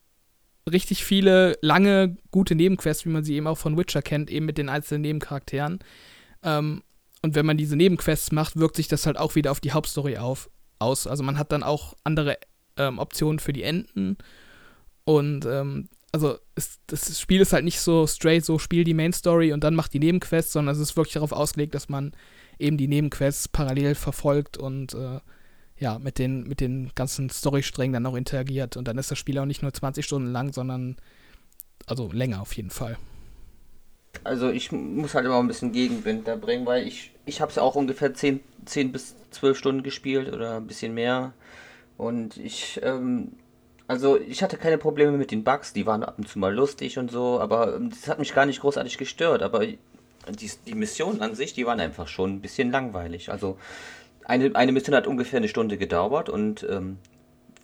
richtig 0.69 1.03
viele 1.05 1.57
lange, 1.61 2.17
gute 2.31 2.55
Nebenquests, 2.55 3.05
wie 3.05 3.09
man 3.09 3.23
sie 3.23 3.35
eben 3.35 3.47
auch 3.47 3.57
von 3.57 3.77
Witcher 3.77 4.01
kennt, 4.01 4.29
eben 4.29 4.45
mit 4.45 4.57
den 4.57 4.69
einzelnen 4.69 5.01
Nebencharakteren. 5.01 5.79
Ähm, 6.43 6.83
und 7.21 7.35
wenn 7.35 7.45
man 7.45 7.57
diese 7.57 7.75
Nebenquests 7.75 8.31
macht, 8.31 8.57
wirkt 8.57 8.75
sich 8.75 8.87
das 8.87 9.05
halt 9.05 9.17
auch 9.17 9.35
wieder 9.35 9.51
auf 9.51 9.59
die 9.59 9.71
Hauptstory 9.71 10.17
auf, 10.17 10.49
aus. 10.79 11.07
Also 11.07 11.23
man 11.23 11.37
hat 11.37 11.51
dann 11.51 11.63
auch 11.63 11.95
andere 12.03 12.37
ähm, 12.77 12.99
Optionen 12.99 13.39
für 13.39 13.53
die 13.53 13.63
Enden. 13.63 14.17
Und 15.05 15.45
ähm, 15.45 15.89
also 16.11 16.37
ist, 16.55 16.79
das 16.87 17.19
Spiel 17.19 17.41
ist 17.41 17.53
halt 17.53 17.65
nicht 17.65 17.79
so 17.79 18.07
straight, 18.07 18.45
so 18.45 18.57
spiel 18.57 18.83
die 18.83 18.93
Main 18.93 19.13
Story 19.13 19.53
und 19.53 19.63
dann 19.63 19.75
macht 19.75 19.93
die 19.93 19.99
Nebenquests, 19.99 20.53
sondern 20.53 20.73
es 20.73 20.81
ist 20.81 20.95
wirklich 20.95 21.13
darauf 21.13 21.31
ausgelegt, 21.31 21.75
dass 21.75 21.89
man 21.89 22.13
eben 22.57 22.77
die 22.77 22.87
Nebenquests 22.87 23.49
parallel 23.49 23.95
verfolgt 23.95 24.57
und 24.57 24.93
äh, 24.93 25.19
ja, 25.77 25.99
mit 25.99 26.19
den, 26.19 26.47
mit 26.47 26.61
den 26.61 26.91
ganzen 26.95 27.29
Storysträngen 27.29 27.93
dann 27.93 28.05
auch 28.05 28.15
interagiert. 28.15 28.77
Und 28.77 28.87
dann 28.87 28.97
ist 28.97 29.11
das 29.11 29.17
Spiel 29.17 29.37
auch 29.39 29.45
nicht 29.45 29.61
nur 29.61 29.73
20 29.73 30.05
Stunden 30.05 30.31
lang, 30.31 30.53
sondern 30.53 30.95
also 31.87 32.11
länger 32.11 32.41
auf 32.41 32.53
jeden 32.53 32.69
Fall. 32.69 32.97
Also 34.23 34.49
ich 34.49 34.71
muss 34.71 35.13
halt 35.13 35.25
immer 35.25 35.39
ein 35.39 35.47
bisschen 35.47 35.73
Gegenwind 35.73 36.27
da 36.27 36.35
bringen, 36.35 36.65
weil 36.65 36.87
ich, 36.87 37.11
ich 37.25 37.41
habe 37.41 37.51
es 37.51 37.57
auch 37.57 37.75
ungefähr 37.75 38.13
10, 38.13 38.39
10 38.65 38.91
bis 38.91 39.15
12 39.31 39.57
Stunden 39.57 39.83
gespielt 39.83 40.31
oder 40.31 40.57
ein 40.57 40.67
bisschen 40.67 40.93
mehr. 40.93 41.33
Und 41.97 42.37
ich 42.37 42.79
ähm, 42.81 43.33
also 43.87 44.19
ich 44.19 44.41
hatte 44.41 44.57
keine 44.57 44.77
Probleme 44.77 45.11
mit 45.11 45.31
den 45.31 45.43
Bugs, 45.43 45.73
die 45.73 45.85
waren 45.85 46.03
ab 46.03 46.15
und 46.17 46.27
zu 46.27 46.39
mal 46.39 46.53
lustig 46.53 46.97
und 46.97 47.11
so, 47.11 47.39
aber 47.39 47.75
ähm, 47.75 47.91
das 47.91 48.07
hat 48.07 48.19
mich 48.19 48.33
gar 48.33 48.45
nicht 48.45 48.61
großartig 48.61 48.97
gestört. 48.97 49.43
Aber 49.43 49.65
die, 49.65 50.51
die 50.65 50.73
Missionen 50.73 51.21
an 51.21 51.35
sich, 51.35 51.53
die 51.53 51.65
waren 51.65 51.79
einfach 51.79 52.07
schon 52.07 52.33
ein 52.33 52.41
bisschen 52.41 52.71
langweilig. 52.71 53.31
Also 53.31 53.57
eine, 54.25 54.55
eine 54.55 54.71
Mission 54.71 54.95
hat 54.95 55.07
ungefähr 55.07 55.37
eine 55.37 55.47
Stunde 55.47 55.77
gedauert 55.77 56.29
und 56.29 56.65
ähm, 56.69 56.97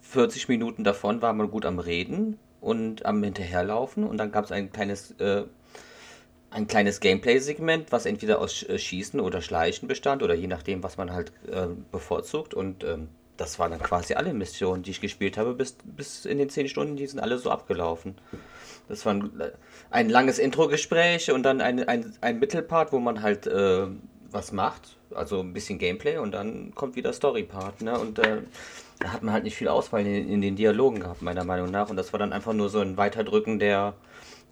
40 0.01 0.47
Minuten 0.49 0.84
davon 0.84 1.22
war 1.22 1.34
man 1.34 1.51
gut 1.51 1.66
am 1.66 1.80
Reden 1.80 2.38
und 2.59 3.05
am 3.05 3.24
Hinterherlaufen 3.24 4.03
und 4.03 4.18
dann 4.18 4.32
gab 4.32 4.45
es 4.45 4.51
ein 4.51 4.72
kleines 4.72 5.12
äh, 5.20 5.43
ein 6.51 6.68
kleines 6.68 6.99
Gameplay-Segment, 6.99 7.93
was 7.93 8.05
entweder 8.05 8.39
aus 8.39 8.64
äh, 8.64 8.78
Schießen 8.78 9.20
oder 9.20 9.41
Schleichen 9.41 9.88
bestand 9.88 10.22
oder 10.22 10.34
je 10.34 10.47
nachdem, 10.47 10.84
was 10.84 10.97
man 10.97 11.14
halt 11.14 11.32
äh, 11.49 11.68
bevorzugt 11.91 12.53
und 12.53 12.84
ähm, 12.84 13.07
das 13.38 13.57
waren 13.57 13.72
dann 13.72 13.82
quasi 13.82 14.14
alle 14.14 14.34
Missionen, 14.34 14.84
die 14.84 14.91
ich 14.91 15.01
gespielt 15.01 15.38
habe, 15.38 15.55
bis, 15.55 15.78
bis 15.84 16.26
in 16.26 16.38
den 16.38 16.49
10 16.49 16.68
Stunden, 16.68 16.95
die 16.95 17.07
sind 17.07 17.20
alle 17.20 17.39
so 17.39 17.49
abgelaufen. 17.49 18.16
Das 18.88 19.05
war 19.05 19.14
ein, 19.14 19.32
ein 19.89 20.09
langes 20.09 20.38
Intro-Gespräch 20.38 21.32
und 21.32 21.41
dann 21.43 21.62
ein, 21.62 21.88
ein, 21.88 22.14
ein 22.22 22.39
Mittelpart, 22.39 22.91
wo 22.91 22.99
man 22.99 23.24
halt 23.24 23.47
äh, 23.47 23.88
was 24.30 24.51
macht, 24.51 24.97
also 25.16 25.39
ein 25.39 25.53
bisschen 25.53 25.80
Gameplay 25.80 26.18
und 26.18 26.32
dann 26.32 26.74
kommt 26.76 26.95
wieder 26.95 27.14
Story-Part, 27.14 27.82
ne? 27.82 27.97
Und 27.97 28.20
äh, 28.20 28.38
da 28.99 29.09
hat 29.12 29.24
man 29.24 29.34
halt 29.34 29.43
nicht 29.43 29.55
viel 29.55 29.68
Auswahl 29.68 30.05
in, 30.05 30.30
in, 30.30 30.41
den 30.41 30.55
Dialogen 30.55 30.99
gehabt, 30.99 31.22
meiner 31.22 31.43
Meinung 31.43 31.72
nach. 31.72 31.89
Und 31.89 31.97
das 31.97 32.14
war 32.14 32.20
dann 32.20 32.34
einfach 32.34 32.53
nur 32.53 32.70
so 32.70 32.80
ein 32.80 32.97
Weiterdrücken 32.97 33.59
der, 33.59 33.93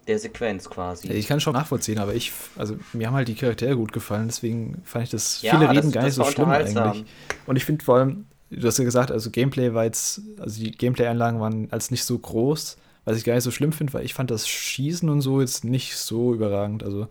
der 0.06 0.18
Sequenz 0.18 0.68
quasi. 0.68 1.08
Ich 1.12 1.28
kann 1.28 1.40
schon 1.40 1.52
nachvollziehen, 1.52 1.98
aber 1.98 2.14
ich, 2.14 2.32
also 2.56 2.76
mir 2.92 3.06
haben 3.06 3.14
halt 3.14 3.28
die 3.28 3.34
Charaktere 3.34 3.76
gut 3.76 3.92
gefallen, 3.92 4.26
deswegen 4.26 4.82
fand 4.84 5.04
ich 5.04 5.10
das 5.10 5.38
viele 5.38 5.52
ja, 5.52 5.70
Reden 5.70 5.86
das, 5.86 5.92
gar 5.92 6.04
nicht 6.04 6.14
so 6.14 6.24
schlimm 6.24 6.50
eigentlich. 6.50 7.04
Und 7.46 7.56
ich 7.56 7.64
finde 7.64 7.84
vor 7.84 7.96
allem, 7.96 8.26
du 8.50 8.66
hast 8.66 8.78
ja 8.78 8.84
gesagt, 8.84 9.10
also 9.12 9.30
Gameplay 9.30 9.74
war 9.74 9.84
jetzt, 9.84 10.22
also 10.38 10.62
die 10.62 10.72
Gameplay-Einlagen 10.72 11.40
waren 11.40 11.68
als 11.70 11.90
nicht 11.90 12.04
so 12.04 12.18
groß, 12.18 12.76
was 13.04 13.16
ich 13.16 13.24
gar 13.24 13.34
nicht 13.34 13.44
so 13.44 13.50
schlimm 13.50 13.72
finde, 13.72 13.92
weil 13.92 14.04
ich 14.04 14.14
fand 14.14 14.30
das 14.30 14.48
Schießen 14.48 15.08
und 15.08 15.20
so 15.20 15.40
jetzt 15.40 15.64
nicht 15.64 15.96
so 15.96 16.34
überragend. 16.34 16.82
Also 16.82 17.08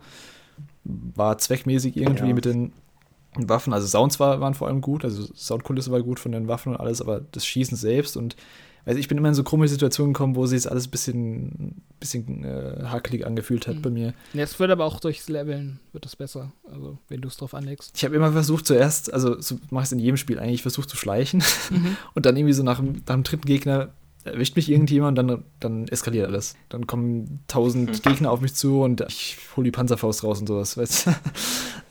war 0.84 1.38
zweckmäßig 1.38 1.96
irgendwie 1.96 2.28
ja. 2.28 2.34
mit 2.34 2.44
den 2.44 2.72
Waffen. 3.36 3.72
Also 3.72 3.86
Sounds 3.86 4.18
war, 4.20 4.40
waren 4.40 4.54
vor 4.54 4.68
allem 4.68 4.80
gut, 4.80 5.04
also 5.04 5.32
Soundkulisse 5.34 5.90
war 5.90 6.02
gut 6.02 6.20
von 6.20 6.32
den 6.32 6.48
Waffen 6.48 6.72
und 6.72 6.80
alles, 6.80 7.00
aber 7.00 7.20
das 7.32 7.46
Schießen 7.46 7.76
selbst 7.76 8.16
und 8.16 8.36
also 8.86 8.98
ich 8.98 9.08
bin 9.08 9.18
immer 9.18 9.28
in 9.28 9.34
so 9.34 9.44
komische 9.44 9.72
Situationen 9.72 10.14
gekommen, 10.14 10.36
wo 10.36 10.46
sich 10.46 10.56
jetzt 10.56 10.66
alles 10.66 10.86
ein 10.86 10.90
bisschen, 10.90 11.82
bisschen 12.00 12.44
äh, 12.44 12.84
hakelig 12.86 13.26
angefühlt 13.26 13.66
hat 13.66 13.76
mhm. 13.76 13.82
bei 13.82 13.90
mir. 13.90 14.14
Ja, 14.32 14.42
es 14.42 14.58
wird 14.58 14.70
aber 14.70 14.86
auch 14.86 15.00
durchs 15.00 15.28
Leveln 15.28 15.80
wird 15.92 16.04
das 16.04 16.16
besser, 16.16 16.52
also 16.70 16.98
wenn 17.08 17.20
du 17.20 17.28
es 17.28 17.36
drauf 17.36 17.54
anlegst. 17.54 17.92
Ich 17.94 18.04
habe 18.04 18.16
immer 18.16 18.32
versucht 18.32 18.66
zuerst, 18.66 19.12
also 19.12 19.40
so 19.40 19.58
mache 19.70 19.82
ich 19.82 19.88
es 19.88 19.92
in 19.92 19.98
jedem 19.98 20.16
Spiel 20.16 20.38
eigentlich, 20.38 20.62
versucht 20.62 20.88
zu 20.88 20.96
schleichen 20.96 21.42
mhm. 21.70 21.96
und 22.14 22.26
dann 22.26 22.36
irgendwie 22.36 22.54
so 22.54 22.62
nach, 22.62 22.80
nach 22.80 23.14
dem 23.14 23.22
dritten 23.22 23.46
Gegner 23.46 23.90
erwischt 24.24 24.56
mich 24.56 24.70
irgendjemand 24.70 25.18
und 25.18 25.28
dann, 25.28 25.44
dann 25.60 25.88
eskaliert 25.88 26.26
alles. 26.26 26.54
Dann 26.68 26.86
kommen 26.86 27.40
tausend 27.48 27.90
mhm. 27.90 28.02
Gegner 28.10 28.30
auf 28.30 28.40
mich 28.40 28.54
zu 28.54 28.80
und 28.82 29.02
ich 29.08 29.38
hole 29.56 29.64
die 29.64 29.70
Panzerfaust 29.70 30.24
raus 30.24 30.40
und 30.40 30.46
sowas, 30.46 30.76
weißt 30.76 31.06
du? 31.06 31.10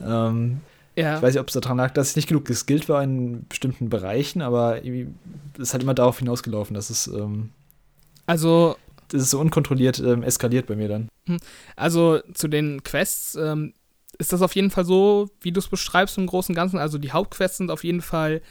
ähm, 0.06 0.62
ja. 0.96 1.18
Ich 1.18 1.22
weiß 1.22 1.34
nicht, 1.34 1.42
ob 1.42 1.48
es 1.48 1.54
daran 1.54 1.78
lag, 1.78 1.92
dass 1.92 2.12
ich 2.12 2.16
nicht 2.16 2.28
genug 2.28 2.46
geskillt 2.46 2.90
war 2.90 3.04
in 3.04 3.48
bestimmten 3.48 3.90
Bereichen, 3.90 4.42
aber 4.42 4.82
ist 4.84 5.74
halt 5.74 5.84
immer 5.84 5.94
darauf 5.94 6.20
hinausgelaufen, 6.20 6.74
dass 6.74 6.90
es 6.90 7.08
ähm, 7.08 7.52
also 8.26 8.76
das 9.10 9.24
ist 9.24 9.32
so 9.32 9.40
unkontrolliert 9.40 10.00
ähm, 10.00 10.24
eskaliert 10.24 10.68
bei 10.68 10.76
mir 10.76 10.88
dann. 10.88 11.10
Hm. 11.26 11.40
Also 11.76 12.20
zu 12.34 12.48
den 12.48 12.84
Quests 12.84 13.36
ähm, 13.36 13.74
ist 14.20 14.34
das 14.34 14.42
auf 14.42 14.54
jeden 14.54 14.70
Fall 14.70 14.86
so, 14.86 15.30
wie 15.42 15.52
du 15.52 15.60
es 15.60 15.68
beschreibst 15.68 16.18
im 16.18 16.28
Großen 16.28 16.54
und 16.54 16.56
Ganzen. 16.56 16.78
Also 16.78 16.98
die 16.98 17.12
Hauptquests 17.12 17.58
sind 17.58 17.72
auf 17.72 17.84
jeden 17.84 18.02
Fall 18.02 18.42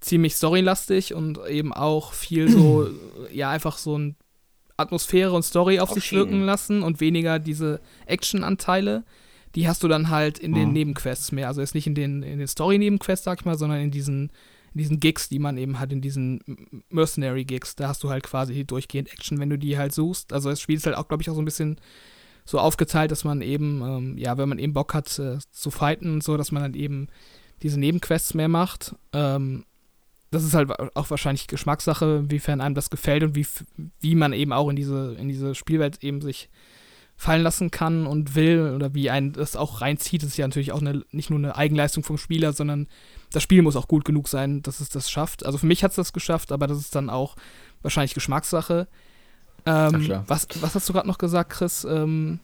ziemlich 0.00 0.34
storylastig 0.34 1.14
und 1.14 1.38
eben 1.48 1.72
auch 1.72 2.12
viel 2.12 2.50
so, 2.50 2.88
ja, 3.32 3.50
einfach 3.50 3.78
so 3.78 3.96
ein 3.96 4.16
Atmosphäre 4.76 5.32
und 5.32 5.42
Story 5.42 5.80
auf, 5.80 5.90
auf 5.90 5.94
sich 5.94 6.12
wirken 6.12 6.42
lassen 6.44 6.82
und 6.82 7.00
weniger 7.00 7.38
diese 7.38 7.80
Action-Anteile. 8.06 9.04
Die 9.54 9.68
hast 9.68 9.82
du 9.82 9.88
dann 9.88 10.10
halt 10.10 10.38
in 10.38 10.52
mhm. 10.52 10.56
den 10.56 10.72
Nebenquests 10.72 11.32
mehr. 11.32 11.48
Also 11.48 11.60
jetzt 11.60 11.74
nicht 11.74 11.86
in 11.86 11.94
den, 11.94 12.22
in 12.22 12.38
den 12.38 12.48
Story-Nebenquests, 12.48 13.24
sag 13.24 13.40
ich 13.40 13.44
mal, 13.44 13.56
sondern 13.56 13.80
in 13.80 13.90
diesen, 13.90 14.30
in 14.74 14.78
diesen 14.78 15.00
Gigs, 15.00 15.28
die 15.28 15.38
man 15.38 15.56
eben 15.56 15.78
hat, 15.78 15.92
in 15.92 16.00
diesen 16.00 16.40
Mercenary-Gigs. 16.90 17.76
Da 17.76 17.88
hast 17.88 18.02
du 18.02 18.10
halt 18.10 18.24
quasi 18.24 18.64
durchgehend 18.64 19.12
Action, 19.12 19.38
wenn 19.38 19.50
du 19.50 19.58
die 19.58 19.78
halt 19.78 19.92
suchst. 19.92 20.32
Also 20.32 20.50
das 20.50 20.60
Spiel 20.60 20.76
ist 20.76 20.86
halt 20.86 20.96
auch, 20.96 21.08
glaube 21.08 21.22
ich, 21.22 21.30
auch 21.30 21.34
so 21.34 21.42
ein 21.42 21.46
bisschen 21.46 21.80
so 22.44 22.58
aufgeteilt, 22.58 23.10
dass 23.10 23.24
man 23.24 23.40
eben, 23.40 23.82
ähm, 23.82 24.18
ja, 24.18 24.36
wenn 24.36 24.48
man 24.48 24.58
eben 24.58 24.74
Bock 24.74 24.92
hat 24.94 25.18
äh, 25.18 25.38
zu 25.50 25.70
fighten 25.70 26.14
und 26.14 26.22
so, 26.22 26.36
dass 26.36 26.52
man 26.52 26.62
dann 26.62 26.74
eben 26.74 27.08
diese 27.62 27.80
Nebenquests 27.80 28.34
mehr 28.34 28.48
macht. 28.48 28.94
Ähm, 29.12 29.64
das 30.30 30.44
ist 30.44 30.54
halt 30.54 30.70
auch 30.96 31.10
wahrscheinlich 31.10 31.46
Geschmackssache, 31.46 32.22
inwiefern 32.24 32.60
einem 32.60 32.74
das 32.74 32.90
gefällt 32.90 33.22
und 33.22 33.36
wie, 33.36 33.46
wie 34.00 34.14
man 34.14 34.32
eben 34.32 34.52
auch 34.52 34.68
in 34.68 34.76
diese, 34.76 35.14
in 35.18 35.28
diese 35.28 35.54
Spielwelt 35.54 36.02
eben 36.02 36.20
sich 36.20 36.50
fallen 37.16 37.42
lassen 37.42 37.70
kann 37.70 38.06
und 38.06 38.34
will 38.34 38.72
oder 38.74 38.94
wie 38.94 39.10
einen 39.10 39.32
das 39.32 39.56
auch 39.56 39.80
reinzieht. 39.80 40.22
Das 40.22 40.30
ist 40.30 40.36
ja 40.36 40.46
natürlich 40.46 40.72
auch 40.72 40.80
eine, 40.80 41.04
nicht 41.12 41.30
nur 41.30 41.38
eine 41.38 41.56
Eigenleistung 41.56 42.02
vom 42.02 42.18
Spieler, 42.18 42.52
sondern 42.52 42.88
das 43.32 43.42
Spiel 43.42 43.62
muss 43.62 43.76
auch 43.76 43.88
gut 43.88 44.04
genug 44.04 44.28
sein, 44.28 44.62
dass 44.62 44.80
es 44.80 44.88
das 44.88 45.10
schafft. 45.10 45.46
Also 45.46 45.58
für 45.58 45.66
mich 45.66 45.84
hat 45.84 45.92
es 45.92 45.96
das 45.96 46.12
geschafft, 46.12 46.52
aber 46.52 46.66
das 46.66 46.78
ist 46.78 46.94
dann 46.94 47.10
auch 47.10 47.36
wahrscheinlich 47.82 48.14
Geschmackssache. 48.14 48.88
Ähm, 49.66 50.22
was, 50.26 50.46
was 50.60 50.74
hast 50.74 50.88
du 50.88 50.92
gerade 50.92 51.08
noch 51.08 51.18
gesagt, 51.18 51.50
Chris? 51.50 51.84
Ähm, 51.88 52.40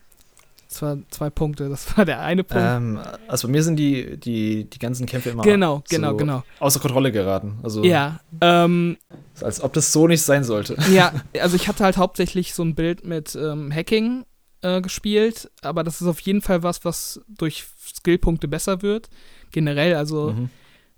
zwei, 0.71 0.99
zwei 1.11 1.31
Punkte. 1.31 1.69
Das 1.69 1.97
war 1.97 2.05
der 2.05 2.21
eine 2.21 2.45
Punkt. 2.45 2.65
Ähm, 2.65 2.99
also 3.29 3.49
bei 3.49 3.53
mir 3.53 3.63
sind 3.63 3.77
die, 3.77 4.17
die, 4.19 4.65
die 4.65 4.79
ganzen 4.79 5.07
Kämpfe 5.07 5.31
immer 5.31 5.43
genau, 5.43 5.83
genau, 5.89 6.11
so 6.13 6.17
genau. 6.17 6.43
außer 6.61 6.81
Kontrolle 6.81 7.13
geraten. 7.13 7.59
Also 7.63 7.85
ja. 7.85 8.21
Ähm, 8.41 8.97
als 9.41 9.61
ob 9.61 9.73
das 9.75 9.93
so 9.93 10.07
nicht 10.07 10.23
sein 10.23 10.45
sollte. 10.45 10.77
Ja, 10.93 11.13
also 11.41 11.57
ich 11.57 11.69
hatte 11.69 11.85
halt 11.85 11.97
hauptsächlich 11.97 12.55
so 12.55 12.63
ein 12.63 12.75
Bild 12.75 13.05
mit 13.05 13.35
ähm, 13.35 13.73
Hacking 13.75 14.25
äh, 14.63 14.81
gespielt, 14.81 15.51
aber 15.63 15.85
das 15.85 16.01
ist 16.01 16.07
auf 16.07 16.21
jeden 16.21 16.43
Fall 16.43 16.63
was, 16.63 16.85
was 16.85 17.21
durch 17.29 17.65
Skillpunkte 17.79 18.49
besser 18.49 18.83
wird. 18.83 19.09
Generell, 19.51 19.95
also 19.95 20.33
mhm. 20.33 20.51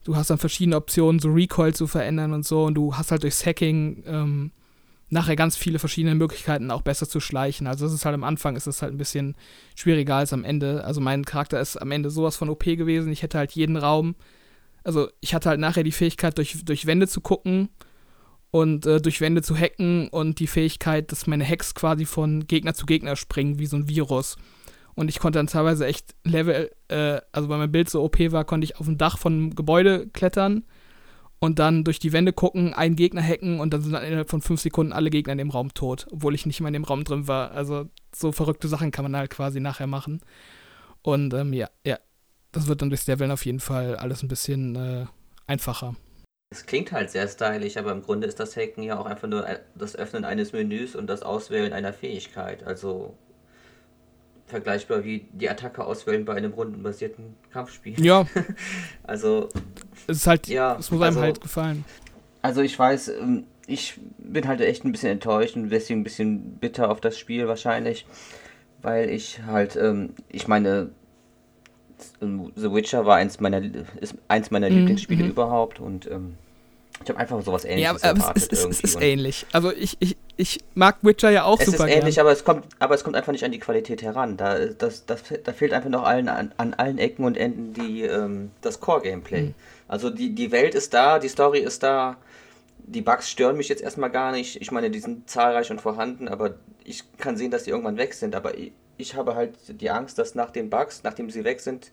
du 0.05 0.17
hast 0.17 0.31
dann 0.31 0.39
verschiedene 0.39 0.77
Optionen, 0.77 1.21
so 1.21 1.31
Recoil 1.31 1.75
zu 1.75 1.87
verändern 1.87 2.33
und 2.33 2.45
so, 2.45 2.65
und 2.65 2.75
du 2.75 2.97
hast 2.97 3.11
halt 3.11 3.23
durchs 3.23 3.47
Hacking 3.47 4.03
ähm, 4.07 4.51
nachher 5.11 5.37
ganz 5.37 5.57
viele 5.57 5.79
verschiedene 5.79 6.15
Möglichkeiten 6.15 6.71
auch 6.71 6.83
besser 6.83 7.07
zu 7.07 7.21
schleichen. 7.21 7.67
Also 7.67 7.85
das 7.85 7.93
ist 7.93 8.07
halt 8.07 8.15
am 8.15 8.25
Anfang 8.25 8.57
ist 8.57 8.67
es 8.67 8.81
halt 8.81 8.95
ein 8.95 8.99
bisschen 8.99 9.37
schwieriger 9.77 10.17
als 10.17 10.33
am 10.33 10.43
Ende. 10.43 10.85
Also 10.85 11.03
mein 11.03 11.27
Charakter 11.27 11.61
ist 11.61 11.77
am 11.77 11.91
Ende 11.91 12.11
sowas 12.11 12.37
von 12.37 12.49
OP 12.49 12.65
gewesen. 12.65 13.13
Ich 13.13 13.23
hätte 13.23 13.37
halt 13.37 13.53
jeden 13.53 13.77
Raum, 13.77 14.15
also 14.85 15.09
ich 15.21 15.35
hatte 15.35 15.51
halt 15.51 15.61
nachher 15.61 15.85
die 15.85 15.93
Fähigkeit 15.93 16.39
durch, 16.39 16.65
durch 16.65 16.87
Wände 16.87 17.09
zu 17.09 17.21
gucken 17.21 17.69
und 18.53 18.85
äh, 18.85 19.01
durch 19.01 19.21
Wände 19.23 19.43
zu 19.43 19.57
hacken 19.57 20.09
und 20.09 20.39
die 20.39 20.47
Fähigkeit, 20.47 21.11
dass 21.11 21.27
meine 21.27 21.49
Hacks 21.49 21.75
quasi 21.75 22.05
von 22.05 22.47
Gegner 22.47 22.75
zu 22.75 22.85
Gegner 22.85 23.17
springen, 23.17 23.59
wie 23.59 23.67
so 23.67 23.77
ein 23.77 23.89
Virus. 23.89 24.37
Und 24.95 25.09
ich 25.09 25.19
konnte 25.19 25.39
dann 25.39 25.47
teilweise 25.47 25.87
echt 25.87 26.15
Level, 26.23 26.71
äh, 26.89 27.21
also 27.33 27.49
weil 27.49 27.59
mein 27.59 27.73
Bild 27.73 27.89
so 27.89 28.05
OP 28.05 28.19
war, 28.31 28.45
konnte 28.45 28.67
ich 28.67 28.77
auf 28.77 28.85
dem 28.85 28.99
Dach 28.99 29.17
von 29.17 29.33
einem 29.33 29.55
Gebäude 29.55 30.07
klettern 30.09 30.65
und 31.39 31.59
dann 31.59 31.83
durch 31.83 31.99
die 31.99 32.13
Wände 32.13 32.35
gucken, 32.35 32.75
einen 32.75 32.95
Gegner 32.95 33.23
hacken 33.23 33.59
und 33.59 33.73
dann 33.73 33.81
sind 33.81 33.93
dann 33.93 34.05
innerhalb 34.05 34.29
von 34.29 34.43
fünf 34.43 34.61
Sekunden 34.61 34.93
alle 34.93 35.09
Gegner 35.09 35.33
in 35.33 35.39
dem 35.39 35.51
Raum 35.51 35.73
tot, 35.73 36.07
obwohl 36.13 36.35
ich 36.35 36.45
nicht 36.45 36.61
mehr 36.61 36.69
in 36.69 36.75
dem 36.75 36.85
Raum 36.85 37.05
drin 37.05 37.27
war. 37.27 37.53
Also 37.53 37.89
so 38.15 38.33
verrückte 38.33 38.69
Sachen 38.69 38.91
kann 38.91 39.07
man 39.07 39.17
halt 39.17 39.31
quasi 39.31 39.61
nachher 39.61 39.87
machen. 39.87 40.21
Und 41.01 41.33
ähm, 41.33 41.55
ja, 41.55 41.71
ja, 41.87 41.97
das 42.53 42.67
wird 42.67 42.83
dann 42.83 42.91
durchs 42.91 43.07
Leveln 43.07 43.31
auf 43.31 43.47
jeden 43.47 43.61
Fall 43.61 43.97
alles 43.97 44.23
ein 44.23 44.29
bisschen 44.29 44.77
äh, 44.77 45.07
einfacher. 45.47 45.97
Es 46.53 46.67
klingt 46.67 46.93
halt 46.93 47.11
sehr 47.11 47.27
stylisch, 47.29 47.79
aber 47.79 47.93
im 47.93 48.03
Grunde 48.03 48.27
ist 48.27 48.39
das 48.39 48.57
Hacken 48.57 48.83
ja 48.83 48.99
auch 48.99 49.07
einfach 49.07 49.27
nur 49.27 49.47
das 49.75 49.97
Öffnen 49.97 50.27
eines 50.27 50.53
Menüs 50.53 50.95
und 50.95 51.07
das 51.07 51.23
Auswählen 51.23 51.73
einer 51.73 51.95
Fähigkeit. 51.95 52.63
Also 52.65 53.15
vergleichbar 54.47 55.03
wie 55.03 55.27
die 55.33 55.49
Attacke 55.49 55.83
auswählen 55.83 56.27
bei 56.27 56.35
einem 56.35 56.53
rundenbasierten 56.53 57.37
Kampfspiel. 57.51 57.99
Ja. 58.05 58.27
also. 59.03 59.49
Es 60.07 60.19
ist 60.19 60.27
halt, 60.27 60.47
ja, 60.47 60.77
es 60.79 60.91
muss 60.91 61.01
einem 61.01 61.17
also, 61.17 61.21
halt 61.23 61.41
gefallen. 61.41 61.87
Also 62.43 62.61
ich 62.61 62.79
weiß, 62.79 63.09
ähm, 63.09 63.45
ich 63.67 63.99
bin 64.19 64.47
halt 64.47 64.61
echt 64.61 64.85
ein 64.85 64.93
bisschen 64.93 65.11
enttäuscht 65.11 65.57
und 65.57 65.71
deswegen 65.71 66.01
ein 66.01 66.05
bisschen 66.05 66.59
bitter 66.59 66.91
auf 66.91 67.01
das 67.01 67.19
Spiel 67.19 67.49
wahrscheinlich, 67.49 68.05
weil 68.83 69.09
ich 69.09 69.41
halt, 69.47 69.77
ähm, 69.77 70.11
ich 70.29 70.49
meine, 70.49 70.91
The 72.21 72.73
Witcher 72.73 73.07
war 73.07 73.17
eins 73.17 73.41
meiner, 73.41 73.63
ist 74.01 74.17
eins 74.29 74.51
meiner 74.51 74.69
mhm. 74.69 74.77
Lieblingsspiele 74.77 75.25
mhm. 75.25 75.31
überhaupt 75.31 75.81
und 75.81 76.11
ähm, 76.11 76.37
ich 77.03 77.09
habe 77.11 77.19
einfach 77.19 77.43
sowas 77.43 77.65
ähnliches 77.65 78.03
ja, 78.03 78.11
aber 78.11 78.19
erwartet. 78.21 78.53
Es, 78.53 78.65
es, 78.65 78.79
es 78.79 78.81
ist 78.81 79.01
ähnlich. 79.01 79.47
Also 79.53 79.73
ich, 79.73 79.97
ich, 80.01 80.17
ich 80.37 80.61
mag 80.75 80.97
Witcher 81.03 81.31
ja 81.31 81.45
auch 81.45 81.59
es 81.59 81.67
super. 81.67 81.85
Es 81.85 81.91
ist 81.91 81.97
ähnlich, 81.97 82.15
gern. 82.17 82.27
aber 82.27 82.33
es, 82.33 82.45
kommt, 82.45 82.65
aber 82.79 82.95
es 82.95 83.05
kommt 83.05 83.17
einfach 83.17 83.33
nicht 83.33 83.45
an 83.45 83.53
die 83.53 83.59
Qualität 83.59 84.03
heran. 84.03 84.37
Da, 84.37 84.67
das, 84.67 85.07
das, 85.07 85.23
da 85.43 85.53
fehlt 85.53 85.73
einfach 85.73 85.91
noch 85.91 86.05
allen, 86.05 86.29
an, 86.29 86.53
an 86.57 86.75
allen 86.75 86.99
Ecken 86.99 87.25
und 87.25 87.37
Enden 87.37 87.73
die, 87.75 88.03
ähm, 88.03 88.51
das 88.61 88.81
Core-Gameplay. 88.81 89.43
Mhm. 89.43 89.55
Also 89.89 90.11
die, 90.11 90.35
die 90.35 90.53
Welt 90.53 90.75
ist 90.75 90.95
da, 90.95 91.19
die 91.19 91.29
Story 91.29 91.61
ist 91.61 91.83
da. 91.83 92.17
Die 92.79 93.03
Bugs 93.03 93.31
stören 93.31 93.57
mich 93.57 93.69
jetzt 93.69 93.83
erstmal 93.83 94.11
gar 94.11 94.33
nicht. 94.33 94.61
Ich 94.61 94.71
meine, 94.71 94.91
die 94.91 94.99
sind 94.99 95.31
zahlreich 95.31 95.71
und 95.71 95.81
vorhanden, 95.81 96.29
aber 96.29 96.55
ich 96.85 97.05
kann 97.19 97.37
sehen, 97.37 97.51
dass 97.51 97.65
die 97.65 97.71
irgendwann 97.71 97.97
weg 97.97 98.15
sind. 98.15 98.35
Aber 98.35 98.57
ich, 98.57 98.73
ich 98.97 99.15
habe 99.15 99.35
halt 99.35 99.55
die 99.69 99.91
Angst, 99.91 100.19
dass 100.19 100.35
nach 100.35 100.51
den 100.51 100.71
Bugs, 100.71 101.03
nachdem 101.05 101.31
sie 101.31 101.45
weg 101.45 101.61
sind, 101.61 101.93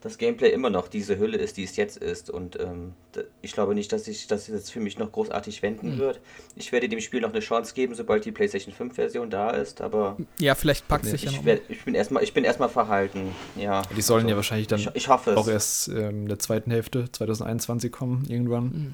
das 0.00 0.16
Gameplay 0.16 0.50
immer 0.50 0.70
noch 0.70 0.88
diese 0.88 1.18
Hülle 1.18 1.36
ist, 1.36 1.58
die 1.58 1.64
es 1.64 1.76
jetzt 1.76 1.98
ist. 1.98 2.30
Und 2.30 2.58
ähm, 2.58 2.94
ich 3.42 3.52
glaube 3.52 3.74
nicht, 3.74 3.92
dass 3.92 4.04
sich 4.04 4.26
das 4.26 4.46
jetzt 4.48 4.72
für 4.72 4.80
mich 4.80 4.98
noch 4.98 5.12
großartig 5.12 5.62
wenden 5.62 5.96
mhm. 5.96 5.98
wird. 5.98 6.20
Ich 6.56 6.72
werde 6.72 6.88
dem 6.88 7.00
Spiel 7.00 7.20
noch 7.20 7.30
eine 7.30 7.40
Chance 7.40 7.74
geben, 7.74 7.94
sobald 7.94 8.24
die 8.24 8.32
PlayStation 8.32 8.72
5 8.74 8.94
Version 8.94 9.28
da 9.28 9.50
ist, 9.50 9.82
aber. 9.82 10.16
Ja, 10.38 10.54
vielleicht 10.54 10.88
packt 10.88 11.04
sich 11.04 11.24
ja 11.24 11.32
noch. 11.32 11.44
Werd, 11.44 11.62
ich 11.68 11.84
bin 11.84 11.94
erstmal, 11.94 12.22
ich 12.22 12.32
bin 12.32 12.44
erstmal 12.44 12.70
verhalten. 12.70 13.34
Ja. 13.56 13.82
Die 13.94 14.00
sollen 14.00 14.20
also, 14.20 14.30
ja 14.30 14.36
wahrscheinlich 14.36 14.68
dann 14.68 14.80
ich, 14.80 14.88
ich 14.94 15.08
hoffe 15.08 15.36
auch 15.36 15.48
erst 15.48 15.88
ähm, 15.88 16.22
in 16.22 16.28
der 16.28 16.38
zweiten 16.38 16.70
Hälfte 16.70 17.10
2021 17.12 17.92
kommen, 17.92 18.24
irgendwann. 18.28 18.64
Mhm. 18.64 18.92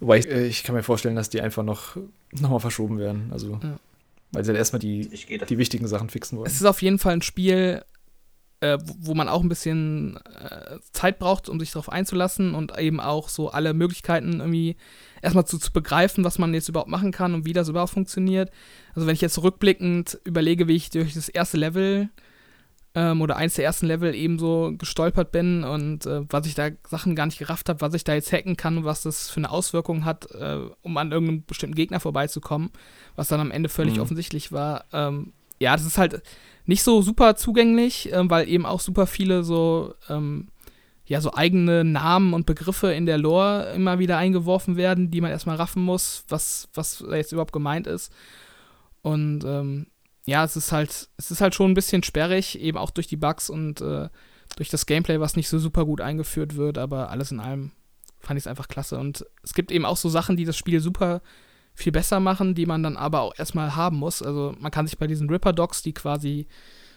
Wobei 0.00 0.18
ich, 0.18 0.28
äh, 0.28 0.46
ich 0.46 0.64
kann 0.64 0.74
mir 0.74 0.82
vorstellen, 0.82 1.16
dass 1.16 1.28
die 1.28 1.42
einfach 1.42 1.62
noch, 1.62 1.96
noch 2.32 2.48
mal 2.48 2.60
verschoben 2.60 2.98
werden. 2.98 3.28
Also. 3.30 3.60
Ja. 3.62 3.78
Weil 4.32 4.44
sie 4.44 4.48
dann 4.48 4.56
erstmal 4.56 4.80
die, 4.80 5.10
die 5.10 5.58
wichtigen 5.58 5.86
Sachen 5.86 6.08
fixen 6.08 6.38
wollen. 6.38 6.46
Es 6.46 6.54
ist 6.54 6.64
auf 6.64 6.80
jeden 6.80 6.98
Fall 6.98 7.12
ein 7.12 7.20
Spiel, 7.20 7.84
äh, 8.62 8.78
wo 9.00 9.14
man 9.14 9.28
auch 9.28 9.42
ein 9.42 9.48
bisschen 9.48 10.16
äh, 10.18 10.78
Zeit 10.92 11.18
braucht, 11.18 11.48
um 11.48 11.58
sich 11.58 11.72
darauf 11.72 11.90
einzulassen 11.90 12.54
und 12.54 12.78
eben 12.78 13.00
auch 13.00 13.28
so 13.28 13.50
alle 13.50 13.74
Möglichkeiten 13.74 14.38
irgendwie 14.38 14.76
erstmal 15.20 15.44
zu, 15.44 15.58
zu 15.58 15.72
begreifen, 15.72 16.22
was 16.22 16.38
man 16.38 16.54
jetzt 16.54 16.68
überhaupt 16.68 16.88
machen 16.90 17.10
kann 17.10 17.34
und 17.34 17.44
wie 17.44 17.52
das 17.52 17.68
überhaupt 17.68 17.92
funktioniert. 17.92 18.50
Also 18.94 19.08
wenn 19.08 19.14
ich 19.14 19.20
jetzt 19.20 19.42
rückblickend 19.42 20.20
überlege, 20.24 20.68
wie 20.68 20.76
ich 20.76 20.90
durch 20.90 21.14
das 21.14 21.28
erste 21.28 21.56
Level 21.56 22.08
ähm, 22.94 23.20
oder 23.20 23.36
eins 23.36 23.54
der 23.54 23.64
ersten 23.64 23.86
Level 23.86 24.14
eben 24.14 24.38
so 24.38 24.72
gestolpert 24.78 25.32
bin 25.32 25.64
und 25.64 26.06
äh, 26.06 26.22
was 26.28 26.46
ich 26.46 26.54
da 26.54 26.68
Sachen 26.88 27.16
gar 27.16 27.26
nicht 27.26 27.38
gerafft 27.38 27.68
habe, 27.68 27.80
was 27.80 27.94
ich 27.94 28.04
da 28.04 28.14
jetzt 28.14 28.32
hacken 28.32 28.56
kann 28.56 28.78
und 28.78 28.84
was 28.84 29.02
das 29.02 29.28
für 29.28 29.38
eine 29.38 29.50
Auswirkung 29.50 30.04
hat, 30.04 30.30
äh, 30.36 30.60
um 30.82 30.96
an 30.98 31.10
irgendeinem 31.10 31.44
bestimmten 31.44 31.74
Gegner 31.74 31.98
vorbeizukommen, 31.98 32.70
was 33.16 33.26
dann 33.26 33.40
am 33.40 33.50
Ende 33.50 33.68
völlig 33.68 33.96
mhm. 33.96 34.02
offensichtlich 34.02 34.52
war. 34.52 34.84
Ähm, 34.92 35.32
ja, 35.58 35.72
das 35.72 35.84
ist 35.84 35.98
halt 35.98 36.22
nicht 36.64 36.82
so 36.82 37.02
super 37.02 37.36
zugänglich, 37.36 38.12
äh, 38.12 38.30
weil 38.30 38.48
eben 38.48 38.66
auch 38.66 38.80
super 38.80 39.06
viele 39.06 39.44
so, 39.44 39.94
ähm, 40.08 40.48
ja, 41.06 41.20
so 41.20 41.34
eigene 41.34 41.84
Namen 41.84 42.32
und 42.32 42.46
Begriffe 42.46 42.92
in 42.92 43.06
der 43.06 43.18
Lore 43.18 43.72
immer 43.74 43.98
wieder 43.98 44.18
eingeworfen 44.18 44.76
werden, 44.76 45.10
die 45.10 45.20
man 45.20 45.30
erstmal 45.30 45.56
raffen 45.56 45.82
muss, 45.82 46.24
was, 46.28 46.68
was 46.74 47.04
jetzt 47.10 47.32
überhaupt 47.32 47.52
gemeint 47.52 47.86
ist. 47.86 48.12
Und 49.02 49.44
ähm, 49.44 49.88
ja, 50.24 50.44
es 50.44 50.56
ist 50.56 50.70
halt, 50.70 51.08
es 51.16 51.30
ist 51.30 51.40
halt 51.40 51.54
schon 51.54 51.72
ein 51.72 51.74
bisschen 51.74 52.04
sperrig, 52.04 52.58
eben 52.60 52.78
auch 52.78 52.90
durch 52.90 53.08
die 53.08 53.16
Bugs 53.16 53.50
und 53.50 53.80
äh, 53.80 54.08
durch 54.56 54.68
das 54.68 54.86
Gameplay, 54.86 55.18
was 55.18 55.36
nicht 55.36 55.48
so 55.48 55.58
super 55.58 55.84
gut 55.84 56.00
eingeführt 56.00 56.56
wird, 56.56 56.78
aber 56.78 57.10
alles 57.10 57.32
in 57.32 57.40
allem 57.40 57.72
fand 58.20 58.38
ich 58.38 58.44
es 58.44 58.46
einfach 58.46 58.68
klasse. 58.68 58.98
Und 58.98 59.26
es 59.42 59.54
gibt 59.54 59.72
eben 59.72 59.84
auch 59.84 59.96
so 59.96 60.08
Sachen, 60.08 60.36
die 60.36 60.44
das 60.44 60.56
Spiel 60.56 60.80
super 60.80 61.20
viel 61.74 61.92
besser 61.92 62.20
machen, 62.20 62.54
die 62.54 62.66
man 62.66 62.82
dann 62.82 62.96
aber 62.96 63.20
auch 63.22 63.34
erstmal 63.38 63.74
haben 63.76 63.96
muss. 63.96 64.22
Also 64.22 64.54
man 64.58 64.70
kann 64.70 64.86
sich 64.86 64.98
bei 64.98 65.06
diesen 65.06 65.30
Ripper-Docs, 65.30 65.82
die 65.82 65.94
quasi 65.94 66.46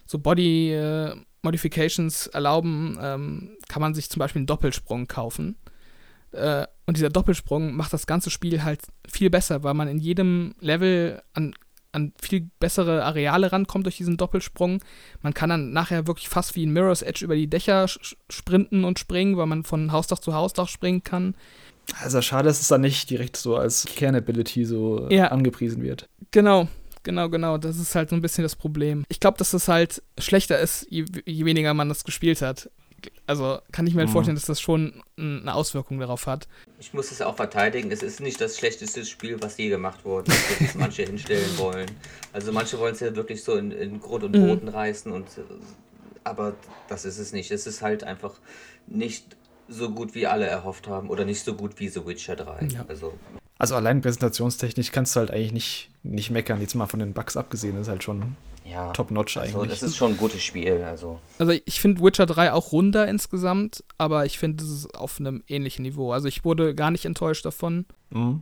so 0.06 0.20
Body 0.20 0.72
äh, 0.74 1.16
Modifications 1.42 2.28
erlauben, 2.28 2.98
ähm, 3.02 3.58
kann 3.70 3.82
man 3.82 3.94
sich 3.94 4.10
zum 4.10 4.20
Beispiel 4.20 4.42
einen 4.42 4.48
Doppelsprung 4.48 5.08
kaufen. 5.08 5.56
Äh, 6.32 6.68
und 6.86 6.98
dieser 6.98 7.10
Doppelsprung 7.10 7.76
macht 7.76 7.94
das 7.94 8.08
ganze 8.08 8.30
Spiel 8.30 8.64
halt 8.64 8.82
viel 9.08 9.30
besser, 9.30 9.64
weil 9.64 9.74
man 9.74 9.88
in 9.88 10.00
jedem 10.00 10.56
Level 10.60 11.22
an, 11.34 11.54
an 11.92 12.14
viel 12.22 12.50
bessere 12.60 13.06
Areale 13.06 13.52
rankommt 13.52 13.86
durch 13.86 13.98
diesen 13.98 14.18
Doppelsprung. 14.18 14.82
Man 15.22 15.34
kann 15.34 15.50
dann 15.50 15.72
nachher 15.72 16.08
wirklich 16.08 16.30
fast 16.30 16.56
wie 16.56 16.66
ein 16.66 16.74
Mirror's 16.74 17.02
Edge 17.02 17.24
über 17.24 17.36
die 17.36 17.50
Dächer 17.50 17.88
sprinten 18.30 18.84
und 18.84 19.00
springen, 19.00 19.38
weil 19.38 19.48
man 19.48 19.64
von 19.64 19.92
Hausdach 19.92 20.20
zu 20.20 20.34
Hausdach 20.34 20.68
springen 20.68 21.04
kann. 21.04 21.36
Also 22.02 22.22
schade, 22.22 22.48
dass 22.48 22.62
es 22.62 22.68
dann 22.68 22.82
nicht 22.82 23.10
direkt 23.10 23.38
so 23.38 23.56
als 23.56 23.86
Kernability 23.86 24.66
so 24.66 25.08
ja. 25.10 25.28
angepriesen 25.28 25.82
wird. 25.84 26.10
Genau, 26.32 26.68
genau, 27.04 27.30
genau. 27.30 27.58
Das 27.58 27.78
ist 27.78 27.96
halt 27.96 28.10
so 28.10 28.16
ein 28.16 28.22
bisschen 28.22 28.44
das 28.44 28.56
Problem. 28.56 29.06
Ich 29.10 29.20
glaube, 29.20 29.38
dass 29.38 29.54
es 29.54 29.68
halt 29.68 30.02
schlechter 30.18 30.60
ist, 30.60 30.88
je, 30.90 31.06
je, 31.26 31.46
weniger 31.46 31.74
man 31.74 31.90
das 31.90 32.04
gespielt 32.04 32.42
hat. 32.42 32.70
also 33.28 33.60
kann 33.72 33.86
ich 33.88 33.94
mir 33.94 34.00
halt 34.00 34.10
mhm. 34.10 34.14
vorstellen, 34.14 34.36
dass 34.36 34.46
das 34.46 34.60
schon 34.60 35.04
eine 35.18 35.54
Auswirkung 35.54 36.00
darauf 36.00 36.28
hat. 36.28 36.48
Ich 36.80 36.94
muss 36.94 37.12
es 37.12 37.22
auch 37.22 37.36
verteidigen. 37.36 37.92
Es 37.92 38.04
ist 38.04 38.20
nicht 38.20 38.42
das 38.42 38.58
schlechteste 38.58 39.06
Spiel, 39.06 39.42
was 39.42 39.58
je 39.58 39.70
gemacht 39.70 40.04
wurde, 40.06 40.32
was 40.60 40.76
manche 40.76 41.04
hinstellen 41.06 41.58
wollen. 41.58 41.90
Also 42.34 42.52
manche 42.52 42.80
wollen 42.80 42.94
es 42.94 43.00
ja 43.00 43.16
wirklich 43.16 43.44
so 43.44 43.56
in, 43.56 43.72
in 43.72 44.00
Grund 44.00 44.24
und 44.24 44.36
mhm. 44.36 44.48
Boden 44.48 44.66
mhm. 44.66 44.76
reißen 44.76 45.12
und 45.12 45.28
aber 46.26 46.56
das 46.90 47.06
ist 47.06 47.20
es 47.20 47.32
nicht. 47.32 47.52
Es 47.52 47.68
ist 47.68 47.82
halt 47.82 48.04
einfach 48.04 48.34
nicht 48.88 49.38
so 49.68 49.90
gut, 49.90 50.16
wie 50.16 50.28
alle 50.28 50.46
erhofft 50.46 50.88
haben 50.88 51.10
oder 51.10 51.26
nicht 51.26 51.44
so 51.44 51.54
gut 51.54 51.80
wie 51.80 51.90
The 51.90 52.06
Witcher 52.06 52.36
3. 52.36 52.68
Ja. 52.68 52.86
Also 52.88 53.14
also 53.58 53.76
allein 53.76 54.02
präsentationstechnisch 54.02 54.92
kannst 54.92 55.16
du 55.16 55.22
halt 55.22 55.32
eigentlich 55.32 55.54
nicht, 55.54 55.90
nicht 56.04 56.30
meckern. 56.30 56.60
Jetzt 56.60 56.76
mal 56.76 56.88
von 56.88 57.00
den 57.00 57.14
Bugs 57.14 57.38
abgesehen, 57.38 57.80
ist 57.80 57.88
halt 57.88 58.04
schon 58.04 58.36
ja, 58.66 58.92
top-notch 58.92 59.38
also 59.38 59.60
eigentlich. 59.60 59.80
Das 59.80 59.84
ist 59.84 59.96
schon 59.96 60.12
ein 60.12 60.18
gutes 60.18 60.44
Spiel. 60.44 60.84
Also, 60.84 61.20
also 61.40 61.54
ich 61.66 61.80
finde 61.80 62.02
Witcher 62.02 62.26
3 62.26 62.52
auch 62.52 62.72
runder 62.72 63.08
insgesamt, 63.08 63.84
aber 63.98 64.26
ich 64.26 64.40
finde, 64.40 64.64
es 64.64 64.70
ist 64.70 64.96
auf 64.96 65.20
einem 65.20 65.44
ähnlichen 65.48 65.84
Niveau. 65.84 66.12
Also 66.12 66.28
ich 66.28 66.44
wurde 66.44 66.76
gar 66.76 66.92
nicht 66.92 67.06
enttäuscht 67.06 67.46
davon. 67.46 67.86
Mhm. 68.10 68.42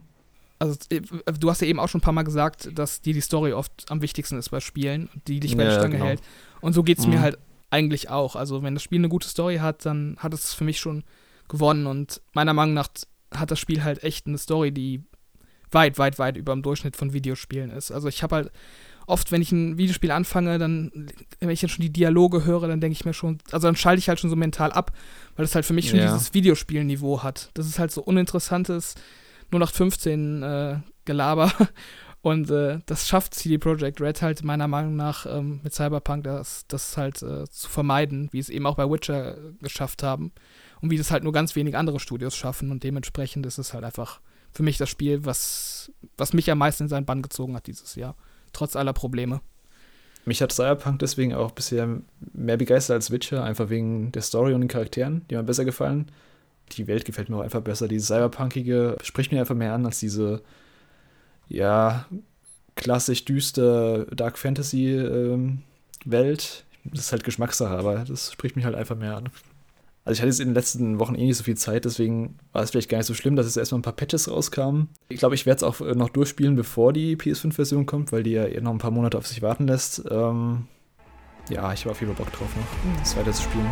Also 0.57 0.79
äh, 0.89 1.01
du 1.39 1.49
hast 1.49 1.61
ja 1.61 1.67
eben 1.67 1.79
auch 1.79 1.89
schon 1.89 1.99
ein 1.99 2.03
paar 2.03 2.13
Mal 2.13 2.23
gesagt, 2.23 2.69
dass 2.73 3.01
dir 3.01 3.13
die 3.13 3.21
Story 3.21 3.53
oft 3.53 3.71
am 3.89 4.01
wichtigsten 4.01 4.37
ist 4.37 4.49
bei 4.49 4.61
Spielen, 4.61 5.09
die 5.27 5.39
dich 5.39 5.55
bei 5.55 5.65
der 5.65 5.73
Stange 5.73 5.95
genau. 5.95 6.05
hält. 6.05 6.21
Und 6.61 6.73
so 6.73 6.81
geht 6.81 6.97
es 6.97 7.05
mhm. 7.05 7.13
mir 7.13 7.21
halt 7.21 7.37
eigentlich 7.73 8.09
auch. 8.09 8.35
Also 8.35 8.61
wenn 8.61 8.75
das 8.75 8.83
Spiel 8.83 8.99
eine 8.99 9.09
gute 9.09 9.27
Story 9.27 9.57
hat, 9.57 9.85
dann 9.85 10.15
hat 10.19 10.33
es 10.33 10.53
für 10.53 10.63
mich 10.63 10.79
schon 10.79 11.03
gewonnen. 11.49 11.87
Und 11.87 12.21
meiner 12.33 12.53
Meinung 12.53 12.75
nach 12.75 12.87
hat 13.33 13.49
das 13.49 13.59
Spiel 13.59 13.83
halt 13.83 14.03
echt 14.03 14.27
eine 14.27 14.37
Story, 14.37 14.71
die 14.71 15.01
weit, 15.71 15.97
weit, 15.97 16.19
weit 16.19 16.37
über 16.37 16.53
dem 16.53 16.61
Durchschnitt 16.61 16.95
von 16.95 17.13
Videospielen 17.13 17.71
ist. 17.71 17.91
Also 17.91 18.07
ich 18.07 18.21
habe 18.21 18.35
halt 18.35 18.51
oft, 19.07 19.31
wenn 19.31 19.41
ich 19.41 19.51
ein 19.51 19.79
Videospiel 19.79 20.11
anfange, 20.11 20.59
dann, 20.59 21.07
wenn 21.39 21.49
ich 21.49 21.61
dann 21.61 21.69
schon 21.69 21.81
die 21.81 21.91
Dialoge 21.91 22.45
höre, 22.45 22.67
dann 22.67 22.79
denke 22.79 22.93
ich 22.93 23.05
mir 23.05 23.13
schon, 23.13 23.39
also 23.51 23.67
dann 23.67 23.75
schalte 23.75 23.97
ich 23.99 24.07
halt 24.07 24.19
schon 24.19 24.29
so 24.29 24.35
mental 24.35 24.71
ab, 24.71 24.91
weil 25.35 25.43
es 25.43 25.55
halt 25.55 25.65
für 25.65 25.73
mich 25.73 25.89
schon 25.89 25.99
ja. 25.99 26.13
dieses 26.13 26.35
Videospielniveau 26.35 27.23
hat. 27.23 27.49
Das 27.55 27.65
ist 27.65 27.79
halt 27.79 27.91
so 27.91 28.03
uninteressantes 28.03 28.93
0815 29.51 30.43
äh, 30.43 30.77
Gelaber. 31.05 31.51
Und 32.23 32.49
äh, 32.51 32.79
das 32.85 33.05
schafft 33.05 33.35
CD 33.35 33.57
Projekt 33.57 33.99
Red 33.99 34.21
halt 34.21 34.45
meiner 34.45 34.69
Meinung 34.69 34.95
nach 34.95 35.25
ähm, 35.25 35.59
mit 35.61 35.73
Cyberpunk, 35.73 36.23
das, 36.23 36.65
das 36.69 36.95
halt 36.95 37.21
äh, 37.21 37.43
zu 37.49 37.69
vermeiden, 37.69 38.29
wie 38.31 38.39
es 38.39 38.47
eben 38.47 38.65
auch 38.65 38.77
bei 38.77 38.89
Witcher 38.89 39.35
geschafft 39.61 40.03
haben 40.03 40.31
und 40.79 40.89
wie 40.89 40.97
das 40.97 41.11
halt 41.11 41.25
nur 41.25 41.33
ganz 41.33 41.53
wenig 41.57 41.75
andere 41.75 41.99
Studios 41.99 42.33
schaffen 42.33 42.71
und 42.71 42.85
dementsprechend 42.85 43.45
ist 43.45 43.57
es 43.57 43.73
halt 43.73 43.83
einfach 43.83 44.21
für 44.53 44.63
mich 44.63 44.77
das 44.77 44.89
Spiel, 44.89 45.25
was, 45.25 45.91
was 46.15 46.31
mich 46.31 46.49
am 46.49 46.59
meisten 46.59 46.83
in 46.83 46.89
seinen 46.89 47.05
Bann 47.05 47.23
gezogen 47.23 47.57
hat 47.57 47.67
dieses 47.67 47.95
Jahr, 47.95 48.15
trotz 48.53 48.77
aller 48.77 48.93
Probleme. 48.93 49.41
Mich 50.23 50.41
hat 50.41 50.53
Cyberpunk 50.53 50.99
deswegen 50.99 51.33
auch 51.33 51.51
bisher 51.51 51.99
mehr 52.31 52.55
begeistert 52.55 52.95
als 52.95 53.11
Witcher, 53.11 53.43
einfach 53.43 53.69
wegen 53.69 54.13
der 54.13 54.21
Story 54.21 54.53
und 54.53 54.61
den 54.61 54.69
Charakteren, 54.69 55.25
die 55.29 55.35
mir 55.35 55.43
besser 55.43 55.65
gefallen. 55.65 56.09
Die 56.71 56.87
Welt 56.87 57.03
gefällt 57.03 57.27
mir 57.27 57.35
auch 57.35 57.41
einfach 57.41 57.59
besser. 57.59 57.89
Diese 57.89 58.05
Cyberpunkige 58.05 58.95
spricht 59.03 59.33
mir 59.33 59.41
einfach 59.41 59.55
mehr 59.55 59.73
an 59.73 59.85
als 59.85 59.99
diese, 59.99 60.41
ja, 61.47 62.05
klassisch 62.75 63.25
düster 63.25 64.05
Dark 64.07 64.37
Fantasy 64.37 64.95
ähm, 64.95 65.63
Welt. 66.05 66.65
Das 66.85 67.05
ist 67.05 67.11
halt 67.11 67.23
Geschmackssache, 67.23 67.77
aber 67.77 68.03
das 68.05 68.31
spricht 68.31 68.55
mich 68.55 68.65
halt 68.65 68.75
einfach 68.75 68.97
mehr 68.97 69.15
an. 69.15 69.29
Also 70.05 70.17
ich 70.17 70.21
hatte 70.21 70.29
jetzt 70.29 70.41
in 70.41 70.49
den 70.49 70.55
letzten 70.55 70.99
Wochen 70.99 71.15
eh 71.15 71.25
nicht 71.25 71.37
so 71.37 71.45
viel 71.45 71.55
Zeit, 71.55 71.85
deswegen 71.85 72.37
war 72.51 72.61
es 72.61 72.71
vielleicht 72.71 72.89
gar 72.89 72.97
nicht 72.97 73.07
so 73.07 73.13
schlimm, 73.13 73.37
dass 73.37 73.45
jetzt 73.45 73.55
erstmal 73.55 73.79
ein 73.79 73.83
paar 73.83 73.93
Patches 73.93 74.29
rauskamen. 74.29 74.89
Ich 75.07 75.19
glaube, 75.19 75.35
ich 75.35 75.45
werde 75.45 75.57
es 75.57 75.63
auch 75.63 75.79
äh, 75.79 75.95
noch 75.95 76.09
durchspielen, 76.09 76.55
bevor 76.55 76.91
die 76.91 77.15
PS5-Version 77.15 77.85
kommt, 77.85 78.11
weil 78.11 78.23
die 78.23 78.31
ja 78.31 78.45
eh 78.45 78.59
noch 78.59 78.71
ein 78.71 78.79
paar 78.79 78.91
Monate 78.91 79.17
auf 79.17 79.27
sich 79.27 79.41
warten 79.41 79.65
lässt. 79.65 80.03
Ähm, 80.11 80.67
ja, 81.49 81.71
ich 81.71 81.81
habe 81.81 81.91
auf 81.91 82.01
jeden 82.01 82.13
Fall 82.15 82.25
Bock 82.25 82.33
drauf 82.33 82.49
noch, 82.55 82.99
das 82.99 83.15
weiter 83.15 83.31
zu 83.31 83.43
spielen. 83.43 83.71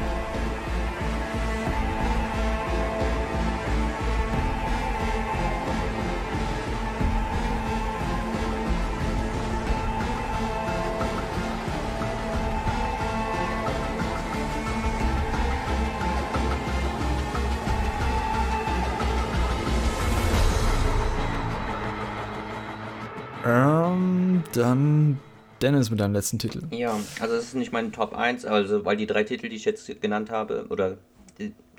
Dann 24.62 25.20
Dennis 25.62 25.90
mit 25.90 26.00
deinem 26.00 26.14
letzten 26.14 26.40
Titel. 26.40 26.64
Ja, 26.72 26.98
also 27.20 27.36
das 27.36 27.46
ist 27.46 27.56
nicht 27.56 27.72
mein 27.72 27.92
Top 27.92 28.14
1, 28.16 28.46
also 28.46 28.84
weil 28.86 28.98
die 28.98 29.08
drei 29.08 29.24
Titel, 29.24 29.50
die 29.50 29.56
ich 29.56 29.66
jetzt 29.66 30.02
genannt 30.02 30.30
habe, 30.30 30.66
oder 30.70 30.98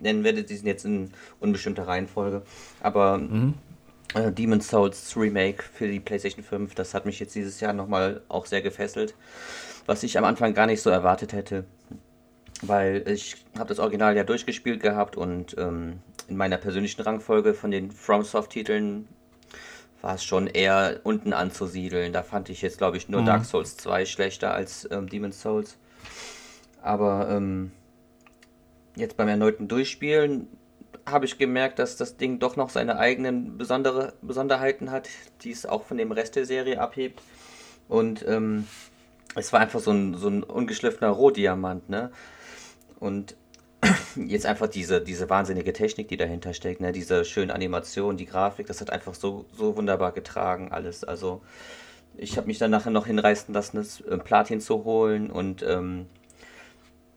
nennen 0.01 0.25
werde, 0.25 0.43
die 0.45 0.57
sind 0.57 0.67
jetzt 0.67 0.85
in 0.85 1.11
unbestimmter 1.41 1.87
Reihenfolge. 1.87 2.43
Aber 2.81 3.19
mhm. 3.19 3.55
äh, 4.15 4.33
Demon's 4.33 4.69
Souls 4.69 5.17
Remake 5.17 5.63
für 5.63 5.89
die 5.89 6.01
PlayStation 6.01 6.45
5, 6.45 6.75
das 6.75 6.95
hat 6.95 7.07
mich 7.07 7.21
jetzt 7.21 7.35
dieses 7.35 7.61
Jahr 7.61 7.73
nochmal 7.73 8.23
auch 8.29 8.47
sehr 8.47 8.63
gefesselt. 8.63 9.15
Was 9.87 10.03
ich 10.03 10.17
am 10.17 10.25
Anfang 10.25 10.55
gar 10.55 10.67
nicht 10.67 10.83
so 10.83 10.91
erwartet 10.91 11.33
hätte. 11.33 11.65
Weil 12.63 13.03
ich 13.09 13.45
habe 13.59 13.69
das 13.69 13.81
Original 13.81 14.17
ja 14.17 14.23
durchgespielt 14.23 14.81
gehabt 14.81 15.17
und 15.17 15.57
ähm, 15.59 15.99
in 16.29 16.37
meiner 16.37 16.59
persönlichen 16.59 17.03
Rangfolge 17.03 17.55
von 17.55 17.73
den 17.73 17.91
FromSoft-Titeln 17.91 19.09
war 20.03 20.17
es 20.17 20.25
schon 20.25 20.49
eher 20.49 21.01
unten 21.05 21.33
anzusiedeln. 21.33 22.13
Da 22.13 22.23
fand 22.23 22.51
ich 22.51 22.61
jetzt, 22.61 22.79
glaube 22.79 22.99
ich, 22.99 23.09
nur 23.09 23.23
mhm. 23.23 23.27
Dark 23.27 23.45
Souls 23.45 23.77
2 23.79 24.05
schlechter 24.05 24.53
als 24.53 24.87
ähm, 24.91 25.09
Demon's 25.09 25.41
Souls. 25.41 25.79
Aber 26.83 27.29
ähm, 27.31 27.71
jetzt 28.97 29.17
beim 29.17 29.29
erneuten 29.29 29.69
Durchspielen 29.69 30.49
habe 31.07 31.25
ich 31.25 31.39
gemerkt, 31.39 31.79
dass 31.79 31.97
das 31.97 32.17
Ding 32.17 32.39
doch 32.39 32.57
noch 32.57 32.71
seine 32.71 32.99
eigenen 32.99 33.57
besondere 33.57 34.13
Besonderheiten 34.23 34.91
hat, 34.91 35.09
die 35.43 35.51
es 35.51 35.67
auch 35.67 35.85
von 35.85 35.97
dem 35.97 36.13
Rest 36.13 36.37
der 36.37 36.47
Serie 36.47 36.81
abhebt. 36.81 37.23
Und 37.89 38.25
ähm, 38.27 38.67
es 39.35 39.53
war 39.53 39.61
einfach 39.61 39.81
so 39.81 39.93
ein, 39.93 40.15
so 40.17 40.29
ein 40.29 40.43
ungeschliffener 40.43 41.11
Rohdiamant, 41.11 41.89
ne? 41.89 42.11
Und 42.99 43.37
jetzt 44.17 44.47
einfach 44.47 44.69
diese, 44.69 45.01
diese 45.01 45.29
wahnsinnige 45.31 45.73
Technik, 45.73 46.09
die 46.09 46.17
dahinter 46.17 46.55
steckt, 46.55 46.81
ne? 46.81 46.93
diese 46.93 47.25
schöne 47.25 47.55
Animation, 47.55 48.17
die 48.17 48.27
Grafik, 48.27 48.67
das 48.67 48.81
hat 48.81 48.91
einfach 48.91 49.15
so, 49.15 49.47
so 49.57 49.77
wunderbar 49.77 50.13
getragen, 50.13 50.71
alles. 50.71 51.05
Also 51.05 51.43
ich 52.17 52.37
habe 52.37 52.47
mich 52.47 52.59
dann 52.59 52.71
nachher 52.71 52.91
noch 52.91 53.07
hinreißen 53.07 53.53
lassen, 53.53 53.77
das 53.77 54.01
äh, 54.03 54.19
Platin 54.19 54.61
zu 54.61 54.85
holen 54.85 55.31
und 55.31 55.63
ähm, 55.63 56.07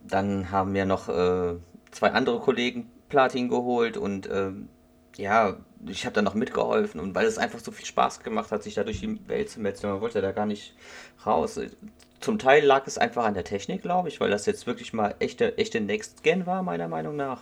dann 0.04 0.52
haben 0.52 0.72
mir 0.72 0.86
noch 0.86 1.10
äh, 1.10 1.56
zwei 1.92 2.12
andere 2.12 2.40
Kollegen 2.40 2.90
Platin 3.10 3.50
geholt 3.50 3.98
und 3.98 4.30
ähm, 4.32 4.70
ja, 5.18 5.58
ich 5.88 6.06
habe 6.06 6.14
dann 6.14 6.26
noch 6.26 6.34
mitgeholfen 6.34 7.00
und 7.00 7.16
weil 7.16 7.26
es 7.26 7.38
einfach 7.38 7.60
so 7.60 7.72
viel 7.72 7.86
Spaß 7.86 8.22
gemacht 8.22 8.52
hat, 8.52 8.64
sich 8.64 8.74
da 8.74 8.84
durch 8.84 9.00
die 9.00 9.28
Welt 9.28 9.50
zu 9.50 9.62
metzen, 9.62 9.90
man 9.90 10.02
wollte 10.02 10.22
da 10.22 10.32
gar 10.32 10.46
nicht 10.46 10.76
raus. 11.26 11.60
Zum 12.20 12.40
Teil 12.40 12.66
lag 12.66 12.88
es 12.88 12.98
einfach 12.98 13.26
an 13.26 13.34
der 13.34 13.44
Technik, 13.44 13.82
glaube 13.82 14.08
ich, 14.10 14.20
weil 14.20 14.30
das 14.30 14.46
jetzt 14.46 14.66
wirklich 14.68 14.94
mal 14.94 15.16
echte, 15.20 15.58
echte 15.58 15.82
Next-Gen 15.82 16.46
war, 16.46 16.64
meiner 16.64 16.88
Meinung 16.88 17.16
nach. 17.16 17.42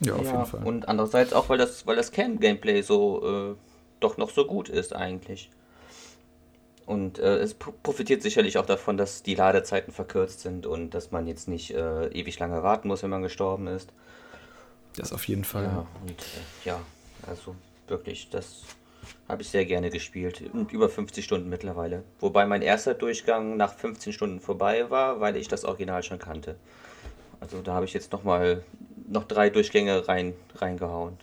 Ja, 0.00 0.14
auf 0.14 0.24
ja, 0.24 0.32
jeden 0.32 0.46
Fall. 0.46 0.64
Und 0.64 0.88
andererseits 0.88 1.32
auch, 1.32 1.48
weil 1.48 1.58
das, 1.58 1.86
weil 1.86 1.96
das 1.96 2.12
Cam-Gameplay 2.12 2.82
so 2.82 3.52
äh, 3.52 3.56
doch 4.00 4.16
noch 4.16 4.30
so 4.30 4.46
gut 4.46 4.68
ist 4.68 4.94
eigentlich. 4.94 5.50
Und 6.86 7.18
äh, 7.18 7.38
es 7.38 7.54
profitiert 7.54 8.22
sicherlich 8.22 8.58
auch 8.58 8.66
davon, 8.66 8.98
dass 8.98 9.22
die 9.22 9.34
Ladezeiten 9.34 9.92
verkürzt 9.92 10.40
sind 10.40 10.66
und 10.66 10.90
dass 10.90 11.10
man 11.10 11.26
jetzt 11.26 11.48
nicht 11.48 11.72
äh, 11.72 12.08
ewig 12.08 12.38
lange 12.38 12.62
warten 12.62 12.88
muss, 12.88 13.02
wenn 13.02 13.10
man 13.10 13.22
gestorben 13.22 13.66
ist. 13.68 13.90
Das 14.96 15.12
auf 15.12 15.26
jeden 15.26 15.44
Fall. 15.44 15.64
Ja, 15.64 15.86
und 16.02 16.20
äh, 16.20 16.66
ja, 16.66 16.80
also 17.26 17.56
wirklich, 17.88 18.28
das 18.28 18.62
habe 19.28 19.42
ich 19.42 19.48
sehr 19.48 19.64
gerne 19.64 19.90
gespielt. 19.90 20.42
Und 20.52 20.72
über 20.72 20.88
50 20.88 21.24
Stunden 21.24 21.48
mittlerweile. 21.48 22.04
Wobei 22.20 22.46
mein 22.46 22.62
erster 22.62 22.94
Durchgang 22.94 23.56
nach 23.56 23.74
15 23.74 24.12
Stunden 24.12 24.40
vorbei 24.40 24.90
war, 24.90 25.20
weil 25.20 25.36
ich 25.36 25.48
das 25.48 25.64
Original 25.64 26.02
schon 26.02 26.18
kannte. 26.18 26.56
Also 27.40 27.60
da 27.62 27.74
habe 27.74 27.84
ich 27.84 27.92
jetzt 27.92 28.12
nochmal 28.12 28.62
noch 29.08 29.24
drei 29.24 29.50
Durchgänge 29.50 30.08
rein, 30.08 30.34
reingehauen. 30.56 31.18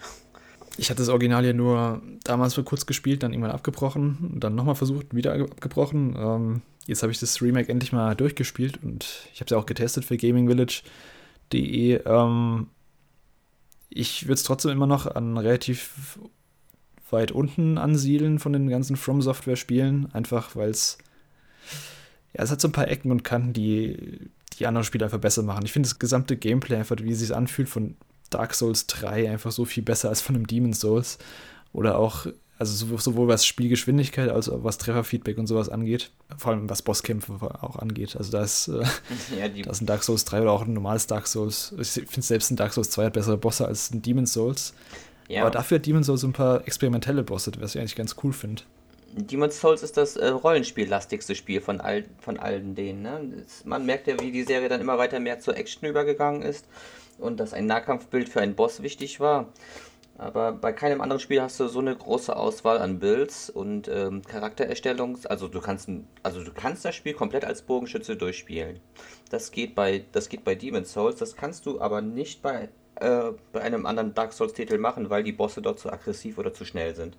Ich 0.77 0.89
hatte 0.89 0.99
das 0.99 1.09
Original 1.09 1.45
ja 1.45 1.53
nur 1.53 2.01
damals 2.23 2.53
für 2.53 2.63
kurz 2.63 2.85
gespielt, 2.85 3.23
dann 3.23 3.33
irgendwann 3.33 3.51
abgebrochen, 3.51 4.35
dann 4.39 4.55
nochmal 4.55 4.75
versucht, 4.75 5.13
wieder 5.13 5.33
abgebrochen. 5.33 6.15
Ähm, 6.17 6.61
jetzt 6.85 7.03
habe 7.03 7.11
ich 7.11 7.19
das 7.19 7.41
Remake 7.41 7.69
endlich 7.69 7.91
mal 7.91 8.15
durchgespielt 8.15 8.81
und 8.83 9.27
ich 9.33 9.41
habe 9.41 9.45
es 9.45 9.51
ja 9.51 9.57
auch 9.57 9.65
getestet 9.65 10.05
für 10.05 10.17
gamingvillage.de. 10.17 12.01
Ähm, 12.05 12.67
ich 13.89 14.23
würde 14.23 14.35
es 14.35 14.43
trotzdem 14.43 14.71
immer 14.71 14.87
noch 14.87 15.05
an 15.05 15.37
relativ 15.37 16.19
weit 17.11 17.31
unten 17.31 17.77
ansiedeln 17.77 18.39
von 18.39 18.53
den 18.53 18.69
ganzen 18.69 18.95
From 18.95 19.21
Software 19.21 19.55
Spielen, 19.55 20.07
einfach 20.13 20.55
weil 20.55 20.69
es 20.69 20.97
ja, 22.33 22.43
es 22.43 22.51
hat 22.51 22.61
so 22.61 22.67
ein 22.67 22.73
paar 22.73 22.87
Ecken 22.87 23.11
und 23.11 23.23
Kanten, 23.23 23.53
die 23.53 24.29
die 24.57 24.67
anderen 24.67 24.85
Spiele 24.85 25.05
einfach 25.05 25.19
besser 25.19 25.43
machen. 25.43 25.65
Ich 25.65 25.71
finde 25.71 25.87
das 25.87 25.99
gesamte 25.99 26.37
Gameplay 26.37 26.77
einfach, 26.77 26.97
wie 27.01 27.11
es 27.11 27.19
sich 27.19 27.35
anfühlt 27.35 27.69
von 27.69 27.95
Dark 28.29 28.53
Souls 28.53 28.87
3 28.87 29.29
einfach 29.29 29.51
so 29.51 29.65
viel 29.65 29.83
besser 29.83 30.09
als 30.09 30.21
von 30.21 30.35
einem 30.35 30.47
Demon 30.47 30.73
Souls 30.73 31.17
oder 31.73 31.97
auch 31.97 32.27
Also 32.57 32.95
sowohl 32.97 33.27
was 33.27 33.45
Spielgeschwindigkeit 33.45 34.29
als 34.29 34.47
auch 34.47 34.63
was 34.63 34.77
Trefferfeedback 34.77 35.37
und 35.39 35.47
sowas 35.47 35.67
angeht. 35.67 36.11
Vor 36.37 36.51
allem 36.51 36.69
was 36.69 36.83
Bosskämpfe 36.83 37.33
auch 37.41 37.77
angeht. 37.77 38.15
Also 38.15 38.31
da 38.31 38.43
ist, 38.43 38.67
äh, 38.67 38.83
ja, 39.39 39.47
da 39.49 39.71
ist 39.71 39.81
ein 39.81 39.87
Dark 39.87 40.03
Souls 40.03 40.25
3 40.25 40.43
oder 40.43 40.51
auch 40.51 40.61
ein 40.61 40.73
normales 40.73 41.07
Dark 41.07 41.27
Souls. 41.27 41.73
Ich 41.79 41.89
finde 41.89 42.21
selbst 42.21 42.51
ein 42.51 42.55
Dark 42.55 42.73
Souls 42.73 42.91
2 42.91 43.05
hat 43.05 43.13
bessere 43.13 43.37
Bosse 43.37 43.65
als 43.65 43.91
ein 43.91 44.01
Demon's 44.01 44.33
Souls. 44.33 44.73
Ja. 45.31 45.41
Aber 45.41 45.51
dafür 45.51 45.77
hat 45.77 45.85
Demon's 45.85 46.07
Souls 46.07 46.23
ein 46.23 46.33
paar 46.33 46.67
experimentelle 46.67 47.23
Bosse, 47.23 47.51
was 47.59 47.75
ich 47.75 47.79
eigentlich 47.79 47.95
ganz 47.95 48.17
cool 48.21 48.33
finde. 48.33 48.63
Demon's 49.13 49.59
Souls 49.59 49.81
ist 49.81 49.95
das 49.95 50.17
äh, 50.17 50.27
Rollenspiellastigste 50.27 51.35
Spiel 51.35 51.61
von, 51.61 51.79
all, 51.79 52.03
von 52.19 52.37
allen 52.37 52.75
denen. 52.75 53.01
Ne? 53.01 53.45
Man 53.63 53.85
merkt 53.85 54.07
ja, 54.07 54.19
wie 54.19 54.31
die 54.31 54.43
Serie 54.43 54.67
dann 54.67 54.81
immer 54.81 54.97
weiter 54.97 55.19
mehr 55.19 55.39
zur 55.39 55.55
Action 55.55 55.87
übergegangen 55.87 56.41
ist 56.41 56.65
und 57.17 57.39
dass 57.39 57.53
ein 57.53 57.65
Nahkampfbild 57.65 58.27
für 58.27 58.41
einen 58.41 58.55
Boss 58.55 58.81
wichtig 58.81 59.19
war. 59.19 59.47
Aber 60.17 60.51
bei 60.51 60.71
keinem 60.73 61.01
anderen 61.01 61.19
Spiel 61.19 61.41
hast 61.41 61.59
du 61.59 61.67
so 61.67 61.79
eine 61.79 61.95
große 61.95 62.35
Auswahl 62.35 62.77
an 62.77 62.99
Builds 62.99 63.49
und 63.49 63.87
ähm, 63.87 64.21
Charaktererstellung. 64.21 65.17
Also 65.25 65.47
du 65.47 65.61
kannst 65.61 65.89
also 66.23 66.43
du 66.43 66.51
kannst 66.53 66.85
das 66.85 66.95
Spiel 66.95 67.13
komplett 67.13 67.43
als 67.43 67.61
Bogenschütze 67.63 68.17
durchspielen. 68.17 68.79
Das 69.29 69.51
geht 69.51 69.75
bei 69.75 70.03
das 70.11 70.29
geht 70.29 70.43
bei 70.43 70.55
Demon's 70.55 70.91
Souls. 70.91 71.17
Das 71.17 71.35
kannst 71.35 71.65
du 71.65 71.81
aber 71.81 72.01
nicht 72.01 72.41
bei 72.41 72.69
äh, 73.01 73.33
bei 73.51 73.61
einem 73.61 73.85
anderen 73.85 74.13
Dark 74.13 74.33
Souls-Titel 74.33 74.77
machen, 74.77 75.09
weil 75.09 75.23
die 75.23 75.31
Bosse 75.31 75.61
dort 75.61 75.79
zu 75.79 75.91
aggressiv 75.91 76.37
oder 76.37 76.53
zu 76.53 76.65
schnell 76.65 76.95
sind. 76.95 77.17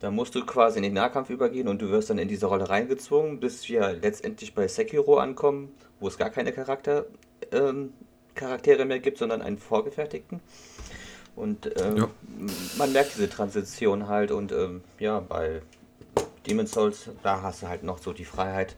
Da 0.00 0.10
musst 0.10 0.34
du 0.34 0.44
quasi 0.44 0.78
in 0.78 0.82
den 0.82 0.94
Nahkampf 0.94 1.30
übergehen 1.30 1.68
und 1.68 1.80
du 1.80 1.90
wirst 1.90 2.10
dann 2.10 2.18
in 2.18 2.28
diese 2.28 2.46
Rolle 2.46 2.68
reingezwungen, 2.68 3.40
bis 3.40 3.68
wir 3.68 3.92
letztendlich 3.92 4.54
bei 4.54 4.68
Sekiro 4.68 5.18
ankommen, 5.18 5.72
wo 6.00 6.08
es 6.08 6.18
gar 6.18 6.30
keine 6.30 6.52
Charakter, 6.52 7.06
ähm, 7.52 7.92
Charaktere 8.34 8.84
mehr 8.84 9.00
gibt, 9.00 9.18
sondern 9.18 9.42
einen 9.42 9.58
vorgefertigten. 9.58 10.40
Und 11.36 11.70
ähm, 11.80 11.96
ja. 11.96 12.08
man 12.76 12.92
merkt 12.92 13.14
diese 13.14 13.30
Transition 13.30 14.08
halt 14.08 14.30
und 14.30 14.52
ähm, 14.52 14.82
ja, 14.98 15.20
bei 15.20 15.62
Demon's 16.46 16.72
Souls, 16.72 17.10
da 17.22 17.42
hast 17.42 17.62
du 17.62 17.68
halt 17.68 17.82
noch 17.82 17.98
so 17.98 18.12
die 18.12 18.24
Freiheit 18.24 18.76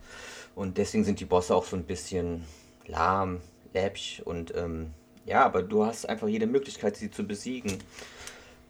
und 0.54 0.78
deswegen 0.78 1.04
sind 1.04 1.20
die 1.20 1.24
Bosse 1.24 1.54
auch 1.54 1.64
so 1.64 1.76
ein 1.76 1.84
bisschen 1.84 2.44
lahm, 2.86 3.40
läppsch 3.72 4.20
und 4.24 4.54
ähm, 4.56 4.92
ja, 5.26 5.44
aber 5.44 5.62
du 5.62 5.84
hast 5.84 6.08
einfach 6.08 6.28
jede 6.28 6.46
Möglichkeit, 6.46 6.96
sie 6.96 7.10
zu 7.10 7.26
besiegen. 7.26 7.78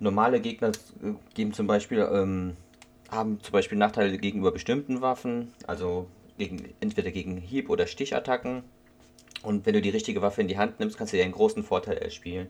Normale 0.00 0.40
Gegner 0.40 0.68
äh, 0.68 1.14
geben 1.34 1.52
zum 1.52 1.66
Beispiel, 1.66 2.06
ähm, 2.12 2.56
haben 3.10 3.40
zum 3.40 3.52
Beispiel 3.52 3.78
Nachteile 3.78 4.18
gegenüber 4.18 4.52
bestimmten 4.52 5.00
Waffen, 5.00 5.52
also 5.66 6.06
gegen, 6.38 6.74
entweder 6.80 7.10
gegen 7.10 7.36
Hieb- 7.36 7.70
oder 7.70 7.86
Stichattacken. 7.86 8.62
Und 9.42 9.66
wenn 9.66 9.74
du 9.74 9.82
die 9.82 9.90
richtige 9.90 10.22
Waffe 10.22 10.40
in 10.40 10.48
die 10.48 10.58
Hand 10.58 10.78
nimmst, 10.78 10.96
kannst 10.96 11.12
du 11.12 11.16
dir 11.16 11.24
einen 11.24 11.32
großen 11.32 11.64
Vorteil 11.64 11.98
erspielen. 11.98 12.48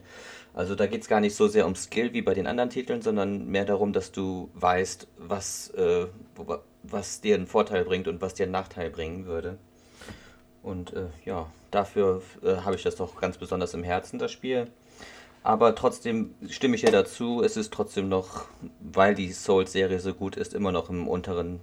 Also 0.52 0.74
da 0.74 0.86
geht 0.86 1.02
es 1.02 1.08
gar 1.08 1.20
nicht 1.20 1.34
so 1.34 1.48
sehr 1.48 1.66
um 1.66 1.74
Skill 1.74 2.12
wie 2.12 2.20
bei 2.20 2.34
den 2.34 2.46
anderen 2.46 2.68
Titeln, 2.68 3.00
sondern 3.00 3.46
mehr 3.46 3.64
darum, 3.64 3.92
dass 3.92 4.12
du 4.12 4.50
weißt, 4.54 5.08
was, 5.16 5.70
äh, 5.70 6.06
was 6.82 7.20
dir 7.22 7.34
einen 7.34 7.46
Vorteil 7.46 7.84
bringt 7.84 8.08
und 8.08 8.20
was 8.20 8.34
dir 8.34 8.44
einen 8.44 8.52
Nachteil 8.52 8.90
bringen 8.90 9.24
würde. 9.24 9.58
Und 10.62 10.92
äh, 10.92 11.06
ja, 11.24 11.50
dafür 11.70 12.22
äh, 12.42 12.56
habe 12.56 12.76
ich 12.76 12.82
das 12.82 12.96
doch 12.96 13.20
ganz 13.20 13.38
besonders 13.38 13.74
im 13.74 13.82
Herzen, 13.82 14.18
das 14.18 14.32
Spiel. 14.32 14.68
Aber 15.42 15.74
trotzdem 15.74 16.34
stimme 16.48 16.76
ich 16.76 16.82
ja 16.82 16.90
dazu, 16.90 17.42
es 17.42 17.56
ist 17.56 17.72
trotzdem 17.72 18.08
noch, 18.08 18.46
weil 18.80 19.14
die 19.14 19.32
Souls-Serie 19.32 19.98
so 19.98 20.14
gut 20.14 20.36
ist, 20.36 20.54
immer 20.54 20.70
noch 20.70 20.88
im 20.88 21.08
unteren, 21.08 21.58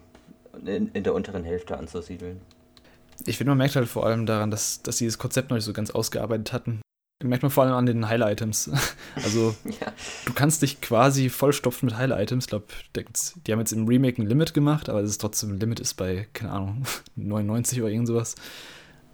in, 0.66 0.90
in 0.90 1.04
der 1.04 1.14
unteren 1.14 1.46
Hälfte 1.46 1.78
anzusiedeln. 1.78 2.42
Ich 3.26 3.38
finde, 3.38 3.52
man 3.52 3.60
merkt 3.60 3.76
halt 3.76 3.88
vor 3.88 4.06
allem 4.06 4.26
daran, 4.26 4.52
dass, 4.52 4.82
dass 4.82 4.98
sie 4.98 5.06
das 5.06 5.18
Konzept 5.18 5.50
noch 5.50 5.56
nicht 5.56 5.66
so 5.66 5.74
ganz 5.74 5.92
ausgearbeitet 5.92 6.52
hatten. 6.52 6.82
Merkt 7.22 7.44
man 7.44 7.52
vor 7.52 7.64
allem 7.64 7.74
an 7.74 7.86
den 7.86 8.08
Heil-Items. 8.08 8.72
Also, 9.16 9.56
ja. 9.66 9.92
du 10.26 10.34
kannst 10.34 10.62
dich 10.62 10.80
quasi 10.80 11.30
vollstopfen 11.30 11.88
mit 11.88 11.98
Heil-Items. 11.98 12.46
Ich 12.46 12.50
glaube, 12.50 12.68
die 12.96 13.52
haben 13.52 13.60
jetzt 13.60 13.74
im 13.74 13.88
Remake 13.88 14.22
ein 14.22 14.28
Limit 14.28 14.54
gemacht, 14.54 14.88
aber 14.88 15.02
das 15.02 15.12
ist 15.12 15.22
trotzdem, 15.22 15.52
ein 15.52 15.60
Limit 15.60 15.80
ist 15.80 15.96
bei, 15.96 16.28
keine 16.34 16.52
Ahnung, 16.52 16.84
99 17.16 17.82
oder 17.82 17.92
irgend 17.92 18.08
sowas. 18.08 18.36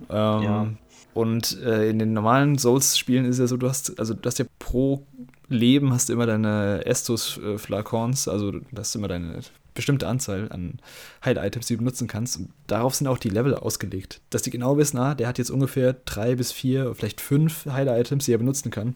Ähm, 0.09 0.43
ja. 0.43 0.67
Und 1.13 1.59
äh, 1.61 1.89
in 1.89 1.99
den 1.99 2.13
normalen 2.13 2.57
Souls-Spielen 2.57 3.25
ist 3.25 3.39
ja 3.39 3.47
so, 3.47 3.57
du 3.57 3.69
hast, 3.69 3.97
also 3.99 4.13
du 4.13 4.27
hast 4.27 4.39
ja 4.39 4.45
pro 4.59 5.05
Leben 5.47 5.93
hast 5.93 6.09
du 6.09 6.13
immer 6.13 6.25
deine 6.25 6.85
Estus-Flakons, 6.85 8.27
also 8.27 8.51
du 8.51 8.61
hast 8.75 8.95
immer 8.95 9.07
deine 9.07 9.39
bestimmte 9.73 10.07
Anzahl 10.07 10.51
an 10.51 10.79
Heil-Items, 11.23 11.67
die 11.67 11.75
du 11.75 11.79
benutzen 11.79 12.07
kannst. 12.07 12.37
Und 12.37 12.49
darauf 12.67 12.95
sind 12.95 13.07
auch 13.07 13.17
die 13.17 13.29
Level 13.29 13.53
ausgelegt. 13.53 14.21
Dass 14.29 14.41
die 14.41 14.49
genau 14.49 14.77
wissen, 14.77 14.97
ah, 14.97 15.13
der 15.13 15.27
hat 15.27 15.37
jetzt 15.37 15.51
ungefähr 15.51 15.93
drei 16.05 16.35
bis 16.35 16.51
vier, 16.51 16.95
vielleicht 16.95 17.21
fünf 17.21 17.65
Heil-Items, 17.65 18.25
die 18.25 18.33
er 18.33 18.37
benutzen 18.37 18.71
kann. 18.71 18.95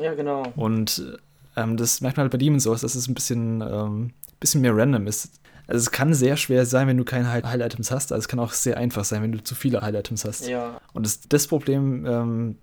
Ja, 0.00 0.14
genau. 0.14 0.42
Und 0.56 1.18
ähm, 1.56 1.76
das 1.76 2.00
merkt 2.00 2.16
man 2.16 2.24
halt 2.24 2.32
bei 2.32 2.38
Demon's 2.38 2.64
Souls, 2.64 2.80
dass 2.80 2.94
es 2.94 3.06
ein 3.06 3.14
bisschen, 3.14 3.60
ähm, 3.60 4.10
bisschen 4.40 4.62
mehr 4.62 4.76
random 4.76 5.06
ist. 5.06 5.40
Also 5.68 5.82
es 5.82 5.90
kann 5.90 6.14
sehr 6.14 6.38
schwer 6.38 6.64
sein, 6.64 6.88
wenn 6.88 6.96
du 6.96 7.04
keine 7.04 7.30
Heil-Items 7.30 7.90
hast. 7.90 8.10
Also 8.10 8.20
es 8.20 8.28
kann 8.28 8.40
auch 8.40 8.52
sehr 8.52 8.78
einfach 8.78 9.04
sein, 9.04 9.22
wenn 9.22 9.32
du 9.32 9.44
zu 9.44 9.54
viele 9.54 9.82
Heil-Items 9.82 10.24
hast. 10.24 10.48
Ja. 10.48 10.80
Und 10.94 11.04
das, 11.04 11.20
das 11.28 11.46
Problem 11.46 12.06
ähm, 12.06 12.56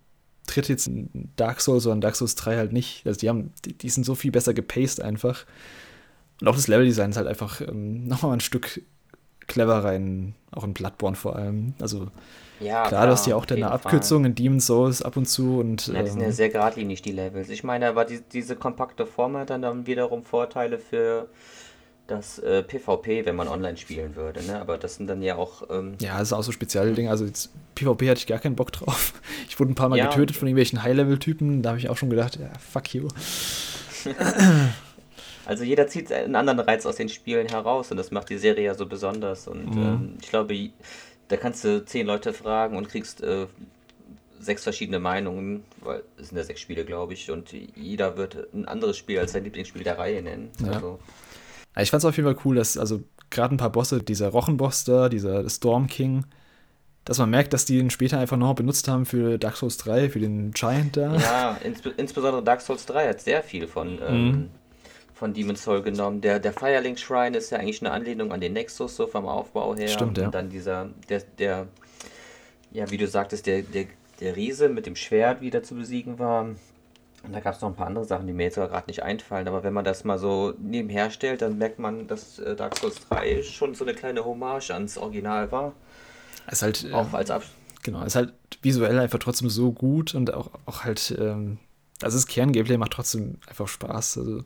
tritt 0.47 0.67
jetzt 0.69 0.87
in 0.87 1.29
Dark 1.35 1.61
Souls 1.61 1.85
oder 1.85 1.93
in 1.93 2.01
Dark 2.01 2.15
Souls 2.15 2.33
3 2.33 2.57
halt 2.57 2.73
nicht. 2.73 3.05
Also 3.05 3.19
die 3.19 3.29
haben, 3.29 3.53
die, 3.63 3.77
die 3.77 3.89
sind 3.89 4.05
so 4.05 4.15
viel 4.15 4.31
besser 4.31 4.55
gepaced 4.55 5.01
einfach. 5.01 5.45
Und 6.41 6.47
auch 6.47 6.55
das 6.55 6.67
Level-Design 6.67 7.11
ist 7.11 7.17
halt 7.17 7.27
einfach 7.27 7.61
ähm, 7.61 8.07
nochmal 8.07 8.33
ein 8.33 8.41
Stück 8.41 8.81
clever 9.45 9.83
rein, 9.83 10.33
auch 10.51 10.63
in 10.63 10.73
Bloodborne 10.73 11.15
vor 11.15 11.35
allem. 11.35 11.75
Also 11.79 12.07
ja, 12.59 12.87
klar, 12.87 13.05
du 13.05 13.11
hast 13.11 13.27
ja 13.27 13.35
auch 13.35 13.45
deine 13.45 13.69
Abkürzung 13.69 14.23
Fall. 14.23 14.29
in 14.31 14.35
Demon's 14.35 14.65
Souls 14.65 15.03
ab 15.03 15.15
und 15.17 15.27
zu 15.27 15.59
und. 15.59 15.87
Ja, 15.87 16.01
die 16.01 16.09
sind 16.09 16.21
ja 16.21 16.27
ähm, 16.27 16.31
sehr 16.31 16.49
geradlinig, 16.49 17.03
die 17.03 17.11
Levels. 17.11 17.49
Ich 17.49 17.63
meine, 17.63 17.87
aber 17.87 18.05
die, 18.05 18.21
diese 18.21 18.55
kompakte 18.55 19.05
Form 19.05 19.37
hat 19.37 19.51
dann 19.51 19.85
wiederum 19.85 20.23
Vorteile 20.23 20.79
für 20.79 21.27
das 22.07 22.39
äh, 22.39 22.61
PvP, 22.63 23.25
wenn 23.25 23.35
man 23.35 23.47
online 23.47 23.77
spielen 23.77 24.15
würde. 24.15 24.43
Ne? 24.43 24.59
Aber 24.59 24.77
das 24.77 24.95
sind 24.95 25.07
dann 25.07 25.21
ja 25.21 25.35
auch. 25.35 25.63
Ähm 25.69 25.95
ja, 25.99 26.19
das 26.19 26.29
ist 26.29 26.33
auch 26.33 26.43
so 26.43 26.51
spezielle 26.51 26.93
Dinge. 26.93 27.09
Also 27.09 27.25
jetzt, 27.25 27.49
PvP 27.75 28.09
hatte 28.09 28.19
ich 28.19 28.27
gar 28.27 28.39
keinen 28.39 28.55
Bock 28.55 28.71
drauf. 28.71 29.13
Ich 29.47 29.59
wurde 29.59 29.71
ein 29.71 29.75
paar 29.75 29.89
Mal 29.89 29.97
ja, 29.97 30.07
getötet 30.07 30.35
von 30.35 30.47
irgendwelchen 30.47 30.83
High-Level-Typen. 30.83 31.61
Da 31.61 31.69
habe 31.69 31.79
ich 31.79 31.89
auch 31.89 31.97
schon 31.97 32.09
gedacht, 32.09 32.37
ja, 32.37 32.49
fuck 32.59 32.93
you. 32.93 33.07
also 35.45 35.63
jeder 35.63 35.87
zieht 35.87 36.11
einen 36.11 36.35
anderen 36.35 36.59
Reiz 36.59 36.85
aus 36.85 36.97
den 36.97 37.07
Spielen 37.09 37.47
heraus 37.47 37.91
und 37.91 37.97
das 37.97 38.11
macht 38.11 38.29
die 38.29 38.37
Serie 38.37 38.65
ja 38.65 38.75
so 38.75 38.85
besonders. 38.85 39.47
Und 39.47 39.75
mhm. 39.75 39.81
ähm, 39.81 40.17
ich 40.21 40.29
glaube, 40.29 40.71
da 41.29 41.37
kannst 41.37 41.63
du 41.63 41.85
zehn 41.85 42.05
Leute 42.05 42.33
fragen 42.33 42.75
und 42.75 42.89
kriegst 42.89 43.21
äh, 43.21 43.47
sechs 44.39 44.63
verschiedene 44.63 44.99
Meinungen, 44.99 45.63
weil 45.81 46.03
es 46.17 46.29
sind 46.29 46.37
ja 46.37 46.43
sechs 46.43 46.61
Spiele, 46.61 46.85
glaube 46.85 47.13
ich, 47.13 47.31
und 47.31 47.51
jeder 47.51 48.17
wird 48.17 48.53
ein 48.53 48.67
anderes 48.67 48.97
Spiel 48.97 49.19
als 49.19 49.31
sein 49.31 49.43
Lieblingsspiel 49.43 49.83
der 49.83 49.97
Reihe 49.97 50.21
nennen. 50.21 50.51
Ja. 50.59 50.73
Also, 50.73 50.99
ich 51.83 51.91
fand 51.91 52.01
es 52.01 52.05
auf 52.05 52.15
jeden 52.17 52.27
Fall 52.27 52.41
cool, 52.45 52.55
dass, 52.55 52.77
also 52.77 53.03
gerade 53.29 53.55
ein 53.55 53.57
paar 53.57 53.71
Bosse, 53.71 54.01
dieser 54.01 54.29
Rochenboss 54.29 54.85
da, 54.85 55.09
dieser 55.09 55.49
Storm 55.49 55.87
King, 55.87 56.25
dass 57.05 57.19
man 57.19 57.29
merkt, 57.29 57.53
dass 57.53 57.65
die 57.65 57.77
ihn 57.77 57.91
später 57.91 58.19
einfach 58.19 58.37
noch 58.37 58.55
benutzt 58.55 58.87
haben 58.87 59.05
für 59.05 59.37
Dark 59.37 59.57
Souls 59.57 59.77
3, 59.77 60.09
für 60.09 60.19
den 60.19 60.51
Giant 60.51 60.97
da. 60.97 61.15
Ja, 61.15 61.57
insb 61.63 61.87
insbesondere 61.97 62.43
Dark 62.43 62.61
Souls 62.61 62.85
3 62.87 63.09
hat 63.09 63.21
sehr 63.21 63.43
viel 63.43 63.67
von, 63.67 63.99
ähm, 64.07 64.25
mhm. 64.25 64.49
von 65.13 65.33
Demon's 65.33 65.63
Soul 65.63 65.83
genommen. 65.83 66.21
Der, 66.21 66.39
der 66.39 66.51
Firelink 66.51 66.97
Shrine 66.97 67.37
ist 67.37 67.51
ja 67.51 67.59
eigentlich 67.59 67.81
eine 67.81 67.91
Anlehnung 67.91 68.31
an 68.31 68.41
den 68.41 68.53
Nexus, 68.53 68.95
so 68.95 69.05
vom 69.05 69.27
Aufbau 69.27 69.75
her. 69.75 69.87
Stimmt, 69.87 70.17
ja. 70.17 70.25
Und 70.25 70.33
dann 70.33 70.49
dieser, 70.49 70.89
der, 71.07 71.21
der, 71.37 71.67
ja, 72.71 72.89
wie 72.89 72.97
du 72.97 73.07
sagtest, 73.07 73.45
der, 73.45 73.61
der, 73.61 73.85
der 74.19 74.35
Riese 74.35 74.69
mit 74.69 74.87
dem 74.87 74.95
Schwert 74.95 75.41
wieder 75.41 75.61
zu 75.61 75.75
besiegen 75.75 76.17
war. 76.17 76.47
Und 77.25 77.33
da 77.33 77.39
gab 77.39 77.55
es 77.55 77.61
noch 77.61 77.69
ein 77.69 77.75
paar 77.75 77.87
andere 77.87 78.05
Sachen, 78.05 78.27
die 78.27 78.33
mir 78.33 78.43
jetzt 78.43 78.55
gerade 78.55 78.87
nicht 78.87 79.03
einfallen. 79.03 79.47
Aber 79.47 79.63
wenn 79.63 79.73
man 79.73 79.85
das 79.85 80.03
mal 80.03 80.17
so 80.17 80.53
nebenher 80.59 81.09
stellt, 81.11 81.41
dann 81.41 81.57
merkt 81.57 81.79
man, 81.79 82.07
dass 82.07 82.39
äh, 82.39 82.55
Dark 82.55 82.77
Souls 82.77 82.95
3 83.09 83.43
schon 83.43 83.75
so 83.75 83.85
eine 83.85 83.93
kleine 83.93 84.25
Hommage 84.25 84.71
ans 84.71 84.97
Original 84.97 85.51
war. 85.51 85.73
Es 86.47 86.53
ist 86.53 86.61
halt. 86.61 86.83
Äh, 86.85 86.93
auch 86.93 87.13
als 87.13 87.31
Ab 87.31 87.43
Genau, 87.83 88.01
es 88.01 88.07
ist 88.07 88.15
halt 88.15 88.33
visuell 88.63 88.97
einfach 88.97 89.19
trotzdem 89.19 89.47
so 89.49 89.71
gut 89.71 90.15
und 90.15 90.33
auch, 90.33 90.49
auch 90.65 90.83
halt. 90.83 91.15
Ähm, 91.19 91.59
also 92.01 92.17
das 92.17 92.27
Kerngameplay 92.27 92.77
macht 92.77 92.91
trotzdem 92.91 93.35
einfach 93.47 93.67
Spaß. 93.67 94.17
Also, 94.17 94.43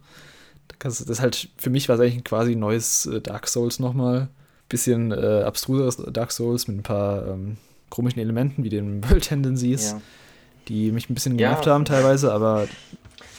das 0.78 1.02
ist 1.02 1.22
halt, 1.22 1.50
für 1.58 1.70
mich 1.70 1.90
war 1.90 1.96
es 1.96 2.02
eigentlich 2.02 2.24
quasi 2.24 2.52
ein 2.52 2.60
neues 2.60 3.06
äh, 3.06 3.22
Dark 3.22 3.48
Souls 3.48 3.80
nochmal. 3.80 4.28
Bisschen 4.68 5.12
äh, 5.12 5.44
abstruseres 5.44 5.98
Dark 5.98 6.32
Souls 6.32 6.68
mit 6.68 6.78
ein 6.78 6.84
paar 6.84 7.28
ähm, 7.28 7.58
komischen 7.90 8.20
Elementen 8.20 8.64
wie 8.64 8.70
den 8.70 9.04
World 9.10 9.24
Tendencies. 9.24 9.92
Ja 9.92 10.02
die 10.68 10.92
mich 10.92 11.10
ein 11.10 11.14
bisschen 11.14 11.38
genervt 11.38 11.66
ja. 11.66 11.74
haben 11.74 11.86
teilweise, 11.86 12.32
aber. 12.32 12.68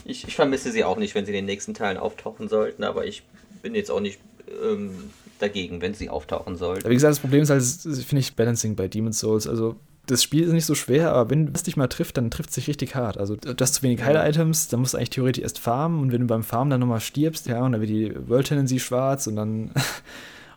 Ich, 0.05 0.27
ich, 0.27 0.35
vermisse 0.35 0.73
sie 0.73 0.85
auch 0.85 0.97
nicht, 0.97 1.15
wenn 1.15 1.25
sie 1.25 1.33
in 1.33 1.37
den 1.37 1.45
nächsten 1.45 1.75
Teilen 1.75 1.99
auftauchen 1.99 2.49
sollten, 2.49 2.85
aber 2.85 3.05
ich 3.05 3.23
bin 3.63 3.75
jetzt 3.75 3.91
auch 3.91 4.01
nicht 4.01 4.19
ähm, 4.63 5.11
dagegen, 5.39 5.81
wenn 5.81 5.95
sie 5.95 6.09
auftauchen 6.09 6.57
sollten. 6.57 6.89
Wie 6.89 6.95
gesagt, 6.95 7.13
das 7.13 7.21
Problem 7.21 7.43
ist 7.43 7.51
halt, 7.51 7.63
finde 7.63 8.21
ich, 8.21 8.35
Balancing 8.35 8.77
bei 8.77 8.89
Demon's 8.89 9.19
Souls. 9.19 9.47
Also, 9.47 9.77
das 10.07 10.23
Spiel 10.23 10.45
ist 10.45 10.53
nicht 10.53 10.67
so 10.67 10.75
schwer, 10.75 11.13
aber 11.13 11.31
wenn 11.31 11.53
es 11.55 11.63
dich 11.63 11.77
mal 11.77 11.87
trifft, 11.87 12.17
dann 12.17 12.31
trifft 12.31 12.51
es 12.51 12.57
dich 12.57 12.69
richtig 12.69 12.95
hart. 12.95 13.19
Also, 13.19 13.37
du 13.37 13.55
hast 13.61 13.75
zu 13.75 13.83
wenig 13.83 14.03
Heil-Items, 14.03 14.69
dann 14.69 14.81
musst 14.81 14.95
du 14.95 14.99
eigentlich 14.99 15.11
theoretisch 15.11 15.43
erst 15.43 15.59
farmen 15.59 16.01
und 16.01 16.13
wenn 16.13 16.23
du 16.23 16.27
beim 16.27 16.43
Farmen 16.43 16.71
dann 16.71 16.81
nochmal 16.81 17.01
stirbst, 17.01 17.47
ja, 17.47 17.63
und 17.63 17.73
dann 17.73 17.81
wird 17.81 17.91
die 17.91 18.29
World 18.29 18.47
Tendency 18.47 18.81
schwarz 18.81 19.27
und 19.27 19.37
dann. 19.37 19.71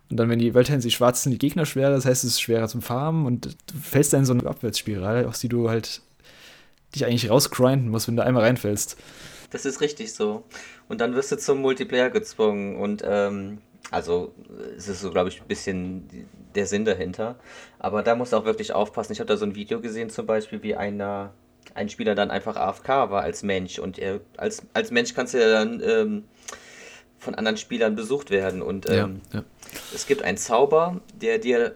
Und 0.10 0.18
dann, 0.18 0.30
wenn 0.30 0.38
die 0.38 0.54
World 0.54 0.68
Tendency 0.68 0.92
schwarz 0.92 1.18
ist, 1.18 1.24
sind 1.24 1.32
die 1.32 1.40
Gegner 1.40 1.66
schwerer, 1.66 1.90
das 1.90 2.06
heißt, 2.06 2.24
es 2.24 2.32
ist 2.32 2.42
schwerer 2.42 2.68
zum 2.68 2.84
Farmen 2.84 3.26
und 3.26 3.46
du 3.46 3.78
fällst 3.82 4.14
dann 4.14 4.20
in 4.20 4.26
so 4.28 4.34
eine 4.34 4.46
Abwärtsspirale, 4.46 5.28
aus 5.28 5.40
die 5.40 5.50
du 5.50 5.70
halt 5.70 6.02
dich 6.96 7.06
eigentlich 7.06 7.30
rausgrinden 7.30 7.90
musst, 7.90 8.08
wenn 8.08 8.16
du 8.16 8.24
einmal 8.24 8.44
reinfällst. 8.44 8.98
Das 9.52 9.66
ist 9.66 9.82
richtig 9.82 10.14
so. 10.14 10.44
Und 10.88 11.02
dann 11.02 11.16
wirst 11.16 11.32
du 11.32 11.38
zum 11.38 11.62
Multiplayer 11.62 12.10
gezwungen 12.10 12.76
und 12.76 13.04
ähm, 13.06 13.60
also 13.92 14.34
es 14.76 14.88
ist 14.88 15.02
so, 15.02 15.12
glaube 15.12 15.30
ich, 15.30 15.42
ein 15.42 15.48
bisschen 15.48 16.28
der 16.56 16.66
Sinn 16.66 16.86
dahinter. 16.86 17.36
Aber 17.80 18.02
da 18.02 18.16
musst 18.16 18.34
du 18.34 18.38
auch 18.38 18.46
wirklich 18.46 18.74
aufpassen. 18.74 19.14
Ich 19.14 19.20
habe 19.20 19.28
da 19.28 19.38
so 19.38 19.46
ein 19.46 19.56
Video 19.56 19.82
gesehen 19.82 20.10
zum 20.10 20.26
Beispiel, 20.26 20.64
wie 20.64 20.76
einer, 20.76 21.34
ein 21.76 21.90
Spieler 21.90 22.16
dann 22.16 22.32
einfach 22.32 22.56
AFK 22.56 22.88
war 22.88 23.22
als 23.22 23.44
Mensch. 23.44 23.80
Und 23.80 24.00
er, 24.00 24.22
als, 24.38 24.64
als 24.74 24.90
Mensch 24.90 25.14
kannst 25.14 25.34
du 25.34 25.40
ja 25.40 25.52
dann 25.52 25.82
ähm, 25.86 26.24
von 27.20 27.36
anderen 27.36 27.58
Spielern 27.58 27.96
besucht 27.96 28.32
werden. 28.32 28.62
Und 28.62 28.90
ähm, 28.90 29.22
ja, 29.32 29.40
ja. 29.40 29.46
es 29.94 30.08
gibt 30.08 30.24
einen 30.24 30.38
Zauber, 30.38 31.02
der 31.22 31.38
dir 31.38 31.76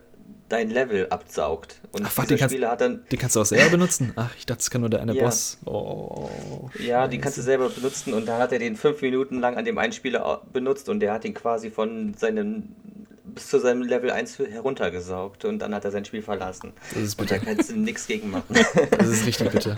dein 0.49 0.69
Level 0.69 1.07
absaugt. 1.09 1.81
Und 1.91 2.05
Ach, 2.05 2.17
warte, 2.17 2.35
den, 2.35 2.39
kannst, 2.39 2.55
hat 2.61 2.81
dann, 2.81 3.03
den 3.11 3.19
kannst 3.19 3.35
du 3.35 3.41
auch 3.41 3.45
selber 3.45 3.71
benutzen? 3.71 4.13
Ach, 4.15 4.33
ich 4.37 4.45
dachte, 4.45 4.61
es 4.61 4.69
kann 4.69 4.81
nur 4.81 4.89
der 4.89 5.01
eine 5.01 5.13
ja. 5.13 5.23
Boss. 5.23 5.57
Oh, 5.65 6.69
ja, 6.79 7.07
den 7.07 7.21
kannst 7.21 7.37
du 7.37 7.41
selber 7.41 7.69
benutzen 7.69 8.13
und 8.13 8.25
dann 8.27 8.39
hat 8.39 8.51
er 8.51 8.59
den 8.59 8.75
fünf 8.75 9.01
Minuten 9.01 9.39
lang 9.39 9.57
an 9.57 9.65
dem 9.65 9.77
einen 9.77 9.93
Spieler 9.93 10.41
benutzt 10.51 10.89
und 10.89 10.99
der 10.99 11.13
hat 11.13 11.25
ihn 11.25 11.33
quasi 11.33 11.69
von 11.69 12.13
seinem 12.13 12.75
bis 13.37 13.49
zu 13.49 13.59
seinem 13.59 13.83
Level 13.83 14.09
1 14.09 14.39
heruntergesaugt 14.39 15.45
und 15.45 15.59
dann 15.59 15.75
hat 15.75 15.85
er 15.85 15.91
sein 15.91 16.03
Spiel 16.05 16.23
verlassen. 16.23 16.73
Das 16.93 17.03
ist 17.03 17.15
bitter. 17.15 17.35
Und 17.35 17.43
da 17.43 17.53
kannst 17.53 17.69
du 17.69 17.75
nichts 17.75 18.07
gegen 18.07 18.31
machen. 18.31 18.55
Das 18.97 19.07
ist 19.07 19.25
richtig 19.25 19.51
bitter. 19.51 19.75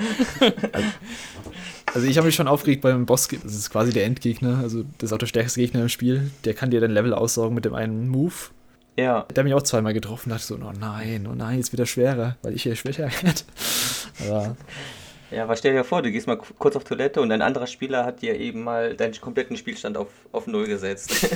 Also 1.94 2.08
ich 2.08 2.18
habe 2.18 2.28
mich 2.28 2.36
schon 2.36 2.48
aufgeregt 2.48 2.82
beim 2.82 3.06
Boss, 3.06 3.28
das 3.28 3.56
ist 3.56 3.72
quasi 3.72 3.92
der 3.92 4.06
Endgegner, 4.06 4.60
also 4.62 4.84
das 5.00 5.10
ist 5.10 5.14
auch 5.14 5.18
der 5.18 5.26
stärkste 5.26 5.60
Gegner 5.60 5.82
im 5.82 5.90
Spiel. 5.90 6.30
Der 6.46 6.54
kann 6.54 6.70
dir 6.70 6.80
dein 6.80 6.92
Level 6.92 7.14
aussaugen 7.14 7.56
mit 7.56 7.66
dem 7.66 7.74
einen 7.74 8.08
Move 8.08 8.52
ja. 9.04 9.26
Der 9.30 9.42
hat 9.42 9.46
mich 9.46 9.54
auch 9.54 9.64
zweimal 9.64 9.94
getroffen, 9.94 10.30
dachte 10.30 10.44
so, 10.44 10.56
oh 10.56 10.72
nein, 10.80 11.28
oh 11.30 11.36
nein, 11.36 11.58
jetzt 11.58 11.74
wieder 11.74 11.86
schwerer, 11.86 12.38
weil 12.42 12.54
ich 12.54 12.64
hier 12.64 12.76
schwächer 12.76 13.10
werde. 13.22 13.42
Aber 14.28 14.56
ja, 15.32 15.44
aber 15.44 15.56
stell 15.56 15.74
dir 15.74 15.84
vor, 15.84 16.02
du 16.02 16.12
gehst 16.12 16.26
mal 16.26 16.38
kurz 16.38 16.76
auf 16.76 16.84
Toilette 16.84 17.22
und 17.22 17.32
ein 17.32 17.44
anderer 17.44 17.68
Spieler 17.68 18.04
hat 18.04 18.24
dir 18.24 18.40
eben 18.40 18.64
mal 18.64 18.96
deinen 18.96 19.14
kompletten 19.22 19.58
Spielstand 19.58 19.96
auf, 19.96 20.08
auf 20.32 20.48
Null 20.48 20.66
gesetzt. 20.66 21.12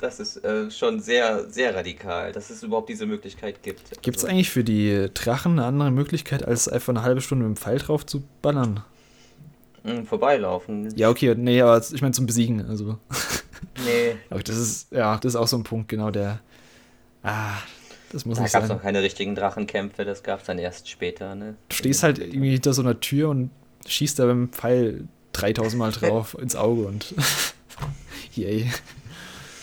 das 0.00 0.20
ist 0.20 0.42
äh, 0.42 0.70
schon 0.70 1.00
sehr, 1.00 1.50
sehr 1.50 1.74
radikal, 1.74 2.32
dass 2.32 2.48
es 2.48 2.62
überhaupt 2.62 2.88
diese 2.88 3.04
Möglichkeit 3.04 3.62
gibt. 3.62 4.02
Gibt 4.02 4.16
es 4.16 4.24
also, 4.24 4.34
eigentlich 4.34 4.48
für 4.48 4.64
die 4.64 5.10
Drachen 5.12 5.58
eine 5.58 5.66
andere 5.66 5.90
Möglichkeit, 5.90 6.46
als 6.46 6.66
einfach 6.66 6.94
eine 6.94 7.02
halbe 7.02 7.20
Stunde 7.20 7.46
mit 7.46 7.58
dem 7.58 7.60
Pfeil 7.60 7.78
drauf 7.78 8.06
zu 8.06 8.22
ballern? 8.40 8.82
Hm, 9.84 10.06
vorbeilaufen. 10.06 10.94
Ja, 10.96 11.08
okay, 11.08 11.34
nee, 11.36 11.60
aber 11.60 11.78
ich 11.80 12.02
meine 12.02 12.12
zum 12.12 12.26
Besiegen, 12.26 12.66
also. 12.66 12.98
Nee. 13.84 14.16
Aber 14.30 14.42
das 14.42 14.56
ist, 14.56 14.92
ja, 14.92 15.16
das 15.16 15.34
ist 15.34 15.36
auch 15.36 15.46
so 15.46 15.56
ein 15.56 15.62
Punkt, 15.62 15.88
genau, 15.88 16.10
der. 16.10 16.40
Ah, 17.22 17.58
das 18.12 18.24
muss 18.24 18.36
da 18.36 18.42
nicht 18.42 18.52
sein. 18.52 18.62
Da 18.62 18.68
gab 18.68 18.76
es 18.76 18.76
noch 18.78 18.82
keine 18.82 19.02
richtigen 19.02 19.34
Drachenkämpfe, 19.34 20.04
das 20.04 20.22
gab 20.22 20.40
es 20.40 20.46
dann 20.46 20.58
erst 20.58 20.88
später, 20.88 21.34
ne? 21.34 21.56
Du 21.68 21.76
stehst 21.76 22.02
halt 22.02 22.18
irgendwie 22.18 22.52
hinter 22.52 22.72
so 22.72 22.82
einer 22.82 23.00
Tür 23.00 23.30
und 23.30 23.50
schießt 23.86 24.18
da 24.18 24.26
beim 24.26 24.50
Pfeil 24.50 25.08
3000 25.32 25.78
Mal 25.78 25.92
drauf 25.92 26.36
ins 26.40 26.56
Auge 26.56 26.86
und. 26.86 27.14
Yay. 28.34 28.70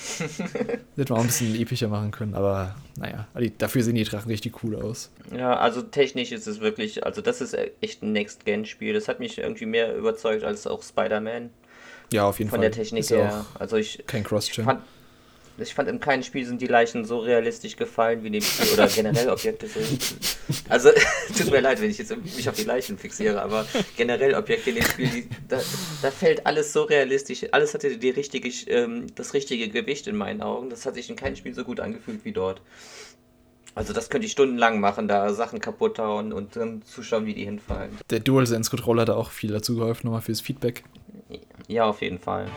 Hätte 0.96 1.14
man 1.14 1.20
auch 1.20 1.24
ein 1.24 1.28
bisschen 1.28 1.56
epischer 1.56 1.88
machen 1.88 2.12
können, 2.12 2.34
aber 2.34 2.76
naja, 2.98 3.28
dafür 3.58 3.84
sehen 3.84 3.96
die 3.96 4.04
Drachen 4.04 4.30
richtig 4.30 4.64
cool 4.64 4.76
aus. 4.76 5.12
Ja, 5.36 5.58
also 5.58 5.82
technisch 5.82 6.32
ist 6.32 6.48
es 6.48 6.60
wirklich, 6.60 7.06
also 7.06 7.22
das 7.22 7.42
ist 7.42 7.56
echt 7.82 8.04
ein 8.04 8.12
Next-Gen-Spiel. 8.12 8.94
Das 8.94 9.08
hat 9.08 9.20
mich 9.20 9.38
irgendwie 9.38 9.66
mehr 9.66 9.96
überzeugt 9.96 10.44
als 10.44 10.68
auch 10.68 10.82
Spider-Man. 10.84 11.50
Ja, 12.12 12.28
auf 12.28 12.40
jeden 12.40 12.50
Von 12.50 12.60
Fall. 12.60 12.66
Von 12.66 12.72
der 12.72 12.84
Technik 12.84 13.10
her. 13.10 13.46
Also 13.60 13.78
ich, 13.78 14.04
kein 14.08 14.24
Cross-Gen. 14.24 14.66
Fand, 14.66 14.82
ich 15.60 15.74
fand 15.74 15.90
in 15.90 16.00
keinem 16.00 16.24
Spiel 16.24 16.46
sind 16.46 16.62
die 16.62 16.68
Leichen 16.68 17.06
so 17.06 17.20
realistisch 17.20 17.76
gefallen 17.76 18.24
wie 18.24 18.28
in 18.28 18.34
dem 18.34 18.42
Spiel 18.42 18.74
oder 18.74 18.88
generell 18.88 19.30
Objekte 19.30 19.68
sind. 19.68 20.18
Also 20.70 20.90
tut 21.38 21.52
mir 21.52 21.62
leid, 21.62 21.82
wenn 21.82 21.90
ich 21.90 21.98
jetzt 21.98 22.16
mich 22.16 22.48
auf 22.48 22.56
die 22.56 22.64
Leichen 22.64 22.98
fixiere, 22.98 23.42
aber 23.42 23.66
generell 23.96 24.36
Objekte 24.36 24.70
in 24.70 24.76
dem 24.78 24.86
Spiel, 24.86 25.08
die, 25.08 25.30
da, 25.48 25.60
da, 26.02 26.12
fällt 26.12 26.46
alles 26.46 26.74
so 26.74 26.84
realistisch. 26.84 27.46
Alles 27.52 27.74
hatte 27.74 27.98
die 27.98 28.10
richtige, 28.10 28.50
ähm, 28.72 29.08
das 29.16 29.34
richtige 29.34 29.70
Gewicht 29.70 30.08
in 30.08 30.16
meinen 30.16 30.42
Augen. 30.42 30.70
Das 30.70 30.86
hat 30.86 30.96
sich 30.96 31.10
in 31.10 31.16
keinem 31.16 31.36
Spiel 31.36 31.54
so 31.54 31.64
gut 31.64 31.80
angefühlt 31.80 32.24
wie 32.24 32.32
dort. 32.32 32.62
Also 33.74 33.94
das 33.94 34.10
könnte 34.10 34.26
ich 34.26 34.32
stundenlang 34.32 34.80
machen, 34.80 35.08
da 35.08 35.32
Sachen 35.34 35.60
kaputt 35.60 36.00
hauen 36.00 36.34
und 36.34 36.58
ähm, 36.58 36.82
zuschauen, 36.84 37.28
wie 37.28 37.36
die 37.36 37.46
hinfallen. 37.46 37.92
Der 38.10 38.20
DualSense-Controller 38.20 39.04
hat 39.04 39.10
auch 39.12 39.30
viel 39.30 39.52
dazu 39.52 39.76
geholfen, 39.76 40.08
nochmal 40.08 40.22
fürs 40.22 40.42
Feedback. 40.42 40.84
Ja, 41.68 41.86
auf 41.86 42.02
jeden 42.02 42.18
Fall. 42.18 42.48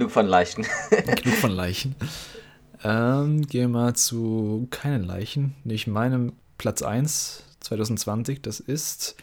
Genug 0.00 0.12
von 0.12 0.26
Leichen. 0.26 0.66
Genug 0.90 1.36
von 1.36 1.50
Leichen. 1.50 1.94
Ähm, 2.82 3.42
gehen 3.46 3.70
wir 3.70 3.80
mal 3.80 3.94
zu 3.94 4.66
keinen 4.70 5.04
Leichen. 5.04 5.56
Nicht 5.62 5.88
meinem 5.88 6.32
Platz 6.56 6.80
1 6.80 7.44
2020. 7.60 8.40
Das 8.40 8.60
ist 8.60 9.14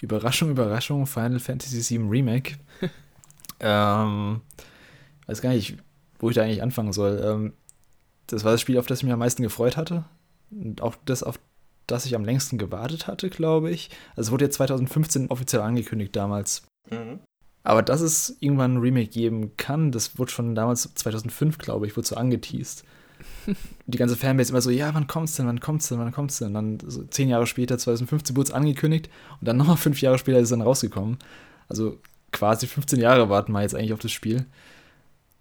Überraschung, 0.00 0.50
Überraschung, 0.50 1.08
Final 1.08 1.40
Fantasy 1.40 1.98
VII 1.98 2.08
Remake. 2.08 2.54
ähm, 3.58 4.42
weiß 5.26 5.42
gar 5.42 5.50
nicht, 5.50 5.78
wo 6.20 6.30
ich 6.30 6.36
da 6.36 6.42
eigentlich 6.42 6.62
anfangen 6.62 6.92
soll. 6.92 7.20
Ähm, 7.24 7.52
das 8.28 8.44
war 8.44 8.52
das 8.52 8.60
Spiel, 8.60 8.78
auf 8.78 8.86
das 8.86 9.00
ich 9.00 9.04
mich 9.04 9.12
am 9.12 9.18
meisten 9.18 9.42
gefreut 9.42 9.76
hatte. 9.76 10.04
Und 10.52 10.82
auch 10.82 10.94
das, 11.04 11.24
auf 11.24 11.40
das 11.88 12.06
ich 12.06 12.14
am 12.14 12.24
längsten 12.24 12.58
gewartet 12.58 13.08
hatte, 13.08 13.28
glaube 13.28 13.72
ich. 13.72 13.90
Also 14.10 14.28
es 14.28 14.30
wurde 14.30 14.44
ja 14.44 14.52
2015 14.52 15.30
offiziell 15.30 15.62
angekündigt 15.62 16.14
damals. 16.14 16.62
Mhm. 16.88 17.18
Aber 17.64 17.82
dass 17.82 18.00
es 18.00 18.36
irgendwann 18.40 18.74
ein 18.74 18.80
Remake 18.80 19.08
geben 19.08 19.56
kann, 19.56 19.92
das 19.92 20.18
wurde 20.18 20.32
schon 20.32 20.54
damals 20.54 20.92
2005, 20.94 21.58
glaube 21.58 21.86
ich, 21.86 21.96
wurde 21.96 22.08
so 22.08 22.16
angeteased. 22.16 22.84
Die 23.86 23.98
ganze 23.98 24.16
Fanbase 24.16 24.50
immer 24.50 24.60
so, 24.60 24.70
ja, 24.70 24.92
wann 24.94 25.06
kommt's 25.06 25.36
denn, 25.36 25.46
wann 25.46 25.60
kommt's 25.60 25.88
denn, 25.88 25.98
wann 25.98 26.12
kommt's 26.12 26.38
denn? 26.38 26.48
Und 26.48 26.54
dann 26.54 26.90
so 26.90 27.04
zehn 27.04 27.28
Jahre 27.28 27.46
später, 27.46 27.78
2015, 27.78 28.36
wurde 28.36 28.48
es 28.48 28.54
angekündigt 28.54 29.08
und 29.40 29.46
dann 29.46 29.56
nochmal 29.58 29.76
fünf 29.76 30.00
Jahre 30.00 30.18
später 30.18 30.38
ist 30.38 30.44
es 30.44 30.50
dann 30.50 30.62
rausgekommen. 30.62 31.18
Also 31.68 31.98
quasi 32.32 32.66
15 32.66 33.00
Jahre 33.00 33.28
warten 33.28 33.52
wir 33.52 33.62
jetzt 33.62 33.74
eigentlich 33.74 33.92
auf 33.92 34.00
das 34.00 34.12
Spiel. 34.12 34.46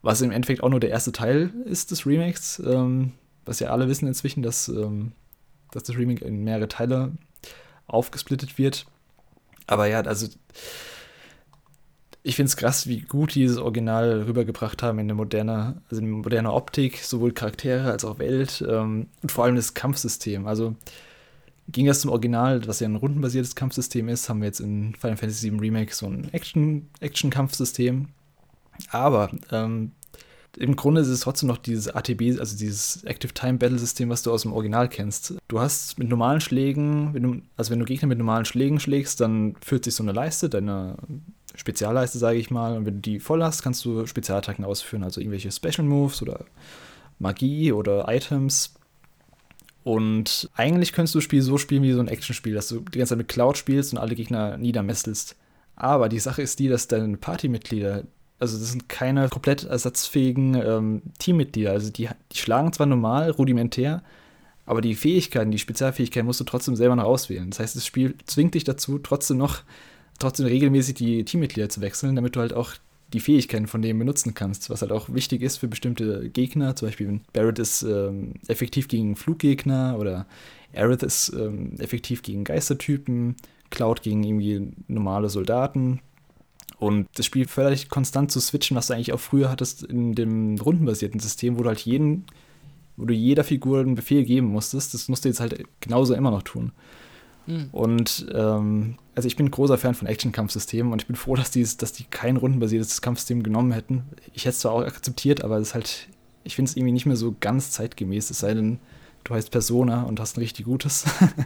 Was 0.03 0.21
im 0.21 0.31
Endeffekt 0.31 0.63
auch 0.63 0.69
nur 0.69 0.79
der 0.79 0.89
erste 0.89 1.11
Teil 1.11 1.51
ist 1.65 1.91
des 1.91 2.05
Remakes. 2.05 2.61
Ähm, 2.65 3.13
was 3.45 3.59
ja 3.59 3.69
alle 3.69 3.87
wissen 3.87 4.07
inzwischen, 4.07 4.43
dass, 4.43 4.67
ähm, 4.67 5.13
dass 5.71 5.83
das 5.83 5.97
Remake 5.97 6.23
in 6.23 6.43
mehrere 6.43 6.67
Teile 6.67 7.11
aufgesplittet 7.87 8.57
wird. 8.57 8.85
Aber 9.67 9.87
ja, 9.87 10.01
also 10.01 10.27
ich 12.23 12.35
finde 12.35 12.47
es 12.47 12.57
krass, 12.57 12.87
wie 12.87 13.01
gut 13.01 13.33
die 13.33 13.39
dieses 13.41 13.57
Original 13.57 14.23
rübergebracht 14.23 14.83
haben 14.83 14.99
in 14.99 15.05
eine 15.05 15.15
moderne, 15.15 15.81
also 15.89 16.01
moderne 16.03 16.53
Optik, 16.53 16.97
sowohl 16.97 17.31
Charaktere 17.31 17.91
als 17.91 18.05
auch 18.05 18.19
Welt 18.19 18.63
ähm, 18.67 19.07
und 19.23 19.31
vor 19.31 19.45
allem 19.45 19.55
das 19.55 19.73
Kampfsystem. 19.73 20.45
Also 20.45 20.75
ging 21.69 21.87
das 21.87 22.01
zum 22.01 22.11
Original, 22.11 22.67
was 22.67 22.79
ja 22.79 22.87
ein 22.87 22.95
rundenbasiertes 22.95 23.55
Kampfsystem 23.55 24.07
ist, 24.07 24.29
haben 24.29 24.41
wir 24.41 24.47
jetzt 24.47 24.59
in 24.59 24.93
Final 24.95 25.17
Fantasy 25.17 25.51
VII 25.51 25.59
Remake 25.59 25.95
so 25.95 26.07
ein 26.07 26.29
Action-Kampfsystem. 26.31 28.09
Aber 28.89 29.31
ähm, 29.51 29.91
im 30.57 30.75
Grunde 30.75 31.01
ist 31.01 31.07
es 31.07 31.21
trotzdem 31.21 31.47
noch 31.47 31.57
dieses 31.57 31.87
ATB, 31.87 32.39
also 32.39 32.57
dieses 32.57 33.03
Active 33.05 33.33
Time 33.33 33.57
Battle 33.57 33.79
System, 33.79 34.09
was 34.09 34.23
du 34.23 34.31
aus 34.31 34.41
dem 34.41 34.53
Original 34.53 34.89
kennst. 34.89 35.35
Du 35.47 35.59
hast 35.59 35.97
mit 35.97 36.09
normalen 36.09 36.41
Schlägen, 36.41 37.13
wenn 37.13 37.23
du, 37.23 37.41
also 37.55 37.71
wenn 37.71 37.79
du 37.79 37.85
Gegner 37.85 38.07
mit 38.07 38.17
normalen 38.17 38.45
Schlägen 38.45 38.79
schlägst, 38.79 39.21
dann 39.21 39.55
führt 39.61 39.85
sich 39.85 39.95
so 39.95 40.03
eine 40.03 40.11
Leiste, 40.11 40.49
deine 40.49 40.97
Spezialleiste, 41.55 42.17
sage 42.17 42.37
ich 42.37 42.51
mal. 42.51 42.77
Und 42.77 42.85
wenn 42.85 42.95
du 42.95 43.01
die 43.01 43.19
voll 43.19 43.43
hast, 43.43 43.61
kannst 43.63 43.83
du 43.85 44.05
Spezialattacken 44.05 44.65
ausführen, 44.65 45.03
also 45.03 45.19
irgendwelche 45.21 45.51
Special 45.51 45.87
Moves 45.87 46.21
oder 46.21 46.45
Magie 47.19 47.71
oder 47.71 48.05
Items. 48.07 48.73
Und 49.83 50.49
eigentlich 50.55 50.93
könntest 50.93 51.15
du 51.15 51.19
das 51.19 51.23
Spiel 51.23 51.41
so 51.41 51.57
spielen 51.57 51.83
wie 51.83 51.93
so 51.93 51.99
ein 51.99 52.07
Actionspiel, 52.07 52.53
dass 52.53 52.67
du 52.67 52.81
die 52.81 52.99
ganze 52.99 53.11
Zeit 53.11 53.17
mit 53.17 53.29
Cloud 53.29 53.57
spielst 53.57 53.93
und 53.93 53.99
alle 53.99 54.15
Gegner 54.15 54.57
niedermesselst. 54.57 55.35
Aber 55.75 56.09
die 56.09 56.19
Sache 56.19 56.41
ist 56.41 56.59
die, 56.59 56.67
dass 56.67 56.87
deine 56.87 57.17
Partymitglieder, 57.17 58.03
also 58.37 58.59
das 58.59 58.69
sind 58.69 58.89
keine 58.89 59.29
komplett 59.29 59.63
ersatzfähigen 59.63 60.55
ähm, 60.55 61.01
Teammitglieder. 61.17 61.71
Also 61.71 61.89
die, 61.89 62.09
die 62.31 62.37
schlagen 62.37 62.73
zwar 62.73 62.85
normal, 62.85 63.31
rudimentär, 63.31 64.03
aber 64.65 64.81
die 64.81 64.95
Fähigkeiten, 64.95 65.51
die 65.51 65.57
Spezialfähigkeiten 65.57 66.27
musst 66.27 66.39
du 66.39 66.43
trotzdem 66.43 66.75
selber 66.75 66.95
noch 66.95 67.05
auswählen. 67.05 67.49
Das 67.49 67.59
heißt, 67.59 67.75
das 67.75 67.85
Spiel 67.85 68.15
zwingt 68.25 68.53
dich 68.53 68.63
dazu, 68.63 68.99
trotzdem 68.99 69.37
noch 69.37 69.63
trotzdem 70.21 70.45
regelmäßig 70.45 70.95
die 70.95 71.25
Teammitglieder 71.25 71.69
zu 71.69 71.81
wechseln, 71.81 72.15
damit 72.15 72.35
du 72.35 72.39
halt 72.39 72.53
auch 72.53 72.75
die 73.13 73.19
Fähigkeiten 73.19 73.67
von 73.67 73.81
denen 73.81 73.99
benutzen 73.99 74.33
kannst, 74.33 74.69
was 74.69 74.81
halt 74.81 74.91
auch 74.91 75.13
wichtig 75.13 75.41
ist 75.41 75.57
für 75.57 75.67
bestimmte 75.67 76.29
Gegner. 76.29 76.75
Zum 76.75 76.87
Beispiel, 76.87 77.07
wenn 77.07 77.21
Barrett 77.33 77.59
ist 77.59 77.83
ähm, 77.83 78.35
effektiv 78.47 78.87
gegen 78.87 79.15
Fluggegner 79.15 79.97
oder 79.99 80.27
Aerith 80.73 81.03
ist 81.03 81.33
ähm, 81.33 81.73
effektiv 81.79 82.21
gegen 82.21 82.43
Geistertypen, 82.43 83.35
Cloud 83.69 84.01
gegen 84.01 84.23
irgendwie 84.23 84.71
normale 84.87 85.29
Soldaten. 85.29 85.99
Und 86.79 87.07
das 87.15 87.25
Spiel 87.25 87.47
fördert 87.47 87.89
konstant 87.89 88.31
zu 88.31 88.39
switchen, 88.39 88.75
was 88.75 88.87
du 88.87 88.93
eigentlich 88.93 89.13
auch 89.13 89.19
früher 89.19 89.49
hattest 89.49 89.83
in 89.83 90.15
dem 90.15 90.55
rundenbasierten 90.55 91.19
System, 91.19 91.57
wo 91.57 91.63
du 91.63 91.69
halt 91.69 91.81
jeden, 91.81 92.25
wo 92.97 93.05
du 93.05 93.13
jeder 93.13 93.43
Figur 93.43 93.81
einen 93.81 93.95
Befehl 93.95 94.23
geben 94.23 94.47
musstest. 94.47 94.93
Das 94.93 95.07
musst 95.07 95.25
du 95.25 95.29
jetzt 95.29 95.39
halt 95.41 95.63
genauso 95.79 96.15
immer 96.15 96.31
noch 96.31 96.41
tun. 96.41 96.71
Mhm. 97.47 97.69
Und 97.71 98.25
ähm, 98.33 98.97
also 99.15 99.27
ich 99.27 99.35
bin 99.35 99.47
ein 99.47 99.51
großer 99.51 99.77
Fan 99.77 99.95
von 99.95 100.07
Action-Kampfsystemen 100.07 100.91
und 100.91 101.01
ich 101.01 101.07
bin 101.07 101.15
froh, 101.15 101.35
dass 101.35 101.51
die, 101.51 101.63
dass 101.77 101.91
die 101.93 102.05
kein 102.05 102.37
rundenbasiertes 102.37 103.01
Kampfsystem 103.01 103.43
genommen 103.43 103.71
hätten. 103.71 104.03
Ich 104.33 104.43
hätte 104.43 104.51
es 104.51 104.59
zwar 104.59 104.73
auch 104.73 104.81
akzeptiert, 104.81 105.43
aber 105.43 105.57
es 105.57 105.69
ist 105.69 105.73
halt, 105.73 106.07
ich 106.43 106.55
finde 106.55 106.69
es 106.69 106.77
irgendwie 106.77 106.93
nicht 106.93 107.05
mehr 107.05 107.15
so 107.15 107.35
ganz 107.39 107.71
zeitgemäß, 107.71 108.29
es 108.29 108.39
sei 108.39 108.53
denn, 108.53 108.79
du 109.23 109.33
heißt 109.33 109.51
Persona 109.51 110.03
und 110.03 110.19
hast 110.19 110.37
ein 110.37 110.41
richtig 110.41 110.65
gutes. 110.65 111.05
mhm. 111.19 111.45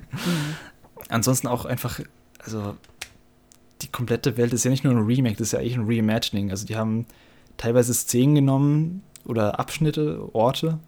Ansonsten 1.09 1.47
auch 1.47 1.65
einfach, 1.65 1.99
also 2.39 2.75
die 3.81 3.87
komplette 3.87 4.37
Welt 4.37 4.53
ist 4.53 4.63
ja 4.63 4.71
nicht 4.71 4.83
nur 4.83 4.93
ein 4.93 5.05
Remake, 5.05 5.37
das 5.37 5.47
ist 5.47 5.51
ja 5.51 5.59
eigentlich 5.59 5.77
ein 5.77 5.85
Reimagining. 5.85 6.49
Also 6.51 6.65
die 6.65 6.75
haben 6.75 7.05
teilweise 7.57 7.93
Szenen 7.93 8.35
genommen 8.35 9.03
oder 9.25 9.59
Abschnitte, 9.59 10.29
Orte, 10.33 10.79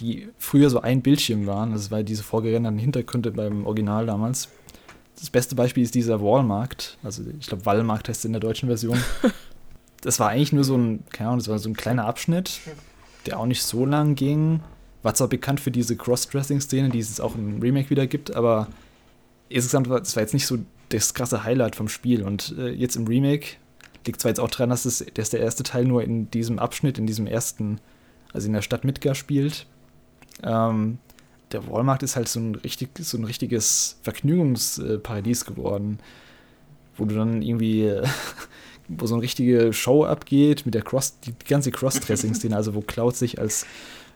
die 0.00 0.28
früher 0.38 0.70
so 0.70 0.80
ein 0.80 1.02
Bildschirm 1.02 1.46
waren. 1.46 1.72
Das 1.72 1.90
war 1.90 2.02
diese 2.02 2.22
vorgerenderten 2.22 2.78
Hintergründe 2.78 3.30
beim 3.30 3.66
Original 3.66 4.06
damals. 4.06 4.48
Das 5.18 5.30
beste 5.30 5.54
Beispiel 5.54 5.82
ist 5.82 5.94
dieser 5.94 6.22
Wallmarkt, 6.22 6.96
also 7.02 7.22
ich 7.38 7.46
glaube 7.46 7.66
Wallmarkt 7.66 8.08
heißt 8.08 8.20
es 8.20 8.24
in 8.24 8.32
der 8.32 8.40
deutschen 8.40 8.68
Version. 8.68 8.98
Das 10.02 10.18
war 10.18 10.30
eigentlich 10.30 10.54
nur 10.54 10.64
so 10.64 10.78
ein, 10.78 11.04
keine 11.12 11.28
Ahnung, 11.28 11.40
das 11.40 11.48
war 11.48 11.58
so 11.58 11.68
ein 11.68 11.76
kleiner 11.76 12.06
Abschnitt, 12.06 12.60
der 13.26 13.38
auch 13.38 13.44
nicht 13.44 13.62
so 13.62 13.84
lang 13.84 14.14
ging. 14.14 14.60
War 15.02 15.12
zwar 15.12 15.28
bekannt 15.28 15.60
für 15.60 15.70
diese 15.70 15.94
Cross-Dressing-Szene, 15.94 16.88
die 16.88 16.98
es 16.98 17.20
auch 17.20 17.34
im 17.34 17.60
Remake 17.60 17.90
wieder 17.90 18.06
gibt, 18.06 18.34
aber 18.34 18.68
insgesamt 19.50 19.90
war 19.90 20.00
das 20.00 20.16
war 20.16 20.22
jetzt 20.22 20.32
nicht 20.32 20.46
so 20.46 20.58
das 20.88 21.14
krasse 21.14 21.44
Highlight 21.44 21.76
vom 21.76 21.88
Spiel. 21.88 22.22
Und 22.22 22.54
äh, 22.58 22.70
jetzt 22.70 22.96
im 22.96 23.06
Remake 23.06 23.56
liegt 24.06 24.20
zwar 24.20 24.30
jetzt 24.30 24.40
auch 24.40 24.50
dran, 24.50 24.70
dass, 24.70 24.84
es, 24.84 25.04
dass 25.14 25.30
der 25.30 25.40
erste 25.40 25.62
Teil 25.62 25.84
nur 25.84 26.02
in 26.02 26.30
diesem 26.30 26.58
Abschnitt, 26.58 26.98
in 26.98 27.06
diesem 27.06 27.26
ersten, 27.26 27.80
also 28.32 28.46
in 28.46 28.52
der 28.52 28.62
Stadt 28.62 28.84
Midgar 28.84 29.14
spielt. 29.14 29.66
Ähm, 30.42 30.98
der 31.52 31.66
Walmart 31.68 32.02
ist 32.02 32.16
halt 32.16 32.28
so 32.28 32.40
ein, 32.40 32.54
richtig, 32.54 32.90
so 33.00 33.18
ein 33.18 33.24
richtiges 33.24 33.98
Vergnügungsparadies 34.02 35.44
geworden, 35.44 35.98
wo 36.96 37.04
du 37.04 37.14
dann 37.14 37.42
irgendwie, 37.42 37.92
wo 38.88 39.06
so 39.06 39.14
eine 39.14 39.22
richtige 39.22 39.72
Show 39.72 40.04
abgeht 40.04 40.64
mit 40.64 40.74
der 40.74 40.82
Cross, 40.82 41.20
die 41.20 41.34
ganze 41.48 41.70
Cross-Dressing-Szene, 41.70 42.54
also 42.54 42.74
wo 42.74 42.80
Cloud 42.80 43.16
sich 43.16 43.38
als 43.38 43.66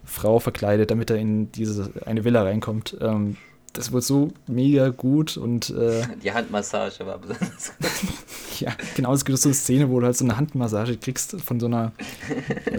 Frau 0.05 0.39
verkleidet, 0.39 0.91
damit 0.91 1.11
er 1.11 1.17
in 1.17 1.51
diese 1.53 1.91
eine 2.05 2.25
Villa 2.25 2.43
reinkommt. 2.43 2.97
Ähm, 3.01 3.37
das 3.75 3.93
wird 3.93 4.05
so 4.05 4.33
mega 4.47 4.89
gut 4.89 5.37
und 5.37 5.71
äh, 5.71 6.03
die 6.23 6.33
Handmassage 6.33 7.07
war 7.07 7.19
besonders 7.19 7.73
gut. 7.79 7.91
ja, 8.61 8.73
genau, 8.97 9.13
es 9.13 9.25
gibt 9.25 9.39
so 9.39 9.49
eine 9.49 9.55
Szene, 9.55 9.91
wo 9.91 10.01
du 10.01 10.07
halt 10.07 10.17
so 10.17 10.25
eine 10.25 10.37
Handmassage 10.37 10.97
kriegst 10.97 11.41
von 11.41 11.61
so 11.61 11.67
einer 11.67 11.93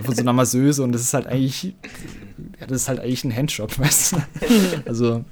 von 0.03 0.15
so 0.15 0.21
einer 0.21 0.33
Masseuse 0.33 0.83
und 0.83 0.91
das 0.91 1.01
ist 1.01 1.13
halt 1.13 1.27
eigentlich 1.27 1.75
ja, 2.59 2.67
das 2.67 2.81
ist 2.81 2.87
halt 2.87 2.99
eigentlich 2.99 3.23
ein 3.23 3.35
Handshop, 3.35 3.77
weißt 3.79 4.13
du? 4.13 4.17
Also 4.85 5.23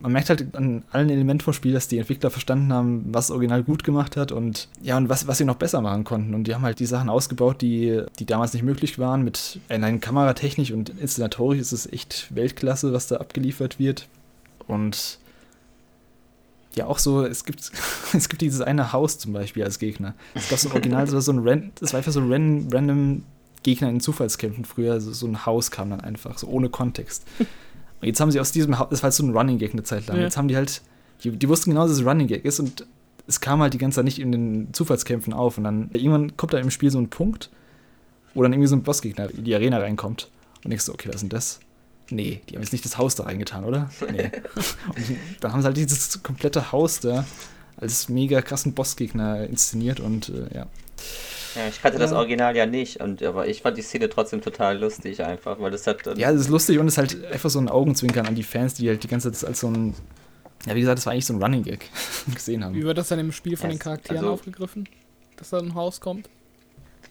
man 0.00 0.12
merkt 0.12 0.28
halt 0.28 0.54
an 0.54 0.84
allen 0.92 1.10
Elementen 1.10 1.42
vom 1.42 1.52
Spiel, 1.52 1.72
dass 1.72 1.88
die 1.88 1.98
Entwickler 1.98 2.30
verstanden 2.30 2.72
haben, 2.72 3.04
was 3.08 3.30
Original 3.30 3.62
gut 3.62 3.84
gemacht 3.84 4.16
hat 4.16 4.32
und 4.32 4.68
ja, 4.82 4.96
und 4.96 5.08
was, 5.08 5.26
was 5.26 5.38
sie 5.38 5.44
noch 5.44 5.56
besser 5.56 5.80
machen 5.80 6.04
konnten. 6.04 6.34
Und 6.34 6.44
die 6.44 6.54
haben 6.54 6.62
halt 6.62 6.78
die 6.78 6.86
Sachen 6.86 7.08
ausgebaut, 7.08 7.62
die, 7.62 8.02
die 8.18 8.26
damals 8.26 8.52
nicht 8.52 8.62
möglich 8.62 8.98
waren. 8.98 9.22
Mit 9.22 9.60
allein 9.68 10.00
Kameratechnik 10.00 10.72
und 10.72 10.90
Inszenatorisch 10.90 11.60
ist 11.60 11.72
es 11.72 11.90
echt 11.90 12.34
Weltklasse, 12.34 12.92
was 12.92 13.06
da 13.08 13.16
abgeliefert 13.16 13.78
wird. 13.78 14.08
Und 14.66 15.18
ja, 16.74 16.86
auch 16.86 16.98
so, 16.98 17.24
es 17.24 17.44
gibt, 17.44 17.70
es 18.12 18.28
gibt 18.28 18.42
dieses 18.42 18.60
eine 18.60 18.92
Haus 18.92 19.18
zum 19.18 19.32
Beispiel 19.32 19.64
als 19.64 19.78
Gegner. 19.78 20.14
Es 20.34 20.48
gab 20.48 20.58
so 20.58 20.68
ein 20.68 20.72
Original, 20.72 21.04
das 21.04 21.14
war 21.14 21.22
so 21.22 21.32
ein 21.32 21.46
Ran, 21.46 21.72
das 21.80 21.92
war 21.92 21.98
einfach 21.98 22.12
so 22.12 22.20
ein 22.20 22.68
random 22.72 23.22
Gegner 23.62 23.88
in 23.88 24.00
Zufallskämpfen 24.00 24.64
früher. 24.64 24.92
Also 24.92 25.12
so 25.12 25.26
ein 25.26 25.46
Haus 25.46 25.70
kam 25.70 25.90
dann 25.90 26.00
einfach, 26.00 26.38
so 26.38 26.46
ohne 26.46 26.68
Kontext. 26.68 27.24
Und 28.00 28.08
jetzt 28.08 28.20
haben 28.20 28.30
sie 28.30 28.40
aus 28.40 28.52
diesem 28.52 28.78
Haus, 28.78 28.88
das 28.90 29.00
war 29.00 29.04
halt 29.04 29.14
so 29.14 29.24
ein 29.24 29.34
Running 29.34 29.58
Gag 29.58 29.72
eine 29.72 29.82
Zeit 29.82 30.06
lang. 30.06 30.18
Ja. 30.18 30.24
Jetzt 30.24 30.36
haben 30.36 30.48
die 30.48 30.56
halt, 30.56 30.82
die, 31.24 31.30
die 31.30 31.48
wussten 31.48 31.70
genau, 31.70 31.82
dass 31.88 31.92
es 31.96 32.04
Running 32.04 32.26
Gag 32.26 32.44
ist 32.44 32.60
und 32.60 32.86
es 33.26 33.40
kam 33.40 33.60
halt 33.60 33.74
die 33.74 33.78
ganze 33.78 33.96
Zeit 33.96 34.04
nicht 34.04 34.18
in 34.18 34.32
den 34.32 34.72
Zufallskämpfen 34.72 35.32
auf. 35.32 35.58
Und 35.58 35.64
dann 35.64 35.90
irgendwann 35.94 36.36
kommt 36.36 36.52
da 36.52 36.58
im 36.58 36.70
Spiel 36.70 36.90
so 36.90 36.98
ein 36.98 37.08
Punkt, 37.08 37.50
wo 38.34 38.42
dann 38.42 38.52
irgendwie 38.52 38.68
so 38.68 38.76
ein 38.76 38.82
Bossgegner 38.82 39.30
in 39.30 39.44
die 39.44 39.54
Arena 39.54 39.78
reinkommt. 39.78 40.30
Und 40.62 40.70
denkst 40.70 40.84
so, 40.84 40.92
okay, 40.92 41.08
was 41.08 41.16
ist 41.16 41.22
denn 41.22 41.28
das? 41.30 41.60
Nee, 42.10 42.40
die 42.48 42.54
haben 42.54 42.62
jetzt 42.62 42.72
nicht 42.72 42.84
das 42.84 42.98
Haus 42.98 43.14
da 43.14 43.24
reingetan, 43.24 43.64
oder? 43.64 43.90
Nee. 44.10 44.30
und 44.94 45.18
dann 45.40 45.52
haben 45.52 45.60
sie 45.60 45.66
halt 45.66 45.76
dieses 45.76 46.22
komplette 46.22 46.72
Haus 46.72 47.00
da 47.00 47.24
als 47.76 48.08
mega 48.08 48.40
krassen 48.42 48.72
Bossgegner 48.72 49.44
inszeniert 49.44 50.00
und 50.00 50.30
äh, 50.30 50.54
ja. 50.54 50.66
Ja, 51.56 51.68
ich 51.68 51.80
kannte 51.80 51.98
das 51.98 52.12
Original 52.12 52.54
ja 52.54 52.66
nicht, 52.66 53.00
und, 53.00 53.22
aber 53.22 53.48
ich 53.48 53.62
fand 53.62 53.78
die 53.78 53.82
Szene 53.82 54.10
trotzdem 54.10 54.42
total 54.42 54.78
lustig 54.78 55.22
einfach, 55.22 55.58
weil 55.58 55.70
das 55.70 55.86
hat. 55.86 56.04
ja, 56.18 56.30
es 56.30 56.42
ist 56.42 56.48
lustig 56.48 56.78
und 56.78 56.86
es 56.86 56.94
ist 56.94 56.98
halt 56.98 57.32
einfach 57.32 57.48
so 57.48 57.58
ein 57.58 57.70
Augenzwinkern 57.70 58.26
an 58.26 58.34
die 58.34 58.42
Fans, 58.42 58.74
die 58.74 58.88
halt 58.88 59.02
die 59.02 59.08
ganze 59.08 59.32
Zeit 59.32 59.48
als 59.48 59.60
so 59.60 59.68
ein. 59.68 59.94
Ja, 60.66 60.74
wie 60.74 60.80
gesagt, 60.80 60.98
das 60.98 61.06
war 61.06 61.12
eigentlich 61.12 61.26
so 61.26 61.32
ein 61.32 61.42
Running 61.42 61.62
Gag 61.62 61.90
gesehen 62.34 62.62
haben. 62.62 62.74
Wie 62.74 62.82
wird 62.82 62.98
das 62.98 63.08
dann 63.08 63.18
im 63.20 63.32
Spiel 63.32 63.56
von 63.56 63.70
yes. 63.70 63.78
den 63.78 63.82
Charakteren 63.82 64.18
also, 64.18 64.32
aufgegriffen? 64.32 64.86
Dass 65.36 65.50
da 65.50 65.58
ein 65.58 65.74
Haus 65.74 66.00
kommt? 66.00 66.28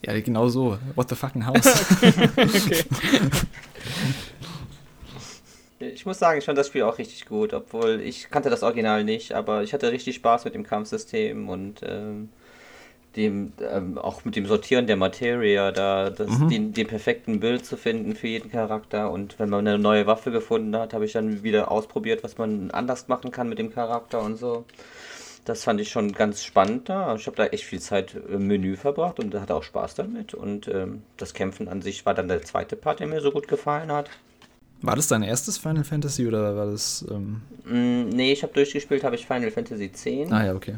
Ja, 0.05 0.19
genau 0.19 0.47
so. 0.49 0.77
What 0.93 1.09
the 1.09 1.15
fucking 1.15 1.45
house? 1.47 1.65
okay. 2.37 2.83
Ich 5.79 6.05
muss 6.05 6.19
sagen, 6.19 6.39
ich 6.39 6.45
fand 6.45 6.57
das 6.57 6.67
Spiel 6.67 6.83
auch 6.83 6.97
richtig 6.97 7.25
gut, 7.25 7.53
obwohl 7.53 7.99
ich 8.01 8.29
kannte 8.29 8.49
das 8.49 8.63
Original 8.63 9.03
nicht, 9.03 9.33
aber 9.33 9.63
ich 9.63 9.73
hatte 9.73 9.91
richtig 9.91 10.15
Spaß 10.15 10.45
mit 10.45 10.55
dem 10.55 10.63
Kampfsystem 10.63 11.49
und 11.49 11.81
ähm, 11.83 12.29
dem, 13.15 13.53
ähm, 13.61 13.97
auch 13.97 14.25
mit 14.25 14.35
dem 14.35 14.45
Sortieren 14.45 14.87
der 14.87 14.97
Materie, 14.97 15.71
da 15.71 16.09
das, 16.09 16.29
mhm. 16.29 16.49
den, 16.49 16.73
den, 16.73 16.87
perfekten 16.87 17.39
Bild 17.39 17.65
zu 17.65 17.77
finden 17.77 18.15
für 18.15 18.27
jeden 18.27 18.51
Charakter. 18.51 19.11
Und 19.11 19.39
wenn 19.39 19.49
man 19.49 19.67
eine 19.67 19.77
neue 19.77 20.07
Waffe 20.07 20.31
gefunden 20.31 20.75
hat, 20.75 20.93
habe 20.93 21.05
ich 21.05 21.13
dann 21.13 21.43
wieder 21.43 21.71
ausprobiert, 21.71 22.23
was 22.23 22.37
man 22.37 22.71
anders 22.71 23.07
machen 23.07 23.31
kann 23.31 23.49
mit 23.49 23.59
dem 23.59 23.73
Charakter 23.73 24.21
und 24.21 24.37
so. 24.37 24.65
Das 25.45 25.63
fand 25.63 25.79
ich 25.79 25.89
schon 25.89 26.11
ganz 26.13 26.43
spannend 26.43 26.89
da. 26.89 27.15
Ich 27.15 27.27
habe 27.27 27.37
da 27.37 27.45
echt 27.45 27.65
viel 27.65 27.79
Zeit 27.79 28.15
im 28.15 28.47
Menü 28.47 28.75
verbracht 28.75 29.19
und 29.19 29.33
hatte 29.35 29.55
auch 29.55 29.63
Spaß 29.63 29.95
damit. 29.95 30.33
Und 30.33 30.67
ähm, 30.67 31.03
das 31.17 31.33
Kämpfen 31.33 31.67
an 31.67 31.81
sich 31.81 32.05
war 32.05 32.15
dann 32.15 32.27
der 32.27 32.41
zweite 32.41 32.75
Part, 32.75 32.99
der 32.99 33.07
mir 33.07 33.21
so 33.21 33.31
gut 33.31 33.47
gefallen 33.47 33.91
hat. 33.91 34.09
War 34.85 34.95
das 34.95 35.07
dein 35.07 35.23
erstes 35.23 35.57
Final 35.57 35.83
Fantasy 35.83 36.27
oder 36.27 36.55
war 36.55 36.67
das. 36.67 37.05
Ähm 37.09 37.41
mm, 37.65 38.09
nee, 38.09 38.31
ich 38.31 38.43
habe 38.43 38.53
durchgespielt, 38.53 39.03
habe 39.03 39.15
ich 39.15 39.25
Final 39.25 39.49
Fantasy 39.49 39.85
X. 39.85 40.05
Ah 40.31 40.45
ja, 40.45 40.53
okay. 40.53 40.77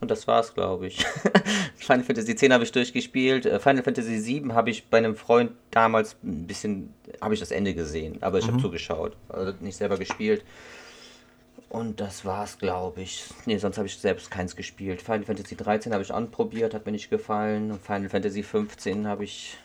Und 0.00 0.10
das 0.10 0.28
war's, 0.28 0.54
glaube 0.54 0.86
ich. 0.86 1.04
Final 1.76 2.04
Fantasy 2.04 2.32
X 2.32 2.42
habe 2.42 2.62
ich 2.62 2.70
durchgespielt. 2.70 3.46
Äh, 3.46 3.58
Final 3.58 3.82
Fantasy 3.82 4.24
VII 4.24 4.52
habe 4.52 4.70
ich 4.70 4.86
bei 4.86 4.98
einem 4.98 5.16
Freund 5.16 5.52
damals 5.70 6.16
ein 6.22 6.46
bisschen, 6.46 6.92
habe 7.20 7.34
ich 7.34 7.40
das 7.40 7.50
Ende 7.50 7.74
gesehen, 7.74 8.18
aber 8.20 8.38
ich 8.38 8.46
mhm. 8.46 8.52
habe 8.52 8.62
zugeschaut, 8.62 9.16
also 9.28 9.52
nicht 9.60 9.76
selber 9.76 9.96
gespielt. 9.98 10.44
Und 11.68 12.00
das 12.00 12.24
war's, 12.24 12.58
glaube 12.58 13.02
ich. 13.02 13.24
Nee, 13.44 13.58
sonst 13.58 13.76
habe 13.76 13.88
ich 13.88 13.96
selbst 13.96 14.30
keins 14.30 14.54
gespielt. 14.54 15.02
Final 15.02 15.24
Fantasy 15.24 15.56
13 15.56 15.92
habe 15.92 16.04
ich 16.04 16.14
anprobiert, 16.14 16.74
hat 16.74 16.86
mir 16.86 16.92
nicht 16.92 17.10
gefallen. 17.10 17.72
Und 17.72 17.82
Final 17.82 18.08
Fantasy 18.08 18.44
15 18.44 19.08
habe 19.08 19.24
ich 19.24 19.58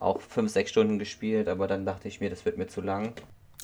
auch 0.00 0.20
5, 0.20 0.50
6 0.50 0.70
Stunden 0.70 0.98
gespielt, 0.98 1.48
aber 1.48 1.66
dann 1.66 1.84
dachte 1.84 2.08
ich 2.08 2.20
mir, 2.20 2.30
das 2.30 2.44
wird 2.44 2.58
mir 2.58 2.66
zu 2.66 2.80
lang. 2.80 3.12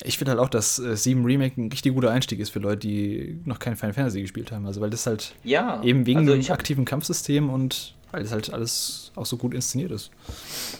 Ich 0.03 0.17
finde 0.17 0.31
halt 0.31 0.39
auch, 0.39 0.49
dass 0.49 0.79
äh, 0.79 0.95
7 0.95 1.23
Remake 1.23 1.61
ein 1.61 1.71
richtig 1.71 1.93
guter 1.93 2.11
Einstieg 2.11 2.39
ist 2.39 2.49
für 2.49 2.59
Leute, 2.59 2.79
die 2.79 3.39
noch 3.45 3.59
kein 3.59 3.75
Final 3.75 3.93
Fantasy 3.93 4.21
gespielt 4.21 4.51
haben. 4.51 4.65
Also 4.65 4.81
weil 4.81 4.89
das 4.89 5.05
halt 5.05 5.35
ja, 5.43 5.81
eben 5.83 6.05
wegen 6.05 6.19
also 6.19 6.35
dem 6.35 6.51
aktiven 6.51 6.85
Kampfsystem 6.85 7.49
und 7.49 7.95
weil 8.13 8.21
das 8.21 8.31
halt 8.31 8.53
alles 8.53 9.11
auch 9.15 9.25
so 9.25 9.37
gut 9.37 9.55
inszeniert 9.55 9.91
ist. 9.91 10.11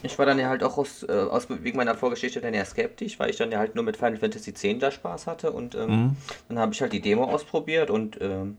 Ich 0.04 0.20
war 0.20 0.26
dann 0.26 0.38
ja 0.38 0.50
halt 0.50 0.64
auch 0.64 0.78
aus, 0.78 1.02
äh, 1.04 1.12
aus 1.12 1.48
wegen 1.50 1.78
meiner 1.78 1.96
Vorgeschichte 1.96 2.40
dann 2.42 2.54
ja 2.54 2.64
skeptisch, 2.64 3.20
weil 3.20 3.32
ich 3.32 3.38
dann 3.38 3.52
ja 3.52 3.58
halt 3.58 3.74
nur 3.74 3.84
mit 3.84 3.98
Final 3.98 4.18
Fantasy 4.18 4.52
X 4.52 4.64
da 4.80 4.92
Spaß 4.92 5.26
hatte 5.26 5.52
und 5.52 5.74
ähm, 5.74 5.90
mhm. 5.90 6.18
dann 6.50 6.60
habe 6.60 6.74
ich 6.74 6.82
halt 6.82 6.94
die 6.94 7.02
Demo 7.02 7.24
ausprobiert 7.24 7.90
und 7.90 8.20
ähm, 8.22 8.58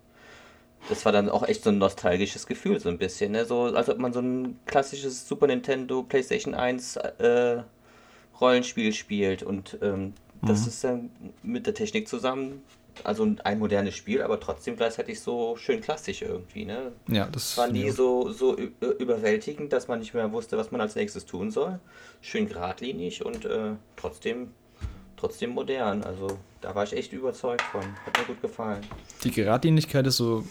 das 0.88 1.04
war 1.04 1.12
dann 1.12 1.28
auch 1.28 1.46
echt 1.46 1.64
so 1.64 1.70
ein 1.70 1.78
nostalgisches 1.78 2.46
Gefühl, 2.46 2.78
so 2.80 2.88
ein 2.88 2.98
bisschen. 2.98 3.32
Ne? 3.32 3.44
So, 3.44 3.64
als 3.64 3.88
ob 3.88 3.98
man 3.98 4.12
so 4.12 4.20
ein 4.20 4.58
klassisches 4.66 5.26
Super 5.26 5.46
Nintendo, 5.46 6.02
PlayStation 6.02 6.54
1 6.54 6.96
äh, 6.96 7.62
Rollenspiel 8.40 8.92
spielt. 8.92 9.42
Und 9.42 9.78
ähm, 9.82 10.12
mhm. 10.40 10.46
das 10.46 10.66
ist 10.66 10.84
dann 10.84 11.10
mit 11.42 11.66
der 11.66 11.74
Technik 11.74 12.08
zusammen, 12.08 12.62
also 13.02 13.28
ein 13.42 13.58
modernes 13.58 13.94
Spiel, 13.94 14.22
aber 14.22 14.38
trotzdem 14.38 14.76
gleichzeitig 14.76 15.20
so 15.20 15.56
schön 15.56 15.80
klassisch 15.80 16.22
irgendwie. 16.22 16.64
Ne? 16.64 16.92
Ja, 17.08 17.26
das 17.26 17.56
war 17.56 17.68
nie 17.68 17.86
ja. 17.86 17.92
so, 17.92 18.30
so 18.30 18.56
überwältigend, 18.56 19.72
dass 19.72 19.88
man 19.88 19.98
nicht 19.98 20.14
mehr 20.14 20.32
wusste, 20.32 20.56
was 20.58 20.70
man 20.70 20.80
als 20.80 20.94
nächstes 20.94 21.26
tun 21.26 21.50
soll. 21.50 21.80
Schön 22.20 22.48
geradlinig 22.48 23.24
und 23.24 23.44
äh, 23.46 23.72
trotzdem 23.96 24.50
trotzdem 25.24 25.50
modern. 25.50 26.02
Also 26.02 26.38
da 26.64 26.74
war 26.74 26.84
ich 26.84 26.96
echt 26.96 27.12
überzeugt 27.12 27.60
von. 27.62 27.82
Hat 27.82 28.18
mir 28.18 28.24
gut 28.24 28.40
gefallen. 28.40 28.80
Die 29.22 29.30
Geradlinigkeit 29.30 30.06
ist 30.06 30.16
so, 30.16 30.44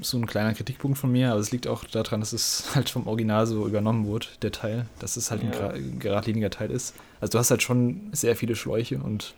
so 0.00 0.16
ein 0.16 0.26
kleiner 0.26 0.54
Kritikpunkt 0.54 0.96
von 0.96 1.10
mir, 1.10 1.32
aber 1.32 1.40
es 1.40 1.50
liegt 1.50 1.66
auch 1.66 1.82
daran, 1.84 2.20
dass 2.20 2.32
es 2.32 2.70
halt 2.74 2.88
vom 2.88 3.06
Original 3.08 3.46
so 3.46 3.66
übernommen 3.66 4.06
wurde, 4.06 4.26
der 4.42 4.52
Teil, 4.52 4.86
dass 5.00 5.16
es 5.16 5.30
halt 5.30 5.42
ja. 5.42 5.70
ein 5.70 5.98
geradliniger 5.98 6.50
Teil 6.50 6.70
ist. 6.70 6.94
Also 7.20 7.32
du 7.32 7.38
hast 7.38 7.50
halt 7.50 7.62
schon 7.62 8.10
sehr 8.12 8.36
viele 8.36 8.54
Schläuche 8.54 8.98
und 8.98 9.34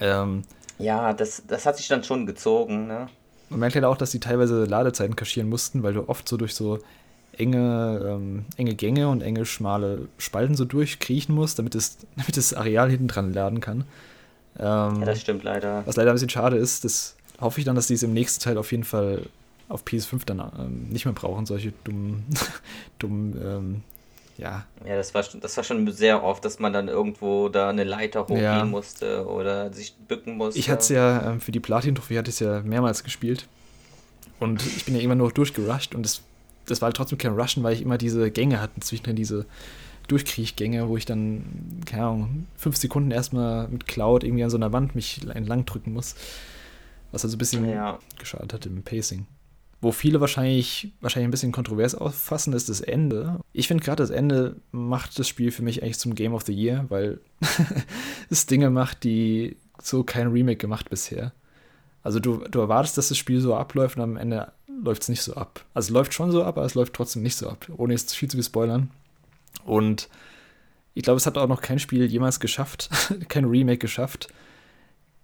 ähm, 0.00 0.42
ja, 0.78 1.14
das, 1.14 1.42
das 1.46 1.64
hat 1.64 1.78
sich 1.78 1.88
dann 1.88 2.04
schon 2.04 2.26
gezogen, 2.26 2.86
ne? 2.86 3.08
Man 3.48 3.60
merkt 3.60 3.74
halt 3.74 3.86
auch, 3.86 3.96
dass 3.96 4.10
die 4.10 4.20
teilweise 4.20 4.66
Ladezeiten 4.66 5.16
kaschieren 5.16 5.48
mussten, 5.48 5.82
weil 5.82 5.94
du 5.94 6.08
oft 6.08 6.28
so 6.28 6.36
durch 6.36 6.54
so 6.54 6.78
enge, 7.38 8.02
ähm, 8.06 8.44
enge 8.58 8.74
Gänge 8.74 9.08
und 9.08 9.22
enge, 9.22 9.46
schmale 9.46 10.08
Spalten 10.18 10.54
so 10.54 10.66
durchkriechen 10.66 11.34
muss, 11.34 11.54
damit 11.54 11.74
es, 11.74 11.96
damit 12.16 12.36
das 12.36 12.52
Areal 12.52 12.90
hinten 12.90 13.08
dran 13.08 13.32
laden 13.32 13.60
kann. 13.60 13.84
Ähm, 14.58 15.00
ja, 15.00 15.04
das 15.04 15.20
stimmt 15.20 15.44
leider. 15.44 15.82
Was 15.86 15.96
leider 15.96 16.10
ein 16.10 16.14
bisschen 16.14 16.30
schade 16.30 16.56
ist, 16.56 16.84
das 16.84 17.16
hoffe 17.40 17.60
ich 17.60 17.64
dann, 17.64 17.76
dass 17.76 17.86
die 17.86 17.94
es 17.94 18.02
im 18.02 18.12
nächsten 18.12 18.42
Teil 18.42 18.58
auf 18.58 18.70
jeden 18.72 18.84
Fall 18.84 19.22
auf 19.68 19.84
PS5 19.84 20.24
dann 20.24 20.40
ähm, 20.58 20.88
nicht 20.88 21.04
mehr 21.04 21.14
brauchen, 21.14 21.46
solche 21.46 21.72
dummen, 21.84 22.24
dummen 22.98 23.40
ähm, 23.42 23.82
ja. 24.38 24.64
Ja, 24.86 24.96
das 24.96 25.14
war, 25.14 25.24
das 25.40 25.56
war 25.56 25.64
schon 25.64 25.90
sehr 25.92 26.22
oft, 26.22 26.44
dass 26.44 26.58
man 26.58 26.72
dann 26.72 26.88
irgendwo 26.88 27.48
da 27.48 27.68
eine 27.68 27.84
Leiter 27.84 28.22
hochgehen 28.22 28.42
ja. 28.42 28.64
musste 28.64 29.26
oder 29.26 29.72
sich 29.72 29.94
bücken 29.94 30.36
musste. 30.36 30.58
Ich 30.58 30.70
hatte 30.70 30.80
es 30.80 30.88
ja, 30.88 31.30
ähm, 31.30 31.40
für 31.40 31.52
die 31.52 31.60
Platin-Trophäe 31.60 32.18
hatte 32.18 32.30
ich 32.30 32.36
es 32.36 32.40
ja 32.40 32.60
mehrmals 32.62 33.04
gespielt. 33.04 33.46
Und 34.38 34.64
ich 34.64 34.84
bin 34.84 34.94
ja 34.94 35.00
immer 35.00 35.16
nur 35.16 35.32
durchgerusht 35.32 35.96
und 35.96 36.04
das, 36.04 36.22
das 36.66 36.80
war 36.80 36.86
halt 36.86 36.96
trotzdem 36.96 37.18
kein 37.18 37.32
Rushen, 37.32 37.64
weil 37.64 37.74
ich 37.74 37.82
immer 37.82 37.98
diese 37.98 38.30
Gänge 38.30 38.60
hatte, 38.60 38.78
zwischendrin 38.80 39.16
diese 39.16 39.44
Durchkriechgänge, 40.08 40.88
wo 40.88 40.96
ich 40.96 41.04
dann, 41.04 41.80
keine 41.86 42.04
Ahnung, 42.04 42.46
fünf 42.56 42.76
Sekunden 42.76 43.10
erstmal 43.10 43.68
mit 43.68 43.86
Cloud 43.86 44.24
irgendwie 44.24 44.44
an 44.44 44.50
so 44.50 44.56
einer 44.56 44.72
Wand 44.72 44.94
mich 44.94 45.20
entlang 45.28 45.64
drücken 45.64 45.92
muss. 45.92 46.14
Was 47.12 47.24
also 47.24 47.36
ein 47.36 47.38
bisschen 47.38 47.68
ja. 47.68 47.98
geschadet 48.18 48.52
hat 48.52 48.66
im 48.66 48.82
Pacing 48.82 49.26
wo 49.80 49.92
viele 49.92 50.20
wahrscheinlich, 50.20 50.92
wahrscheinlich 51.00 51.28
ein 51.28 51.30
bisschen 51.30 51.52
kontrovers 51.52 51.94
auffassen, 51.94 52.52
ist 52.52 52.68
das 52.68 52.80
Ende. 52.80 53.40
Ich 53.52 53.68
finde 53.68 53.84
gerade 53.84 54.02
das 54.02 54.10
Ende 54.10 54.56
macht 54.72 55.18
das 55.18 55.28
Spiel 55.28 55.52
für 55.52 55.62
mich 55.62 55.82
eigentlich 55.82 55.98
zum 55.98 56.14
Game 56.14 56.34
of 56.34 56.42
the 56.42 56.52
Year, 56.52 56.86
weil 56.88 57.20
es 58.30 58.46
Dinge 58.46 58.70
macht, 58.70 59.04
die 59.04 59.56
so 59.80 60.02
kein 60.02 60.28
Remake 60.28 60.56
gemacht 60.56 60.90
bisher. 60.90 61.32
Also 62.02 62.18
du, 62.18 62.38
du 62.48 62.58
erwartest, 62.58 62.98
dass 62.98 63.08
das 63.08 63.18
Spiel 63.18 63.40
so 63.40 63.54
abläuft 63.54 63.96
und 63.96 64.02
am 64.02 64.16
Ende 64.16 64.52
läuft 64.82 65.02
es 65.02 65.08
nicht 65.08 65.22
so 65.22 65.34
ab. 65.34 65.64
Also 65.74 65.88
es 65.88 65.90
läuft 65.90 66.14
schon 66.14 66.32
so 66.32 66.42
ab, 66.42 66.56
aber 66.56 66.66
es 66.66 66.74
läuft 66.74 66.94
trotzdem 66.94 67.22
nicht 67.22 67.36
so 67.36 67.48
ab, 67.48 67.68
ohne 67.76 67.92
jetzt 67.92 68.14
viel 68.16 68.28
zu 68.28 68.36
viel 68.36 68.44
spoilern. 68.44 68.90
Und 69.64 70.08
ich 70.94 71.02
glaube, 71.02 71.18
es 71.18 71.26
hat 71.26 71.38
auch 71.38 71.48
noch 71.48 71.60
kein 71.60 71.78
Spiel 71.78 72.06
jemals 72.06 72.40
geschafft, 72.40 72.90
kein 73.28 73.44
Remake 73.44 73.78
geschafft, 73.78 74.28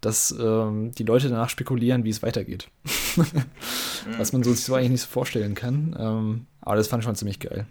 dass 0.00 0.34
ähm, 0.38 0.92
die 0.92 1.04
Leute 1.04 1.28
danach 1.28 1.48
spekulieren, 1.48 2.04
wie 2.04 2.10
es 2.10 2.22
weitergeht. 2.22 2.68
Was 4.18 4.32
man 4.32 4.42
so, 4.42 4.52
sich 4.52 4.64
so 4.64 4.74
eigentlich 4.74 4.90
nicht 4.90 5.00
so 5.00 5.08
vorstellen 5.08 5.54
kann. 5.54 5.96
Ähm, 5.98 6.46
aber 6.60 6.76
das 6.76 6.88
fand 6.88 7.02
ich 7.02 7.06
schon 7.06 7.16
ziemlich 7.16 7.40
geil. 7.40 7.66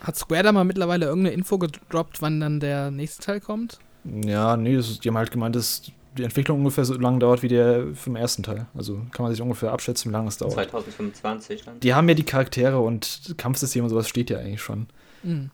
Hat 0.00 0.16
Square 0.16 0.42
da 0.42 0.52
mal 0.52 0.64
mittlerweile 0.64 1.06
irgendeine 1.06 1.34
Info 1.34 1.58
gedroppt, 1.58 2.20
wann 2.20 2.40
dann 2.40 2.60
der 2.60 2.90
nächste 2.90 3.22
Teil 3.22 3.40
kommt? 3.40 3.78
Ja, 4.04 4.56
nee, 4.56 4.76
das 4.76 4.90
ist, 4.90 5.04
die 5.04 5.08
haben 5.08 5.16
halt 5.16 5.30
gemeint, 5.30 5.56
dass 5.56 5.90
die 6.16 6.22
Entwicklung 6.22 6.58
ungefähr 6.58 6.84
so 6.84 6.94
lange 6.94 7.18
dauert 7.18 7.42
wie 7.42 7.48
der 7.48 7.94
vom 7.94 8.14
ersten 8.14 8.42
Teil. 8.42 8.66
Also 8.74 9.00
kann 9.10 9.24
man 9.24 9.32
sich 9.32 9.40
ungefähr 9.40 9.72
abschätzen, 9.72 10.10
wie 10.10 10.12
lange 10.12 10.28
es 10.28 10.36
dauert. 10.36 10.52
2025 10.52 11.64
dann. 11.64 11.80
Die 11.80 11.94
haben 11.94 12.08
ja 12.08 12.14
die 12.14 12.24
Charaktere 12.24 12.80
und 12.80 13.34
Kampfsystem 13.36 13.82
und 13.82 13.90
sowas 13.90 14.08
steht 14.08 14.30
ja 14.30 14.38
eigentlich 14.38 14.62
schon. 14.62 14.86
Mhm. 15.22 15.50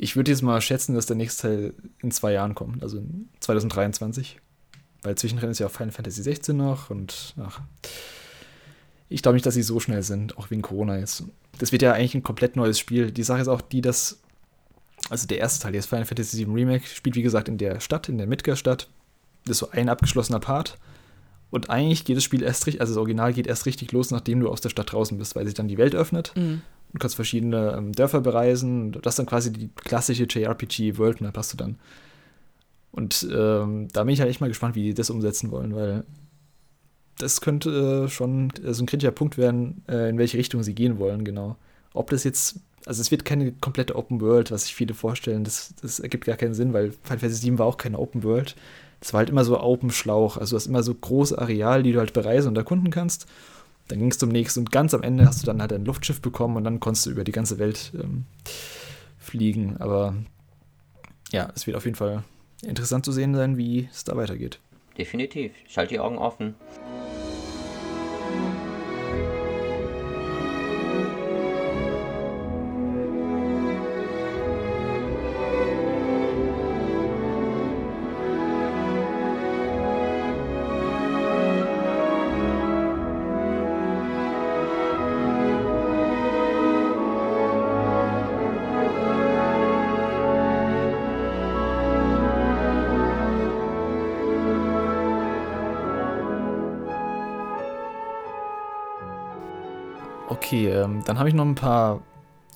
Ich 0.00 0.14
würde 0.14 0.30
jetzt 0.30 0.42
mal 0.42 0.60
schätzen, 0.60 0.94
dass 0.94 1.06
der 1.06 1.16
nächste 1.16 1.42
Teil 1.42 1.74
in 2.00 2.12
zwei 2.12 2.32
Jahren 2.32 2.54
kommt, 2.54 2.82
also 2.82 3.02
2023. 3.40 4.40
Weil 5.02 5.16
zwischendrin 5.16 5.50
ist 5.50 5.58
ja 5.58 5.66
auch 5.66 5.72
Final 5.72 5.92
Fantasy 5.92 6.22
16 6.22 6.56
noch 6.56 6.88
und 6.88 7.34
ach. 7.40 7.60
Ich 9.08 9.22
glaube 9.22 9.34
nicht, 9.34 9.46
dass 9.46 9.54
sie 9.54 9.62
so 9.62 9.80
schnell 9.80 10.02
sind, 10.02 10.38
auch 10.38 10.50
wegen 10.50 10.62
Corona 10.62 10.98
jetzt. 10.98 11.24
Das 11.58 11.72
wird 11.72 11.82
ja 11.82 11.92
eigentlich 11.92 12.14
ein 12.14 12.22
komplett 12.22 12.56
neues 12.56 12.78
Spiel. 12.78 13.10
Die 13.10 13.22
Sache 13.22 13.40
ist 13.40 13.48
auch 13.48 13.60
die, 13.60 13.80
dass. 13.80 14.20
Also 15.10 15.26
der 15.26 15.38
erste 15.38 15.62
Teil, 15.62 15.74
jetzt 15.74 15.86
Final 15.86 16.04
Fantasy 16.04 16.38
VII 16.38 16.52
Remake, 16.52 16.86
spielt 16.86 17.16
wie 17.16 17.22
gesagt 17.22 17.48
in 17.48 17.58
der 17.58 17.80
Stadt, 17.80 18.08
in 18.08 18.18
der 18.18 18.26
Midgar-Stadt. 18.26 18.88
Das 19.44 19.52
ist 19.52 19.58
so 19.58 19.70
ein 19.70 19.88
abgeschlossener 19.88 20.40
Part. 20.40 20.76
Und 21.50 21.70
eigentlich 21.70 22.04
geht 22.04 22.16
das 22.16 22.24
Spiel 22.24 22.42
erst 22.42 22.66
richtig, 22.66 22.80
also 22.80 22.92
das 22.92 22.98
Original 22.98 23.32
geht 23.32 23.46
erst 23.46 23.64
richtig 23.64 23.92
los, 23.92 24.10
nachdem 24.10 24.40
du 24.40 24.48
aus 24.50 24.60
der 24.60 24.68
Stadt 24.68 24.92
draußen 24.92 25.16
bist, 25.16 25.34
weil 25.34 25.46
sich 25.46 25.54
dann 25.54 25.68
die 25.68 25.78
Welt 25.78 25.94
öffnet. 25.94 26.32
Mhm. 26.36 26.62
Du 26.92 26.98
kannst 26.98 27.16
verschiedene 27.16 27.74
ähm, 27.76 27.92
Dörfer 27.92 28.20
bereisen. 28.20 28.92
Das 28.92 29.12
ist 29.12 29.18
dann 29.18 29.26
quasi 29.26 29.52
die 29.52 29.68
klassische 29.74 30.26
JRPG 30.28 30.96
World 30.98 31.20
Map 31.20 31.36
hast 31.36 31.52
du 31.52 31.56
dann. 31.56 31.76
Und 32.92 33.28
ähm, 33.30 33.88
da 33.92 34.04
bin 34.04 34.14
ich 34.14 34.20
halt 34.20 34.30
echt 34.30 34.40
mal 34.40 34.48
gespannt, 34.48 34.74
wie 34.74 34.82
die 34.82 34.94
das 34.94 35.10
umsetzen 35.10 35.50
wollen, 35.50 35.74
weil 35.74 36.04
das 37.18 37.40
könnte 37.40 38.06
äh, 38.06 38.08
schon 38.08 38.50
äh, 38.64 38.72
so 38.72 38.82
ein 38.82 38.86
kritischer 38.86 39.12
Punkt 39.12 39.36
werden, 39.36 39.82
äh, 39.88 40.08
in 40.08 40.18
welche 40.18 40.38
Richtung 40.38 40.62
sie 40.62 40.74
gehen 40.74 40.98
wollen, 40.98 41.24
genau. 41.24 41.56
Ob 41.92 42.10
das 42.10 42.24
jetzt, 42.24 42.60
also 42.86 43.00
es 43.00 43.10
wird 43.10 43.24
keine 43.24 43.52
komplette 43.52 43.96
Open 43.96 44.20
World, 44.20 44.50
was 44.50 44.64
sich 44.64 44.74
viele 44.74 44.94
vorstellen, 44.94 45.44
das, 45.44 45.74
das 45.82 46.00
ergibt 46.00 46.24
gar 46.24 46.36
keinen 46.36 46.54
Sinn, 46.54 46.72
weil 46.72 46.92
Final 46.92 47.18
Fantasy 47.18 47.42
7 47.42 47.58
war 47.58 47.66
auch 47.66 47.76
keine 47.76 47.98
Open 47.98 48.22
World. 48.22 48.56
Das 49.00 49.12
war 49.12 49.18
halt 49.18 49.30
immer 49.30 49.44
so 49.44 49.60
Open 49.60 49.90
Schlauch, 49.90 50.36
also 50.36 50.50
du 50.50 50.56
hast 50.56 50.66
immer 50.66 50.82
so 50.82 50.94
große 50.94 51.38
Areale, 51.38 51.82
die 51.82 51.92
du 51.92 51.98
halt 51.98 52.12
bereisen 52.12 52.48
und 52.48 52.56
erkunden 52.56 52.90
kannst. 52.90 53.26
Dann 53.88 53.98
ging 53.98 54.10
es 54.10 54.18
zum 54.18 54.28
nächsten 54.28 54.60
und 54.60 54.72
ganz 54.72 54.94
am 54.94 55.02
Ende 55.02 55.26
hast 55.26 55.42
du 55.42 55.46
dann 55.46 55.60
halt 55.60 55.72
ein 55.72 55.84
Luftschiff 55.84 56.20
bekommen 56.20 56.56
und 56.56 56.64
dann 56.64 56.80
konntest 56.80 57.06
du 57.06 57.10
über 57.10 57.24
die 57.24 57.32
ganze 57.32 57.58
Welt 57.58 57.92
ähm, 57.94 58.24
fliegen. 59.18 59.76
Aber 59.78 60.14
ja, 61.32 61.50
es 61.54 61.66
wird 61.66 61.76
auf 61.76 61.84
jeden 61.84 61.96
Fall 61.96 62.22
interessant 62.62 63.04
zu 63.04 63.12
sehen 63.12 63.34
sein, 63.34 63.56
wie 63.56 63.88
es 63.90 64.04
da 64.04 64.16
weitergeht. 64.16 64.60
Definitiv. 64.96 65.52
Ich 65.66 65.78
halte 65.78 65.94
die 65.94 66.00
Augen 66.00 66.18
offen. 66.18 66.54
Okay, 100.48 100.68
ähm, 100.70 101.02
dann 101.04 101.18
habe 101.18 101.28
ich 101.28 101.34
noch 101.34 101.44
ein 101.44 101.54
paar 101.54 102.02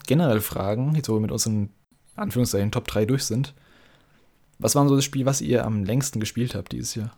generelle 0.06 0.40
Fragen, 0.40 0.94
jetzt 0.94 1.10
wo 1.10 1.12
wir 1.12 1.20
mit 1.20 1.31
unseren 1.31 1.69
Anführungszeichen 2.16 2.73
Top 2.73 2.89
3 2.89 3.05
durch 3.05 3.24
sind. 3.24 3.52
Was 4.59 4.74
war 4.74 4.89
so 4.89 4.97
das 4.97 5.05
Spiel, 5.05 5.27
was 5.27 5.43
ihr 5.43 5.66
am 5.66 5.85
längsten 5.85 6.19
gespielt 6.19 6.55
habt 6.55 6.73
dieses 6.73 6.94
Jahr? 6.94 7.14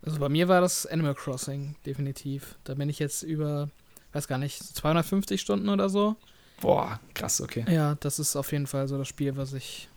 Also 0.00 0.18
bei 0.18 0.30
mir 0.30 0.48
war 0.48 0.62
das 0.62 0.86
Animal 0.86 1.14
Crossing, 1.14 1.76
definitiv. 1.84 2.56
Da 2.64 2.72
bin 2.72 2.88
ich 2.88 2.98
jetzt 2.98 3.22
über, 3.22 3.68
weiß 4.14 4.26
gar 4.26 4.38
nicht, 4.38 4.62
250 4.62 5.38
Stunden 5.38 5.68
oder 5.68 5.90
so. 5.90 6.16
Boah, 6.62 6.98
krass, 7.12 7.42
okay. 7.42 7.66
Ja, 7.70 7.96
das 7.96 8.18
ist 8.18 8.36
auf 8.36 8.52
jeden 8.52 8.68
Fall 8.68 8.88
so 8.88 8.96
das 8.96 9.06
Spiel, 9.06 9.36
was 9.36 9.52
ich, 9.52 9.90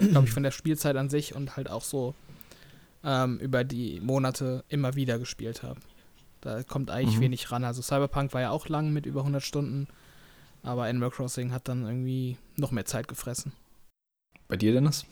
glaube 0.00 0.26
ich, 0.26 0.32
von 0.32 0.42
der 0.42 0.50
Spielzeit 0.50 0.96
an 0.96 1.08
sich 1.08 1.36
und 1.36 1.56
halt 1.56 1.70
auch 1.70 1.84
so 1.84 2.16
ähm, 3.04 3.38
über 3.38 3.62
die 3.62 4.00
Monate 4.00 4.64
immer 4.68 4.96
wieder 4.96 5.20
gespielt 5.20 5.62
habe. 5.62 5.78
Da 6.40 6.62
kommt 6.62 6.90
eigentlich 6.90 7.16
mhm. 7.16 7.22
wenig 7.22 7.50
ran. 7.50 7.64
Also 7.64 7.82
Cyberpunk 7.82 8.32
war 8.32 8.40
ja 8.40 8.50
auch 8.50 8.68
lang 8.68 8.92
mit 8.92 9.06
über 9.06 9.20
100 9.20 9.42
Stunden, 9.42 9.88
aber 10.62 10.84
Animal 10.84 11.10
Crossing 11.10 11.52
hat 11.52 11.68
dann 11.68 11.84
irgendwie 11.84 12.36
noch 12.56 12.70
mehr 12.70 12.86
Zeit 12.86 13.08
gefressen. 13.08 13.52
Bei 14.48 14.56
dir, 14.56 14.72
Dennis? 14.72 15.04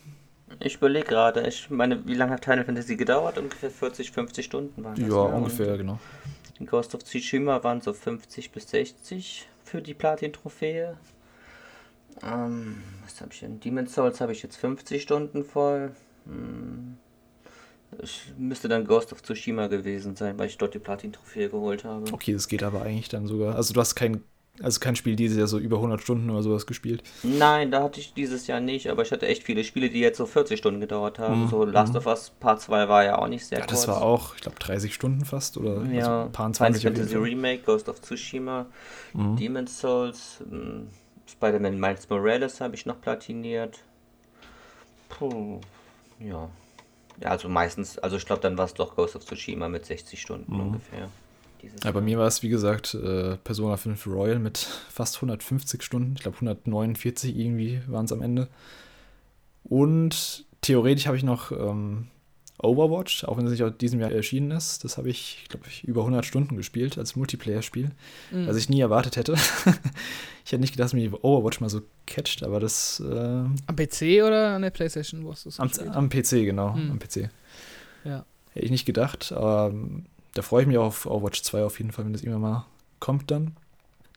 Ich 0.59 0.75
überlege 0.75 1.05
gerade, 1.05 1.47
ich 1.47 1.69
meine, 1.69 2.05
wie 2.07 2.15
lange 2.15 2.33
hat 2.33 2.43
Final 2.43 2.65
Fantasy 2.65 2.95
gedauert? 2.95 3.37
Ungefähr 3.37 3.69
40, 3.69 4.11
50 4.11 4.45
Stunden 4.45 4.83
waren 4.83 4.95
das. 4.95 5.07
Ja, 5.07 5.27
ne? 5.27 5.35
ungefähr, 5.35 5.77
genau. 5.77 5.99
In 6.59 6.65
Ghost 6.65 6.95
of 6.95 7.03
Tsushima 7.03 7.63
waren 7.63 7.81
so 7.81 7.93
50 7.93 8.51
bis 8.51 8.69
60 8.69 9.47
für 9.63 9.81
die 9.81 9.93
Platin-Trophäe. 9.93 10.97
Ähm, 12.23 12.83
was 13.03 13.21
habe 13.21 13.31
ich 13.31 13.39
denn? 13.39 13.59
Demon's 13.59 13.93
Souls 13.93 14.19
habe 14.19 14.31
ich 14.31 14.43
jetzt 14.43 14.57
50 14.57 15.01
Stunden 15.01 15.45
voll. 15.45 15.91
Hm. 16.25 16.97
Ich 18.01 18.31
müsste 18.37 18.67
dann 18.67 18.85
Ghost 18.85 19.11
of 19.11 19.23
Tsushima 19.23 19.67
gewesen 19.67 20.15
sein, 20.15 20.37
weil 20.37 20.47
ich 20.47 20.57
dort 20.57 20.73
die 20.73 20.79
Platin-Trophäe 20.79 21.49
geholt 21.49 21.83
habe. 21.83 22.11
Okay, 22.13 22.33
das 22.33 22.47
geht 22.47 22.63
aber 22.63 22.83
eigentlich 22.83 23.09
dann 23.09 23.27
sogar. 23.27 23.55
Also 23.55 23.73
du 23.73 23.79
hast 23.79 23.95
kein, 23.95 24.23
also 24.61 24.79
kein 24.79 24.95
Spiel 24.95 25.15
dieses 25.15 25.37
Jahr 25.37 25.47
so 25.47 25.57
über 25.57 25.77
100 25.77 26.01
Stunden 26.01 26.29
oder 26.29 26.43
sowas 26.43 26.67
gespielt? 26.67 27.03
Nein, 27.23 27.71
da 27.71 27.83
hatte 27.83 27.99
ich 27.99 28.13
dieses 28.13 28.47
Jahr 28.47 28.59
nicht, 28.59 28.89
aber 28.89 29.01
ich 29.01 29.11
hatte 29.11 29.27
echt 29.27 29.43
viele 29.43 29.63
Spiele, 29.63 29.89
die 29.89 29.99
jetzt 29.99 30.17
so 30.17 30.25
40 30.25 30.59
Stunden 30.59 30.79
gedauert 30.79 31.17
haben. 31.17 31.43
Mhm. 31.43 31.47
So 31.49 31.65
Last 31.65 31.93
mhm. 31.93 31.99
of 31.99 32.05
Us 32.05 32.31
Part 32.39 32.61
2 32.61 32.87
war 32.87 33.03
ja 33.03 33.17
auch 33.17 33.27
nicht 33.27 33.45
sehr 33.45 33.59
ja, 33.59 33.65
kurz. 33.65 33.81
das 33.81 33.87
war 33.87 34.01
auch, 34.01 34.35
ich 34.35 34.41
glaube, 34.41 34.59
30 34.59 34.93
Stunden 34.93 35.25
fast 35.25 35.57
oder 35.57 35.83
ja, 35.85 36.21
also 36.21 36.31
paar 36.31 36.53
20 36.53 36.81
Final 36.81 36.95
Fantasy 36.95 37.17
Remake, 37.17 37.63
Ghost 37.63 37.89
of 37.89 38.01
Tsushima, 38.01 38.67
mhm. 39.13 39.35
Demon's 39.35 39.79
Souls, 39.79 40.43
hm, 40.47 40.87
Spider-Man 41.25 41.79
Miles 41.79 42.09
Morales 42.09 42.61
habe 42.61 42.75
ich 42.75 42.85
noch 42.85 43.01
platiniert. 43.01 43.79
Puh, 45.09 45.59
ja. 46.19 46.49
Ja, 47.21 47.29
also 47.29 47.49
meistens, 47.49 47.97
also 47.97 48.17
ich 48.17 48.25
glaube, 48.25 48.41
dann 48.41 48.57
war 48.57 48.65
es 48.65 48.73
doch 48.73 48.95
Ghost 48.95 49.15
of 49.15 49.25
Tsushima 49.25 49.67
mit 49.67 49.85
60 49.85 50.21
Stunden 50.21 50.53
mhm. 50.53 50.61
ungefähr. 50.61 51.09
Ja, 51.83 51.91
bei 51.91 52.01
mir 52.01 52.17
war 52.17 52.27
es, 52.27 52.41
wie 52.41 52.49
gesagt, 52.49 52.93
äh, 52.93 53.35
Persona 53.37 53.75
5 53.75 54.07
Royal 54.07 54.39
mit 54.39 54.57
fast 54.57 55.17
150 55.17 55.83
Stunden. 55.83 56.13
Ich 56.15 56.21
glaube, 56.21 56.35
149 56.37 57.35
irgendwie 57.37 57.81
waren 57.87 58.05
es 58.05 58.13
am 58.13 58.21
Ende. 58.21 58.47
Und 59.63 60.45
theoretisch 60.61 61.07
habe 61.07 61.17
ich 61.17 61.23
noch 61.23 61.51
ähm, 61.51 62.07
Overwatch, 62.61 63.23
auch 63.23 63.37
wenn 63.37 63.45
es 63.45 63.51
nicht 63.51 63.63
aus 63.63 63.71
diesem 63.77 63.99
Jahr 63.99 64.11
erschienen 64.11 64.51
ist. 64.51 64.83
Das 64.83 64.97
habe 64.97 65.09
ich, 65.09 65.45
glaube 65.49 65.65
ich, 65.67 65.83
über 65.85 66.01
100 66.01 66.25
Stunden 66.25 66.57
gespielt 66.57 66.97
als 66.97 67.15
Multiplayer-Spiel, 67.15 67.91
mhm. 68.31 68.47
was 68.47 68.57
ich 68.57 68.69
nie 68.69 68.81
erwartet 68.81 69.15
hätte. 69.15 69.33
ich 70.45 70.51
hätte 70.51 70.59
nicht 70.59 70.73
gedacht, 70.73 70.87
dass 70.87 70.93
mich 70.93 71.11
Overwatch 71.23 71.61
mal 71.61 71.69
so 71.69 71.81
catcht, 72.05 72.43
aber 72.43 72.59
das. 72.59 72.99
Äh, 72.99 73.13
am 73.13 73.75
PC 73.75 74.23
oder 74.25 74.55
an 74.55 74.61
der 74.61 74.71
PlayStation? 74.71 75.23
Wo 75.23 75.31
hast 75.31 75.45
du 75.45 75.49
am, 75.57 75.71
am 75.93 76.09
PC, 76.09 76.29
genau, 76.45 76.73
mhm. 76.73 76.91
am 76.91 76.99
PC. 76.99 77.29
Ja. 78.03 78.25
Hätte 78.51 78.65
ich 78.65 78.71
nicht 78.71 78.85
gedacht, 78.85 79.31
aber 79.31 79.69
ähm, 79.71 80.05
da 80.33 80.41
freue 80.41 80.63
ich 80.63 80.67
mich 80.67 80.77
auch 80.77 80.87
auf 80.87 81.05
Overwatch 81.05 81.41
2 81.43 81.63
auf 81.63 81.79
jeden 81.79 81.91
Fall, 81.91 82.05
wenn 82.05 82.13
das 82.13 82.23
irgendwann 82.23 82.41
mal 82.41 82.65
kommt 82.99 83.31
dann. 83.31 83.55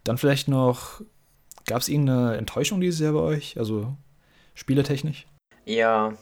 Dann 0.05 0.19
vielleicht 0.19 0.49
noch, 0.49 1.01
gab 1.67 1.81
es 1.81 1.89
irgendeine 1.89 2.37
Enttäuschung 2.37 2.81
dieses 2.81 2.99
Jahr 3.01 3.13
bei 3.13 3.21
euch? 3.21 3.57
Also 3.57 3.97
spieletechnisch? 4.55 5.27
Ja, 5.65 6.15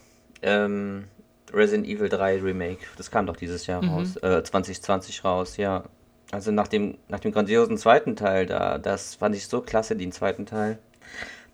ähm, 0.42 1.04
Resident 1.52 1.86
Evil 1.86 2.08
3 2.08 2.40
Remake. 2.40 2.80
Das 2.96 3.10
kam 3.10 3.26
doch 3.26 3.36
dieses 3.36 3.66
Jahr 3.66 3.82
mhm. 3.82 3.90
raus, 3.90 4.16
äh, 4.16 4.42
2020 4.42 5.24
raus, 5.24 5.56
ja. 5.56 5.84
Also 6.32 6.52
nach 6.52 6.68
dem, 6.68 6.96
nach 7.08 7.20
dem 7.20 7.32
grandiosen 7.32 7.76
zweiten 7.76 8.14
Teil, 8.14 8.46
da, 8.46 8.78
das 8.78 9.16
fand 9.16 9.34
ich 9.34 9.48
so 9.48 9.60
klasse, 9.60 9.96
den 9.96 10.12
zweiten 10.12 10.46
Teil. 10.46 10.78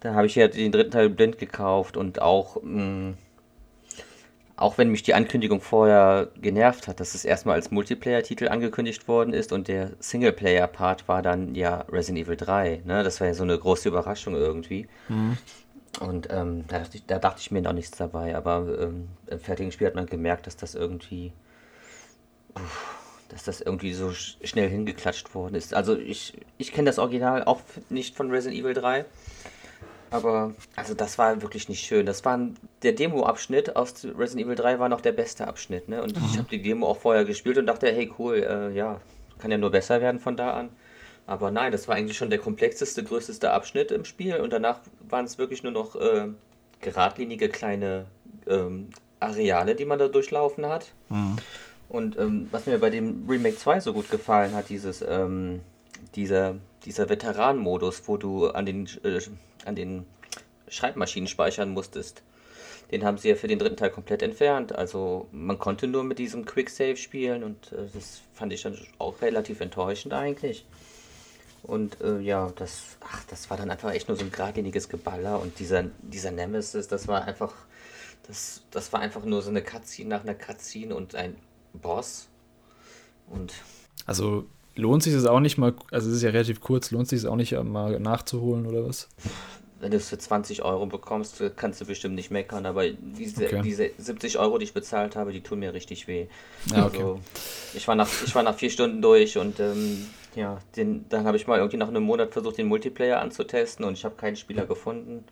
Da 0.00 0.14
habe 0.14 0.26
ich 0.26 0.34
ja 0.34 0.48
den 0.48 0.70
dritten 0.70 0.90
Teil 0.90 1.08
blind 1.08 1.38
gekauft 1.38 1.96
und 1.96 2.20
auch, 2.20 2.62
mh, 2.62 2.82
mm, 2.82 3.14
auch 4.56 4.78
wenn 4.78 4.90
mich 4.90 5.02
die 5.02 5.14
Ankündigung 5.14 5.60
vorher 5.60 6.28
genervt 6.40 6.88
hat, 6.88 7.00
dass 7.00 7.14
es 7.14 7.24
erstmal 7.24 7.56
als 7.56 7.70
Multiplayer-Titel 7.70 8.48
angekündigt 8.48 9.06
worden 9.06 9.34
ist 9.34 9.52
und 9.52 9.68
der 9.68 9.90
Singleplayer-Part 10.00 11.08
war 11.08 11.22
dann 11.22 11.54
ja 11.54 11.84
Resident 11.90 12.26
Evil 12.26 12.36
3. 12.36 12.82
Ne? 12.84 13.02
Das 13.02 13.20
war 13.20 13.26
ja 13.26 13.34
so 13.34 13.42
eine 13.42 13.58
große 13.58 13.88
Überraschung 13.88 14.34
irgendwie. 14.34 14.88
Mhm. 15.08 15.36
Und 16.00 16.28
ähm, 16.30 16.64
da, 16.68 16.80
dachte 16.80 16.96
ich, 16.96 17.06
da, 17.06 17.18
dachte 17.18 17.40
ich, 17.40 17.50
mir 17.50 17.62
noch 17.62 17.72
nichts 17.72 17.96
dabei, 17.96 18.36
aber 18.36 18.66
ähm, 18.80 19.08
im 19.28 19.40
fertigen 19.40 19.72
Spiel 19.72 19.86
hat 19.86 19.94
man 19.94 20.06
gemerkt, 20.06 20.46
dass 20.46 20.56
das 20.56 20.74
irgendwie, 20.74 21.32
uff, 22.54 22.96
dass 23.28 23.44
das 23.44 23.60
irgendwie 23.60 23.92
so 23.94 24.12
sch 24.12 24.36
schnell 24.44 24.68
hingeklatscht 24.68 25.34
worden 25.34 25.54
ist. 25.54 25.74
Also 25.74 25.96
ich, 25.96 26.34
ich 26.58 26.72
kenne 26.72 26.86
das 26.86 26.98
Original 26.98 27.44
auch 27.44 27.60
nicht 27.88 28.14
von 28.14 28.30
Resident 28.30 28.60
Evil 28.60 28.74
3, 28.74 29.04
aber 30.10 30.54
also 30.76 30.94
das 30.94 31.18
war 31.18 31.42
wirklich 31.42 31.68
nicht 31.68 31.84
schön. 31.84 32.06
Das 32.06 32.24
war 32.24 32.38
der 32.82 32.92
Demo-Abschnitt 32.92 33.74
aus 33.74 34.04
Resident 34.04 34.46
Evil 34.46 34.54
3 34.54 34.78
war 34.78 34.88
noch 34.88 35.00
der 35.00 35.12
beste 35.12 35.48
Abschnitt, 35.48 35.88
ne? 35.88 36.02
Und 36.02 36.16
mhm. 36.16 36.26
ich 36.30 36.38
habe 36.38 36.48
die 36.48 36.62
Demo 36.62 36.86
auch 36.86 36.98
vorher 36.98 37.24
gespielt 37.24 37.58
und 37.58 37.66
dachte, 37.66 37.90
hey 37.90 38.12
cool, 38.18 38.36
äh, 38.36 38.76
ja, 38.76 39.00
kann 39.38 39.50
ja 39.50 39.58
nur 39.58 39.70
besser 39.70 40.00
werden 40.00 40.20
von 40.20 40.36
da 40.36 40.52
an. 40.52 40.68
Aber 41.26 41.50
nein, 41.50 41.72
das 41.72 41.88
war 41.88 41.96
eigentlich 41.96 42.16
schon 42.16 42.30
der 42.30 42.38
komplexeste, 42.38 43.02
größte 43.02 43.50
Abschnitt 43.50 43.90
im 43.90 44.04
Spiel 44.04 44.36
und 44.36 44.52
danach 44.52 44.80
waren 45.08 45.24
es 45.24 45.38
wirklich 45.38 45.62
nur 45.62 45.72
noch 45.72 45.96
äh, 45.96 46.28
geradlinige 46.80 47.48
kleine 47.48 48.06
ähm, 48.46 48.88
Areale, 49.18 49.74
die 49.74 49.84
man 49.84 49.98
da 49.98 50.08
durchlaufen 50.08 50.66
hat. 50.66 50.92
Mhm. 51.08 51.36
Und 51.88 52.18
ähm, 52.18 52.48
was 52.50 52.66
mir 52.66 52.78
bei 52.78 52.90
dem 52.90 53.26
Remake 53.28 53.56
2 53.56 53.80
so 53.80 53.92
gut 53.92 54.10
gefallen 54.10 54.54
hat, 54.54 54.68
dieses, 54.68 55.04
ähm, 55.06 55.60
dieser, 56.14 56.56
dieser 56.84 57.08
Veteran-Modus, 57.08 58.02
wo 58.06 58.16
du 58.16 58.48
an 58.48 58.66
den, 58.66 58.88
äh, 59.04 59.20
an 59.64 59.74
den 59.74 60.04
Schreibmaschinen 60.68 61.28
speichern 61.28 61.70
musstest. 61.70 62.22
Den 62.90 63.04
haben 63.04 63.18
sie 63.18 63.28
ja 63.28 63.34
für 63.34 63.48
den 63.48 63.58
dritten 63.58 63.76
Teil 63.76 63.90
komplett 63.90 64.22
entfernt. 64.22 64.74
Also 64.74 65.26
man 65.32 65.58
konnte 65.58 65.88
nur 65.88 66.04
mit 66.04 66.18
diesem 66.18 66.44
Quick 66.44 66.70
Save 66.70 66.96
spielen 66.96 67.42
und 67.42 67.72
äh, 67.72 67.88
das 67.92 68.20
fand 68.32 68.52
ich 68.52 68.62
dann 68.62 68.78
auch 68.98 69.20
relativ 69.22 69.60
enttäuschend 69.60 70.14
eigentlich. 70.14 70.64
Und 71.66 72.00
äh, 72.00 72.20
ja, 72.20 72.52
das, 72.54 72.96
ach, 73.00 73.24
das 73.28 73.50
war 73.50 73.56
dann 73.56 73.70
einfach 73.70 73.92
echt 73.92 74.06
nur 74.06 74.16
so 74.16 74.24
ein 74.24 74.30
geradliniges 74.30 74.88
Geballer 74.88 75.40
und 75.40 75.58
dieser, 75.58 75.84
dieser 76.00 76.30
Nemesis, 76.30 76.86
das 76.86 77.08
war 77.08 77.24
einfach, 77.24 77.52
das, 78.28 78.62
das 78.70 78.92
war 78.92 79.00
einfach 79.00 79.24
nur 79.24 79.42
so 79.42 79.50
eine 79.50 79.62
Cutscene 79.62 80.10
nach 80.10 80.22
einer 80.22 80.34
Cutscene 80.34 80.94
und 80.94 81.16
ein 81.16 81.36
Boss. 81.72 82.28
Und. 83.28 83.52
Also 84.06 84.46
lohnt 84.76 85.02
sich 85.02 85.14
es 85.14 85.26
auch 85.26 85.40
nicht 85.40 85.58
mal, 85.58 85.74
also 85.90 86.08
es 86.08 86.16
ist 86.16 86.22
ja 86.22 86.30
relativ 86.30 86.60
kurz, 86.60 86.92
lohnt 86.92 87.08
sich 87.08 87.20
es 87.20 87.24
auch 87.24 87.34
nicht 87.34 87.52
mal 87.64 87.98
nachzuholen 87.98 88.66
oder 88.66 88.86
was? 88.86 89.08
Wenn 89.80 89.90
du 89.90 89.96
es 89.96 90.08
für 90.08 90.18
20 90.18 90.62
Euro 90.62 90.86
bekommst, 90.86 91.42
kannst 91.56 91.80
du 91.80 91.84
bestimmt 91.86 92.14
nicht 92.14 92.30
meckern, 92.30 92.64
aber 92.64 92.88
diese, 92.88 93.44
okay. 93.44 93.62
diese 93.62 93.90
70 93.98 94.38
Euro, 94.38 94.58
die 94.58 94.64
ich 94.64 94.72
bezahlt 94.72 95.16
habe, 95.16 95.32
die 95.32 95.42
tun 95.42 95.58
mir 95.58 95.74
richtig 95.74 96.06
weh. 96.06 96.28
Ja, 96.70 96.86
okay. 96.86 96.98
Also, 96.98 97.20
ich, 97.74 97.88
war 97.88 97.96
nach, 97.96 98.08
ich 98.24 98.34
war 98.36 98.44
nach 98.44 98.54
vier 98.54 98.70
Stunden 98.70 99.02
durch 99.02 99.36
und 99.36 99.58
ähm, 99.58 100.06
ja, 100.36 100.58
den, 100.76 101.08
dann 101.08 101.26
habe 101.26 101.36
ich 101.36 101.46
mal 101.46 101.58
irgendwie 101.58 101.78
nach 101.78 101.88
einem 101.88 102.02
Monat 102.02 102.32
versucht, 102.32 102.58
den 102.58 102.66
Multiplayer 102.66 103.20
anzutesten 103.20 103.84
und 103.84 103.94
ich 103.94 104.04
habe 104.04 104.14
keinen 104.16 104.36
Spieler 104.36 104.66
gefunden. 104.66 105.24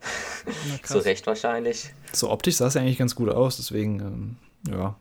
Zu 0.82 0.98
Recht 0.98 1.26
wahrscheinlich. 1.26 1.90
So 2.12 2.30
optisch 2.30 2.56
sah 2.56 2.68
es 2.68 2.74
ja 2.74 2.80
eigentlich 2.80 2.98
ganz 2.98 3.14
gut 3.14 3.28
aus, 3.28 3.58
deswegen, 3.58 4.00
ähm, 4.00 4.36
ja. 4.72 4.96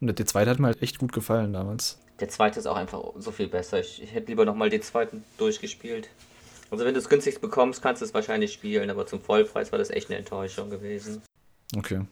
Und 0.00 0.18
der 0.18 0.26
zweite 0.26 0.50
hat 0.50 0.58
mir 0.58 0.68
halt 0.68 0.82
echt 0.82 0.98
gut 0.98 1.12
gefallen 1.12 1.52
damals. 1.52 1.98
Der 2.20 2.28
zweite 2.28 2.60
ist 2.60 2.66
auch 2.66 2.76
einfach 2.76 3.02
so 3.18 3.32
viel 3.32 3.48
besser. 3.48 3.80
Ich, 3.80 4.02
ich 4.02 4.14
hätte 4.14 4.28
lieber 4.28 4.44
nochmal 4.44 4.70
den 4.70 4.82
zweiten 4.82 5.24
durchgespielt. 5.38 6.08
Also 6.70 6.84
wenn 6.84 6.94
du 6.94 7.00
es 7.00 7.08
günstig 7.08 7.40
bekommst, 7.40 7.82
kannst 7.82 8.02
du 8.02 8.06
es 8.06 8.14
wahrscheinlich 8.14 8.52
spielen, 8.52 8.90
aber 8.90 9.06
zum 9.06 9.20
Vollpreis 9.20 9.72
war 9.72 9.78
das 9.78 9.90
echt 9.90 10.10
eine 10.10 10.18
Enttäuschung 10.18 10.70
gewesen. 10.70 11.22
Okay. 11.76 12.02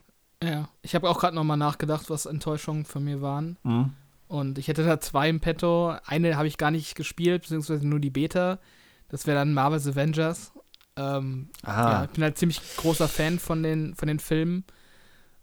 Ja, 0.43 0.69
ich 0.81 0.95
habe 0.95 1.09
auch 1.09 1.19
gerade 1.19 1.35
nochmal 1.35 1.57
nachgedacht, 1.57 2.09
was 2.09 2.25
Enttäuschungen 2.25 2.85
von 2.85 3.03
mir 3.03 3.21
waren. 3.21 3.57
Mhm. 3.63 3.93
Und 4.27 4.57
ich 4.57 4.67
hätte 4.67 4.85
da 4.85 4.99
zwei 4.99 5.29
im 5.29 5.39
Petto. 5.39 5.95
Eine 6.05 6.37
habe 6.37 6.47
ich 6.47 6.57
gar 6.57 6.71
nicht 6.71 6.95
gespielt, 6.95 7.43
beziehungsweise 7.43 7.87
nur 7.87 7.99
die 7.99 8.09
Beta. 8.09 8.59
Das 9.09 9.27
wäre 9.27 9.37
dann 9.37 9.53
Marvel's 9.53 9.87
Avengers. 9.87 10.51
Ähm, 10.95 11.49
ja, 11.65 12.05
ich 12.05 12.11
bin 12.11 12.23
halt 12.23 12.37
ziemlich 12.37 12.61
großer 12.77 13.07
Fan 13.07 13.39
von 13.39 13.61
den, 13.63 13.95
von 13.95 14.07
den 14.07 14.19
Filmen. 14.19 14.63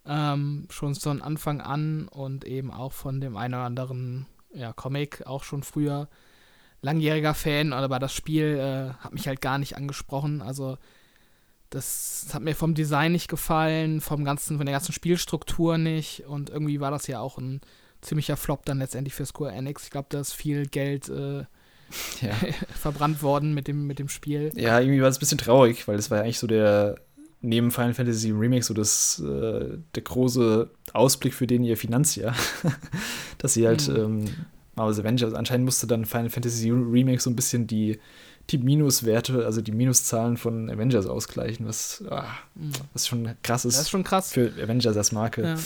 Ähm, 0.05 0.67
schon 0.71 0.95
von 0.97 1.23
Anfang 1.23 1.61
an 1.61 2.09
und 2.09 2.45
eben 2.45 2.73
auch 2.73 2.93
von 2.93 3.21
dem 3.21 3.37
einen 3.37 3.55
oder 3.55 3.65
anderen 3.65 4.27
ja, 4.53 4.73
Comic, 4.73 5.27
auch 5.27 5.45
schon 5.45 5.63
früher 5.63 6.09
langjähriger 6.81 7.35
Fan, 7.35 7.73
aber 7.73 8.01
das 8.01 8.13
Spiel 8.13 8.59
äh, 8.59 8.95
hat 9.03 9.13
mich 9.13 9.29
halt 9.29 9.41
gar 9.41 9.59
nicht 9.59 9.77
angesprochen. 9.77 10.43
Also 10.43 10.77
das 11.71 12.29
hat 12.33 12.43
mir 12.43 12.57
vom 12.57 12.75
Design 12.75 13.13
nicht 13.13 13.29
gefallen, 13.29 14.01
vom 14.01 14.25
ganzen, 14.25 14.57
von 14.57 14.67
der 14.67 14.75
ganzen 14.75 14.93
Spielstruktur 14.93 15.79
nicht 15.79 16.27
und 16.27 16.51
irgendwie 16.51 16.81
war 16.81 16.91
das 16.91 17.07
ja 17.07 17.21
auch 17.21 17.39
ein 17.39 17.61
ziemlicher 18.03 18.37
Flop 18.37 18.67
dann 18.67 18.79
letztendlich 18.79 19.15
für 19.15 19.25
Square 19.25 19.53
Enix. 19.53 19.85
Ich 19.85 19.91
glaube, 19.91 20.09
da 20.11 20.21
ist 20.21 20.35
viel 20.35 20.67
Geld 20.67 21.09
äh, 21.09 21.39
ja. 21.39 22.35
verbrannt 22.81 23.23
worden 23.23 23.55
mit 23.55 23.69
dem, 23.69 23.87
mit 23.87 23.99
dem 23.99 24.09
Spiel. 24.09 24.51
Ja, 24.55 24.81
irgendwie 24.81 25.01
war 25.01 25.09
es 25.09 25.17
ein 25.17 25.21
bisschen 25.21 25.39
traurig, 25.39 25.89
weil 25.89 25.97
das 25.97 26.11
war 26.11 26.19
ja 26.19 26.25
eigentlich 26.25 26.39
so 26.39 26.47
der, 26.47 26.97
neben 27.41 27.71
Final 27.71 27.95
Fantasy 27.95 28.31
Remake, 28.31 28.65
so 28.65 28.75
das, 28.75 29.21
äh, 29.21 29.79
der 29.95 30.03
große 30.03 30.69
Ausblick 30.93 31.33
für 31.33 31.47
den 31.47 31.65
ihr 31.65 31.77
Finanzjahr. 31.77 32.35
Dass 33.39 33.55
sie 33.55 33.67
halt, 33.67 33.89
mhm. 33.89 33.97
ähm, 33.97 34.25
Marvel's 34.75 34.99
Avengers, 34.99 35.35
anscheinend 35.35 35.65
musste 35.65 35.87
dann 35.87 36.05
Final 36.05 36.31
Fantasy 36.31 36.71
Remake 36.71 37.21
so 37.21 37.31
ein 37.31 37.37
bisschen 37.37 37.67
die, 37.67 38.01
die 38.51 38.59
Minuswerte, 38.59 39.45
also 39.45 39.61
die 39.61 39.73
Minuszahlen 39.73 40.37
von 40.37 40.69
Avengers 40.71 41.07
ausgleichen, 41.07 41.69
was, 41.69 42.03
ah, 42.11 42.25
mhm. 42.57 42.73
was 42.93 43.07
schon 43.07 43.31
krass 43.43 43.65
ist. 43.65 43.77
Das 43.77 43.83
ist 43.83 43.91
schon 43.91 44.03
krass. 44.03 44.33
Für 44.33 44.51
Avengers 44.61 44.97
als 44.97 45.13
Marke. 45.13 45.43
Ja 45.43 45.57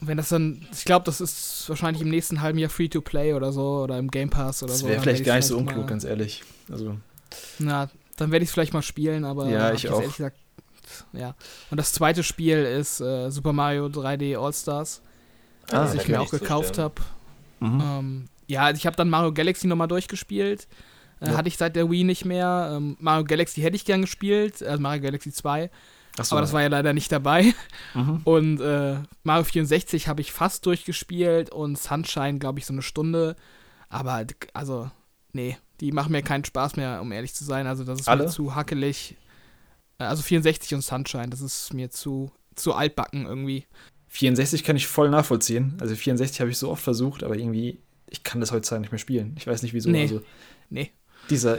wenn 0.00 0.16
das 0.16 0.28
dann, 0.28 0.66
ich 0.72 0.84
glaube, 0.84 1.04
das 1.04 1.20
ist 1.20 1.68
wahrscheinlich 1.68 2.02
im 2.02 2.10
nächsten 2.10 2.40
halben 2.40 2.58
Jahr 2.58 2.70
Free-to-Play 2.70 3.34
oder 3.34 3.52
so 3.52 3.82
oder 3.82 3.98
im 3.98 4.10
Game 4.10 4.30
Pass 4.30 4.62
oder 4.62 4.72
das 4.72 4.80
so. 4.80 4.88
Wäre 4.88 5.00
vielleicht 5.00 5.24
gar 5.24 5.36
nicht 5.36 5.46
so 5.46 5.56
unklug, 5.56 5.86
ganz 5.86 6.04
ehrlich. 6.04 6.42
Also. 6.70 6.96
Na, 7.58 7.88
dann 8.16 8.30
werde 8.30 8.42
ich 8.42 8.48
es 8.48 8.54
vielleicht 8.54 8.72
mal 8.72 8.82
spielen, 8.82 9.24
aber 9.24 9.48
ja, 9.48 9.72
ich 9.72 9.88
auch. 9.88 10.00
ehrlich 10.00 10.16
gesagt, 10.16 10.36
ja. 11.12 11.34
Und 11.70 11.78
das 11.78 11.92
zweite 11.92 12.22
Spiel 12.22 12.58
ist 12.58 13.00
äh, 13.00 13.30
Super 13.30 13.52
Mario 13.52 13.86
3D 13.86 14.38
All-Stars, 14.38 15.02
ah, 15.70 15.84
das 15.84 15.94
ich 15.94 16.08
mir 16.08 16.20
auch 16.20 16.30
gekauft 16.30 16.78
habe. 16.78 16.94
Mhm. 17.60 17.82
Ähm, 17.82 18.28
ja, 18.46 18.70
ich 18.70 18.86
habe 18.86 18.96
dann 18.96 19.08
Mario 19.08 19.32
Galaxy 19.32 19.66
nochmal 19.66 19.88
durchgespielt. 19.88 20.68
Äh, 21.20 21.30
ja. 21.30 21.36
Hatte 21.36 21.48
ich 21.48 21.56
seit 21.56 21.76
der 21.76 21.90
Wii 21.90 22.04
nicht 22.04 22.24
mehr. 22.24 22.72
Ähm, 22.76 22.96
Mario 23.00 23.24
Galaxy 23.24 23.60
hätte 23.60 23.76
ich 23.76 23.84
gern 23.84 24.02
gespielt, 24.02 24.62
also 24.62 24.80
Mario 24.80 25.02
Galaxy 25.02 25.32
2. 25.32 25.70
So. 26.22 26.36
Aber 26.36 26.42
das 26.42 26.52
war 26.52 26.62
ja 26.62 26.68
leider 26.68 26.92
nicht 26.92 27.10
dabei. 27.10 27.54
Mhm. 27.94 28.20
Und 28.24 28.60
äh, 28.60 28.98
Mario 29.24 29.44
64 29.44 30.06
habe 30.06 30.20
ich 30.20 30.32
fast 30.32 30.64
durchgespielt 30.66 31.50
und 31.50 31.78
Sunshine, 31.78 32.38
glaube 32.38 32.60
ich, 32.60 32.66
so 32.66 32.72
eine 32.72 32.82
Stunde. 32.82 33.36
Aber, 33.88 34.24
also, 34.52 34.90
nee, 35.32 35.56
die 35.80 35.92
machen 35.92 36.12
mir 36.12 36.22
keinen 36.22 36.44
Spaß 36.44 36.76
mehr, 36.76 37.00
um 37.00 37.10
ehrlich 37.10 37.34
zu 37.34 37.44
sein. 37.44 37.66
Also, 37.66 37.84
das 37.84 38.00
ist 38.00 38.08
Alle? 38.08 38.24
mir 38.24 38.30
zu 38.30 38.54
hackelig. 38.54 39.16
Äh, 39.98 40.04
also 40.04 40.22
64 40.22 40.74
und 40.74 40.82
Sunshine, 40.82 41.28
das 41.28 41.40
ist 41.40 41.72
mir 41.74 41.90
zu, 41.90 42.30
zu 42.54 42.74
altbacken 42.74 43.26
irgendwie. 43.26 43.66
64 44.08 44.62
kann 44.62 44.76
ich 44.76 44.86
voll 44.86 45.10
nachvollziehen. 45.10 45.76
Also 45.80 45.96
64 45.96 46.40
habe 46.40 46.50
ich 46.50 46.58
so 46.58 46.70
oft 46.70 46.82
versucht, 46.82 47.24
aber 47.24 47.36
irgendwie, 47.36 47.80
ich 48.08 48.22
kann 48.22 48.40
das 48.40 48.52
heutzutage 48.52 48.82
nicht 48.82 48.92
mehr 48.92 48.98
spielen. 48.98 49.34
Ich 49.36 49.46
weiß 49.46 49.62
nicht 49.62 49.74
wieso. 49.74 49.90
Nee. 49.90 50.02
Also, 50.02 50.22
nee. 50.70 50.92
Dieser 51.30 51.58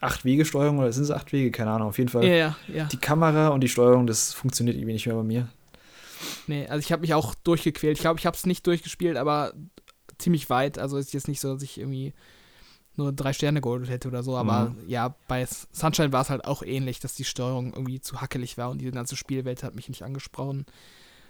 Acht-Wege-Steuerung 0.00 0.78
oder 0.78 0.92
sind 0.92 1.04
es 1.04 1.10
acht 1.10 1.32
Wege? 1.32 1.50
Keine 1.50 1.70
Ahnung, 1.70 1.88
auf 1.88 1.98
jeden 1.98 2.10
Fall. 2.10 2.24
Ja, 2.24 2.34
ja, 2.34 2.56
ja. 2.72 2.84
Die 2.84 2.98
Kamera 2.98 3.48
und 3.48 3.60
die 3.60 3.68
Steuerung, 3.68 4.06
das 4.06 4.32
funktioniert 4.32 4.76
irgendwie 4.76 4.92
nicht 4.92 5.06
mehr 5.06 5.16
bei 5.16 5.22
mir. 5.22 5.48
Nee, 6.46 6.66
also 6.66 6.80
ich 6.80 6.92
habe 6.92 7.00
mich 7.00 7.14
auch 7.14 7.34
durchgequält. 7.34 7.96
Ich 7.96 8.02
glaube, 8.02 8.18
ich 8.18 8.26
habe 8.26 8.36
es 8.36 8.46
nicht 8.46 8.66
durchgespielt, 8.66 9.16
aber 9.16 9.52
ziemlich 10.18 10.50
weit. 10.50 10.78
Also 10.78 10.98
ist 10.98 11.14
jetzt 11.14 11.28
nicht 11.28 11.40
so, 11.40 11.54
dass 11.54 11.62
ich 11.62 11.78
irgendwie 11.78 12.12
nur 12.96 13.12
drei 13.12 13.32
Sterne 13.32 13.60
geholt 13.60 13.88
hätte 13.88 14.08
oder 14.08 14.22
so. 14.22 14.36
Aber 14.36 14.70
mhm. 14.70 14.88
ja, 14.88 15.14
bei 15.28 15.46
Sunshine 15.72 16.12
war 16.12 16.22
es 16.22 16.30
halt 16.30 16.44
auch 16.44 16.62
ähnlich, 16.62 17.00
dass 17.00 17.14
die 17.14 17.24
Steuerung 17.24 17.72
irgendwie 17.72 18.00
zu 18.00 18.20
hackelig 18.20 18.58
war 18.58 18.70
und 18.70 18.80
die 18.80 18.90
ganze 18.90 19.16
Spielwelt 19.16 19.62
hat 19.62 19.74
mich 19.74 19.88
nicht 19.88 20.02
angesprochen. 20.02 20.66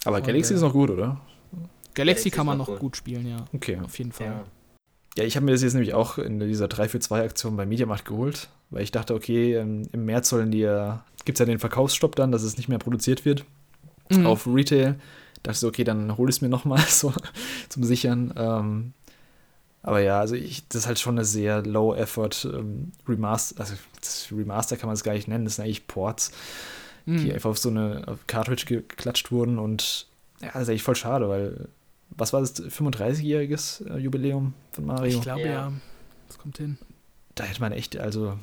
Aber 0.04 0.20
Galaxy 0.20 0.54
ist 0.54 0.60
noch 0.60 0.72
gut, 0.72 0.90
oder? 0.90 1.20
Galaxy 1.94 2.30
kann 2.30 2.46
man 2.46 2.58
noch 2.58 2.66
gut. 2.66 2.78
gut. 2.78 2.96
spielen, 2.96 3.26
ja. 3.26 3.44
Okay. 3.52 3.80
Auf 3.82 3.98
jeden 3.98 4.12
Fall. 4.12 4.26
Ja. 4.26 4.44
Ja, 5.16 5.24
ich 5.24 5.34
habe 5.34 5.46
mir 5.46 5.52
das 5.52 5.62
jetzt 5.62 5.72
nämlich 5.72 5.94
auch 5.94 6.18
in 6.18 6.38
dieser 6.40 6.66
3-für-2-Aktion 6.66 7.56
bei 7.56 7.64
Mediamarkt 7.64 8.04
geholt, 8.04 8.50
weil 8.70 8.82
ich 8.82 8.90
dachte, 8.90 9.14
okay, 9.14 9.54
ähm, 9.54 9.88
im 9.92 10.04
März 10.04 10.28
sollen 10.28 10.50
die 10.50 10.60
ja, 10.60 11.04
gibt 11.24 11.36
es 11.36 11.40
ja 11.40 11.46
den 11.46 11.58
Verkaufsstopp 11.58 12.16
dann, 12.16 12.32
dass 12.32 12.42
es 12.42 12.56
nicht 12.56 12.68
mehr 12.68 12.78
produziert 12.78 13.24
wird 13.24 13.44
mhm. 14.10 14.26
auf 14.26 14.46
Retail. 14.46 14.94
Da 15.42 15.50
dachte 15.50 15.52
ich 15.52 15.58
so, 15.58 15.68
okay, 15.68 15.84
dann 15.84 16.16
hole 16.16 16.30
ich 16.30 16.36
es 16.36 16.40
mir 16.40 16.48
nochmal 16.48 16.80
so 16.88 17.12
zum 17.68 17.84
Sichern. 17.84 18.32
Ähm, 18.36 18.92
aber 19.82 20.00
ja, 20.00 20.18
also 20.18 20.34
ich, 20.34 20.66
das 20.68 20.82
ist 20.82 20.86
halt 20.88 20.98
schon 20.98 21.14
eine 21.14 21.24
sehr 21.24 21.62
low-effort 21.62 22.44
ähm, 22.44 22.90
Remaster, 23.08 23.60
also 23.60 23.74
Remaster 24.32 24.76
kann 24.76 24.88
man 24.88 24.94
es 24.94 25.04
gar 25.04 25.12
nicht 25.12 25.28
nennen, 25.28 25.44
das 25.44 25.56
sind 25.56 25.64
eigentlich 25.64 25.86
Ports, 25.86 26.32
mhm. 27.04 27.18
die 27.18 27.32
einfach 27.32 27.50
auf 27.50 27.58
so 27.58 27.68
eine 27.68 28.02
auf 28.08 28.26
Cartridge 28.26 28.64
geklatscht 28.66 29.30
wurden 29.30 29.60
und 29.60 30.08
ja, 30.40 30.48
das 30.48 30.62
ist 30.62 30.68
eigentlich 30.70 30.82
voll 30.82 30.96
schade, 30.96 31.28
weil 31.28 31.68
was 32.10 32.32
war 32.32 32.40
das, 32.40 32.56
35-jähriges 32.56 33.88
äh, 33.88 33.98
Jubiläum 33.98 34.54
von 34.72 34.86
Mario? 34.86 35.18
Ich 35.18 35.22
glaube 35.22 35.42
ja. 35.42 35.46
ja. 35.46 35.72
Das 36.28 36.38
kommt 36.38 36.58
hin. 36.58 36.78
Da 37.34 37.44
hätte 37.44 37.60
man 37.60 37.72
echt, 37.72 37.96
also, 37.96 38.38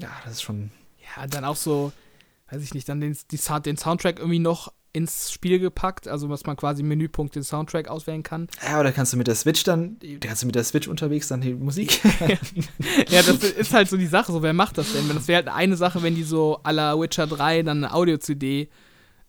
ja, 0.00 0.10
das 0.24 0.34
ist 0.34 0.42
schon. 0.42 0.70
Ja, 1.16 1.26
dann 1.26 1.44
auch 1.44 1.56
so, 1.56 1.92
weiß 2.50 2.62
ich 2.62 2.74
nicht, 2.74 2.88
dann 2.88 3.00
den, 3.00 3.16
die, 3.30 3.38
den 3.64 3.76
Soundtrack 3.76 4.18
irgendwie 4.18 4.38
noch 4.38 4.72
ins 4.92 5.30
Spiel 5.30 5.58
gepackt, 5.60 6.08
also 6.08 6.26
dass 6.26 6.44
man 6.46 6.56
quasi 6.56 6.82
im 6.82 6.88
Menüpunkt 6.88 7.36
den 7.36 7.44
Soundtrack 7.44 7.88
auswählen 7.88 8.22
kann. 8.22 8.48
Ja, 8.66 8.80
oder 8.80 8.90
kannst 8.90 9.12
du 9.12 9.16
mit 9.16 9.28
der 9.28 9.36
Switch 9.36 9.62
dann, 9.62 9.98
kannst 10.20 10.42
du 10.42 10.46
mit 10.46 10.56
der 10.56 10.64
Switch 10.64 10.88
unterwegs 10.88 11.28
dann 11.28 11.40
die 11.40 11.54
Musik? 11.54 12.00
ja, 13.08 13.22
das 13.22 13.38
ist 13.44 13.72
halt 13.72 13.88
so 13.88 13.96
die 13.96 14.06
Sache, 14.06 14.32
so 14.32 14.42
wer 14.42 14.52
macht 14.52 14.78
das 14.78 14.92
denn? 14.92 15.08
Das 15.14 15.28
wäre 15.28 15.44
halt 15.44 15.54
eine 15.54 15.76
Sache, 15.76 16.02
wenn 16.02 16.16
die 16.16 16.24
so 16.24 16.60
à 16.64 16.72
la 16.72 16.98
Witcher 16.98 17.28
3 17.28 17.62
dann 17.62 17.84
eine 17.84 17.94
Audio-CD 17.94 18.68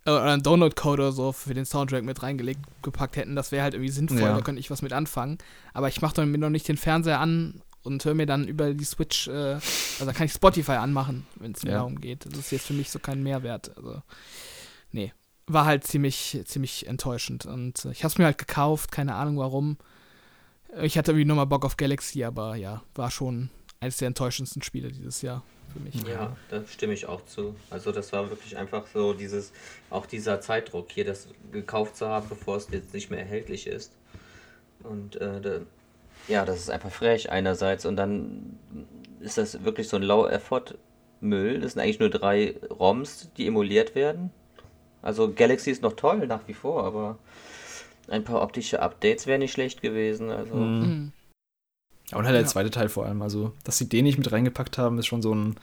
äh, 0.05 0.09
oder 0.09 0.23
einen 0.23 0.41
Download-Code 0.41 1.03
oder 1.03 1.11
so 1.11 1.31
für 1.31 1.53
den 1.53 1.65
Soundtrack 1.65 2.03
mit 2.03 2.23
reingelegt 2.23 2.61
gepackt 2.81 3.15
hätten, 3.15 3.35
das 3.35 3.51
wäre 3.51 3.63
halt 3.63 3.75
irgendwie 3.75 3.91
sinnvoll, 3.91 4.21
ja. 4.21 4.33
da 4.33 4.41
könnte 4.41 4.59
ich 4.59 4.71
was 4.71 4.81
mit 4.81 4.93
anfangen. 4.93 5.37
Aber 5.73 5.89
ich 5.89 6.01
mache 6.01 6.25
mir 6.25 6.37
noch 6.39 6.49
nicht 6.49 6.67
den 6.67 6.77
Fernseher 6.77 7.19
an 7.19 7.61
und 7.83 8.03
höre 8.05 8.13
mir 8.13 8.25
dann 8.25 8.47
über 8.47 8.73
die 8.73 8.83
Switch, 8.83 9.27
äh, 9.27 9.31
also 9.31 10.05
da 10.05 10.13
kann 10.13 10.25
ich 10.25 10.33
Spotify 10.33 10.73
anmachen, 10.73 11.25
wenn 11.35 11.53
es 11.53 11.63
mir 11.63 11.71
ja. 11.71 11.77
darum 11.77 11.99
geht. 11.99 12.25
Das 12.25 12.37
ist 12.37 12.51
jetzt 12.51 12.67
für 12.67 12.73
mich 12.73 12.89
so 12.89 12.99
kein 12.99 13.23
Mehrwert. 13.23 13.75
Also, 13.77 14.01
nee. 14.91 15.13
War 15.47 15.65
halt 15.65 15.85
ziemlich, 15.85 16.39
ziemlich 16.45 16.87
enttäuschend. 16.87 17.45
Und 17.45 17.85
äh, 17.85 17.91
ich 17.91 18.03
habe 18.03 18.11
es 18.11 18.17
mir 18.17 18.25
halt 18.25 18.37
gekauft, 18.37 18.91
keine 18.91 19.15
Ahnung 19.15 19.37
warum. 19.37 19.77
Ich 20.81 20.97
hatte 20.97 21.11
irgendwie 21.11 21.25
nochmal 21.25 21.47
Bock 21.47 21.65
auf 21.65 21.75
Galaxy, 21.75 22.23
aber 22.23 22.55
ja, 22.55 22.81
war 22.95 23.11
schon 23.11 23.49
eines 23.81 23.97
der 23.97 24.07
enttäuschendsten 24.07 24.61
Spiele 24.61 24.89
dieses 24.89 25.21
Jahr 25.21 25.43
für 25.73 25.79
mich. 25.79 25.95
Ja, 26.07 26.35
da 26.49 26.63
stimme 26.65 26.93
ich 26.93 27.07
auch 27.07 27.25
zu. 27.25 27.55
Also 27.69 27.91
das 27.91 28.13
war 28.13 28.29
wirklich 28.29 28.55
einfach 28.55 28.87
so 28.87 29.13
dieses, 29.13 29.51
auch 29.89 30.05
dieser 30.05 30.39
Zeitdruck 30.39 30.91
hier, 30.91 31.05
das 31.05 31.27
gekauft 31.51 31.97
zu 31.97 32.07
haben, 32.07 32.29
bevor 32.29 32.57
es 32.57 32.69
jetzt 32.71 32.93
nicht 32.93 33.09
mehr 33.09 33.19
erhältlich 33.19 33.67
ist. 33.67 33.91
Und 34.83 35.15
äh, 35.17 35.41
da, 35.41 35.59
ja, 36.27 36.45
das 36.45 36.59
ist 36.59 36.69
einfach 36.69 36.91
frech 36.91 37.31
einerseits 37.31 37.85
und 37.85 37.95
dann 37.95 38.57
ist 39.19 39.37
das 39.37 39.63
wirklich 39.63 39.87
so 39.87 39.97
ein 39.97 40.03
Low-Effort-Müll. 40.03 41.59
Das 41.59 41.73
sind 41.73 41.81
eigentlich 41.81 41.99
nur 41.99 42.09
drei 42.09 42.55
ROMs, 42.69 43.31
die 43.37 43.47
emuliert 43.47 43.95
werden. 43.95 44.31
Also 45.01 45.31
Galaxy 45.33 45.71
ist 45.71 45.81
noch 45.81 45.93
toll 45.93 46.27
nach 46.27 46.47
wie 46.47 46.53
vor, 46.53 46.83
aber 46.83 47.17
ein 48.07 48.23
paar 48.23 48.41
optische 48.41 48.81
Updates 48.81 49.27
wären 49.27 49.39
nicht 49.39 49.53
schlecht 49.53 49.81
gewesen. 49.81 50.29
Also. 50.29 50.55
Mhm. 50.55 51.11
Und 52.11 52.25
halt 52.25 52.35
der 52.35 52.41
ja. 52.41 52.47
zweite 52.47 52.69
Teil 52.69 52.89
vor 52.89 53.05
allem. 53.05 53.21
Also, 53.21 53.53
dass 53.63 53.77
sie 53.77 53.87
den 53.87 54.03
nicht 54.03 54.17
mit 54.17 54.31
reingepackt 54.31 54.77
haben, 54.77 54.99
ist 54.99 55.07
schon 55.07 55.21
so 55.21 55.33
ein, 55.33 55.55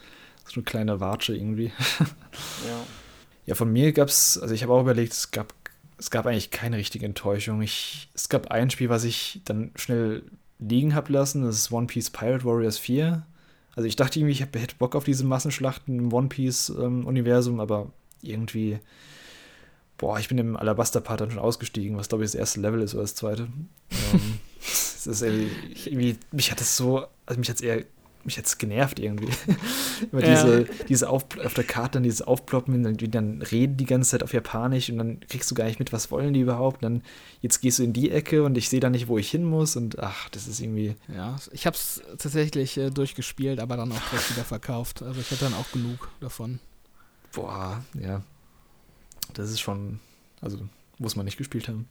so 0.47 0.55
eine 0.55 0.65
kleine 0.65 1.01
Watsche 1.01 1.37
irgendwie. 1.37 1.73
ja. 2.01 2.85
Ja, 3.47 3.55
von 3.55 3.73
mir 3.73 3.93
gab 3.93 4.09
es, 4.09 4.39
also 4.39 4.53
ich 4.53 4.63
habe 4.63 4.75
auch 4.75 4.83
überlegt, 4.83 5.13
es 5.15 5.31
gab, 5.31 5.55
es 5.97 6.11
gab 6.11 6.27
eigentlich 6.27 6.51
keine 6.51 6.77
richtige 6.77 7.07
Enttäuschung. 7.07 7.63
Ich, 7.63 8.11
es 8.15 8.29
gab 8.29 8.51
ein 8.51 8.69
Spiel, 8.69 8.91
was 8.91 9.05
ich 9.05 9.41
dann 9.47 9.71
schnell 9.75 10.23
liegen 10.59 10.95
habe 10.95 11.13
lassen, 11.13 11.45
das 11.45 11.57
ist 11.57 11.73
One 11.73 11.87
Piece 11.87 12.11
Pirate 12.11 12.45
Warriors 12.45 12.79
4. 12.79 13.25
Also 13.75 13.87
ich 13.87 13.97
dachte 13.97 14.19
irgendwie, 14.19 14.33
ich 14.33 14.41
hätte 14.41 14.75
Bock 14.79 14.97
auf 14.97 15.05
diese 15.05 15.25
Massenschlachten 15.25 15.99
im 15.99 16.13
One 16.13 16.29
Piece-Universum, 16.29 17.55
ähm, 17.55 17.61
aber 17.61 17.93
irgendwie, 18.23 18.81
boah, 19.99 20.19
ich 20.19 20.29
bin 20.29 20.39
im 20.39 20.57
Alabaster-Part 20.57 21.21
dann 21.21 21.31
schon 21.31 21.41
ausgestiegen, 21.41 21.97
was 21.97 22.09
glaube 22.09 22.25
ich 22.25 22.33
das 22.33 22.39
erste 22.39 22.61
Level 22.61 22.81
ist 22.81 22.95
oder 22.95 23.05
das 23.05 23.15
zweite. 23.15 23.43
ähm, 24.13 24.41
das 24.59 25.07
ist 25.07 25.23
irgendwie, 25.23 26.17
mich 26.33 26.51
hat 26.51 26.61
das 26.61 26.77
so, 26.77 27.07
also 27.25 27.39
mich 27.39 27.49
hat 27.49 27.57
es 27.57 27.63
eher, 27.63 27.85
mich 28.29 28.39
es 28.39 28.59
genervt 28.59 28.99
irgendwie. 28.99 29.29
Immer 30.13 30.25
ja. 30.25 30.35
diese, 30.35 30.67
diese 30.89 31.09
auf, 31.09 31.25
auf 31.45 31.55
der 31.55 31.65
Karte 31.65 31.93
dann 31.93 32.03
dieses 32.03 32.23
Aufploppen, 32.23 32.83
dann, 32.83 32.97
dann 32.97 33.43
reden 33.43 33.77
die 33.77 33.85
ganze 33.85 34.11
Zeit 34.11 34.23
auf 34.23 34.33
Japanisch 34.33 34.91
und 34.91 34.99
dann 34.99 35.21
kriegst 35.21 35.51
du 35.51 35.55
gar 35.55 35.65
nicht 35.65 35.79
mit, 35.79 35.93
was 35.93 36.11
wollen 36.11 36.35
die 36.35 36.41
überhaupt. 36.41 36.83
Und 36.83 36.83
dann 36.83 37.03
jetzt 37.41 37.61
gehst 37.61 37.79
du 37.79 37.83
in 37.83 37.93
die 37.93 38.11
Ecke 38.11 38.45
und 38.45 38.57
ich 38.57 38.69
sehe 38.69 38.81
da 38.81 38.91
nicht, 38.91 39.09
wo 39.09 39.19
ich 39.19 39.31
hin 39.31 39.45
muss 39.45 39.77
und 39.77 39.99
ach, 39.99 40.29
das 40.31 40.47
ist 40.47 40.61
irgendwie. 40.61 40.95
Ja, 41.15 41.37
ich 41.53 41.67
habe 41.67 41.77
es 41.77 42.03
tatsächlich 42.19 42.77
äh, 42.77 42.91
durchgespielt, 42.91 43.61
aber 43.61 43.77
dann 43.77 43.93
auch 43.93 44.09
direkt 44.11 44.31
wieder 44.31 44.45
verkauft. 44.45 45.03
Also 45.03 45.21
ich 45.21 45.31
hatte 45.31 45.45
dann 45.45 45.55
auch 45.55 45.71
genug 45.73 46.09
davon. 46.21 46.61
Boah, 47.33 47.85
ja. 48.01 48.23
Das 49.35 49.51
ist 49.51 49.61
schon, 49.61 50.01
also 50.41 50.59
muss 50.99 51.17
man 51.17 51.25
nicht 51.25 51.37
gespielt 51.37 51.69
haben. 51.69 51.89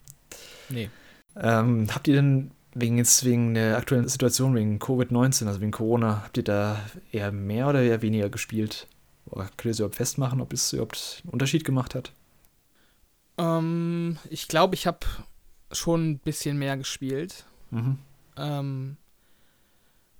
Nee. 0.69 0.89
Ähm, 1.35 1.87
habt 1.93 2.07
ihr 2.07 2.15
denn 2.15 2.51
wegen 2.79 2.97
jetzt 2.97 3.25
wegen 3.25 3.53
der 3.53 3.77
aktuellen 3.77 4.07
Situation, 4.07 4.55
wegen 4.55 4.79
Covid-19, 4.79 5.47
also 5.47 5.61
wegen 5.61 5.71
Corona, 5.71 6.23
habt 6.23 6.37
ihr 6.37 6.43
da 6.43 6.79
eher 7.11 7.31
mehr 7.31 7.67
oder 7.67 7.81
eher 7.81 8.01
weniger 8.01 8.29
gespielt? 8.29 8.87
Oder 9.25 9.45
könnt 9.57 9.65
ihr 9.65 9.71
es 9.71 9.79
überhaupt 9.79 9.95
festmachen, 9.95 10.41
ob 10.41 10.53
es 10.53 10.73
überhaupt 10.73 11.21
einen 11.23 11.33
Unterschied 11.33 11.65
gemacht 11.65 11.95
hat? 11.95 12.11
Ähm, 13.37 14.17
ich 14.29 14.47
glaube, 14.47 14.75
ich 14.75 14.87
habe 14.87 14.99
schon 15.71 16.11
ein 16.11 16.19
bisschen 16.19 16.57
mehr 16.57 16.77
gespielt. 16.77 17.45
Mhm. 17.71 17.97
Ähm, 18.37 18.97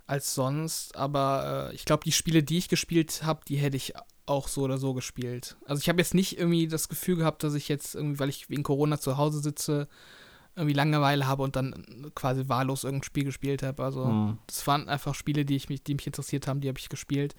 als 0.06 0.34
sonst, 0.34 0.96
aber 0.96 1.68
äh, 1.70 1.74
ich 1.74 1.84
glaube, 1.84 2.02
die 2.04 2.12
Spiele, 2.12 2.42
die 2.42 2.58
ich 2.58 2.68
gespielt 2.68 3.22
habe, 3.24 3.40
die 3.46 3.56
hätte 3.56 3.76
ich 3.76 3.92
auch 4.26 4.48
so 4.48 4.62
oder 4.62 4.78
so 4.78 4.94
gespielt. 4.94 5.56
Also 5.66 5.80
ich 5.80 5.88
habe 5.88 6.00
jetzt 6.00 6.14
nicht 6.14 6.38
irgendwie 6.38 6.66
das 6.66 6.88
Gefühl 6.88 7.16
gehabt, 7.16 7.42
dass 7.42 7.54
ich 7.54 7.68
jetzt 7.68 7.94
irgendwie, 7.94 8.18
weil 8.18 8.28
ich 8.28 8.50
wegen 8.50 8.62
Corona 8.62 8.98
zu 8.98 9.16
Hause 9.16 9.40
sitze, 9.40 9.88
irgendwie 10.58 10.74
Langeweile 10.74 11.26
habe 11.26 11.42
und 11.42 11.56
dann 11.56 12.10
quasi 12.14 12.48
wahllos 12.48 12.84
irgendein 12.84 13.04
Spiel 13.04 13.24
gespielt 13.24 13.62
habe. 13.62 13.82
Also 13.82 14.04
mhm. 14.04 14.38
das 14.46 14.66
waren 14.66 14.88
einfach 14.88 15.14
Spiele, 15.14 15.44
die, 15.44 15.56
ich 15.56 15.68
mich, 15.68 15.82
die 15.82 15.94
mich 15.94 16.06
interessiert 16.06 16.46
haben, 16.46 16.60
die 16.60 16.68
habe 16.68 16.78
ich 16.78 16.88
gespielt. 16.88 17.34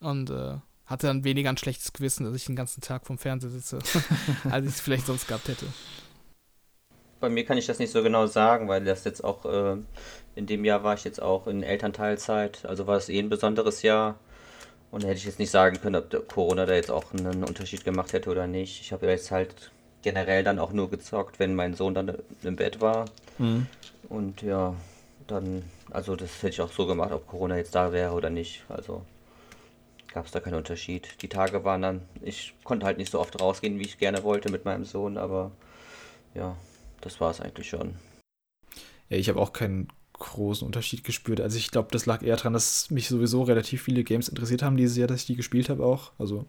Und 0.00 0.30
äh, 0.30 0.56
hatte 0.86 1.06
dann 1.06 1.24
weniger 1.24 1.50
ein 1.50 1.56
schlechtes 1.56 1.92
Gewissen, 1.92 2.24
dass 2.24 2.34
ich 2.34 2.46
den 2.46 2.56
ganzen 2.56 2.80
Tag 2.80 3.06
vom 3.06 3.16
Fernseher 3.16 3.50
sitze, 3.50 3.78
als 4.50 4.66
ich 4.66 4.72
es 4.72 4.80
vielleicht 4.80 5.06
sonst 5.06 5.28
gehabt 5.28 5.48
hätte. 5.48 5.66
Bei 7.20 7.28
mir 7.28 7.44
kann 7.44 7.58
ich 7.58 7.66
das 7.66 7.78
nicht 7.78 7.92
so 7.92 8.02
genau 8.02 8.26
sagen, 8.26 8.66
weil 8.66 8.82
das 8.82 9.04
jetzt 9.04 9.22
auch 9.22 9.44
äh, 9.44 9.76
in 10.34 10.46
dem 10.46 10.64
Jahr 10.64 10.82
war 10.82 10.94
ich 10.94 11.04
jetzt 11.04 11.22
auch 11.22 11.46
in 11.46 11.62
Elternteilzeit, 11.62 12.64
also 12.64 12.86
war 12.86 12.96
es 12.96 13.08
eh 13.08 13.18
ein 13.18 13.28
besonderes 13.28 13.82
Jahr. 13.82 14.18
Und 14.90 15.04
da 15.04 15.08
hätte 15.08 15.18
ich 15.18 15.26
jetzt 15.26 15.38
nicht 15.38 15.52
sagen 15.52 15.80
können, 15.80 15.96
ob 15.96 16.28
Corona 16.28 16.66
da 16.66 16.74
jetzt 16.74 16.90
auch 16.90 17.12
einen 17.12 17.44
Unterschied 17.44 17.84
gemacht 17.84 18.12
hätte 18.12 18.28
oder 18.28 18.48
nicht. 18.48 18.80
Ich 18.80 18.92
habe 18.92 19.06
jetzt 19.06 19.30
halt 19.30 19.70
generell 20.02 20.44
dann 20.44 20.58
auch 20.58 20.72
nur 20.72 20.90
gezockt, 20.90 21.38
wenn 21.38 21.54
mein 21.54 21.74
Sohn 21.74 21.94
dann 21.94 22.16
im 22.42 22.56
Bett 22.56 22.80
war. 22.80 23.06
Mhm. 23.38 23.66
Und 24.08 24.42
ja, 24.42 24.74
dann, 25.26 25.62
also 25.90 26.16
das 26.16 26.42
hätte 26.42 26.54
ich 26.54 26.60
auch 26.60 26.72
so 26.72 26.86
gemacht, 26.86 27.12
ob 27.12 27.26
Corona 27.26 27.56
jetzt 27.56 27.74
da 27.74 27.92
wäre 27.92 28.12
oder 28.12 28.30
nicht. 28.30 28.64
Also 28.68 29.04
gab 30.12 30.26
es 30.26 30.32
da 30.32 30.40
keinen 30.40 30.54
Unterschied. 30.54 31.22
Die 31.22 31.28
Tage 31.28 31.64
waren 31.64 31.82
dann, 31.82 32.02
ich 32.22 32.54
konnte 32.64 32.86
halt 32.86 32.98
nicht 32.98 33.12
so 33.12 33.20
oft 33.20 33.40
rausgehen, 33.40 33.78
wie 33.78 33.84
ich 33.84 33.98
gerne 33.98 34.22
wollte 34.24 34.50
mit 34.50 34.64
meinem 34.64 34.84
Sohn, 34.84 35.16
aber 35.16 35.52
ja, 36.34 36.56
das 37.00 37.20
war 37.20 37.30
es 37.30 37.40
eigentlich 37.40 37.68
schon. 37.68 37.94
Ja, 39.08 39.16
ich 39.16 39.28
habe 39.28 39.40
auch 39.40 39.52
keinen 39.52 39.88
großen 40.14 40.66
Unterschied 40.66 41.02
gespürt. 41.02 41.40
Also 41.40 41.56
ich 41.56 41.70
glaube, 41.70 41.88
das 41.90 42.06
lag 42.06 42.22
eher 42.22 42.36
daran, 42.36 42.52
dass 42.52 42.90
mich 42.90 43.08
sowieso 43.08 43.42
relativ 43.42 43.82
viele 43.82 44.04
Games 44.04 44.28
interessiert 44.28 44.62
haben 44.62 44.76
dieses 44.76 44.96
Jahr, 44.96 45.08
dass 45.08 45.20
ich 45.20 45.26
die 45.26 45.36
gespielt 45.36 45.68
habe 45.68 45.84
auch. 45.84 46.12
Also 46.18 46.44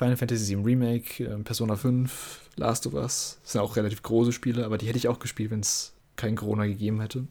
Final 0.00 0.16
Fantasy 0.16 0.56
VII 0.56 0.64
Remake, 0.64 1.24
äh, 1.24 1.36
Persona 1.42 1.76
5, 1.76 2.40
Last 2.56 2.86
of 2.86 2.94
Us. 2.94 3.38
Das 3.42 3.52
sind 3.52 3.60
auch 3.60 3.76
relativ 3.76 4.02
große 4.02 4.32
Spiele, 4.32 4.64
aber 4.64 4.78
die 4.78 4.86
hätte 4.86 4.96
ich 4.96 5.08
auch 5.08 5.18
gespielt, 5.18 5.50
wenn 5.50 5.60
es 5.60 5.92
kein 6.16 6.36
Corona 6.36 6.64
gegeben 6.64 7.02
hätte. 7.02 7.26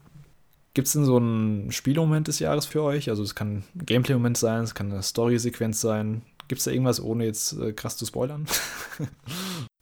Gibt 0.76 0.86
es 0.86 0.94
denn 0.94 1.04
so 1.04 1.18
einen 1.18 1.72
Spielmoment 1.72 2.28
des 2.28 2.38
Jahres 2.38 2.68
für 2.68 2.84
euch? 2.84 3.10
Also 3.10 3.24
es 3.24 3.34
kann 3.34 3.64
ein 3.74 3.86
Gameplay-Moment 3.88 4.38
sein, 4.38 4.62
es 4.62 4.76
kann 4.76 4.92
eine 4.92 5.02
Story-Sequenz 5.02 5.82
sein. 5.82 6.22
Gibt 6.48 6.60
es 6.60 6.66
da 6.66 6.72
irgendwas, 6.72 7.02
ohne 7.02 7.26
jetzt 7.26 7.54
äh, 7.54 7.74
krass 7.74 7.98
zu 7.98 8.06
spoilern? 8.06 8.46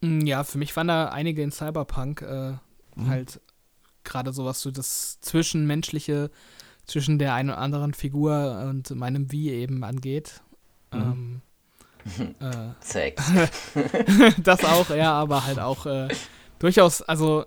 Mm, 0.03 0.27
ja, 0.27 0.43
für 0.43 0.59
mich 0.59 0.76
waren 0.76 0.89
da 0.89 1.07
einige 1.07 1.41
in 1.41 1.51
Cyberpunk 1.51 2.22
äh, 2.22 2.51
mhm. 2.95 3.07
halt 3.07 3.41
gerade 4.03 4.31
sowas 4.31 4.61
so 4.61 4.69
das 4.69 5.19
Zwischenmenschliche 5.22 6.30
zwischen 6.85 7.18
der 7.18 7.34
einen 7.34 7.49
oder 7.49 7.57
anderen 7.57 7.95
Figur 7.95 8.64
und 8.69 8.91
meinem 8.91 9.31
Wie 9.31 9.49
eben 9.49 9.84
angeht. 9.84 10.43
Mhm. 10.93 11.01
Ähm, 11.01 11.41
äh, 12.40 12.70
Sex. 12.80 13.24
das 14.44 14.64
auch, 14.64 14.90
ja, 14.90 15.14
aber 15.14 15.46
halt 15.46 15.60
auch 15.60 15.86
äh, 15.86 16.08
durchaus, 16.60 17.02
also 17.02 17.46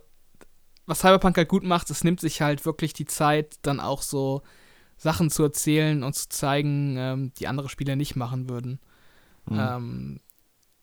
was 0.87 1.01
Cyberpunk 1.01 1.37
halt 1.37 1.49
gut 1.49 1.65
macht, 1.65 1.91
es 1.91 2.05
nimmt 2.05 2.21
sich 2.21 2.41
halt 2.41 2.65
wirklich 2.67 2.93
die 2.93 3.05
Zeit, 3.05 3.59
dann 3.63 3.81
auch 3.81 4.03
so 4.03 4.43
Sachen 4.97 5.31
zu 5.31 5.43
erzählen 5.45 6.03
und 6.03 6.15
zu 6.15 6.29
zeigen, 6.29 6.97
ähm, 6.99 7.33
die 7.39 7.47
andere 7.47 7.69
Spieler 7.69 7.97
nicht 7.97 8.17
machen 8.17 8.49
würden. 8.49 8.81
Mhm. 9.47 9.59
Ähm, 9.59 10.21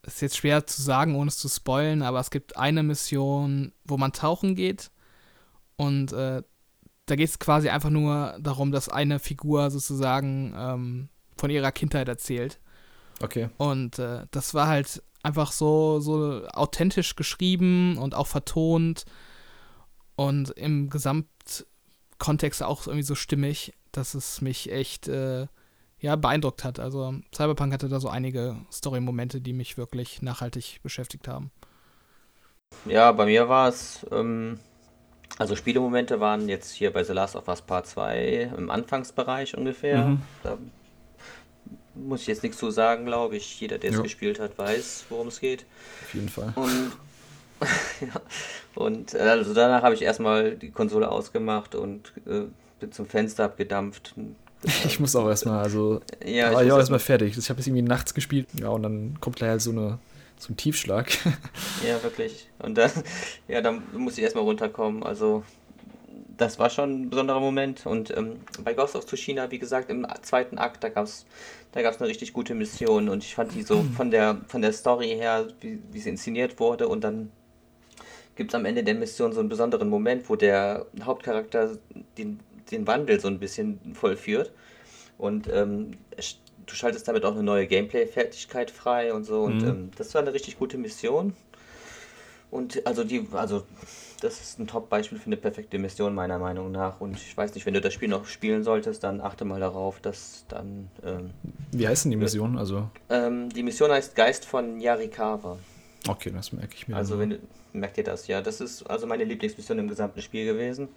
ist 0.03 0.21
jetzt 0.21 0.37
schwer 0.37 0.65
zu 0.65 0.81
sagen, 0.81 1.15
ohne 1.15 1.27
es 1.27 1.37
zu 1.37 1.49
spoilen, 1.49 2.01
aber 2.01 2.19
es 2.19 2.31
gibt 2.31 2.57
eine 2.57 2.83
Mission, 2.83 3.73
wo 3.83 3.97
man 3.97 4.13
tauchen 4.13 4.55
geht 4.55 4.91
und 5.75 6.13
äh, 6.13 6.41
da 7.05 7.15
geht 7.15 7.29
es 7.29 7.39
quasi 7.39 7.69
einfach 7.69 7.89
nur 7.89 8.37
darum, 8.39 8.71
dass 8.71 8.89
eine 8.89 9.19
Figur 9.19 9.71
sozusagen 9.71 10.53
ähm, 10.57 11.09
von 11.37 11.49
ihrer 11.49 11.71
Kindheit 11.71 12.07
erzählt. 12.07 12.59
Okay. 13.21 13.49
Und 13.57 13.99
äh, 13.99 14.25
das 14.31 14.53
war 14.53 14.67
halt 14.67 15.01
einfach 15.23 15.51
so, 15.51 15.99
so 15.99 16.47
authentisch 16.47 17.15
geschrieben 17.15 17.97
und 17.97 18.15
auch 18.15 18.27
vertont 18.27 19.05
und 20.15 20.51
im 20.51 20.89
Gesamtkontext 20.89 22.63
auch 22.63 22.87
irgendwie 22.87 23.03
so 23.03 23.15
stimmig, 23.15 23.73
dass 23.91 24.13
es 24.13 24.41
mich 24.41 24.71
echt 24.71 25.07
äh, 25.07 25.47
ja, 25.99 26.15
beeindruckt 26.15 26.63
hat. 26.63 26.79
Also 26.79 27.15
Cyberpunk 27.35 27.73
hatte 27.73 27.89
da 27.89 27.99
so 27.99 28.09
einige 28.09 28.55
Story-Momente, 28.71 29.41
die 29.41 29.53
mich 29.53 29.77
wirklich 29.77 30.21
nachhaltig 30.21 30.79
beschäftigt 30.83 31.27
haben. 31.27 31.51
Ja, 32.85 33.11
bei 33.11 33.25
mir 33.25 33.49
war 33.49 33.69
es, 33.69 34.05
ähm, 34.11 34.59
also 35.37 35.55
Spielemomente 35.55 36.19
waren 36.19 36.47
jetzt 36.49 36.71
hier 36.71 36.91
bei 36.93 37.03
The 37.03 37.13
Last 37.13 37.35
of 37.35 37.47
Us 37.47 37.61
Part 37.61 37.87
2 37.87 38.53
im 38.57 38.69
Anfangsbereich 38.69 39.57
ungefähr. 39.57 40.05
Mhm. 40.05 40.21
Da 40.43 40.57
muss 42.05 42.21
ich 42.21 42.27
jetzt 42.27 42.43
nichts 42.43 42.57
zu 42.57 42.71
sagen, 42.71 43.05
glaube 43.05 43.37
ich. 43.37 43.59
Jeder, 43.59 43.77
der 43.77 43.91
es 43.91 44.03
gespielt 44.03 44.39
hat, 44.39 44.57
weiß, 44.57 45.05
worum 45.09 45.27
es 45.27 45.39
geht. 45.39 45.65
Auf 46.03 46.13
jeden 46.13 46.29
Fall. 46.29 46.53
Und, 46.55 46.91
ja, 48.01 48.21
und 48.75 49.13
äh, 49.13 49.19
also 49.19 49.53
danach 49.53 49.83
habe 49.83 49.95
ich 49.95 50.01
erstmal 50.01 50.55
die 50.55 50.71
Konsole 50.71 51.09
ausgemacht 51.09 51.75
und 51.75 52.13
äh, 52.25 52.43
bin 52.79 52.91
zum 52.91 53.05
Fenster 53.07 53.45
abgedampft. 53.45 54.13
Ich 54.85 54.99
muss 54.99 55.15
auch 55.15 55.27
erstmal, 55.27 55.59
also 55.59 56.01
ja, 56.25 56.51
war 56.51 56.65
ich 56.65 56.71
auch 56.71 56.79
erstmal 56.79 56.99
fertig. 56.99 57.37
Ich 57.37 57.49
habe 57.51 57.59
es 57.59 57.67
irgendwie 57.67 57.83
nachts 57.83 58.15
gespielt, 58.15 58.47
ja, 58.59 58.69
und 58.69 58.81
dann 58.81 59.15
kommt 59.21 59.35
gleich 59.35 59.51
halt 59.51 59.61
so 59.61 59.69
eine 59.69 59.99
so 60.39 60.51
ein 60.51 60.57
Tiefschlag. 60.57 61.11
Ja, 61.87 62.01
wirklich. 62.03 62.47
Und 62.59 62.75
dann, 62.77 62.91
ja, 63.47 63.61
dann 63.61 63.83
muss 63.93 64.17
ich 64.17 64.23
erstmal 64.23 64.43
runterkommen. 64.43 65.03
Also 65.03 65.43
das 66.37 66.59
war 66.59 66.69
schon 66.69 67.01
ein 67.01 67.09
besonderer 67.09 67.39
Moment. 67.39 67.85
Und 67.85 68.15
ähm, 68.15 68.37
bei 68.63 68.73
Ghost 68.73 68.95
of 68.95 69.05
Tsushima, 69.05 69.49
wie 69.51 69.59
gesagt, 69.59 69.89
im 69.89 70.07
zweiten 70.21 70.57
Akt, 70.57 70.83
da 70.83 70.89
gab 70.89 71.05
es 71.05 71.25
da 71.71 71.81
gab's 71.81 71.99
eine 71.99 72.09
richtig 72.09 72.33
gute 72.33 72.55
Mission. 72.55 73.09
Und 73.09 73.23
ich 73.23 73.35
fand 73.35 73.53
die 73.53 73.63
so 73.63 73.83
von 73.95 74.09
der, 74.09 74.41
von 74.47 74.61
der 74.61 74.73
Story 74.73 75.09
her, 75.09 75.47
wie, 75.61 75.79
wie 75.91 75.99
sie 75.99 76.09
inszeniert 76.09 76.59
wurde. 76.59 76.87
Und 76.87 77.03
dann 77.03 77.31
gibt 78.35 78.51
es 78.51 78.55
am 78.55 78.65
Ende 78.65 78.83
der 78.83 78.95
Mission 78.95 79.33
so 79.33 79.39
einen 79.39 79.49
besonderen 79.49 79.89
Moment, 79.89 80.29
wo 80.29 80.35
der 80.35 80.85
Hauptcharakter 81.03 81.77
den, 82.17 82.39
den 82.71 82.87
Wandel 82.87 83.19
so 83.19 83.27
ein 83.27 83.39
bisschen 83.39 83.79
vollführt. 83.93 84.51
Und 85.17 85.47
ähm, 85.51 85.97
du 86.65 86.75
schaltest 86.75 87.07
damit 87.07 87.25
auch 87.25 87.33
eine 87.33 87.43
neue 87.43 87.67
Gameplay-Fertigkeit 87.67 88.71
frei 88.71 89.13
und 89.13 89.23
so. 89.23 89.41
Und 89.41 89.61
mhm. 89.61 89.67
ähm, 89.67 89.91
das 89.97 90.13
war 90.13 90.21
eine 90.21 90.33
richtig 90.33 90.57
gute 90.57 90.77
Mission. 90.77 91.33
Und 92.49 92.85
also 92.87 93.03
die, 93.03 93.27
also 93.33 93.65
das 94.21 94.41
ist 94.41 94.59
ein 94.59 94.67
Top-Beispiel 94.67 95.17
für 95.17 95.27
eine 95.27 95.37
perfekte 95.37 95.77
Mission, 95.77 96.13
meiner 96.15 96.39
Meinung 96.39 96.71
nach. 96.71 97.01
Und 97.01 97.17
ich 97.17 97.35
weiß 97.35 97.53
nicht, 97.55 97.65
wenn 97.65 97.73
du 97.73 97.81
das 97.81 97.93
Spiel 97.93 98.09
noch 98.09 98.25
spielen 98.25 98.63
solltest, 98.63 99.03
dann 99.03 99.21
achte 99.21 99.45
mal 99.45 99.59
darauf, 99.59 99.99
dass 99.99 100.45
dann. 100.47 100.89
Ähm, 101.03 101.31
Wie 101.71 101.87
heißt 101.87 102.05
denn 102.05 102.11
die 102.11 102.17
Mission? 102.17 102.57
Also? 102.57 102.89
Ähm, 103.09 103.49
die 103.49 103.63
Mission 103.63 103.91
heißt 103.91 104.15
Geist 104.15 104.45
von 104.45 104.79
Yarikawa. 104.79 105.57
Okay, 106.07 106.31
das 106.31 106.51
merke 106.51 106.75
ich 106.75 106.87
mir. 106.87 106.95
Also, 106.95 107.19
wenn 107.19 107.31
du, 107.31 107.39
merkt 107.73 107.97
ihr 107.97 108.03
das, 108.03 108.27
ja. 108.27 108.41
Das 108.41 108.61
ist 108.61 108.83
also 108.83 109.07
meine 109.07 109.23
Lieblingsmission 109.23 109.79
im 109.79 109.87
gesamten 109.87 110.21
Spiel 110.21 110.45
gewesen. 110.45 110.89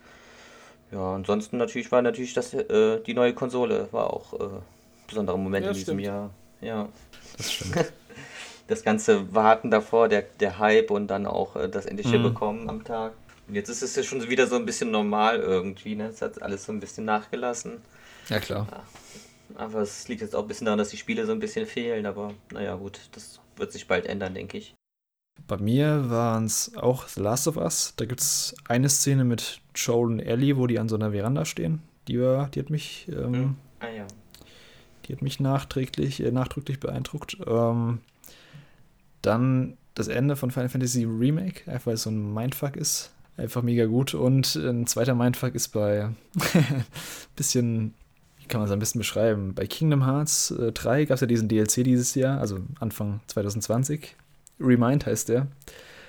Ja, 0.93 1.15
ansonsten 1.15 1.57
natürlich 1.57 1.91
war 1.93 2.03
natürlich 2.03 2.35
das, 2.35 2.53
äh, 2.53 3.01
die 3.01 3.15
neue 3.15 3.33
Konsole 3.33 3.89
war 3.93 4.13
auch 4.13 4.35
äh, 4.35 4.61
besonderer 5.07 5.37
Moment 5.37 5.65
ja, 5.65 5.71
in 5.71 5.77
diesem 5.77 5.99
stimmt. 5.99 6.07
Jahr. 6.07 6.31
Ja. 6.61 6.89
Das 7.37 7.53
stimmt. 7.53 7.93
das 8.71 8.83
ganze 8.83 9.35
Warten 9.35 9.71
davor, 9.71 10.09
der, 10.09 10.23
der 10.23 10.59
Hype 10.59 10.91
und 10.91 11.09
dann 11.09 11.27
auch 11.27 11.57
äh, 11.57 11.69
das 11.69 11.87
endliche 11.87 12.19
mhm. 12.19 12.23
bekommen 12.23 12.71
am 12.71 12.85
Tag. 12.85 13.13
Und 13.49 13.55
jetzt 13.55 13.69
ist 13.69 13.83
es 13.83 13.97
ja 13.97 14.03
schon 14.03 14.29
wieder 14.29 14.47
so 14.47 14.57
ein 14.57 14.65
bisschen 14.65 14.91
normal 14.91 15.41
irgendwie, 15.41 15.97
ne? 15.97 16.07
Es 16.07 16.23
hat 16.23 16.41
alles 16.41 16.65
so 16.65 16.73
ein 16.73 16.81
bisschen 16.81 17.05
nachgelassen. 17.05 17.79
Ja, 18.29 18.39
klar. 18.39 18.67
Ja. 18.71 18.83
Aber 19.57 19.81
es 19.81 20.07
liegt 20.07 20.21
jetzt 20.21 20.37
auch 20.37 20.43
ein 20.43 20.49
bisschen 20.49 20.67
daran, 20.67 20.79
dass 20.79 20.91
die 20.91 20.97
Spiele 20.97 21.27
so 21.27 21.33
ein 21.33 21.41
bisschen 21.41 21.67
fehlen, 21.67 22.07
aber 22.07 22.33
naja, 22.53 22.77
gut, 22.77 23.01
das 23.13 23.41
wird 23.57 23.73
sich 23.73 23.89
bald 23.89 24.07
ändern, 24.07 24.35
denke 24.35 24.59
ich. 24.59 24.75
Bei 25.49 25.57
mir 25.57 26.11
waren 26.11 26.45
es 26.45 26.77
auch 26.77 27.09
The 27.09 27.21
Last 27.21 27.49
of 27.49 27.57
Us. 27.57 27.95
Da 27.97 28.05
gibt 28.05 28.21
es 28.21 28.55
eine 28.69 28.89
Szene 28.89 29.25
mit 29.25 29.61
Joel 29.75 30.07
und 30.07 30.21
Ellie, 30.21 30.57
wo 30.57 30.69
die 30.69 30.79
an 30.79 30.89
so 30.89 30.95
einer 30.95 31.11
Veranda 31.11 31.45
stehen. 31.45 31.83
Die, 32.07 32.21
war, 32.21 32.49
die 32.51 32.61
hat 32.61 32.71
mich 32.71 33.09
ähm, 33.09 33.31
mhm. 33.31 33.57
ah, 33.81 33.89
ja. 33.89 34.07
Die 35.07 35.13
hat 35.13 35.23
mich 35.23 35.41
nachträglich, 35.41 36.23
äh, 36.23 36.31
nachdrücklich 36.31 36.79
beeindruckt. 36.79 37.39
Ähm, 37.47 38.01
dann 39.23 39.77
das 39.95 40.09
Ende 40.09 40.37
von 40.37 40.51
Final 40.51 40.69
Fantasy 40.69 41.05
Remake, 41.05 41.71
einfach 41.71 41.87
weil 41.87 41.95
es 41.95 42.03
so 42.03 42.11
ein 42.11 42.33
Mindfuck 42.33 42.77
ist. 42.77 43.11
Einfach 43.37 43.63
mega 43.63 43.87
gut. 43.87 44.15
Und 44.15 44.55
ein 44.57 44.87
zweiter 44.87 45.15
Mindfuck 45.15 45.55
ist 45.55 45.69
bei 45.69 46.11
bisschen, 47.37 47.95
wie 48.39 48.47
kann 48.47 48.61
man 48.61 48.69
es 48.69 48.73
am 48.73 48.79
besten 48.79 48.99
beschreiben? 48.99 49.55
Bei 49.55 49.67
Kingdom 49.67 50.05
Hearts 50.05 50.51
äh, 50.51 50.73
3 50.73 51.07
gab 51.07 51.17
es 51.17 51.21
ja 51.21 51.27
diesen 51.27 51.49
DLC 51.49 51.85
dieses 51.85 52.15
Jahr, 52.15 52.41
also 52.41 52.61
Anfang 52.79 53.21
2020. 53.29 54.15
Remind 54.61 55.07
heißt 55.07 55.31
der. 55.31 55.47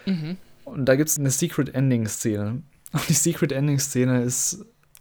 Mhm. 0.06 0.38
Und 0.66 0.86
da 0.86 0.96
gibt 0.96 1.10
es 1.10 1.18
eine 1.18 1.32
Secret 1.32 1.74
Ending 1.74 2.08
Szene. 2.08 2.62
Und 2.92 3.10
die 3.10 3.14
Secret 3.14 3.52
Ending 3.52 3.80
Szene 3.80 4.24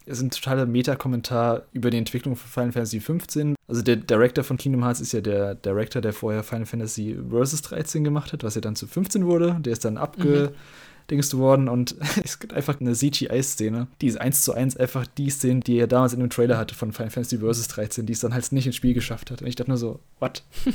ist 0.06 0.20
ist 0.20 0.22
ein 0.22 0.30
totaler 0.30 0.66
Meta-Kommentar 0.66 1.62
über 1.72 1.90
die 1.90 1.98
Entwicklung 1.98 2.36
von 2.36 2.48
Final 2.48 2.72
Fantasy 2.72 2.98
XV. 3.00 3.56
Also 3.68 3.82
der 3.82 3.96
Director 3.96 4.44
von 4.44 4.56
Kingdom 4.56 4.82
Hearts 4.84 5.00
ist 5.00 5.12
ja 5.12 5.20
der 5.20 5.54
Director, 5.54 6.02
der 6.02 6.12
vorher 6.12 6.42
Final 6.42 6.66
Fantasy 6.66 7.18
Versus 7.28 7.62
13 7.62 8.04
gemacht 8.04 8.32
hat, 8.32 8.44
was 8.44 8.54
ja 8.54 8.60
dann 8.60 8.76
zu 8.76 8.86
15 8.86 9.26
wurde. 9.26 9.56
Der 9.60 9.72
ist 9.72 9.84
dann 9.84 9.96
abgedingst 9.96 11.34
mhm. 11.34 11.38
worden 11.38 11.68
und 11.68 11.96
es 12.24 12.38
gibt 12.38 12.52
einfach 12.52 12.80
eine 12.80 12.92
CGI-Szene, 12.92 13.88
die 14.00 14.06
ist 14.06 14.20
eins 14.20 14.42
zu 14.42 14.52
eins 14.52 14.76
einfach 14.76 15.06
die 15.06 15.30
Szene, 15.30 15.60
die 15.60 15.78
er 15.78 15.86
damals 15.86 16.12
in 16.12 16.20
dem 16.20 16.30
Trailer 16.30 16.58
hatte 16.58 16.74
von 16.74 16.92
Final 16.92 17.10
Fantasy 17.10 17.38
Versus 17.38 17.68
13, 17.68 18.06
die 18.06 18.12
es 18.12 18.20
dann 18.20 18.34
halt 18.34 18.50
nicht 18.52 18.66
ins 18.66 18.76
Spiel 18.76 18.94
geschafft 18.94 19.30
hat. 19.30 19.42
Und 19.42 19.48
ich 19.48 19.56
dachte 19.56 19.70
nur 19.70 19.78
so, 19.78 20.00
what? 20.18 20.42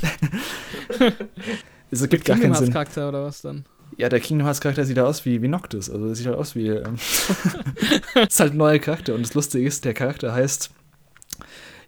es 1.90 2.08
gibt 2.08 2.24
gar 2.24 2.38
keinen 2.38 2.54
Sinn. 2.54 2.72
Charakter 2.72 3.08
oder 3.08 3.24
was 3.24 3.42
dann? 3.42 3.64
Ja, 3.98 4.08
der 4.08 4.20
Kingdom 4.20 4.46
Hearts 4.46 4.60
Charakter 4.60 4.84
sieht 4.84 4.98
aus 4.98 5.24
wie, 5.24 5.40
wie 5.40 5.48
Noctis. 5.48 5.88
Also 5.88 6.12
sieht 6.12 6.26
halt 6.26 6.36
aus 6.36 6.54
wie. 6.54 6.68
Ähm, 6.68 6.96
ist 8.28 8.40
halt 8.40 8.52
ein 8.52 8.58
neuer 8.58 8.78
Charakter. 8.78 9.14
Und 9.14 9.22
das 9.22 9.34
Lustige 9.34 9.66
ist, 9.66 9.84
der 9.84 9.94
Charakter 9.94 10.32
heißt. 10.32 10.70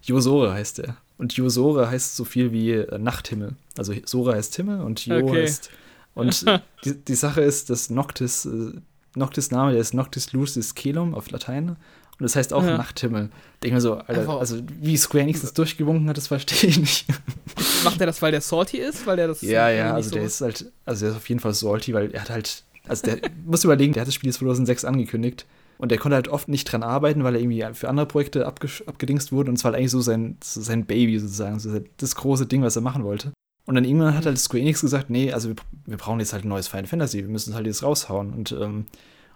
Yosore 0.01 0.53
heißt 0.53 0.79
er. 0.79 0.97
Und 1.17 1.33
Yosore 1.33 1.89
heißt 1.89 2.15
so 2.15 2.23
viel 2.23 2.51
wie 2.51 2.71
äh, 2.71 2.97
Nachthimmel. 2.97 3.55
Also 3.77 3.93
Sora 4.05 4.33
heißt 4.33 4.55
Himmel 4.55 4.81
und 4.81 5.05
Jo 5.05 5.17
okay. 5.17 5.43
heißt. 5.43 5.69
Und 6.15 6.45
die, 6.85 6.95
die 6.95 7.15
Sache 7.15 7.41
ist, 7.41 7.69
dass 7.69 7.89
Noctis, 7.89 8.45
äh, 8.45 8.71
Noctis 9.15 9.51
Name, 9.51 9.73
der 9.73 9.81
ist 9.81 9.93
Noctis 9.93 10.31
Lucis 10.33 10.73
Celum 10.73 11.13
auf 11.13 11.29
Latein. 11.29 11.75
Und 12.19 12.23
das 12.23 12.35
heißt 12.35 12.51
auch 12.53 12.63
ja. 12.63 12.77
Nachthimmel. 12.77 13.29
Denke 13.63 13.75
mir 13.75 13.81
so, 13.81 13.95
Alter, 13.95 14.39
also 14.39 14.57
wie 14.81 14.97
Square 14.97 15.23
Enix 15.23 15.39
das 15.39 15.53
durchgewunken 15.53 16.09
hat, 16.09 16.17
das 16.17 16.27
verstehe 16.27 16.69
ich 16.69 16.79
nicht. 16.79 17.05
Macht 17.85 18.01
er 18.01 18.07
das, 18.07 18.21
weil 18.21 18.31
der 18.31 18.41
salty 18.41 18.77
ist? 18.77 19.07
Weil 19.07 19.15
der 19.15 19.29
das 19.29 19.41
ja, 19.41 19.69
ja, 19.69 19.93
also 19.93 20.09
so 20.09 20.15
der 20.15 20.25
ist 20.25 20.41
halt, 20.41 20.69
also 20.85 21.05
der 21.05 21.11
ist 21.11 21.17
auf 21.17 21.29
jeden 21.29 21.39
Fall 21.39 21.53
salty, 21.53 21.93
weil 21.93 22.11
er 22.11 22.21
hat 22.21 22.29
halt, 22.29 22.63
also 22.87 23.05
der, 23.05 23.19
muss 23.45 23.63
überlegen, 23.63 23.93
der 23.93 24.01
hat 24.01 24.07
das 24.07 24.15
Spiel 24.15 24.33
2006 24.33 24.83
angekündigt. 24.83 25.45
Und 25.77 25.91
der 25.91 25.97
konnte 25.97 26.15
halt 26.15 26.27
oft 26.27 26.49
nicht 26.49 26.65
dran 26.65 26.83
arbeiten, 26.83 27.23
weil 27.23 27.35
er 27.35 27.41
irgendwie 27.41 27.65
für 27.73 27.87
andere 27.87 28.05
Projekte 28.05 28.45
abgedingst 28.45 29.31
wurde. 29.31 29.49
Und 29.49 29.57
es 29.57 29.63
war 29.63 29.71
halt 29.71 29.79
eigentlich 29.79 29.91
so 29.91 30.01
sein, 30.01 30.35
so 30.43 30.59
sein 30.59 30.85
Baby 30.85 31.17
sozusagen, 31.19 31.57
so 31.57 31.79
das 31.95 32.15
große 32.15 32.47
Ding, 32.47 32.63
was 32.63 32.75
er 32.75 32.81
machen 32.81 33.05
wollte. 33.05 33.31
Und 33.65 33.75
dann 33.75 33.85
irgendwann 33.85 34.17
hat 34.17 34.25
halt 34.25 34.37
Square 34.37 34.61
Enix 34.61 34.81
gesagt, 34.81 35.09
nee, 35.09 35.31
also 35.31 35.47
wir, 35.49 35.55
wir 35.85 35.95
brauchen 35.95 36.19
jetzt 36.19 36.33
halt 36.33 36.43
ein 36.43 36.49
neues 36.49 36.67
Final 36.67 36.87
Fantasy, 36.87 37.19
wir 37.19 37.29
müssen 37.29 37.51
es 37.51 37.55
halt 37.55 37.65
jetzt 37.65 37.81
raushauen. 37.81 38.33
Und 38.33 38.51
ähm, 38.51 38.87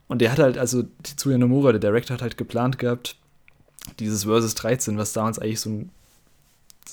und 0.08 0.20
der 0.20 0.32
hat 0.32 0.40
halt, 0.40 0.58
also 0.58 0.84
Tetsuya 1.04 1.38
Nomura, 1.38 1.72
der 1.72 1.80
Director, 1.80 2.16
hat 2.16 2.22
halt 2.22 2.38
geplant 2.38 2.78
gehabt, 2.78 3.16
dieses 4.00 4.24
Versus 4.26 4.56
13, 4.56 4.98
was 4.98 5.14
damals 5.14 5.40
eigentlich 5.40 5.60
so 5.60 5.70
ein, 5.70 5.90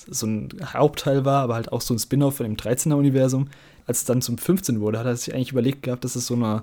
so 0.08 0.26
ein 0.26 0.48
Hauptteil 0.64 1.24
war, 1.24 1.42
aber 1.42 1.54
halt 1.54 1.72
auch 1.72 1.80
so 1.80 1.94
ein 1.94 1.98
Spin-off 1.98 2.36
von 2.36 2.46
dem 2.46 2.56
13er-Universum. 2.56 3.48
Als 3.86 3.98
es 3.98 4.04
dann 4.04 4.22
zum 4.22 4.38
15 4.38 4.80
wurde, 4.80 4.98
hat 4.98 5.06
er 5.06 5.16
sich 5.16 5.34
eigentlich 5.34 5.52
überlegt 5.52 5.82
gehabt, 5.82 6.04
dass 6.04 6.16
es 6.16 6.26
so 6.26 6.34
eine 6.34 6.62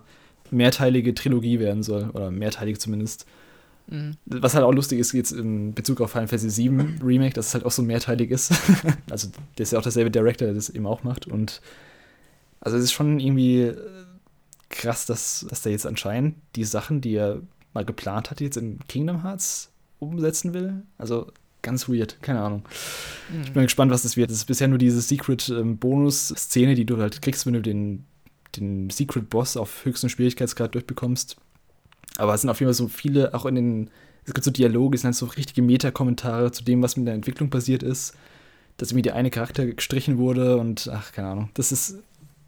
mehrteilige 0.49 1.13
Trilogie 1.13 1.59
werden 1.59 1.83
soll. 1.83 2.09
Oder 2.13 2.31
mehrteilig 2.31 2.79
zumindest. 2.79 3.25
Mhm. 3.87 4.15
Was 4.25 4.53
halt 4.53 4.65
auch 4.65 4.73
lustig 4.73 4.99
ist, 4.99 5.13
jetzt 5.13 5.31
in 5.31 5.73
Bezug 5.73 6.01
auf 6.01 6.11
Final 6.11 6.27
Fantasy 6.27 6.49
7 6.49 7.01
Remake, 7.03 7.33
dass 7.33 7.47
es 7.47 7.53
halt 7.53 7.65
auch 7.65 7.71
so 7.71 7.83
mehrteilig 7.83 8.31
ist. 8.31 8.53
also, 9.09 9.29
der 9.57 9.63
ist 9.63 9.71
ja 9.71 9.79
auch 9.79 9.83
derselbe 9.83 10.11
Director, 10.11 10.45
der 10.45 10.55
das 10.55 10.69
eben 10.69 10.85
auch 10.85 11.03
macht. 11.03 11.27
Und 11.27 11.61
also, 12.61 12.77
es 12.77 12.85
ist 12.85 12.93
schon 12.93 13.19
irgendwie 13.19 13.73
krass, 14.69 15.05
dass, 15.05 15.45
dass 15.49 15.61
der 15.61 15.71
jetzt 15.71 15.85
anscheinend 15.85 16.35
die 16.55 16.63
Sachen, 16.63 17.01
die 17.01 17.15
er 17.15 17.41
mal 17.73 17.85
geplant 17.85 18.31
hat, 18.31 18.41
jetzt 18.41 18.57
in 18.57 18.79
Kingdom 18.87 19.23
Hearts 19.23 19.71
umsetzen 19.99 20.53
will. 20.53 20.83
Also 20.97 21.31
ganz 21.61 21.89
weird, 21.89 22.21
keine 22.21 22.41
Ahnung. 22.41 22.63
Mhm. 23.31 23.41
Ich 23.43 23.53
bin 23.53 23.63
gespannt, 23.63 23.91
was 23.91 24.03
das 24.03 24.17
wird. 24.17 24.31
Es 24.31 24.37
ist 24.37 24.45
bisher 24.45 24.67
nur 24.67 24.77
diese 24.77 25.01
Secret-Bonus-Szene, 25.01 26.75
die 26.75 26.85
du 26.85 26.97
halt 26.97 27.21
kriegst, 27.21 27.45
wenn 27.45 27.53
du 27.53 27.61
den, 27.61 28.05
den 28.55 28.89
Secret-Boss 28.89 29.57
auf 29.57 29.85
höchstem 29.85 30.09
Schwierigkeitsgrad 30.09 30.73
durchbekommst. 30.75 31.37
Aber 32.17 32.33
es 32.33 32.41
sind 32.41 32.49
auf 32.49 32.59
jeden 32.59 32.69
Fall 32.69 32.73
so 32.73 32.87
viele, 32.87 33.33
auch 33.33 33.45
in 33.45 33.55
den, 33.55 33.89
es 34.25 34.33
gibt 34.33 34.43
so 34.43 34.51
Dialoge, 34.51 34.95
es 34.95 35.01
sind 35.01 35.09
halt 35.09 35.15
so 35.15 35.25
richtige 35.27 35.61
Meta-Kommentare 35.61 36.51
zu 36.51 36.63
dem, 36.63 36.81
was 36.81 36.97
mit 36.97 37.07
der 37.07 37.13
Entwicklung 37.13 37.49
passiert 37.49 37.83
ist. 37.83 38.13
Dass 38.77 38.91
irgendwie 38.91 39.03
der 39.03 39.15
eine 39.15 39.31
Charakter 39.31 39.65
gestrichen 39.65 40.17
wurde 40.17 40.57
und 40.57 40.89
ach, 40.93 41.11
keine 41.11 41.29
Ahnung. 41.29 41.49
Das 41.55 41.71
ist 41.71 41.97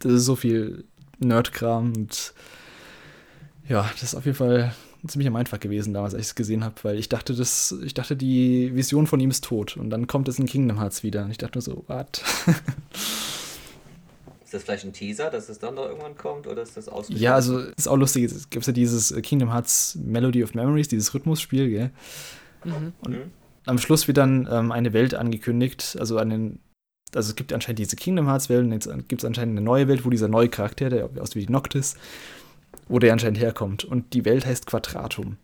das 0.00 0.12
ist 0.12 0.24
so 0.24 0.34
viel 0.34 0.84
Nerdkram 1.20 1.92
und 1.94 2.34
ja, 3.68 3.88
das 3.92 4.02
ist 4.02 4.14
auf 4.14 4.24
jeden 4.24 4.36
Fall 4.36 4.74
ziemlich 5.06 5.28
am 5.28 5.36
einfach 5.36 5.60
gewesen 5.60 5.94
damals, 5.94 6.14
als 6.14 6.22
ich 6.22 6.28
es 6.28 6.34
gesehen 6.34 6.64
habe, 6.64 6.74
weil 6.82 6.98
ich 6.98 7.08
dachte, 7.08 7.34
das, 7.34 7.74
ich 7.84 7.94
dachte, 7.94 8.16
die 8.16 8.74
Vision 8.74 9.06
von 9.06 9.20
ihm 9.20 9.30
ist 9.30 9.44
tot 9.44 9.76
und 9.76 9.90
dann 9.90 10.06
kommt 10.06 10.28
es 10.28 10.38
in 10.38 10.46
Kingdom 10.46 10.78
Hearts 10.78 11.02
wieder 11.02 11.24
und 11.24 11.30
ich 11.30 11.38
dachte 11.38 11.58
nur 11.58 11.62
so, 11.62 11.84
what? 11.86 12.22
Ist 14.50 14.54
das 14.54 14.64
vielleicht 14.64 14.84
ein 14.84 14.92
Teaser, 14.92 15.30
dass 15.30 15.48
es 15.48 15.60
dann 15.60 15.76
noch 15.76 15.84
irgendwann 15.84 16.16
kommt 16.16 16.48
oder 16.48 16.62
ist 16.62 16.76
das 16.76 16.88
ausgeschlossen? 16.88 17.22
Ja, 17.22 17.36
also 17.36 17.60
ist 17.60 17.86
auch 17.86 17.96
lustig. 17.96 18.24
Es 18.24 18.50
gibt 18.50 18.66
ja 18.66 18.72
dieses 18.72 19.14
Kingdom 19.22 19.52
Hearts 19.52 19.96
Melody 20.02 20.42
of 20.42 20.54
Memories, 20.54 20.88
dieses 20.88 21.14
Rhythmusspiel, 21.14 21.70
gell? 21.70 21.90
Mhm. 22.64 22.92
Und 23.00 23.12
mhm. 23.12 23.30
am 23.66 23.78
Schluss 23.78 24.08
wird 24.08 24.16
dann 24.16 24.48
ähm, 24.50 24.72
eine 24.72 24.92
Welt 24.92 25.14
angekündigt, 25.14 25.96
also 26.00 26.16
einen, 26.16 26.58
also 27.14 27.30
es 27.30 27.36
gibt 27.36 27.52
anscheinend 27.52 27.78
diese 27.78 27.96
Kingdom 27.96 28.26
Hearts 28.26 28.48
Welt 28.48 28.64
und 28.64 28.72
jetzt 28.72 28.88
gibt 29.08 29.22
es 29.22 29.24
anscheinend 29.24 29.58
eine 29.58 29.64
neue 29.64 29.88
Welt, 29.88 30.04
wo 30.04 30.10
dieser 30.10 30.28
neue 30.28 30.48
Charakter, 30.48 30.90
der 30.90 31.10
aussieht 31.20 31.48
wie 31.48 31.52
Noctis, 31.52 31.96
wo 32.88 32.98
der 32.98 33.12
anscheinend 33.12 33.40
herkommt. 33.40 33.84
Und 33.84 34.12
die 34.14 34.24
Welt 34.24 34.46
heißt 34.46 34.66
Quadratum. 34.66 35.36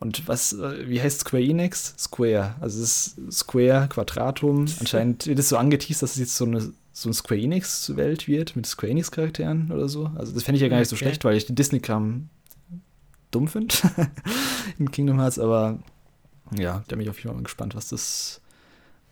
Und 0.00 0.28
was, 0.28 0.52
äh, 0.52 0.88
wie 0.88 1.00
heißt 1.00 1.20
Square 1.20 1.42
Enix? 1.42 1.94
Square. 1.98 2.54
Also 2.60 2.82
es 2.82 3.14
ist 3.18 3.32
Square, 3.32 3.88
Quadratum. 3.88 4.66
Anscheinend 4.78 5.26
wird 5.26 5.38
es 5.38 5.48
so 5.48 5.56
angeteased, 5.56 6.02
dass 6.02 6.12
es 6.12 6.18
jetzt 6.18 6.36
so 6.36 6.44
eine 6.44 6.72
so 6.98 7.08
eine 7.08 7.14
Square 7.14 7.40
Enix-Welt 7.40 8.26
wird 8.26 8.56
mit 8.56 8.66
Square 8.66 8.90
Enix-Charakteren 8.90 9.70
oder 9.70 9.88
so. 9.88 10.10
Also 10.16 10.32
das 10.32 10.42
fände 10.42 10.56
ich 10.56 10.62
ja 10.62 10.68
gar 10.68 10.80
nicht 10.80 10.88
so 10.88 10.96
okay. 10.96 11.04
schlecht, 11.04 11.24
weil 11.24 11.36
ich 11.36 11.46
den 11.46 11.54
Disney-Kram 11.54 12.28
dumm 13.30 13.46
finde 13.46 13.74
in 14.78 14.90
Kingdom 14.90 15.20
Hearts, 15.20 15.38
aber 15.38 15.78
ja, 16.56 16.82
da 16.88 16.96
bin 16.96 17.04
ich 17.04 17.10
auf 17.10 17.18
jeden 17.18 17.34
Fall 17.34 17.42
gespannt, 17.42 17.76
was 17.76 17.88
das, 17.88 18.40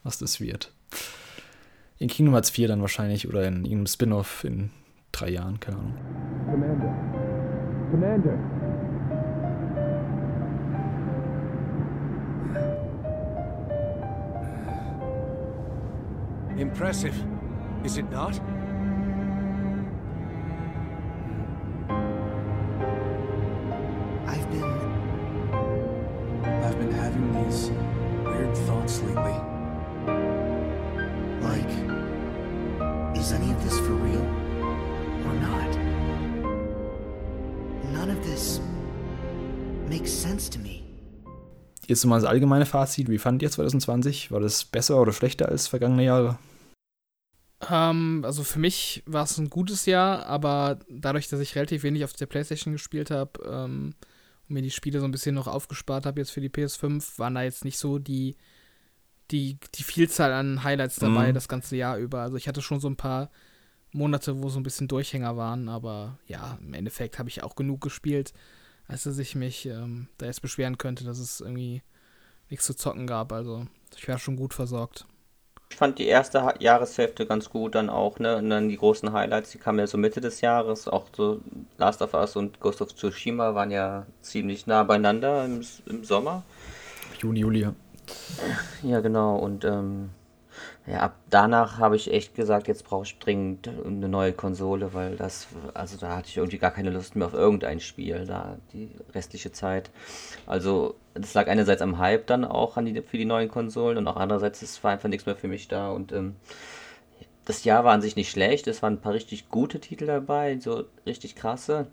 was 0.03 0.19
das 0.19 0.40
wird. 0.40 0.73
In 1.98 2.09
Kingdom 2.09 2.35
Hearts 2.35 2.51
4 2.51 2.68
dann 2.68 2.82
wahrscheinlich 2.82 3.27
oder 3.27 3.44
in 3.44 3.64
irgendeinem 3.64 3.86
Spin-off 3.86 4.44
in 4.44 4.70
drei 5.12 5.31
Jahren, 5.31 5.59
keine 5.60 5.78
Ahnung. 5.78 5.94
Commander. 6.51 6.94
Commander. 7.90 8.39
Impressive. 16.59 17.14
Is 17.82 17.97
it 17.97 18.10
not? 18.10 18.40
I've 24.27 24.51
been... 24.51 24.64
I've 26.62 26.78
been 26.78 26.93
having 26.93 27.32
these 27.44 27.70
weird 28.24 28.55
thoughts 28.66 29.01
lately. 29.02 29.56
Jetzt 41.86 42.05
mal 42.05 42.20
das 42.20 42.28
allgemeine 42.28 42.66
Fazit. 42.66 43.09
Wie 43.09 43.19
fand 43.19 43.43
ihr 43.43 43.51
2020? 43.51 44.32
War 44.32 44.40
das 44.40 44.65
besser 44.65 45.01
oder 45.01 45.12
schlechter 45.12 45.48
als 45.48 45.69
vergangene 45.69 46.05
Jahre? 46.05 46.39
Ähm, 47.70 48.23
also 48.24 48.43
für 48.43 48.59
mich 48.59 49.03
war 49.07 49.24
es 49.24 49.39
ein 49.39 49.51
gutes 49.51 49.86
Jahr, 49.86 50.27
aber 50.27 50.78
dadurch, 50.89 51.28
dass 51.28 51.40
ich 51.40 51.55
relativ 51.55 51.82
wenig 51.85 52.05
auf 52.05 52.12
der 52.12 52.27
Playstation 52.27 52.73
gespielt 52.73 53.11
habe 53.11 53.40
ähm, 53.44 53.94
und 54.48 54.55
mir 54.55 54.62
die 54.62 54.70
Spiele 54.70 55.01
so 55.01 55.07
ein 55.07 55.12
bisschen 55.12 55.35
noch 55.35 55.47
aufgespart 55.47 56.07
habe 56.07 56.20
jetzt 56.20 56.31
für 56.31 56.40
die 56.40 56.51
PS5, 56.51 57.19
waren 57.19 57.35
da 57.35 57.43
jetzt 57.43 57.65
nicht 57.65 57.78
so 57.78 57.98
die, 57.98 58.36
die, 59.31 59.59
die 59.74 59.82
Vielzahl 59.82 60.32
an 60.32 60.65
Highlights 60.65 60.97
dabei 60.97 61.28
mhm. 61.28 61.35
das 61.35 61.48
ganze 61.48 61.77
Jahr 61.77 61.98
über. 61.98 62.20
Also 62.20 62.36
ich 62.36 62.48
hatte 62.48 62.62
schon 62.62 62.81
so 62.81 62.89
ein 62.89 62.97
paar 62.97 63.31
Monate, 63.93 64.43
wo 64.43 64.48
so 64.48 64.61
ein 64.61 64.65
bisschen 64.65 64.89
Durchhänger 64.89 65.36
waren, 65.36 65.69
aber 65.69 66.19
ja, 66.27 66.59
im 66.61 66.74
Endeffekt 66.74 67.19
habe 67.19 67.28
ich 67.28 67.43
auch 67.43 67.57
genug 67.57 67.81
gespielt, 67.81 68.32
als 68.89 69.05
dass 69.05 69.19
ich 69.19 69.35
mich 69.35 69.67
ähm, 69.67 70.09
da 70.19 70.27
jetzt 70.27 70.43
beschweren 70.43 70.79
könnte, 70.79 71.05
dass 71.05 71.19
es 71.19 71.41
irgendwie 71.41 71.83
nichts 72.51 72.67
zu 72.67 72.75
zocken 72.75 73.07
gab. 73.07 73.33
Also 73.33 73.67
ich 73.97 74.09
war 74.09 74.19
schon 74.19 74.37
gut 74.37 74.55
versorgt. 74.55 75.07
Ich 75.69 75.77
fand 75.77 75.99
die 75.99 76.07
erste 76.07 76.55
Jahreshälfte 76.61 77.27
ganz 77.27 77.51
gut 77.51 77.75
dann 77.75 77.91
auch, 77.91 78.21
ne? 78.21 78.37
Und 78.37 78.51
dann 78.51 78.69
die 78.69 78.77
großen 78.77 79.13
Highlights, 79.13 79.51
die 79.51 79.59
kamen 79.59 79.81
ja 79.81 79.87
so 79.87 79.99
Mitte 79.99 80.21
des 80.21 80.41
Jahres. 80.41 80.87
Auch 80.87 81.07
so 81.15 81.41
Last 81.77 82.03
of 82.03 82.15
Us 82.15 82.37
und 82.37 82.61
Ghost 82.61 82.81
of 82.81 82.95
Tsushima 82.95 83.55
waren 83.55 83.73
ja 83.73 84.07
ziemlich 84.23 84.67
nah 84.67 84.85
beieinander 84.85 85.45
im, 85.45 85.63
im 85.87 86.05
Sommer. 86.05 86.45
Juni, 87.19 87.41
Juli, 87.41 87.61
ja. 87.63 87.75
Ja, 88.85 89.01
genau. 89.01 89.37
Und 89.37 89.65
ähm, 89.65 90.11
ja, 90.87 91.01
ab 91.01 91.17
danach 91.31 91.79
habe 91.79 91.97
ich 91.97 92.13
echt 92.13 92.37
gesagt, 92.37 92.69
jetzt 92.69 92.85
brauche 92.85 93.05
ich 93.05 93.19
dringend 93.19 93.69
eine 93.85 94.09
neue 94.09 94.33
Konsole, 94.33 94.95
weil 94.95 95.17
das, 95.17 95.49
also 95.75 95.97
da 95.97 96.17
hatte 96.17 96.29
ich 96.29 96.37
irgendwie 96.37 96.59
gar 96.59 96.71
keine 96.71 96.91
Lust 96.91 97.17
mehr 97.17 97.27
auf 97.27 97.35
irgendein 97.35 97.81
Spiel, 97.81 98.25
da 98.25 98.57
die 98.73 98.91
restliche 99.13 99.51
Zeit. 99.51 99.91
Also 100.47 100.95
das 101.15 101.35
lag 101.35 101.49
einerseits 101.49 101.83
am 101.83 101.99
Hype 101.99 102.29
dann 102.29 102.45
auch 102.45 102.77
an 102.77 102.85
die, 102.87 103.03
für 103.03 103.19
die 103.19 103.25
neuen 103.25 103.49
Konsolen 103.49 103.99
und 103.99 104.07
auch 104.07 104.17
andererseits 104.17 104.63
es 104.63 104.83
war 104.85 104.93
einfach 104.93 105.09
nichts 105.09 105.27
mehr 105.27 105.37
für 105.37 105.49
mich 105.49 105.67
da 105.67 105.91
und 105.91 106.13
ähm, 106.13 106.37
das 107.45 107.65
Jahr 107.65 107.85
war 107.85 107.93
an 107.93 108.03
sich 108.03 108.17
nicht 108.17 108.31
schlecht, 108.31 108.67
es 108.69 108.83
waren 108.83 108.95
ein 108.95 109.01
paar 109.01 109.15
richtig 109.15 109.49
gute 109.49 109.81
Titel 109.81 110.07
dabei, 110.07 110.59
so 110.61 110.85
richtig 111.05 111.37
krasse. 111.37 111.87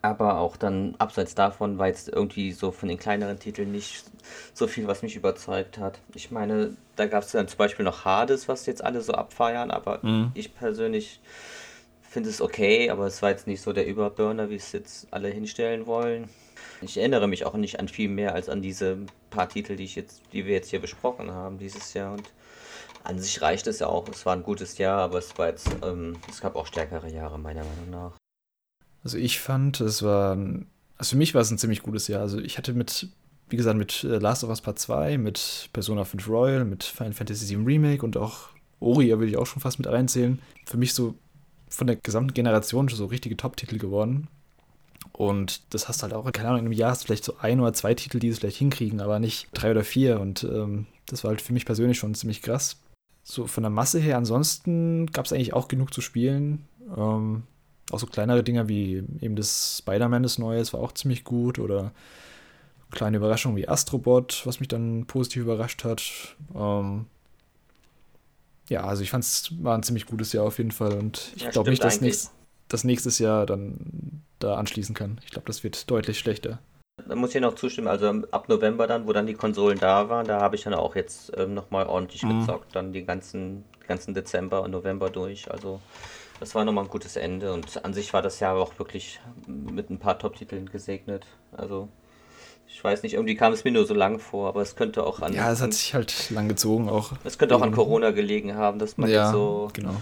Aber 0.00 0.38
auch 0.38 0.56
dann 0.56 0.94
abseits 0.98 1.34
davon 1.34 1.78
war 1.78 1.88
jetzt 1.88 2.08
irgendwie 2.08 2.52
so 2.52 2.70
von 2.70 2.88
den 2.88 2.98
kleineren 2.98 3.38
Titeln 3.38 3.72
nicht 3.72 4.04
so 4.54 4.66
viel, 4.66 4.86
was 4.86 5.02
mich 5.02 5.16
überzeugt 5.16 5.78
hat. 5.78 5.98
Ich 6.14 6.30
meine, 6.30 6.76
da 6.96 7.06
gab 7.06 7.24
es 7.24 7.32
dann 7.32 7.48
zum 7.48 7.58
Beispiel 7.58 7.84
noch 7.84 8.04
Hades, 8.04 8.48
was 8.48 8.66
jetzt 8.66 8.84
alle 8.84 9.00
so 9.00 9.12
abfeiern, 9.12 9.70
aber 9.70 9.98
mhm. 10.02 10.30
ich 10.34 10.54
persönlich 10.54 11.20
finde 12.02 12.30
es 12.30 12.40
okay, 12.40 12.90
aber 12.90 13.06
es 13.06 13.22
war 13.22 13.30
jetzt 13.30 13.46
nicht 13.46 13.60
so 13.60 13.72
der 13.72 13.86
Überburner, 13.86 14.50
wie 14.50 14.56
es 14.56 14.72
jetzt 14.72 15.08
alle 15.10 15.28
hinstellen 15.28 15.86
wollen. 15.86 16.28
Ich 16.80 16.96
erinnere 16.96 17.26
mich 17.26 17.44
auch 17.44 17.54
nicht 17.54 17.80
an 17.80 17.88
viel 17.88 18.08
mehr 18.08 18.34
als 18.34 18.48
an 18.48 18.62
diese 18.62 18.98
paar 19.30 19.48
Titel, 19.48 19.76
die 19.76 19.84
ich 19.84 19.96
jetzt, 19.96 20.22
die 20.32 20.46
wir 20.46 20.54
jetzt 20.54 20.70
hier 20.70 20.80
besprochen 20.80 21.32
haben 21.32 21.58
dieses 21.58 21.92
Jahr. 21.94 22.12
Und 22.12 22.30
an 23.04 23.18
sich 23.18 23.42
reicht 23.42 23.66
es 23.66 23.80
ja 23.80 23.88
auch. 23.88 24.08
Es 24.08 24.24
war 24.26 24.34
ein 24.34 24.42
gutes 24.42 24.78
Jahr, 24.78 25.00
aber 25.00 25.18
es 25.18 25.36
war 25.38 25.48
jetzt, 25.48 25.68
ähm, 25.82 26.16
es 26.28 26.40
gab 26.40 26.56
auch 26.56 26.66
stärkere 26.66 27.10
Jahre 27.10 27.38
meiner 27.38 27.64
Meinung 27.64 27.90
nach. 27.90 28.12
Also 29.08 29.16
ich 29.16 29.40
fand, 29.40 29.80
es 29.80 30.02
war, 30.02 30.36
also 30.98 31.12
für 31.12 31.16
mich 31.16 31.34
war 31.34 31.40
es 31.40 31.50
ein 31.50 31.56
ziemlich 31.56 31.82
gutes 31.82 32.08
Jahr. 32.08 32.20
Also 32.20 32.38
ich 32.40 32.58
hatte 32.58 32.74
mit, 32.74 33.08
wie 33.48 33.56
gesagt, 33.56 33.78
mit 33.78 34.04
äh, 34.04 34.18
Last 34.18 34.44
of 34.44 34.50
Us 34.50 34.60
Part 34.60 34.78
2, 34.78 35.16
mit 35.16 35.70
Persona 35.72 36.04
5 36.04 36.28
Royal, 36.28 36.66
mit 36.66 36.84
Final 36.84 37.14
Fantasy 37.14 37.56
VII 37.56 37.64
Remake 37.64 38.04
und 38.04 38.18
auch 38.18 38.48
Ori, 38.80 39.08
würde 39.08 39.28
ich 39.28 39.38
auch 39.38 39.46
schon 39.46 39.62
fast 39.62 39.78
mit 39.78 39.88
reinzählen. 39.88 40.40
Für 40.66 40.76
mich 40.76 40.92
so 40.92 41.14
von 41.70 41.86
der 41.86 41.96
gesamten 41.96 42.34
Generation 42.34 42.86
so 42.88 43.06
richtige 43.06 43.34
Top-Titel 43.38 43.78
geworden. 43.78 44.28
Und 45.12 45.62
das 45.72 45.88
hast 45.88 46.02
du 46.02 46.02
halt 46.02 46.12
auch, 46.12 46.30
keine 46.30 46.48
Ahnung, 46.48 46.60
in 46.60 46.66
einem 46.66 46.72
Jahr 46.72 46.90
hast 46.90 47.04
du 47.04 47.06
vielleicht 47.06 47.24
so 47.24 47.38
ein 47.38 47.60
oder 47.60 47.72
zwei 47.72 47.94
Titel, 47.94 48.18
die 48.18 48.28
es 48.28 48.40
vielleicht 48.40 48.58
hinkriegen, 48.58 49.00
aber 49.00 49.20
nicht 49.20 49.48
drei 49.54 49.70
oder 49.70 49.84
vier. 49.84 50.20
Und 50.20 50.44
ähm, 50.44 50.84
das 51.06 51.24
war 51.24 51.30
halt 51.30 51.40
für 51.40 51.54
mich 51.54 51.64
persönlich 51.64 51.96
schon 51.96 52.14
ziemlich 52.14 52.42
krass. 52.42 52.76
So 53.22 53.46
von 53.46 53.62
der 53.62 53.70
Masse 53.70 54.00
her, 54.00 54.18
ansonsten 54.18 55.06
gab 55.06 55.24
es 55.24 55.32
eigentlich 55.32 55.54
auch 55.54 55.68
genug 55.68 55.94
zu 55.94 56.02
spielen. 56.02 56.66
Ähm, 56.94 57.44
auch 57.90 57.98
so 57.98 58.06
kleinere 58.06 58.42
Dinger 58.42 58.68
wie 58.68 59.02
eben 59.20 59.36
das 59.36 59.78
Spider-Man, 59.78 60.22
das 60.22 60.38
Neue, 60.38 60.58
das 60.58 60.72
war 60.72 60.80
auch 60.80 60.92
ziemlich 60.92 61.24
gut. 61.24 61.58
Oder 61.58 61.92
kleine 62.90 63.16
Überraschungen 63.18 63.56
wie 63.56 63.68
Astrobot, 63.68 64.42
was 64.44 64.60
mich 64.60 64.68
dann 64.68 65.06
positiv 65.06 65.42
überrascht 65.42 65.84
hat. 65.84 66.36
Ähm, 66.54 67.06
ja, 68.68 68.84
also 68.84 69.02
ich 69.02 69.10
fand 69.10 69.24
es 69.24 69.52
war 69.62 69.76
ein 69.76 69.82
ziemlich 69.82 70.06
gutes 70.06 70.32
Jahr 70.32 70.44
auf 70.44 70.58
jeden 70.58 70.72
Fall. 70.72 70.94
Und 70.94 71.32
ich 71.36 71.42
ja, 71.42 71.50
glaube 71.50 71.70
nicht, 71.70 71.82
dass 71.82 72.00
nächst, 72.00 72.32
das 72.68 72.84
nächstes 72.84 73.18
Jahr 73.18 73.46
dann 73.46 74.22
da 74.38 74.56
anschließen 74.56 74.94
kann. 74.94 75.20
Ich 75.24 75.30
glaube, 75.30 75.46
das 75.46 75.64
wird 75.64 75.90
deutlich 75.90 76.18
schlechter. 76.18 76.58
Da 77.06 77.14
muss 77.14 77.34
ich 77.34 77.40
noch 77.40 77.54
zustimmen, 77.54 77.86
also 77.86 78.08
ab 78.32 78.48
November 78.48 78.86
dann, 78.86 79.06
wo 79.06 79.12
dann 79.12 79.26
die 79.26 79.34
Konsolen 79.34 79.78
da 79.78 80.08
waren, 80.08 80.26
da 80.26 80.40
habe 80.40 80.56
ich 80.56 80.64
dann 80.64 80.74
auch 80.74 80.96
jetzt 80.96 81.32
ähm, 81.36 81.54
nochmal 81.54 81.86
ordentlich 81.86 82.24
mhm. 82.24 82.40
gezockt, 82.40 82.74
dann 82.74 82.92
die 82.92 83.04
ganzen, 83.04 83.64
ganzen 83.86 84.14
Dezember 84.14 84.62
und 84.62 84.72
November 84.72 85.08
durch. 85.08 85.48
Also 85.50 85.80
das 86.40 86.54
war 86.54 86.64
nochmal 86.64 86.84
ein 86.84 86.90
gutes 86.90 87.16
Ende 87.16 87.52
und 87.52 87.84
an 87.84 87.94
sich 87.94 88.12
war 88.12 88.22
das 88.22 88.40
Jahr 88.40 88.56
auch 88.56 88.78
wirklich 88.78 89.20
mit 89.46 89.90
ein 89.90 89.98
paar 89.98 90.18
Top-Titeln 90.18 90.70
gesegnet. 90.70 91.26
Also 91.52 91.88
ich 92.66 92.82
weiß 92.82 93.02
nicht, 93.02 93.14
irgendwie 93.14 93.34
kam 93.34 93.52
es 93.52 93.64
mir 93.64 93.72
nur 93.72 93.86
so 93.86 93.94
lang 93.94 94.18
vor, 94.18 94.48
aber 94.48 94.62
es 94.62 94.76
könnte 94.76 95.04
auch 95.04 95.20
an. 95.20 95.32
Ja, 95.32 95.50
es 95.50 95.60
hat 95.60 95.72
sich 95.74 95.94
halt 95.94 96.30
lang 96.30 96.48
gezogen 96.48 96.88
auch. 96.88 97.12
Es 97.24 97.38
könnte 97.38 97.56
auch 97.56 97.62
an 97.62 97.72
Corona 97.72 98.10
gelegen 98.10 98.54
haben, 98.54 98.78
dass 98.78 98.98
man 98.98 99.10
ja, 99.10 99.32
so. 99.32 99.70
Genau. 99.72 99.96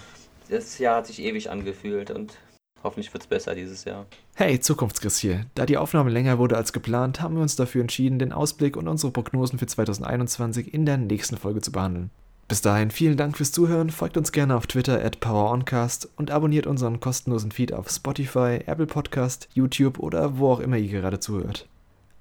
Das 0.49 0.79
Jahr 0.79 0.97
hat 0.97 1.07
sich 1.07 1.21
ewig 1.23 1.51
angefühlt 1.51 2.11
und 2.11 2.35
hoffentlich 2.83 3.13
wird 3.13 3.23
es 3.23 3.29
besser 3.29 3.55
dieses 3.55 3.85
Jahr. 3.85 4.07
Hey, 4.35 4.61
Zukunftschris 4.61 5.19
hier. 5.19 5.47
Da 5.55 5.65
die 5.65 5.79
Aufnahme 5.79 6.11
länger 6.11 6.39
wurde 6.39 6.57
als 6.57 6.73
geplant, 6.73 7.21
haben 7.21 7.37
wir 7.37 7.43
uns 7.43 7.57
dafür 7.57 7.81
entschieden, 7.81 8.19
den 8.19 8.33
Ausblick 8.33 8.77
und 8.77 8.89
unsere 8.89 9.13
Prognosen 9.13 9.59
für 9.59 9.67
2021 9.67 10.75
in 10.75 10.87
der 10.87 10.99
nächsten 10.99 11.37
Folge 11.37 11.61
zu 11.63 11.73
behandeln. 11.73 12.11
Bis 12.49 12.61
dahin 12.61 12.93
vielen 12.93 13.17
Dank 13.17 13.37
fürs 13.37 13.51
Zuhören, 13.51 13.91
folgt 13.91 14.17
uns 14.17 14.31
gerne 14.31 14.55
auf 14.55 14.69
Twitter 14.69 15.05
at 15.05 15.19
PowerOncast 15.19 16.09
und 16.17 16.31
abonniert 16.31 16.69
unseren 16.69 17.01
kostenlosen 17.01 17.51
Feed 17.51 17.73
auf 17.73 17.91
Spotify, 17.91 18.61
Apple 18.67 18.87
Podcast, 18.87 19.49
YouTube 19.55 19.99
oder 19.99 20.39
wo 20.39 20.53
auch 20.53 20.61
immer 20.61 20.77
ihr 20.77 21.01
gerade 21.01 21.19
zuhört. 21.19 21.67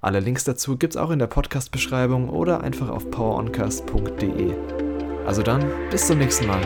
Alle 0.00 0.18
Links 0.20 0.42
dazu 0.42 0.76
gibt's 0.76 0.96
auch 0.96 1.10
in 1.10 1.20
der 1.20 1.28
Podcast-Beschreibung 1.28 2.28
oder 2.28 2.60
einfach 2.60 2.88
auf 2.88 3.08
poweroncast.de. 3.10 4.54
Also 5.24 5.42
dann, 5.42 5.64
bis 5.90 6.06
zum 6.06 6.18
nächsten 6.18 6.46
Mal. 6.46 6.62